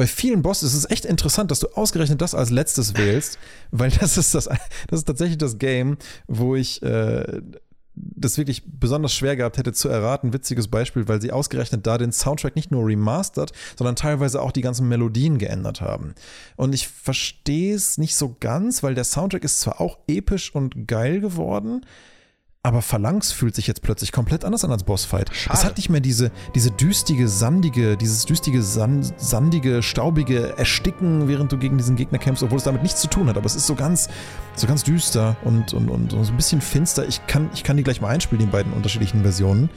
bei 0.00 0.06
vielen 0.06 0.40
Bossen 0.40 0.64
ist 0.64 0.72
es 0.72 0.88
echt 0.88 1.04
interessant, 1.04 1.50
dass 1.50 1.60
du 1.60 1.66
ausgerechnet 1.74 2.22
das 2.22 2.34
als 2.34 2.48
letztes 2.48 2.94
wählst, 2.96 3.38
weil 3.70 3.90
das 3.90 4.16
ist 4.16 4.34
das, 4.34 4.46
das 4.46 5.00
ist 5.00 5.04
tatsächlich 5.04 5.36
das 5.36 5.58
Game, 5.58 5.98
wo 6.26 6.56
ich 6.56 6.80
äh, 6.82 7.42
das 7.94 8.38
wirklich 8.38 8.62
besonders 8.64 9.12
schwer 9.12 9.36
gehabt 9.36 9.58
hätte 9.58 9.74
zu 9.74 9.90
erraten. 9.90 10.32
Witziges 10.32 10.68
Beispiel, 10.68 11.06
weil 11.06 11.20
sie 11.20 11.32
ausgerechnet 11.32 11.86
da 11.86 11.98
den 11.98 12.12
Soundtrack 12.12 12.56
nicht 12.56 12.70
nur 12.70 12.86
remastert, 12.86 13.52
sondern 13.76 13.94
teilweise 13.94 14.40
auch 14.40 14.52
die 14.52 14.62
ganzen 14.62 14.88
Melodien 14.88 15.36
geändert 15.36 15.82
haben. 15.82 16.14
Und 16.56 16.74
ich 16.74 16.88
verstehe 16.88 17.74
es 17.74 17.98
nicht 17.98 18.16
so 18.16 18.36
ganz, 18.40 18.82
weil 18.82 18.94
der 18.94 19.04
Soundtrack 19.04 19.44
ist 19.44 19.60
zwar 19.60 19.82
auch 19.82 19.98
episch 20.08 20.54
und 20.54 20.88
geil 20.88 21.20
geworden, 21.20 21.84
aber 22.62 22.82
Phalanx 22.82 23.32
fühlt 23.32 23.54
sich 23.54 23.66
jetzt 23.66 23.80
plötzlich 23.80 24.12
komplett 24.12 24.44
anders 24.44 24.64
an 24.64 24.70
als 24.70 24.84
Bossfight. 24.84 25.34
Schade. 25.34 25.58
Es 25.58 25.64
hat 25.64 25.78
nicht 25.78 25.88
mehr 25.88 26.02
diese, 26.02 26.30
diese 26.54 26.70
düstige, 26.70 27.26
sandige, 27.26 27.96
dieses 27.96 28.26
düstige, 28.26 28.62
san, 28.62 29.02
sandige, 29.16 29.82
staubige 29.82 30.58
Ersticken, 30.58 31.26
während 31.26 31.50
du 31.52 31.56
gegen 31.56 31.78
diesen 31.78 31.96
Gegner 31.96 32.18
kämpfst, 32.18 32.42
obwohl 32.42 32.58
es 32.58 32.64
damit 32.64 32.82
nichts 32.82 33.00
zu 33.00 33.08
tun 33.08 33.28
hat. 33.28 33.38
Aber 33.38 33.46
es 33.46 33.56
ist 33.56 33.66
so 33.66 33.74
ganz, 33.74 34.10
so 34.56 34.66
ganz 34.66 34.84
düster 34.84 35.38
und, 35.42 35.72
und, 35.72 35.88
und, 35.88 36.12
und 36.12 36.24
so 36.24 36.32
ein 36.32 36.36
bisschen 36.36 36.60
finster. 36.60 37.08
Ich 37.08 37.26
kann, 37.26 37.48
ich 37.54 37.64
kann 37.64 37.78
die 37.78 37.82
gleich 37.82 38.02
mal 38.02 38.08
einspielen, 38.08 38.44
die 38.44 38.52
beiden 38.52 38.74
unterschiedlichen 38.74 39.22
Versionen. 39.22 39.70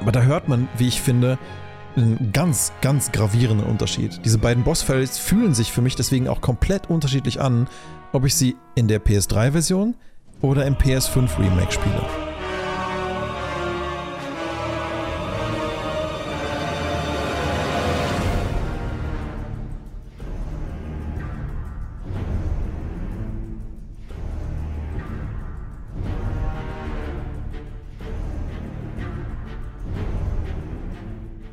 Aber 0.00 0.10
da 0.10 0.22
hört 0.22 0.48
man, 0.48 0.66
wie 0.78 0.88
ich 0.88 1.00
finde, 1.00 1.38
einen 1.94 2.32
ganz, 2.32 2.72
ganz 2.80 3.12
gravierenden 3.12 3.68
Unterschied. 3.68 4.20
Diese 4.24 4.38
beiden 4.38 4.64
Bossfights 4.64 5.18
fühlen 5.18 5.54
sich 5.54 5.70
für 5.70 5.80
mich 5.80 5.94
deswegen 5.94 6.26
auch 6.26 6.40
komplett 6.40 6.90
unterschiedlich 6.90 7.40
an, 7.40 7.68
ob 8.12 8.24
ich 8.24 8.34
sie 8.34 8.56
in 8.74 8.88
der 8.88 9.00
PS3-Version 9.00 9.94
oder 10.44 10.66
im 10.66 10.74
PS5 10.74 11.38
Remake 11.38 11.72
spiele. 11.72 12.02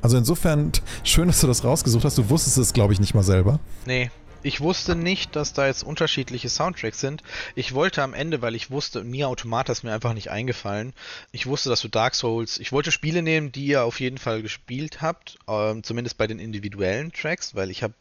Also 0.02 0.18
insofern 0.18 0.74
schön, 1.06 1.28
dass 1.28 1.40
du 1.40 1.48
das 1.48 1.64
rausgesucht 1.64 2.04
hast. 2.04 2.18
Du 2.18 2.30
wusstest 2.30 2.58
es, 2.58 2.74
glaube 2.74 2.92
ich, 2.92 3.00
nicht 3.00 3.14
mal 3.14 3.24
selber. 3.24 3.60
Nee, 3.86 4.12
ich 4.44 4.62
wusste 4.62 4.96
nicht, 4.96 5.36
dass 5.36 5.54
da 5.54 5.68
jetzt 5.68 5.84
unterschiedliche 5.84 6.50
Soundtracks 6.50 7.00
sind. 7.00 7.24
Ich 7.56 7.74
wollte 7.74 8.02
am 8.02 8.14
Ende, 8.14 8.42
weil 8.42 8.56
ich 8.56 8.72
wusste, 8.72 9.04
Nier 9.04 9.28
Automata 9.28 9.72
ist 9.72 9.84
mir 9.84 9.94
einfach 9.94 10.14
nicht 10.14 10.32
eingefallen. 10.32 10.94
Ich 11.32 11.46
wusste, 11.46 11.70
dass 11.70 11.82
du 11.82 11.88
Dark 11.88 12.16
Souls. 12.16 12.58
Ich 12.60 12.72
wollte 12.72 12.92
Spiele 12.92 13.22
nehmen, 13.22 13.52
die 13.52 13.66
ihr 13.68 13.84
auf 13.84 14.00
jeden 14.00 14.18
Fall 14.18 14.42
gespielt 14.42 15.02
habt, 15.02 15.38
ähm, 15.48 15.84
zumindest 15.84 16.18
bei 16.18 16.28
den 16.28 16.40
individuellen 16.40 17.12
Tracks, 17.12 17.56
weil 17.56 17.70
ich 17.70 17.84
habe 17.84 17.94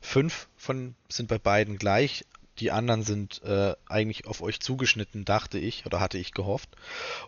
fünf 0.00 0.48
von 0.56 0.94
sind 1.08 1.28
bei 1.28 1.38
beiden 1.38 1.78
gleich. 1.78 2.24
Die 2.58 2.70
anderen 2.70 3.02
sind 3.02 3.42
äh, 3.42 3.74
eigentlich 3.86 4.26
auf 4.26 4.40
euch 4.40 4.60
zugeschnitten, 4.60 5.26
dachte 5.26 5.58
ich, 5.58 5.84
oder 5.84 6.00
hatte 6.00 6.16
ich 6.16 6.32
gehofft. 6.32 6.70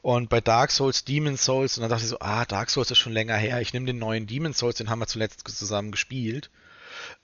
Und 0.01 0.31
bei 0.31 0.41
Dark 0.41 0.71
Souls, 0.71 1.05
Demon 1.05 1.37
Souls, 1.37 1.77
und 1.77 1.83
dann 1.83 1.91
dachte 1.91 2.05
ich 2.05 2.09
so, 2.09 2.21
ah, 2.21 2.47
Dark 2.47 2.71
Souls 2.71 2.91
ist 2.91 2.99
schon 2.99 3.13
länger 3.13 3.37
her. 3.37 3.61
Ich 3.61 3.75
nehme 3.75 3.85
den 3.85 3.99
neuen 3.99 4.27
Demon 4.27 4.55
Souls, 4.55 4.77
den 4.77 4.89
haben 4.89 5.01
wir 5.01 5.07
zuletzt 5.07 5.47
zusammen 5.47 5.91
gespielt. 5.91 6.49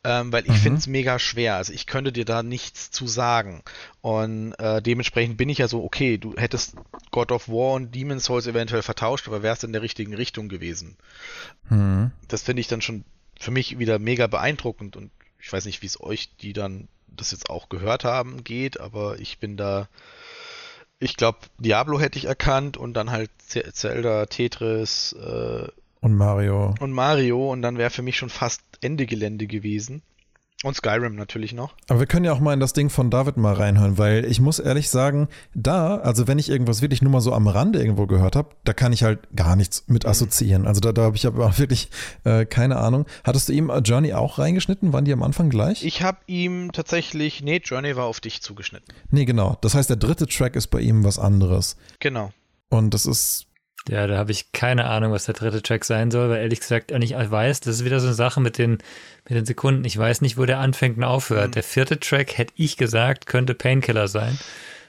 Ähm, 0.05 0.33
weil 0.33 0.45
ich 0.45 0.51
mhm. 0.51 0.57
finde 0.57 0.79
es 0.79 0.87
mega 0.87 1.19
schwer. 1.19 1.57
Also 1.57 1.73
ich 1.73 1.87
könnte 1.87 2.13
dir 2.13 2.25
da 2.25 2.43
nichts 2.43 2.91
zu 2.91 3.07
sagen. 3.07 3.63
Und 4.03 4.53
äh, 4.59 4.83
dementsprechend 4.83 5.37
bin 5.37 5.49
ich 5.49 5.59
ja 5.59 5.69
so, 5.69 5.83
okay, 5.83 6.19
du 6.19 6.35
hättest 6.37 6.77
God 7.11 7.33
of 7.33 7.49
War 7.49 7.73
und 7.75 7.95
Demon's 7.95 8.25
Souls 8.25 8.47
eventuell 8.47 8.83
vertauscht, 8.83 9.27
aber 9.27 9.43
wärst 9.43 9.65
in 9.65 9.73
der 9.73 9.83
richtigen 9.83 10.15
Richtung 10.15 10.49
gewesen. 10.49 10.97
Mhm. 11.69 12.13
Das 12.29 12.43
finde 12.43 12.61
ich 12.61 12.69
dann 12.69 12.83
schon 12.83 13.05
für 13.41 13.51
mich 13.51 13.79
wieder 13.79 13.99
mega 13.99 14.27
beeindruckend 14.27 14.97
und 14.97 15.11
ich 15.41 15.53
weiß 15.53 15.65
nicht, 15.65 15.83
wie 15.83 15.87
es 15.87 16.01
euch, 16.01 16.37
die 16.37 16.53
dann 16.53 16.89
das 17.09 17.31
jetzt 17.31 17.51
auch 17.51 17.69
gehört 17.69 18.05
haben, 18.05 18.45
geht, 18.45 18.81
aber 18.81 19.19
ich 19.19 19.39
bin 19.39 19.57
da 19.57 19.89
ich 21.01 21.17
glaube, 21.17 21.39
Diablo 21.59 22.01
hätte 22.01 22.19
ich 22.19 22.25
erkannt 22.25 22.77
und 22.77 22.95
dann 22.95 23.11
halt 23.11 23.31
Zelda, 23.47 24.27
Tetris 24.27 25.13
äh, 25.13 25.69
und 26.05 26.15
Mario. 26.15 26.75
Und 26.81 26.93
Mario 26.93 27.51
und 27.51 27.63
dann 27.63 27.79
wäre 27.79 27.89
für 27.89 28.03
mich 28.03 28.19
schon 28.19 28.29
fast 28.29 28.61
Ende 28.83 29.07
Gelände 29.07 29.47
gewesen. 29.47 30.03
Und 30.63 30.77
Skyrim 30.77 31.15
natürlich 31.15 31.53
noch. 31.53 31.75
Aber 31.89 32.01
wir 32.01 32.07
können 32.07 32.25
ja 32.25 32.33
auch 32.33 32.41
mal 32.41 32.55
in 32.55 32.61
das 32.61 32.73
Ding 32.73 32.89
von 32.89 33.11
David 33.11 33.37
mal 33.37 33.53
reinhören, 33.53 33.99
weil 33.99 34.25
ich 34.25 34.41
muss 34.41 34.59
ehrlich 34.59 34.89
sagen, 34.89 35.29
da, 35.55 35.97
also 35.97 36.27
wenn 36.27 36.39
ich 36.39 36.49
irgendwas 36.49 36.81
wirklich 36.81 37.03
nur 37.03 37.13
mal 37.13 37.21
so 37.21 37.35
am 37.35 37.49
Rande 37.49 37.81
irgendwo 37.81 38.07
gehört 38.07 38.35
habe, 38.35 38.51
da 38.65 38.73
kann 38.73 38.93
ich 38.93 39.03
halt 39.03 39.21
gar 39.37 39.57
nichts 39.57 39.85
mit 39.89 40.05
mhm. 40.05 40.11
assoziieren. 40.11 40.67
Also 40.67 40.81
da, 40.81 40.93
da 40.93 41.03
habe 41.03 41.17
ich 41.17 41.27
aber 41.27 41.59
wirklich 41.59 41.89
äh, 42.25 42.47
keine 42.47 42.77
Ahnung. 42.77 43.07
Hattest 43.25 43.49
du 43.49 43.53
ihm 43.53 43.71
Journey 43.83 44.13
auch 44.13 44.39
reingeschnitten? 44.39 44.93
Waren 44.93 45.05
die 45.05 45.13
am 45.13 45.23
Anfang 45.23 45.51
gleich? 45.51 45.85
Ich 45.85 46.03
habe 46.03 46.19
ihm 46.27 46.73
tatsächlich, 46.73 47.43
nee, 47.43 47.61
Journey 47.63 47.97
war 47.97 48.05
auf 48.05 48.21
dich 48.21 48.41
zugeschnitten. 48.41 48.95
Nee, 49.11 49.25
genau. 49.25 49.59
Das 49.61 49.75
heißt, 49.75 49.91
der 49.91 49.97
dritte 49.97 50.27
Track 50.27 50.57
ist 50.57 50.69
bei 50.69 50.81
ihm 50.81 51.05
was 51.05 51.19
anderes. 51.19 51.77
Genau. 51.99 52.31
Und 52.71 52.95
das 52.95 53.05
ist 53.07 53.47
ja, 53.89 54.06
da 54.06 54.16
habe 54.16 54.32
ich 54.32 54.52
keine 54.52 54.86
Ahnung, 54.86 55.12
was 55.12 55.27
der 55.27 55.35
dritte 55.35 55.62
Track 55.62 55.85
sein 55.85 56.11
soll, 56.11 56.31
weil 56.31 56.40
ehrlich 56.40 56.61
gesagt 56.61 56.93
auch 56.93 56.98
nicht 56.98 57.15
weiß, 57.15 57.61
das 57.61 57.77
ist 57.77 57.85
wieder 57.85 58.01
so 58.01 58.06
eine 58.06 58.15
Sache 58.15 58.40
mit 58.40 58.56
den, 58.56 58.78
mit 59.28 59.36
den 59.36 59.44
Sekunden. 59.44 59.85
Ich 59.85 59.98
weiß 59.98 60.23
nicht, 60.23 60.39
wo 60.39 60.47
der 60.47 60.59
anfängt 60.59 60.97
und 60.97 61.05
aufhört. 61.05 61.48
Mhm. 61.48 61.52
Der 61.52 61.62
vierte 61.62 62.01
Track, 62.01 62.39
hätte 62.39 62.55
ich 62.56 62.77
gesagt, 62.77 63.27
könnte 63.27 63.55
Painkiller 63.55 64.09
sein. 64.09 64.39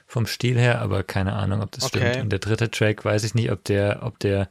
Vom 0.06 0.26
Stil 0.26 0.56
her, 0.56 0.80
aber 0.80 1.02
keine 1.02 1.32
Ahnung, 1.32 1.62
ob 1.62 1.72
das 1.72 1.84
okay. 1.84 1.98
stimmt. 1.98 2.24
Und 2.24 2.30
der 2.30 2.38
dritte 2.38 2.70
Track 2.70 3.04
weiß 3.04 3.24
ich 3.24 3.34
nicht, 3.34 3.50
ob 3.50 3.64
der, 3.64 4.00
ob 4.02 4.20
der, 4.20 4.48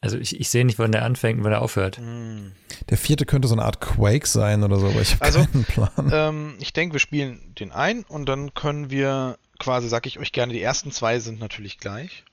also 0.00 0.16
ich, 0.16 0.38
ich 0.38 0.48
sehe 0.48 0.64
nicht, 0.64 0.78
wann 0.78 0.92
der 0.92 1.04
anfängt 1.04 1.38
und 1.38 1.44
wann 1.44 1.50
der 1.50 1.62
aufhört. 1.62 1.98
Mhm. 1.98 2.52
Der 2.88 2.96
vierte 2.96 3.26
könnte 3.26 3.48
so 3.48 3.54
eine 3.54 3.64
Art 3.64 3.80
Quake 3.80 4.26
sein 4.26 4.62
oder 4.62 4.78
so, 4.78 4.86
aber 4.86 5.00
ich 5.00 5.14
habe 5.14 5.22
also, 5.22 5.44
keinen 5.44 5.64
Plan. 5.64 6.10
Ähm, 6.12 6.54
ich 6.60 6.72
denke, 6.72 6.94
wir 6.94 7.00
spielen 7.00 7.40
den 7.58 7.72
ein 7.72 8.04
und 8.04 8.28
dann 8.28 8.54
können 8.54 8.90
wir 8.90 9.36
quasi, 9.58 9.88
sag 9.88 10.06
ich 10.06 10.18
euch 10.20 10.32
gerne, 10.32 10.52
die 10.52 10.62
ersten 10.62 10.92
zwei 10.92 11.18
sind 11.18 11.40
natürlich 11.40 11.78
gleich. 11.78 12.24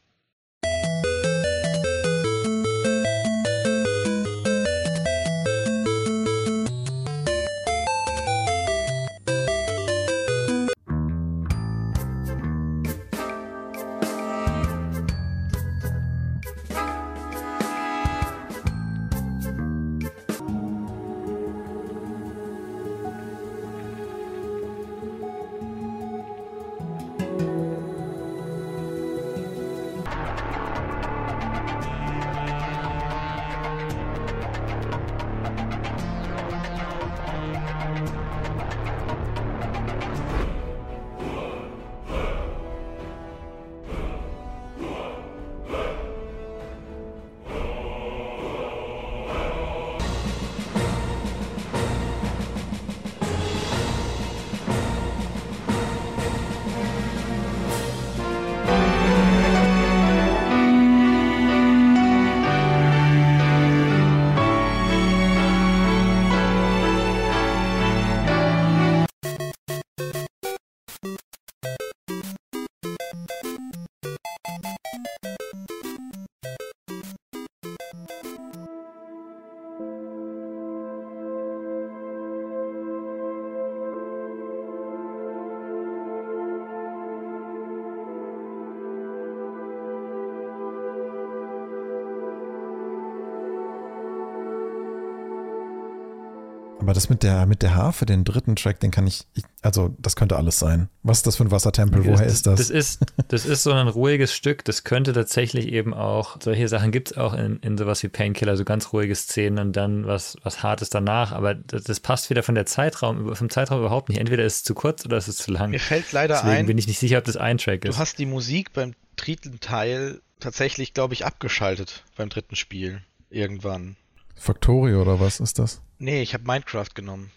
Aber 96.81 96.93
das 96.93 97.09
mit 97.09 97.21
der, 97.21 97.45
mit 97.45 97.61
der 97.61 97.75
Harfe, 97.75 98.07
den 98.07 98.23
dritten 98.23 98.55
Track, 98.55 98.79
den 98.79 98.89
kann 98.89 99.05
ich, 99.05 99.27
ich, 99.35 99.43
also 99.61 99.95
das 99.99 100.15
könnte 100.15 100.35
alles 100.35 100.57
sein. 100.57 100.89
Was 101.03 101.19
ist 101.19 101.27
das 101.27 101.35
für 101.35 101.43
ein 101.43 101.51
Wassertempel? 101.51 102.05
Woher 102.05 102.25
das, 102.25 102.33
ist 102.33 102.47
das? 102.47 102.57
Das 102.57 102.69
ist, 102.71 103.05
das 103.27 103.45
ist 103.45 103.61
so 103.61 103.71
ein 103.71 103.87
ruhiges 103.87 104.33
Stück. 104.33 104.65
Das 104.65 104.83
könnte 104.83 105.13
tatsächlich 105.13 105.67
eben 105.67 105.93
auch, 105.93 106.37
solche 106.41 106.67
Sachen 106.67 106.91
gibt 106.91 107.11
es 107.11 107.17
auch 107.17 107.35
in, 107.35 107.57
in 107.57 107.77
sowas 107.77 108.01
wie 108.01 108.07
Painkiller, 108.07 108.57
so 108.57 108.65
ganz 108.65 108.93
ruhige 108.93 109.13
Szenen 109.13 109.59
und 109.59 109.75
dann 109.77 110.07
was, 110.07 110.37
was 110.41 110.63
Hartes 110.63 110.89
danach. 110.89 111.33
Aber 111.33 111.53
das, 111.53 111.83
das 111.83 111.99
passt 111.99 112.31
wieder 112.31 112.41
von 112.41 112.55
der 112.55 112.65
Zeitraum, 112.65 113.35
vom 113.35 113.51
Zeitraum 113.51 113.79
überhaupt 113.79 114.09
nicht. 114.09 114.17
Entweder 114.17 114.43
ist 114.43 114.55
es 114.55 114.63
zu 114.63 114.73
kurz 114.73 115.05
oder 115.05 115.17
ist 115.17 115.27
es 115.27 115.37
zu 115.37 115.51
lang. 115.51 115.69
Mir 115.69 115.79
fällt 115.79 116.11
leider 116.11 116.33
Deswegen 116.33 116.51
ein. 116.55 116.65
bin 116.65 116.79
ich 116.79 116.87
nicht 116.87 116.99
sicher, 116.99 117.19
ob 117.19 117.25
das 117.25 117.37
ein 117.37 117.59
Track 117.59 117.85
ist. 117.85 117.95
Du 117.95 117.99
hast 117.99 118.17
die 118.17 118.25
Musik 118.25 118.73
beim 118.73 118.95
dritten 119.17 119.59
Teil 119.59 120.19
tatsächlich, 120.39 120.95
glaube 120.95 121.13
ich, 121.13 121.27
abgeschaltet 121.27 122.03
beim 122.15 122.29
dritten 122.29 122.55
Spiel. 122.55 123.03
Irgendwann. 123.29 123.97
Factorio 124.35 125.01
oder 125.01 125.19
was 125.19 125.39
ist 125.39 125.59
das? 125.59 125.81
Nee, 125.97 126.21
ich 126.21 126.33
habe 126.33 126.45
Minecraft 126.45 126.89
genommen. 126.95 127.31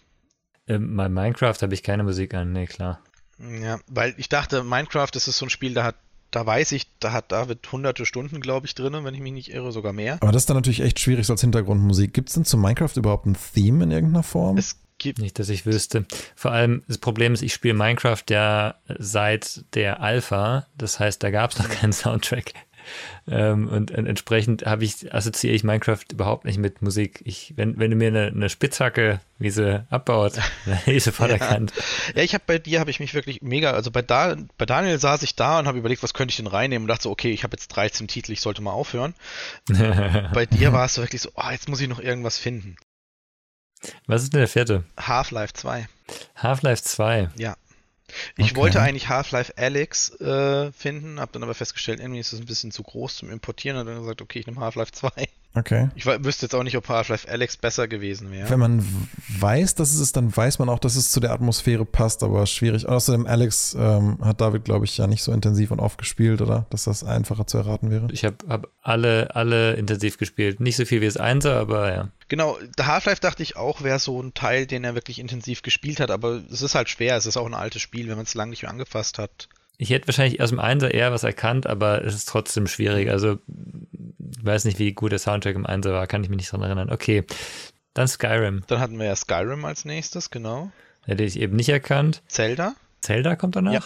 Ähm, 0.67 0.95
bei 0.95 1.09
Minecraft 1.09 1.61
habe 1.61 1.73
ich 1.73 1.83
keine 1.83 2.03
Musik 2.03 2.33
an, 2.33 2.51
nee, 2.51 2.65
klar. 2.65 2.99
Ja, 3.39 3.79
weil 3.87 4.13
ich 4.17 4.29
dachte, 4.29 4.63
Minecraft 4.63 5.09
das 5.11 5.27
ist 5.27 5.37
so 5.37 5.45
ein 5.45 5.49
Spiel, 5.49 5.73
da 5.73 5.83
hat, 5.83 5.95
da 6.31 6.45
weiß 6.45 6.71
ich, 6.71 6.87
da 6.99 7.11
hat 7.11 7.31
David 7.31 7.71
hunderte 7.71 8.05
Stunden, 8.05 8.41
glaube 8.41 8.65
ich, 8.65 8.75
drin, 8.75 8.93
wenn 8.93 9.13
ich 9.13 9.21
mich 9.21 9.33
nicht 9.33 9.51
irre, 9.51 9.71
sogar 9.71 9.93
mehr. 9.93 10.17
Aber 10.21 10.31
das 10.31 10.43
ist 10.43 10.49
dann 10.49 10.57
natürlich 10.57 10.81
echt 10.81 10.99
schwierig 10.99 11.27
so 11.27 11.33
als 11.33 11.41
Hintergrundmusik. 11.41 12.13
Gibt 12.13 12.29
es 12.29 12.35
denn 12.35 12.45
zu 12.45 12.57
Minecraft 12.57 12.95
überhaupt 12.95 13.25
ein 13.25 13.37
Theme 13.53 13.83
in 13.83 13.91
irgendeiner 13.91 14.23
Form? 14.23 14.57
Es 14.57 14.79
gibt 14.97 15.19
nicht, 15.19 15.37
dass 15.39 15.49
ich 15.49 15.65
wüsste. 15.65 16.05
Vor 16.35 16.51
allem 16.51 16.83
das 16.87 16.97
Problem 16.97 17.33
ist, 17.33 17.41
ich 17.41 17.53
spiele 17.53 17.73
Minecraft 17.73 18.23
ja 18.29 18.75
seit 18.97 19.65
der 19.75 20.01
Alpha, 20.01 20.67
das 20.77 20.99
heißt, 20.99 21.21
da 21.21 21.29
gab 21.29 21.51
es 21.51 21.59
noch 21.59 21.69
keinen 21.69 21.93
Soundtrack. 21.93 22.53
Ähm, 23.27 23.67
und, 23.67 23.91
und, 23.91 24.05
entsprechend 24.05 24.65
habe 24.65 24.83
ich, 24.83 25.13
assoziiere 25.13 25.55
ich 25.55 25.63
Minecraft 25.63 26.03
überhaupt 26.11 26.45
nicht 26.45 26.57
mit 26.57 26.81
Musik. 26.81 27.21
Ich, 27.25 27.53
wenn, 27.55 27.77
wenn 27.79 27.91
du 27.91 27.97
mir 27.97 28.07
eine, 28.07 28.27
eine 28.27 28.49
Spitzhacke, 28.49 29.19
wie 29.39 29.49
sie 29.49 29.85
abbaut, 29.89 30.33
ich 30.85 31.03
sofort 31.03 31.31
ja. 31.31 31.59
Ja, 32.15 32.23
ich 32.23 32.33
habe 32.33 32.43
bei 32.45 32.59
dir 32.59 32.79
habe 32.79 32.89
ich 32.89 32.99
mich 32.99 33.13
wirklich 33.13 33.41
mega, 33.41 33.71
also 33.71 33.91
bei, 33.91 34.01
da, 34.01 34.35
bei 34.57 34.65
Daniel 34.65 34.99
saß 34.99 35.23
ich 35.23 35.35
da 35.35 35.59
und 35.59 35.67
habe 35.67 35.77
überlegt, 35.77 36.03
was 36.03 36.13
könnte 36.13 36.31
ich 36.31 36.37
denn 36.37 36.47
reinnehmen 36.47 36.83
und 36.83 36.87
dachte 36.89 37.03
so, 37.03 37.11
okay, 37.11 37.31
ich 37.31 37.43
habe 37.43 37.55
jetzt 37.55 37.67
13 37.69 38.07
Titel, 38.07 38.31
ich 38.31 38.41
sollte 38.41 38.61
mal 38.61 38.71
aufhören. 38.71 39.13
bei 40.33 40.45
dir 40.45 40.73
war 40.73 40.85
es 40.85 40.95
so 40.95 41.01
wirklich 41.01 41.21
so, 41.21 41.29
oh, 41.35 41.49
jetzt 41.51 41.69
muss 41.69 41.81
ich 41.81 41.87
noch 41.87 41.99
irgendwas 41.99 42.37
finden. 42.37 42.75
Was 44.07 44.23
ist 44.23 44.33
denn 44.33 44.39
der 44.39 44.47
vierte? 44.47 44.83
Half-Life 44.97 45.53
2. 45.53 45.87
Half-Life 46.35 46.83
2. 46.83 47.29
Ja. 47.35 47.55
Ich 48.37 48.51
okay. 48.51 48.55
wollte 48.55 48.81
eigentlich 48.81 49.09
Half-Life 49.09 49.53
Alex 49.57 50.19
äh, 50.19 50.71
finden, 50.71 51.19
habe 51.19 51.31
dann 51.31 51.43
aber 51.43 51.53
festgestellt, 51.53 51.99
irgendwie 51.99 52.19
ist 52.19 52.33
das 52.33 52.39
ein 52.39 52.45
bisschen 52.45 52.71
zu 52.71 52.83
groß 52.83 53.17
zum 53.17 53.29
Importieren 53.29 53.77
und 53.77 53.85
dann 53.85 53.99
gesagt, 53.99 54.21
okay, 54.21 54.39
ich 54.39 54.47
nehme 54.47 54.61
Half-Life 54.61 54.91
2. 54.91 55.27
Okay. 55.55 55.89
Ich 55.95 56.05
wüsste 56.05 56.45
jetzt 56.45 56.53
auch 56.53 56.63
nicht, 56.63 56.75
ob 56.75 56.87
Half-Life 56.89 57.29
Alex 57.29 57.55
besser 57.55 57.87
gewesen 57.87 58.29
wäre. 58.31 58.49
Wenn 58.49 58.59
man 58.59 59.07
weiß, 59.39 59.75
dass 59.75 59.93
es 59.93 59.99
ist, 59.99 60.17
dann 60.17 60.35
weiß 60.35 60.59
man 60.59 60.67
auch, 60.67 60.79
dass 60.79 60.95
es 60.95 61.11
zu 61.11 61.21
der 61.21 61.31
Atmosphäre 61.31 61.85
passt, 61.85 62.23
aber 62.23 62.45
schwierig. 62.45 62.87
Außerdem, 62.87 63.25
Alex 63.25 63.75
ähm, 63.79 64.17
hat 64.21 64.41
David, 64.41 64.65
glaube 64.65 64.85
ich, 64.85 64.97
ja 64.97 65.07
nicht 65.07 65.23
so 65.23 65.31
intensiv 65.31 65.71
und 65.71 65.79
oft 65.79 65.97
gespielt, 65.97 66.41
oder? 66.41 66.65
Dass 66.69 66.83
das 66.83 67.03
einfacher 67.03 67.47
zu 67.47 67.57
erraten 67.57 67.89
wäre. 67.89 68.07
Ich 68.11 68.25
habe 68.25 68.35
hab 68.49 68.67
alle, 68.81 69.33
alle 69.35 69.73
intensiv 69.73 70.17
gespielt. 70.17 70.59
Nicht 70.59 70.75
so 70.75 70.85
viel 70.85 70.99
wie 71.01 71.05
das 71.05 71.17
Einser, 71.17 71.57
aber 71.57 71.93
ja. 71.93 72.09
Genau, 72.27 72.57
Half-Life 72.79 73.21
dachte 73.21 73.43
ich 73.43 73.55
auch, 73.55 73.81
wäre 73.81 73.99
so 73.99 74.21
ein 74.21 74.33
Teil, 74.33 74.65
den 74.65 74.83
er 74.83 74.95
wirklich 74.95 75.19
intensiv 75.19 75.61
gespielt 75.61 75.99
hat, 75.99 76.11
aber 76.11 76.41
es 76.51 76.61
ist 76.61 76.75
halt 76.75 76.89
schwer. 76.89 77.15
Es 77.15 77.25
ist 77.25 77.37
auch 77.37 77.45
ein 77.45 77.53
altes 77.53 77.81
Spiel, 77.81 78.09
wenn 78.09 78.15
man 78.15 78.25
es 78.25 78.33
lange 78.33 78.49
nicht 78.49 78.63
mehr 78.63 78.71
angefasst 78.71 79.19
hat. 79.19 79.47
Ich 79.77 79.89
hätte 79.89 80.07
wahrscheinlich 80.07 80.41
aus 80.41 80.49
dem 80.49 80.59
Einser 80.59 80.93
eher 80.93 81.11
was 81.11 81.23
erkannt, 81.23 81.67
aber 81.67 82.03
es 82.03 82.15
ist 82.15 82.29
trotzdem 82.29 82.67
schwierig. 82.67 83.09
Also, 83.09 83.39
ich 83.47 84.45
weiß 84.45 84.65
nicht, 84.65 84.79
wie 84.79 84.93
gut 84.93 85.11
der 85.11 85.19
Soundtrack 85.19 85.55
im 85.55 85.65
Einser 85.65 85.93
war, 85.93 86.07
kann 86.07 86.23
ich 86.23 86.29
mich 86.29 86.37
nicht 86.37 86.51
dran 86.51 86.61
erinnern. 86.61 86.91
Okay, 86.91 87.23
Dann 87.95 88.07
Skyrim. 88.07 88.63
Dann 88.67 88.79
hatten 88.79 88.99
wir 88.99 89.05
ja 89.05 89.15
Skyrim 89.15 89.65
als 89.65 89.85
nächstes, 89.85 90.29
genau. 90.29 90.71
Hätte 91.05 91.23
ich 91.23 91.39
eben 91.39 91.55
nicht 91.55 91.69
erkannt. 91.69 92.21
Zelda. 92.27 92.75
Zelda 93.01 93.35
kommt 93.35 93.55
danach? 93.55 93.73
Ja. 93.73 93.81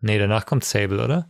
Nee, 0.00 0.18
danach 0.18 0.44
kommt 0.44 0.64
Sable, 0.64 1.02
oder? 1.02 1.28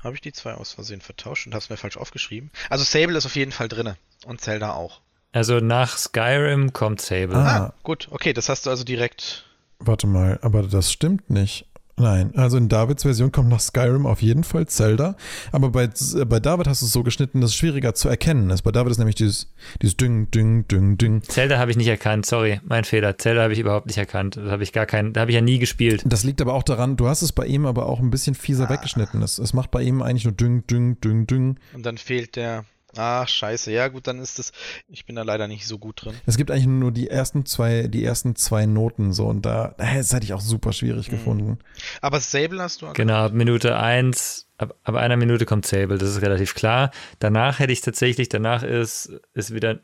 Habe 0.00 0.14
ich 0.14 0.20
die 0.20 0.32
zwei 0.32 0.54
aus 0.54 0.72
Versehen 0.72 1.00
vertauscht 1.00 1.46
und 1.46 1.54
habe 1.54 1.62
es 1.62 1.70
mir 1.70 1.76
falsch 1.76 1.96
aufgeschrieben. 1.96 2.50
Also 2.70 2.84
Sable 2.84 3.16
ist 3.16 3.26
auf 3.26 3.36
jeden 3.36 3.52
Fall 3.52 3.68
drinne 3.68 3.96
und 4.26 4.40
Zelda 4.40 4.72
auch. 4.72 5.00
Also 5.32 5.60
nach 5.60 5.96
Skyrim 5.96 6.72
kommt 6.72 7.00
Sable. 7.00 7.36
Ah. 7.36 7.56
Ah, 7.56 7.74
gut, 7.82 8.08
okay, 8.10 8.32
das 8.32 8.48
hast 8.48 8.66
du 8.66 8.70
also 8.70 8.84
direkt. 8.84 9.44
Warte 9.78 10.06
mal, 10.06 10.38
aber 10.42 10.62
das 10.62 10.90
stimmt 10.90 11.30
nicht. 11.30 11.66
Nein, 11.98 12.32
also 12.36 12.56
in 12.56 12.68
Davids 12.68 13.02
Version 13.02 13.32
kommt 13.32 13.48
nach 13.48 13.60
Skyrim 13.60 14.06
auf 14.06 14.22
jeden 14.22 14.44
Fall 14.44 14.66
Zelda, 14.66 15.16
aber 15.52 15.70
bei, 15.70 15.88
bei 16.26 16.40
David 16.40 16.68
hast 16.68 16.82
du 16.82 16.86
es 16.86 16.92
so 16.92 17.02
geschnitten, 17.02 17.40
dass 17.40 17.50
es 17.50 17.56
schwieriger 17.56 17.94
zu 17.94 18.08
erkennen 18.08 18.50
ist. 18.50 18.62
Bei 18.62 18.70
David 18.70 18.92
ist 18.92 18.98
nämlich 18.98 19.16
dieses, 19.16 19.52
dieses 19.82 19.96
Ding, 19.96 20.30
Ding, 20.30 20.66
Ding, 20.68 20.96
Ding. 20.98 21.22
Zelda 21.22 21.58
habe 21.58 21.70
ich 21.70 21.76
nicht 21.76 21.88
erkannt, 21.88 22.26
sorry, 22.26 22.60
mein 22.64 22.84
Fehler. 22.84 23.18
Zelda 23.18 23.42
habe 23.42 23.52
ich 23.52 23.58
überhaupt 23.58 23.86
nicht 23.86 23.98
erkannt. 23.98 24.36
Das 24.36 24.50
habe 24.50 24.62
ich 24.62 24.72
gar 24.72 24.86
keinen, 24.86 25.12
da 25.12 25.22
habe 25.22 25.30
ich 25.30 25.34
ja 25.34 25.40
nie 25.40 25.58
gespielt. 25.58 26.02
Das 26.06 26.24
liegt 26.24 26.40
aber 26.40 26.54
auch 26.54 26.62
daran, 26.62 26.96
du 26.96 27.08
hast 27.08 27.22
es 27.22 27.32
bei 27.32 27.46
ihm 27.46 27.66
aber 27.66 27.86
auch 27.86 28.00
ein 28.00 28.10
bisschen 28.10 28.34
fieser 28.34 28.68
weggeschnitten. 28.68 29.22
Es, 29.22 29.38
es 29.38 29.52
macht 29.52 29.70
bei 29.70 29.82
ihm 29.82 30.02
eigentlich 30.02 30.24
nur 30.24 30.34
Ding, 30.34 30.66
Ding, 30.66 31.00
Ding, 31.00 31.26
Ding. 31.26 31.56
Und 31.74 31.84
dann 31.84 31.98
fehlt 31.98 32.36
der. 32.36 32.64
Ach, 32.96 33.28
scheiße. 33.28 33.70
Ja, 33.70 33.88
gut, 33.88 34.06
dann 34.06 34.18
ist 34.18 34.38
es. 34.38 34.52
Ich 34.88 35.04
bin 35.04 35.16
da 35.16 35.22
leider 35.22 35.46
nicht 35.46 35.66
so 35.66 35.78
gut 35.78 36.04
drin. 36.04 36.14
Es 36.26 36.36
gibt 36.36 36.50
eigentlich 36.50 36.66
nur 36.66 36.90
die 36.90 37.10
ersten 37.10 37.44
zwei, 37.44 37.86
die 37.86 38.04
ersten 38.04 38.34
zwei 38.34 38.66
Noten 38.66 39.12
so 39.12 39.26
und 39.26 39.44
da, 39.44 39.74
das 39.76 40.12
hätte 40.12 40.24
ich 40.24 40.32
auch 40.32 40.40
super 40.40 40.72
schwierig 40.72 41.10
gefunden. 41.10 41.58
Aber 42.00 42.20
Sable 42.20 42.62
hast 42.62 42.82
du. 42.82 42.92
Genau, 42.94 43.26
ab 43.26 43.32
Minute 43.32 43.76
1, 43.76 44.48
ab, 44.56 44.74
ab 44.84 44.94
einer 44.94 45.16
Minute 45.16 45.44
kommt 45.44 45.66
Sable, 45.66 45.98
das 45.98 46.10
ist 46.10 46.22
relativ 46.22 46.54
klar. 46.54 46.90
Danach 47.18 47.58
hätte 47.58 47.72
ich 47.72 47.82
tatsächlich, 47.82 48.28
danach 48.28 48.62
ist, 48.62 49.12
ist 49.34 49.52
wieder 49.52 49.80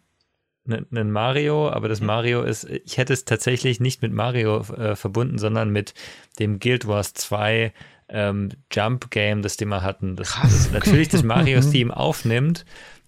ein 0.67 0.87
ein 0.97 1.11
Mario, 1.11 1.69
aber 1.69 1.89
das 1.89 2.01
Mario 2.01 2.43
ist, 2.43 2.65
ich 2.65 2.97
hätte 2.97 3.13
es 3.13 3.27
tatsächlich 3.27 3.81
nicht 3.81 4.01
mit 4.01 4.15
Mario 4.15 4.61
äh, 4.61 4.97
verbunden, 4.97 5.37
sondern 5.37 5.69
mit 5.69 5.93
dem 6.39 6.59
Guild 6.59 6.87
Wars 6.87 7.13
2 7.13 7.71
ähm, 8.09 8.51
Jump 8.73 9.11
Game, 9.11 9.43
das 9.43 9.57
die 9.57 9.65
mal 9.65 9.83
hatten. 9.83 10.17
Das, 10.17 10.37
das 10.41 10.71
natürlich 10.71 11.09
das 11.09 11.23
Mario-Theme 11.25 11.95
aufnimmt, 11.97 12.65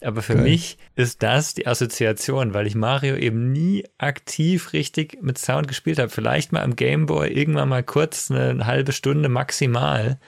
aber 0.07 0.23
für 0.23 0.35
Geil. 0.35 0.45
mich 0.45 0.79
ist 0.95 1.23
das 1.23 1.55
die 1.55 1.67
Assoziation, 1.67 2.55
weil 2.55 2.67
ich 2.67 2.75
Mario 2.75 3.17
eben 3.17 3.53
nie 3.53 3.85
aktiv 3.99 4.73
richtig 4.73 5.19
mit 5.23 5.39
Sound 5.39 5.69
gespielt 5.69 5.99
habe. 5.99 6.09
Vielleicht 6.09 6.53
mal 6.53 6.63
am 6.63 6.77
Game 6.77 7.07
Boy 7.07 7.29
irgendwann 7.33 7.69
mal 7.69 7.83
kurz 7.83 8.31
eine 8.31 8.65
halbe 8.67 8.93
Stunde 8.93 9.29
maximal. 9.29 10.19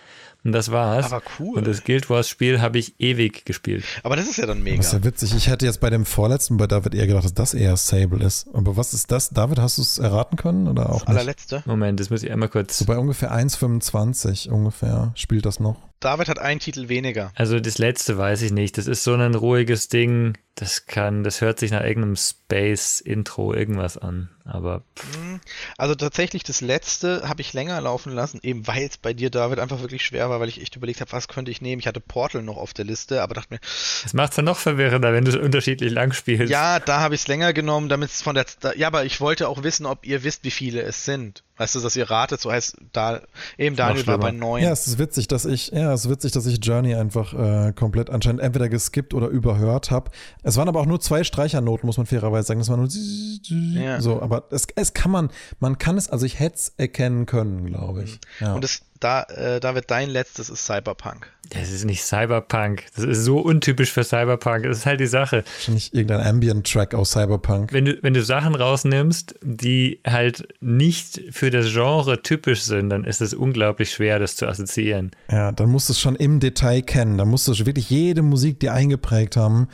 Und 0.44 0.52
das 0.52 0.70
war's. 0.70 1.06
Aber 1.12 1.20
cool. 1.40 1.58
Und 1.58 1.66
das 1.66 1.82
Guild 1.82 2.08
Wars 2.10 2.28
Spiel 2.28 2.60
habe 2.60 2.78
ich 2.78 2.94
ewig 3.00 3.44
gespielt. 3.44 3.84
Aber 4.04 4.14
das 4.14 4.28
ist 4.28 4.36
ja 4.36 4.46
dann 4.46 4.58
Das 4.58 4.64
mega. 4.64 4.80
ist 4.80 4.92
ja 4.92 5.02
witzig. 5.04 5.34
Ich 5.34 5.48
hätte 5.48 5.66
jetzt 5.66 5.80
bei 5.80 5.90
dem 5.90 6.06
vorletzten 6.06 6.56
bei 6.58 6.68
David 6.68 6.94
eher 6.94 7.08
gedacht, 7.08 7.24
dass 7.24 7.34
das 7.34 7.54
eher 7.54 7.76
Sable 7.76 8.24
ist. 8.24 8.46
Aber 8.54 8.76
was 8.76 8.94
ist 8.94 9.10
das? 9.10 9.30
David, 9.30 9.58
hast 9.58 9.78
du 9.78 9.82
es 9.82 9.98
erraten 9.98 10.36
können 10.36 10.68
oder 10.68 10.90
auch 10.90 11.00
Das 11.00 11.08
nicht? 11.08 11.08
allerletzte. 11.08 11.62
Moment, 11.66 11.98
das 11.98 12.10
muss 12.10 12.22
ich 12.22 12.30
einmal 12.30 12.48
kurz. 12.48 12.78
So 12.78 12.84
bei 12.84 12.96
ungefähr 12.96 13.32
1,25 13.32 14.48
ungefähr 14.48 15.10
spielt 15.16 15.44
das 15.44 15.58
noch. 15.58 15.87
David 16.00 16.28
hat 16.28 16.38
einen 16.38 16.60
Titel 16.60 16.88
weniger. 16.88 17.32
Also 17.34 17.58
das 17.60 17.78
letzte 17.78 18.16
weiß 18.18 18.42
ich 18.42 18.52
nicht. 18.52 18.78
Das 18.78 18.86
ist 18.86 19.02
so 19.04 19.14
ein 19.14 19.34
ruhiges 19.34 19.88
Ding. 19.88 20.38
Das 20.54 20.86
kann, 20.86 21.22
das 21.24 21.40
hört 21.40 21.58
sich 21.60 21.70
nach 21.70 21.82
irgendeinem 21.82 22.16
Space-Intro 22.16 23.54
irgendwas 23.54 23.96
an. 23.96 24.28
Aber 24.44 24.82
pff, 24.96 25.16
Hm, 25.16 25.40
Also 25.76 25.94
tatsächlich 25.94 26.42
das 26.42 26.60
letzte 26.60 27.28
habe 27.28 27.40
ich 27.40 27.52
länger 27.52 27.80
laufen 27.80 28.12
lassen, 28.12 28.40
eben 28.42 28.66
weil 28.66 28.84
es 28.84 28.96
bei 28.98 29.12
dir, 29.12 29.30
David, 29.30 29.58
einfach 29.58 29.80
wirklich 29.80 30.04
schwer 30.04 30.30
war, 30.30 30.40
weil 30.40 30.48
ich 30.48 30.60
echt 30.60 30.74
überlegt 30.76 31.00
habe, 31.00 31.12
was 31.12 31.28
könnte 31.28 31.50
ich 31.50 31.60
nehmen. 31.60 31.80
Ich 31.80 31.86
hatte 31.86 32.00
Portal 32.00 32.42
noch 32.42 32.56
auf 32.56 32.74
der 32.74 32.84
Liste, 32.84 33.22
aber 33.22 33.34
dachte 33.34 33.54
mir, 33.54 33.60
das 34.02 34.14
macht 34.14 34.30
es 34.30 34.36
dann 34.36 34.44
noch 34.46 34.58
verwirrender, 34.58 35.12
wenn 35.12 35.24
du 35.24 35.30
es 35.30 35.36
unterschiedlich 35.36 35.92
lang 35.92 36.12
spielst. 36.12 36.50
ja, 36.50 36.80
da 36.80 37.00
habe 37.00 37.14
ich 37.14 37.22
es 37.22 37.28
länger 37.28 37.52
genommen, 37.52 37.88
damit 37.88 38.10
es 38.10 38.22
von 38.22 38.34
der. 38.34 38.46
Ja, 38.76 38.88
aber 38.88 39.04
ich 39.04 39.20
wollte 39.20 39.48
auch 39.48 39.62
wissen, 39.62 39.86
ob 39.86 40.06
ihr 40.06 40.24
wisst, 40.24 40.44
wie 40.44 40.50
viele 40.50 40.82
es 40.82 41.04
sind. 41.04 41.44
Weißt 41.58 41.74
du, 41.74 41.80
dass 41.80 41.96
ihr 41.96 42.08
ratet, 42.08 42.40
so 42.40 42.50
heißt 42.50 42.76
da 42.92 43.20
eben 43.58 43.76
Daniel 43.76 44.06
war 44.06 44.18
bei 44.18 44.30
neun. 44.30 44.62
Ja, 44.62 44.70
es 44.70 44.86
ist 44.86 44.98
witzig, 44.98 45.28
dass 45.28 45.44
ich, 45.44 45.68
ja, 45.68 45.92
es 45.92 46.04
ist 46.04 46.10
witzig, 46.10 46.32
dass 46.32 46.46
ich 46.46 46.64
Journey 46.64 46.94
einfach 46.94 47.34
äh, 47.34 47.72
komplett 47.72 48.10
anscheinend 48.10 48.40
entweder 48.40 48.68
geskippt 48.68 49.12
oder 49.12 49.26
überhört 49.28 49.90
habe. 49.90 50.10
Es 50.42 50.56
waren 50.56 50.68
aber 50.68 50.80
auch 50.80 50.86
nur 50.86 51.00
zwei 51.00 51.24
Streichernoten, 51.24 51.86
muss 51.86 51.96
man 51.96 52.06
fairerweise 52.06 52.46
sagen. 52.46 52.60
Das 52.60 52.68
war 52.68 52.76
nur 52.76 52.88
Ja. 52.88 54.00
so, 54.00 54.22
aber 54.22 54.44
es, 54.50 54.66
es 54.76 54.94
kann 54.94 55.10
man, 55.10 55.30
man 55.60 55.78
kann 55.78 55.98
es, 55.98 56.08
also 56.08 56.24
ich 56.24 56.38
hätte 56.38 56.56
es 56.56 56.72
erkennen 56.76 57.26
können, 57.26 57.66
glaube 57.66 58.04
ich. 58.04 58.20
Ja. 58.40 58.54
Und 58.54 58.62
das, 58.64 58.80
da, 59.00 59.22
äh, 59.24 59.60
David, 59.60 59.84
dein 59.90 60.10
letztes 60.10 60.50
ist 60.50 60.64
Cyberpunk. 60.64 61.30
Das 61.50 61.70
ist 61.70 61.84
nicht 61.84 62.02
Cyberpunk. 62.02 62.84
Das 62.94 63.04
ist 63.04 63.24
so 63.24 63.38
untypisch 63.38 63.90
für 63.90 64.04
Cyberpunk. 64.04 64.64
Das 64.64 64.78
ist 64.78 64.86
halt 64.86 65.00
die 65.00 65.06
Sache. 65.06 65.44
Wahrscheinlich 65.56 65.94
irgendein 65.94 66.26
Ambient-Track 66.26 66.94
aus 66.94 67.12
Cyberpunk. 67.12 67.72
Wenn 67.72 67.86
du, 67.86 67.98
wenn 68.02 68.12
du 68.12 68.22
Sachen 68.22 68.54
rausnimmst, 68.54 69.36
die 69.42 70.00
halt 70.06 70.46
nicht 70.60 71.22
für 71.30 71.50
das 71.50 71.72
Genre 71.72 72.22
typisch 72.22 72.62
sind, 72.62 72.90
dann 72.90 73.04
ist 73.04 73.22
es 73.22 73.32
unglaublich 73.32 73.90
schwer, 73.90 74.18
das 74.18 74.36
zu 74.36 74.46
assoziieren. 74.46 75.12
Ja, 75.30 75.52
dann 75.52 75.70
musst 75.70 75.88
du 75.88 75.94
es 75.94 76.00
schon 76.00 76.16
im 76.16 76.38
Detail 76.38 76.82
kennen. 76.82 77.16
Dann 77.16 77.28
musst 77.28 77.48
du 77.48 77.52
wirklich 77.64 77.88
jede 77.88 78.20
Musik 78.20 78.60
dir 78.60 78.74
eingeprägt 78.74 79.36
haben. 79.36 79.68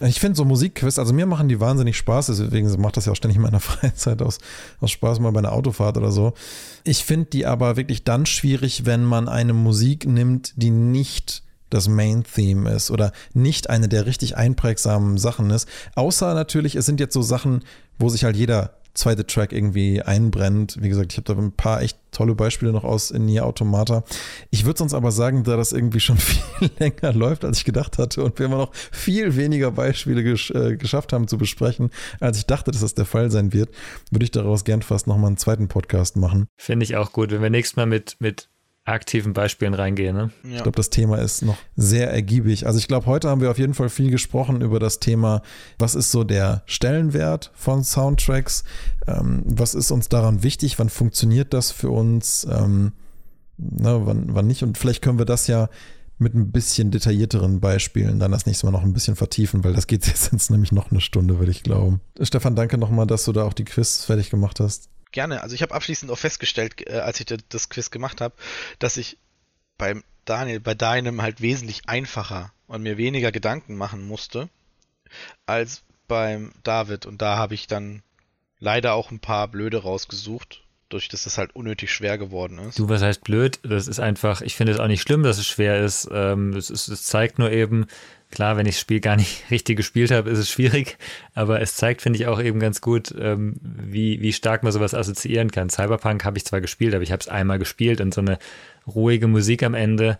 Ich 0.00 0.18
finde 0.18 0.36
so 0.36 0.44
Musikquiz, 0.44 0.98
also 0.98 1.12
mir 1.12 1.26
machen 1.26 1.48
die 1.48 1.60
wahnsinnig 1.60 1.96
Spaß, 1.96 2.26
deswegen 2.26 2.68
macht 2.80 2.96
das 2.96 3.06
ja 3.06 3.12
auch 3.12 3.16
ständig 3.16 3.36
in 3.36 3.42
meiner 3.42 3.60
Freizeit 3.60 4.20
aus, 4.20 4.38
aus 4.80 4.90
Spaß 4.90 5.20
mal 5.20 5.30
bei 5.30 5.38
einer 5.38 5.52
Autofahrt 5.52 5.96
oder 5.96 6.10
so. 6.10 6.34
Ich 6.82 7.04
finde 7.04 7.26
die 7.26 7.46
aber 7.46 7.76
wirklich 7.76 8.04
dann 8.04 8.26
schwierig, 8.26 8.69
wenn 8.86 9.04
man 9.04 9.28
eine 9.28 9.52
Musik 9.52 10.06
nimmt, 10.06 10.52
die 10.56 10.70
nicht 10.70 11.42
das 11.70 11.88
Main-Theme 11.88 12.70
ist 12.70 12.90
oder 12.90 13.12
nicht 13.32 13.70
eine 13.70 13.88
der 13.88 14.06
richtig 14.06 14.36
einprägsamen 14.36 15.18
Sachen 15.18 15.50
ist. 15.50 15.68
Außer 15.94 16.34
natürlich, 16.34 16.74
es 16.74 16.86
sind 16.86 17.00
jetzt 17.00 17.14
so 17.14 17.22
Sachen, 17.22 17.64
wo 17.98 18.08
sich 18.08 18.24
halt 18.24 18.36
jeder 18.36 18.80
zweite 18.94 19.26
Track 19.26 19.52
irgendwie 19.52 20.02
einbrennt. 20.02 20.76
Wie 20.80 20.88
gesagt, 20.88 21.12
ich 21.12 21.18
habe 21.18 21.32
da 21.32 21.40
ein 21.40 21.52
paar 21.52 21.82
echt 21.82 21.98
tolle 22.10 22.34
Beispiele 22.34 22.72
noch 22.72 22.84
aus 22.84 23.10
in 23.10 23.24
Nier 23.24 23.46
Automata. 23.46 24.02
Ich 24.50 24.64
würde 24.64 24.78
sonst 24.78 24.94
aber 24.94 25.12
sagen, 25.12 25.44
da 25.44 25.56
das 25.56 25.72
irgendwie 25.72 26.00
schon 26.00 26.16
viel 26.18 26.70
länger 26.78 27.12
läuft, 27.12 27.44
als 27.44 27.58
ich 27.58 27.64
gedacht 27.64 27.98
hatte 27.98 28.24
und 28.24 28.38
wir 28.38 28.46
immer 28.46 28.58
noch 28.58 28.74
viel 28.74 29.36
weniger 29.36 29.70
Beispiele 29.70 30.22
gesch 30.22 30.50
äh, 30.50 30.76
geschafft 30.76 31.12
haben 31.12 31.28
zu 31.28 31.38
besprechen, 31.38 31.90
als 32.18 32.38
ich 32.38 32.46
dachte, 32.46 32.72
dass 32.72 32.80
das 32.80 32.94
der 32.94 33.06
Fall 33.06 33.30
sein 33.30 33.52
wird, 33.52 33.70
würde 34.10 34.24
ich 34.24 34.32
daraus 34.32 34.64
gern 34.64 34.82
fast 34.82 35.06
nochmal 35.06 35.28
einen 35.28 35.36
zweiten 35.36 35.68
Podcast 35.68 36.16
machen. 36.16 36.48
Finde 36.56 36.84
ich 36.84 36.96
auch 36.96 37.12
gut, 37.12 37.30
wenn 37.30 37.42
wir 37.42 37.50
nächstes 37.50 37.76
Mal 37.76 37.86
mit, 37.86 38.16
mit 38.18 38.49
aktiven 38.92 39.32
Beispielen 39.32 39.74
reingehen. 39.74 40.16
Ne? 40.16 40.30
Ich 40.44 40.50
Ja. 40.56 40.62
glaube, 40.62 40.76
das 40.76 40.90
Thema 40.90 41.18
ist 41.18 41.42
noch 41.42 41.56
sehr 41.76 42.10
ergiebig. 42.10 42.66
Also 42.66 42.78
ich 42.78 42.88
glaube, 42.88 43.06
heute 43.06 43.28
haben 43.28 43.40
wir 43.40 43.50
auf 43.50 43.58
jeden 43.58 43.74
Fall 43.74 43.88
viel 43.88 44.10
gesprochen 44.10 44.60
über 44.60 44.78
das 44.78 45.00
Thema, 45.00 45.42
was 45.78 45.94
ist 45.94 46.10
so 46.10 46.24
der 46.24 46.62
Stellenwert 46.66 47.50
von 47.54 47.84
Soundtracks, 47.84 48.64
ähm, 49.06 49.42
was 49.46 49.74
ist 49.74 49.90
uns 49.90 50.08
daran 50.08 50.42
wichtig, 50.42 50.78
wann 50.78 50.88
funktioniert 50.88 51.52
das 51.54 51.70
für 51.70 51.90
uns, 51.90 52.46
ähm, 52.50 52.92
ne, 53.58 54.00
wann, 54.04 54.34
wann 54.34 54.46
nicht. 54.46 54.62
Und 54.62 54.78
vielleicht 54.78 55.02
können 55.02 55.18
wir 55.18 55.26
das 55.26 55.46
ja 55.46 55.68
mit 56.18 56.34
ein 56.34 56.52
bisschen 56.52 56.90
detaillierteren 56.90 57.60
Beispielen 57.60 58.18
dann 58.18 58.30
das 58.32 58.44
nächste 58.44 58.66
Mal 58.66 58.72
noch 58.72 58.82
ein 58.82 58.92
bisschen 58.92 59.16
vertiefen, 59.16 59.64
weil 59.64 59.72
das 59.72 59.86
geht 59.86 60.06
jetzt, 60.06 60.32
jetzt 60.32 60.50
nämlich 60.50 60.70
noch 60.72 60.90
eine 60.90 61.00
Stunde, 61.00 61.38
würde 61.38 61.50
ich 61.50 61.62
glauben. 61.62 62.00
Stefan, 62.20 62.54
danke 62.56 62.76
nochmal, 62.76 63.06
dass 63.06 63.24
du 63.24 63.32
da 63.32 63.44
auch 63.44 63.54
die 63.54 63.64
Quiz 63.64 64.04
fertig 64.04 64.28
gemacht 64.30 64.60
hast. 64.60 64.88
Gerne. 65.12 65.42
Also 65.42 65.54
ich 65.54 65.62
habe 65.62 65.74
abschließend 65.74 66.10
auch 66.10 66.18
festgestellt, 66.18 66.86
äh, 66.88 66.98
als 67.00 67.18
ich 67.20 67.26
da- 67.26 67.36
das 67.48 67.68
Quiz 67.68 67.90
gemacht 67.90 68.20
habe, 68.20 68.34
dass 68.78 68.96
ich 68.96 69.18
beim 69.78 70.04
Daniel, 70.24 70.60
bei 70.60 70.74
deinem 70.74 71.22
halt 71.22 71.40
wesentlich 71.40 71.88
einfacher 71.88 72.52
und 72.66 72.82
mir 72.82 72.96
weniger 72.96 73.32
Gedanken 73.32 73.74
machen 73.76 74.06
musste, 74.06 74.48
als 75.46 75.82
beim 76.06 76.52
David. 76.62 77.06
Und 77.06 77.22
da 77.22 77.36
habe 77.36 77.54
ich 77.54 77.66
dann 77.66 78.02
leider 78.58 78.94
auch 78.94 79.10
ein 79.10 79.20
paar 79.20 79.48
blöde 79.48 79.82
rausgesucht, 79.82 80.62
durch 80.88 81.08
dass 81.08 81.24
das 81.24 81.38
halt 81.38 81.54
unnötig 81.54 81.92
schwer 81.92 82.18
geworden 82.18 82.58
ist. 82.58 82.78
Du, 82.78 82.88
was 82.88 83.02
heißt 83.02 83.24
blöd? 83.24 83.58
Das 83.62 83.88
ist 83.88 84.00
einfach, 84.00 84.42
ich 84.42 84.54
finde 84.56 84.72
es 84.72 84.78
auch 84.80 84.88
nicht 84.88 85.02
schlimm, 85.02 85.22
dass 85.22 85.38
es 85.38 85.46
schwer 85.46 85.82
ist. 85.82 86.08
Ähm, 86.12 86.54
es, 86.54 86.68
ist 86.70 86.88
es 86.88 87.04
zeigt 87.04 87.38
nur 87.38 87.50
eben, 87.50 87.86
klar, 88.30 88.56
wenn 88.56 88.66
ich 88.66 88.74
das 88.74 88.80
Spiel 88.80 89.00
gar 89.00 89.16
nicht 89.16 89.44
richtig 89.50 89.76
gespielt 89.76 90.10
habe, 90.10 90.30
ist 90.30 90.38
es 90.38 90.50
schwierig, 90.50 90.96
aber 91.34 91.60
es 91.60 91.76
zeigt, 91.76 92.02
finde 92.02 92.18
ich, 92.18 92.26
auch 92.26 92.40
eben 92.40 92.60
ganz 92.60 92.80
gut, 92.80 93.14
ähm, 93.18 93.56
wie, 93.62 94.20
wie 94.20 94.32
stark 94.32 94.62
man 94.62 94.72
sowas 94.72 94.94
assoziieren 94.94 95.50
kann. 95.50 95.70
Cyberpunk 95.70 96.24
habe 96.24 96.38
ich 96.38 96.44
zwar 96.44 96.60
gespielt, 96.60 96.94
aber 96.94 97.02
ich 97.02 97.12
habe 97.12 97.20
es 97.20 97.28
einmal 97.28 97.58
gespielt 97.58 98.00
und 98.00 98.14
so 98.14 98.20
eine 98.20 98.38
ruhige 98.86 99.26
Musik 99.28 99.62
am 99.62 99.74
Ende, 99.74 100.16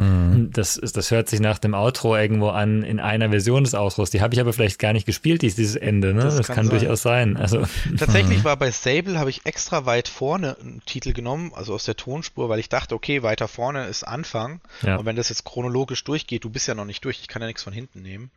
das, 0.52 0.76
ist, 0.76 0.96
das 0.96 1.10
hört 1.10 1.28
sich 1.28 1.40
nach 1.40 1.58
dem 1.58 1.74
Outro 1.74 2.16
irgendwo 2.16 2.48
an 2.48 2.82
in 2.82 3.00
einer 3.00 3.30
Version 3.30 3.64
des 3.64 3.74
Outros. 3.74 4.10
Die 4.10 4.20
habe 4.20 4.34
ich 4.34 4.40
aber 4.40 4.52
vielleicht 4.52 4.78
gar 4.78 4.92
nicht 4.92 5.06
gespielt, 5.06 5.42
dies- 5.42 5.56
dieses 5.56 5.76
Ende. 5.76 6.14
Ne? 6.14 6.22
Das 6.22 6.36
Das, 6.36 6.46
kann 6.46 6.56
kann, 6.56 6.66
sein. 6.66 6.78
durchaus 6.78 7.02
sein. 7.02 7.36
Also, 7.36 7.64
Tatsächlich 7.98 8.44
war 8.44 8.56
bei 8.56 8.70
Sable 8.70 9.18
habe 9.18 9.30
ich 9.30 9.44
extra 9.46 9.86
weit 9.86 10.08
vorne 10.08 10.56
einen 10.60 10.82
Titel 10.86 11.12
genommen, 11.12 11.52
also 11.54 11.74
aus 11.74 11.84
der 11.84 11.96
Tonspur, 11.96 12.48
weil 12.48 12.58
ich 12.60 12.68
dachte, 12.68 12.94
okay, 12.94 13.22
weiter 13.22 13.48
vorne 13.48 13.86
ist 13.86 14.04
Anfang. 14.04 14.60
Ja. 14.82 14.96
Und 14.96 15.06
wenn 15.06 15.16
das 15.16 15.28
jetzt 15.30 15.44
chronologisch 15.44 16.04
durchgeht, 16.04 16.44
du 16.44 16.50
bist 16.50 16.68
ja 16.68 16.74
noch 16.74 16.84
nicht 16.84 17.04
durch, 17.04 17.18
ich 17.20 17.28
kann 17.28 17.42
ja 17.42 17.48
nichts 17.48 17.62
von 17.62 17.72
hinten 17.72 18.02
nehmen. 18.02 18.30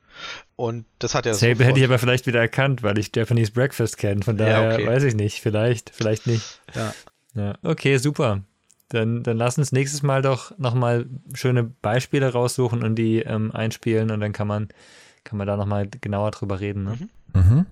Und 0.55 0.85
das 0.99 1.15
hat 1.15 1.25
ja 1.25 1.33
Sable 1.33 1.55
sofort- 1.55 1.67
hätte 1.69 1.79
ich 1.79 1.85
aber 1.85 1.99
vielleicht 1.99 2.25
wieder 2.27 2.39
erkannt, 2.39 2.81
weil 2.83 2.97
ich 2.97 3.11
Japanese 3.15 3.51
Breakfast 3.51 3.97
kenne. 3.97 4.21
Von 4.23 4.37
Ja, 4.37 4.45
daher 4.45 4.73
okay. 4.75 4.87
weiß 4.87 5.03
ich 5.03 5.15
nicht. 5.15 5.41
Vielleicht, 5.41 5.91
vielleicht 5.93 6.27
nicht. 6.27 6.59
Ja. 6.75 6.93
Ja. 7.35 7.55
Okay, 7.63 7.97
super. 7.97 8.41
Dann, 8.89 9.23
dann 9.23 9.37
lass 9.37 9.57
uns 9.57 9.71
nächstes 9.71 10.03
Mal 10.03 10.21
doch 10.21 10.57
nochmal 10.57 11.07
schöne 11.33 11.63
Beispiele 11.63 12.31
raussuchen 12.31 12.83
und 12.83 12.95
die 12.95 13.19
ähm, 13.19 13.51
einspielen 13.51 14.11
und 14.11 14.19
dann 14.19 14.33
kann 14.33 14.47
man, 14.47 14.69
kann 15.23 15.37
man 15.37 15.47
da 15.47 15.57
nochmal 15.57 15.87
genauer 15.87 16.31
drüber 16.31 16.59
reden. 16.59 16.83
Ne? 16.83 16.97
Mhm. 17.33 17.41
Mhm. 17.41 17.65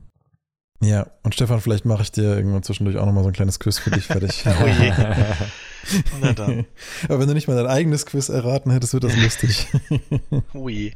Ja, 0.81 1.07
und 1.23 1.35
Stefan, 1.35 1.61
vielleicht 1.61 1.85
mache 1.85 2.01
ich 2.01 2.11
dir 2.11 2.35
irgendwann 2.35 2.63
zwischendurch 2.63 2.97
auch 2.97 3.05
nochmal 3.05 3.23
so 3.23 3.29
ein 3.29 3.33
kleines 3.33 3.59
Quiz 3.59 3.77
für 3.77 3.91
dich 3.91 4.05
fertig. 4.05 4.43
Oh 4.61 4.67
je. 4.67 4.91
Na 6.21 6.33
dann. 6.33 6.65
Aber 7.05 7.19
wenn 7.19 7.27
du 7.27 7.33
nicht 7.33 7.47
mal 7.47 7.55
dein 7.55 7.67
eigenes 7.67 8.05
Quiz 8.05 8.29
erraten 8.29 8.71
hättest, 8.71 8.93
wird 8.93 9.03
das 9.03 9.15
lustig. 9.17 9.67
Ui. 10.53 10.93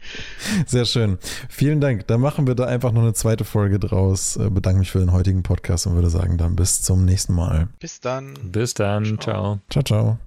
Sehr 0.67 0.85
schön. 0.85 1.17
Vielen 1.49 1.81
Dank. 1.81 2.05
Dann 2.07 2.21
machen 2.21 2.45
wir 2.45 2.55
da 2.55 2.65
einfach 2.65 2.91
noch 2.91 3.01
eine 3.01 3.13
zweite 3.13 3.45
Folge 3.45 3.79
draus. 3.79 4.37
Äh, 4.37 4.49
Bedanke 4.49 4.79
mich 4.79 4.91
für 4.91 4.99
den 4.99 5.11
heutigen 5.11 5.41
Podcast 5.43 5.87
und 5.87 5.95
würde 5.95 6.09
sagen, 6.09 6.37
dann 6.37 6.55
bis 6.55 6.81
zum 6.81 7.05
nächsten 7.05 7.33
Mal. 7.33 7.67
Bis 7.79 7.99
dann. 7.99 8.33
Bis 8.43 8.73
dann. 8.75 9.19
Ciao. 9.19 9.59
Ciao, 9.69 9.83
ciao. 9.83 10.19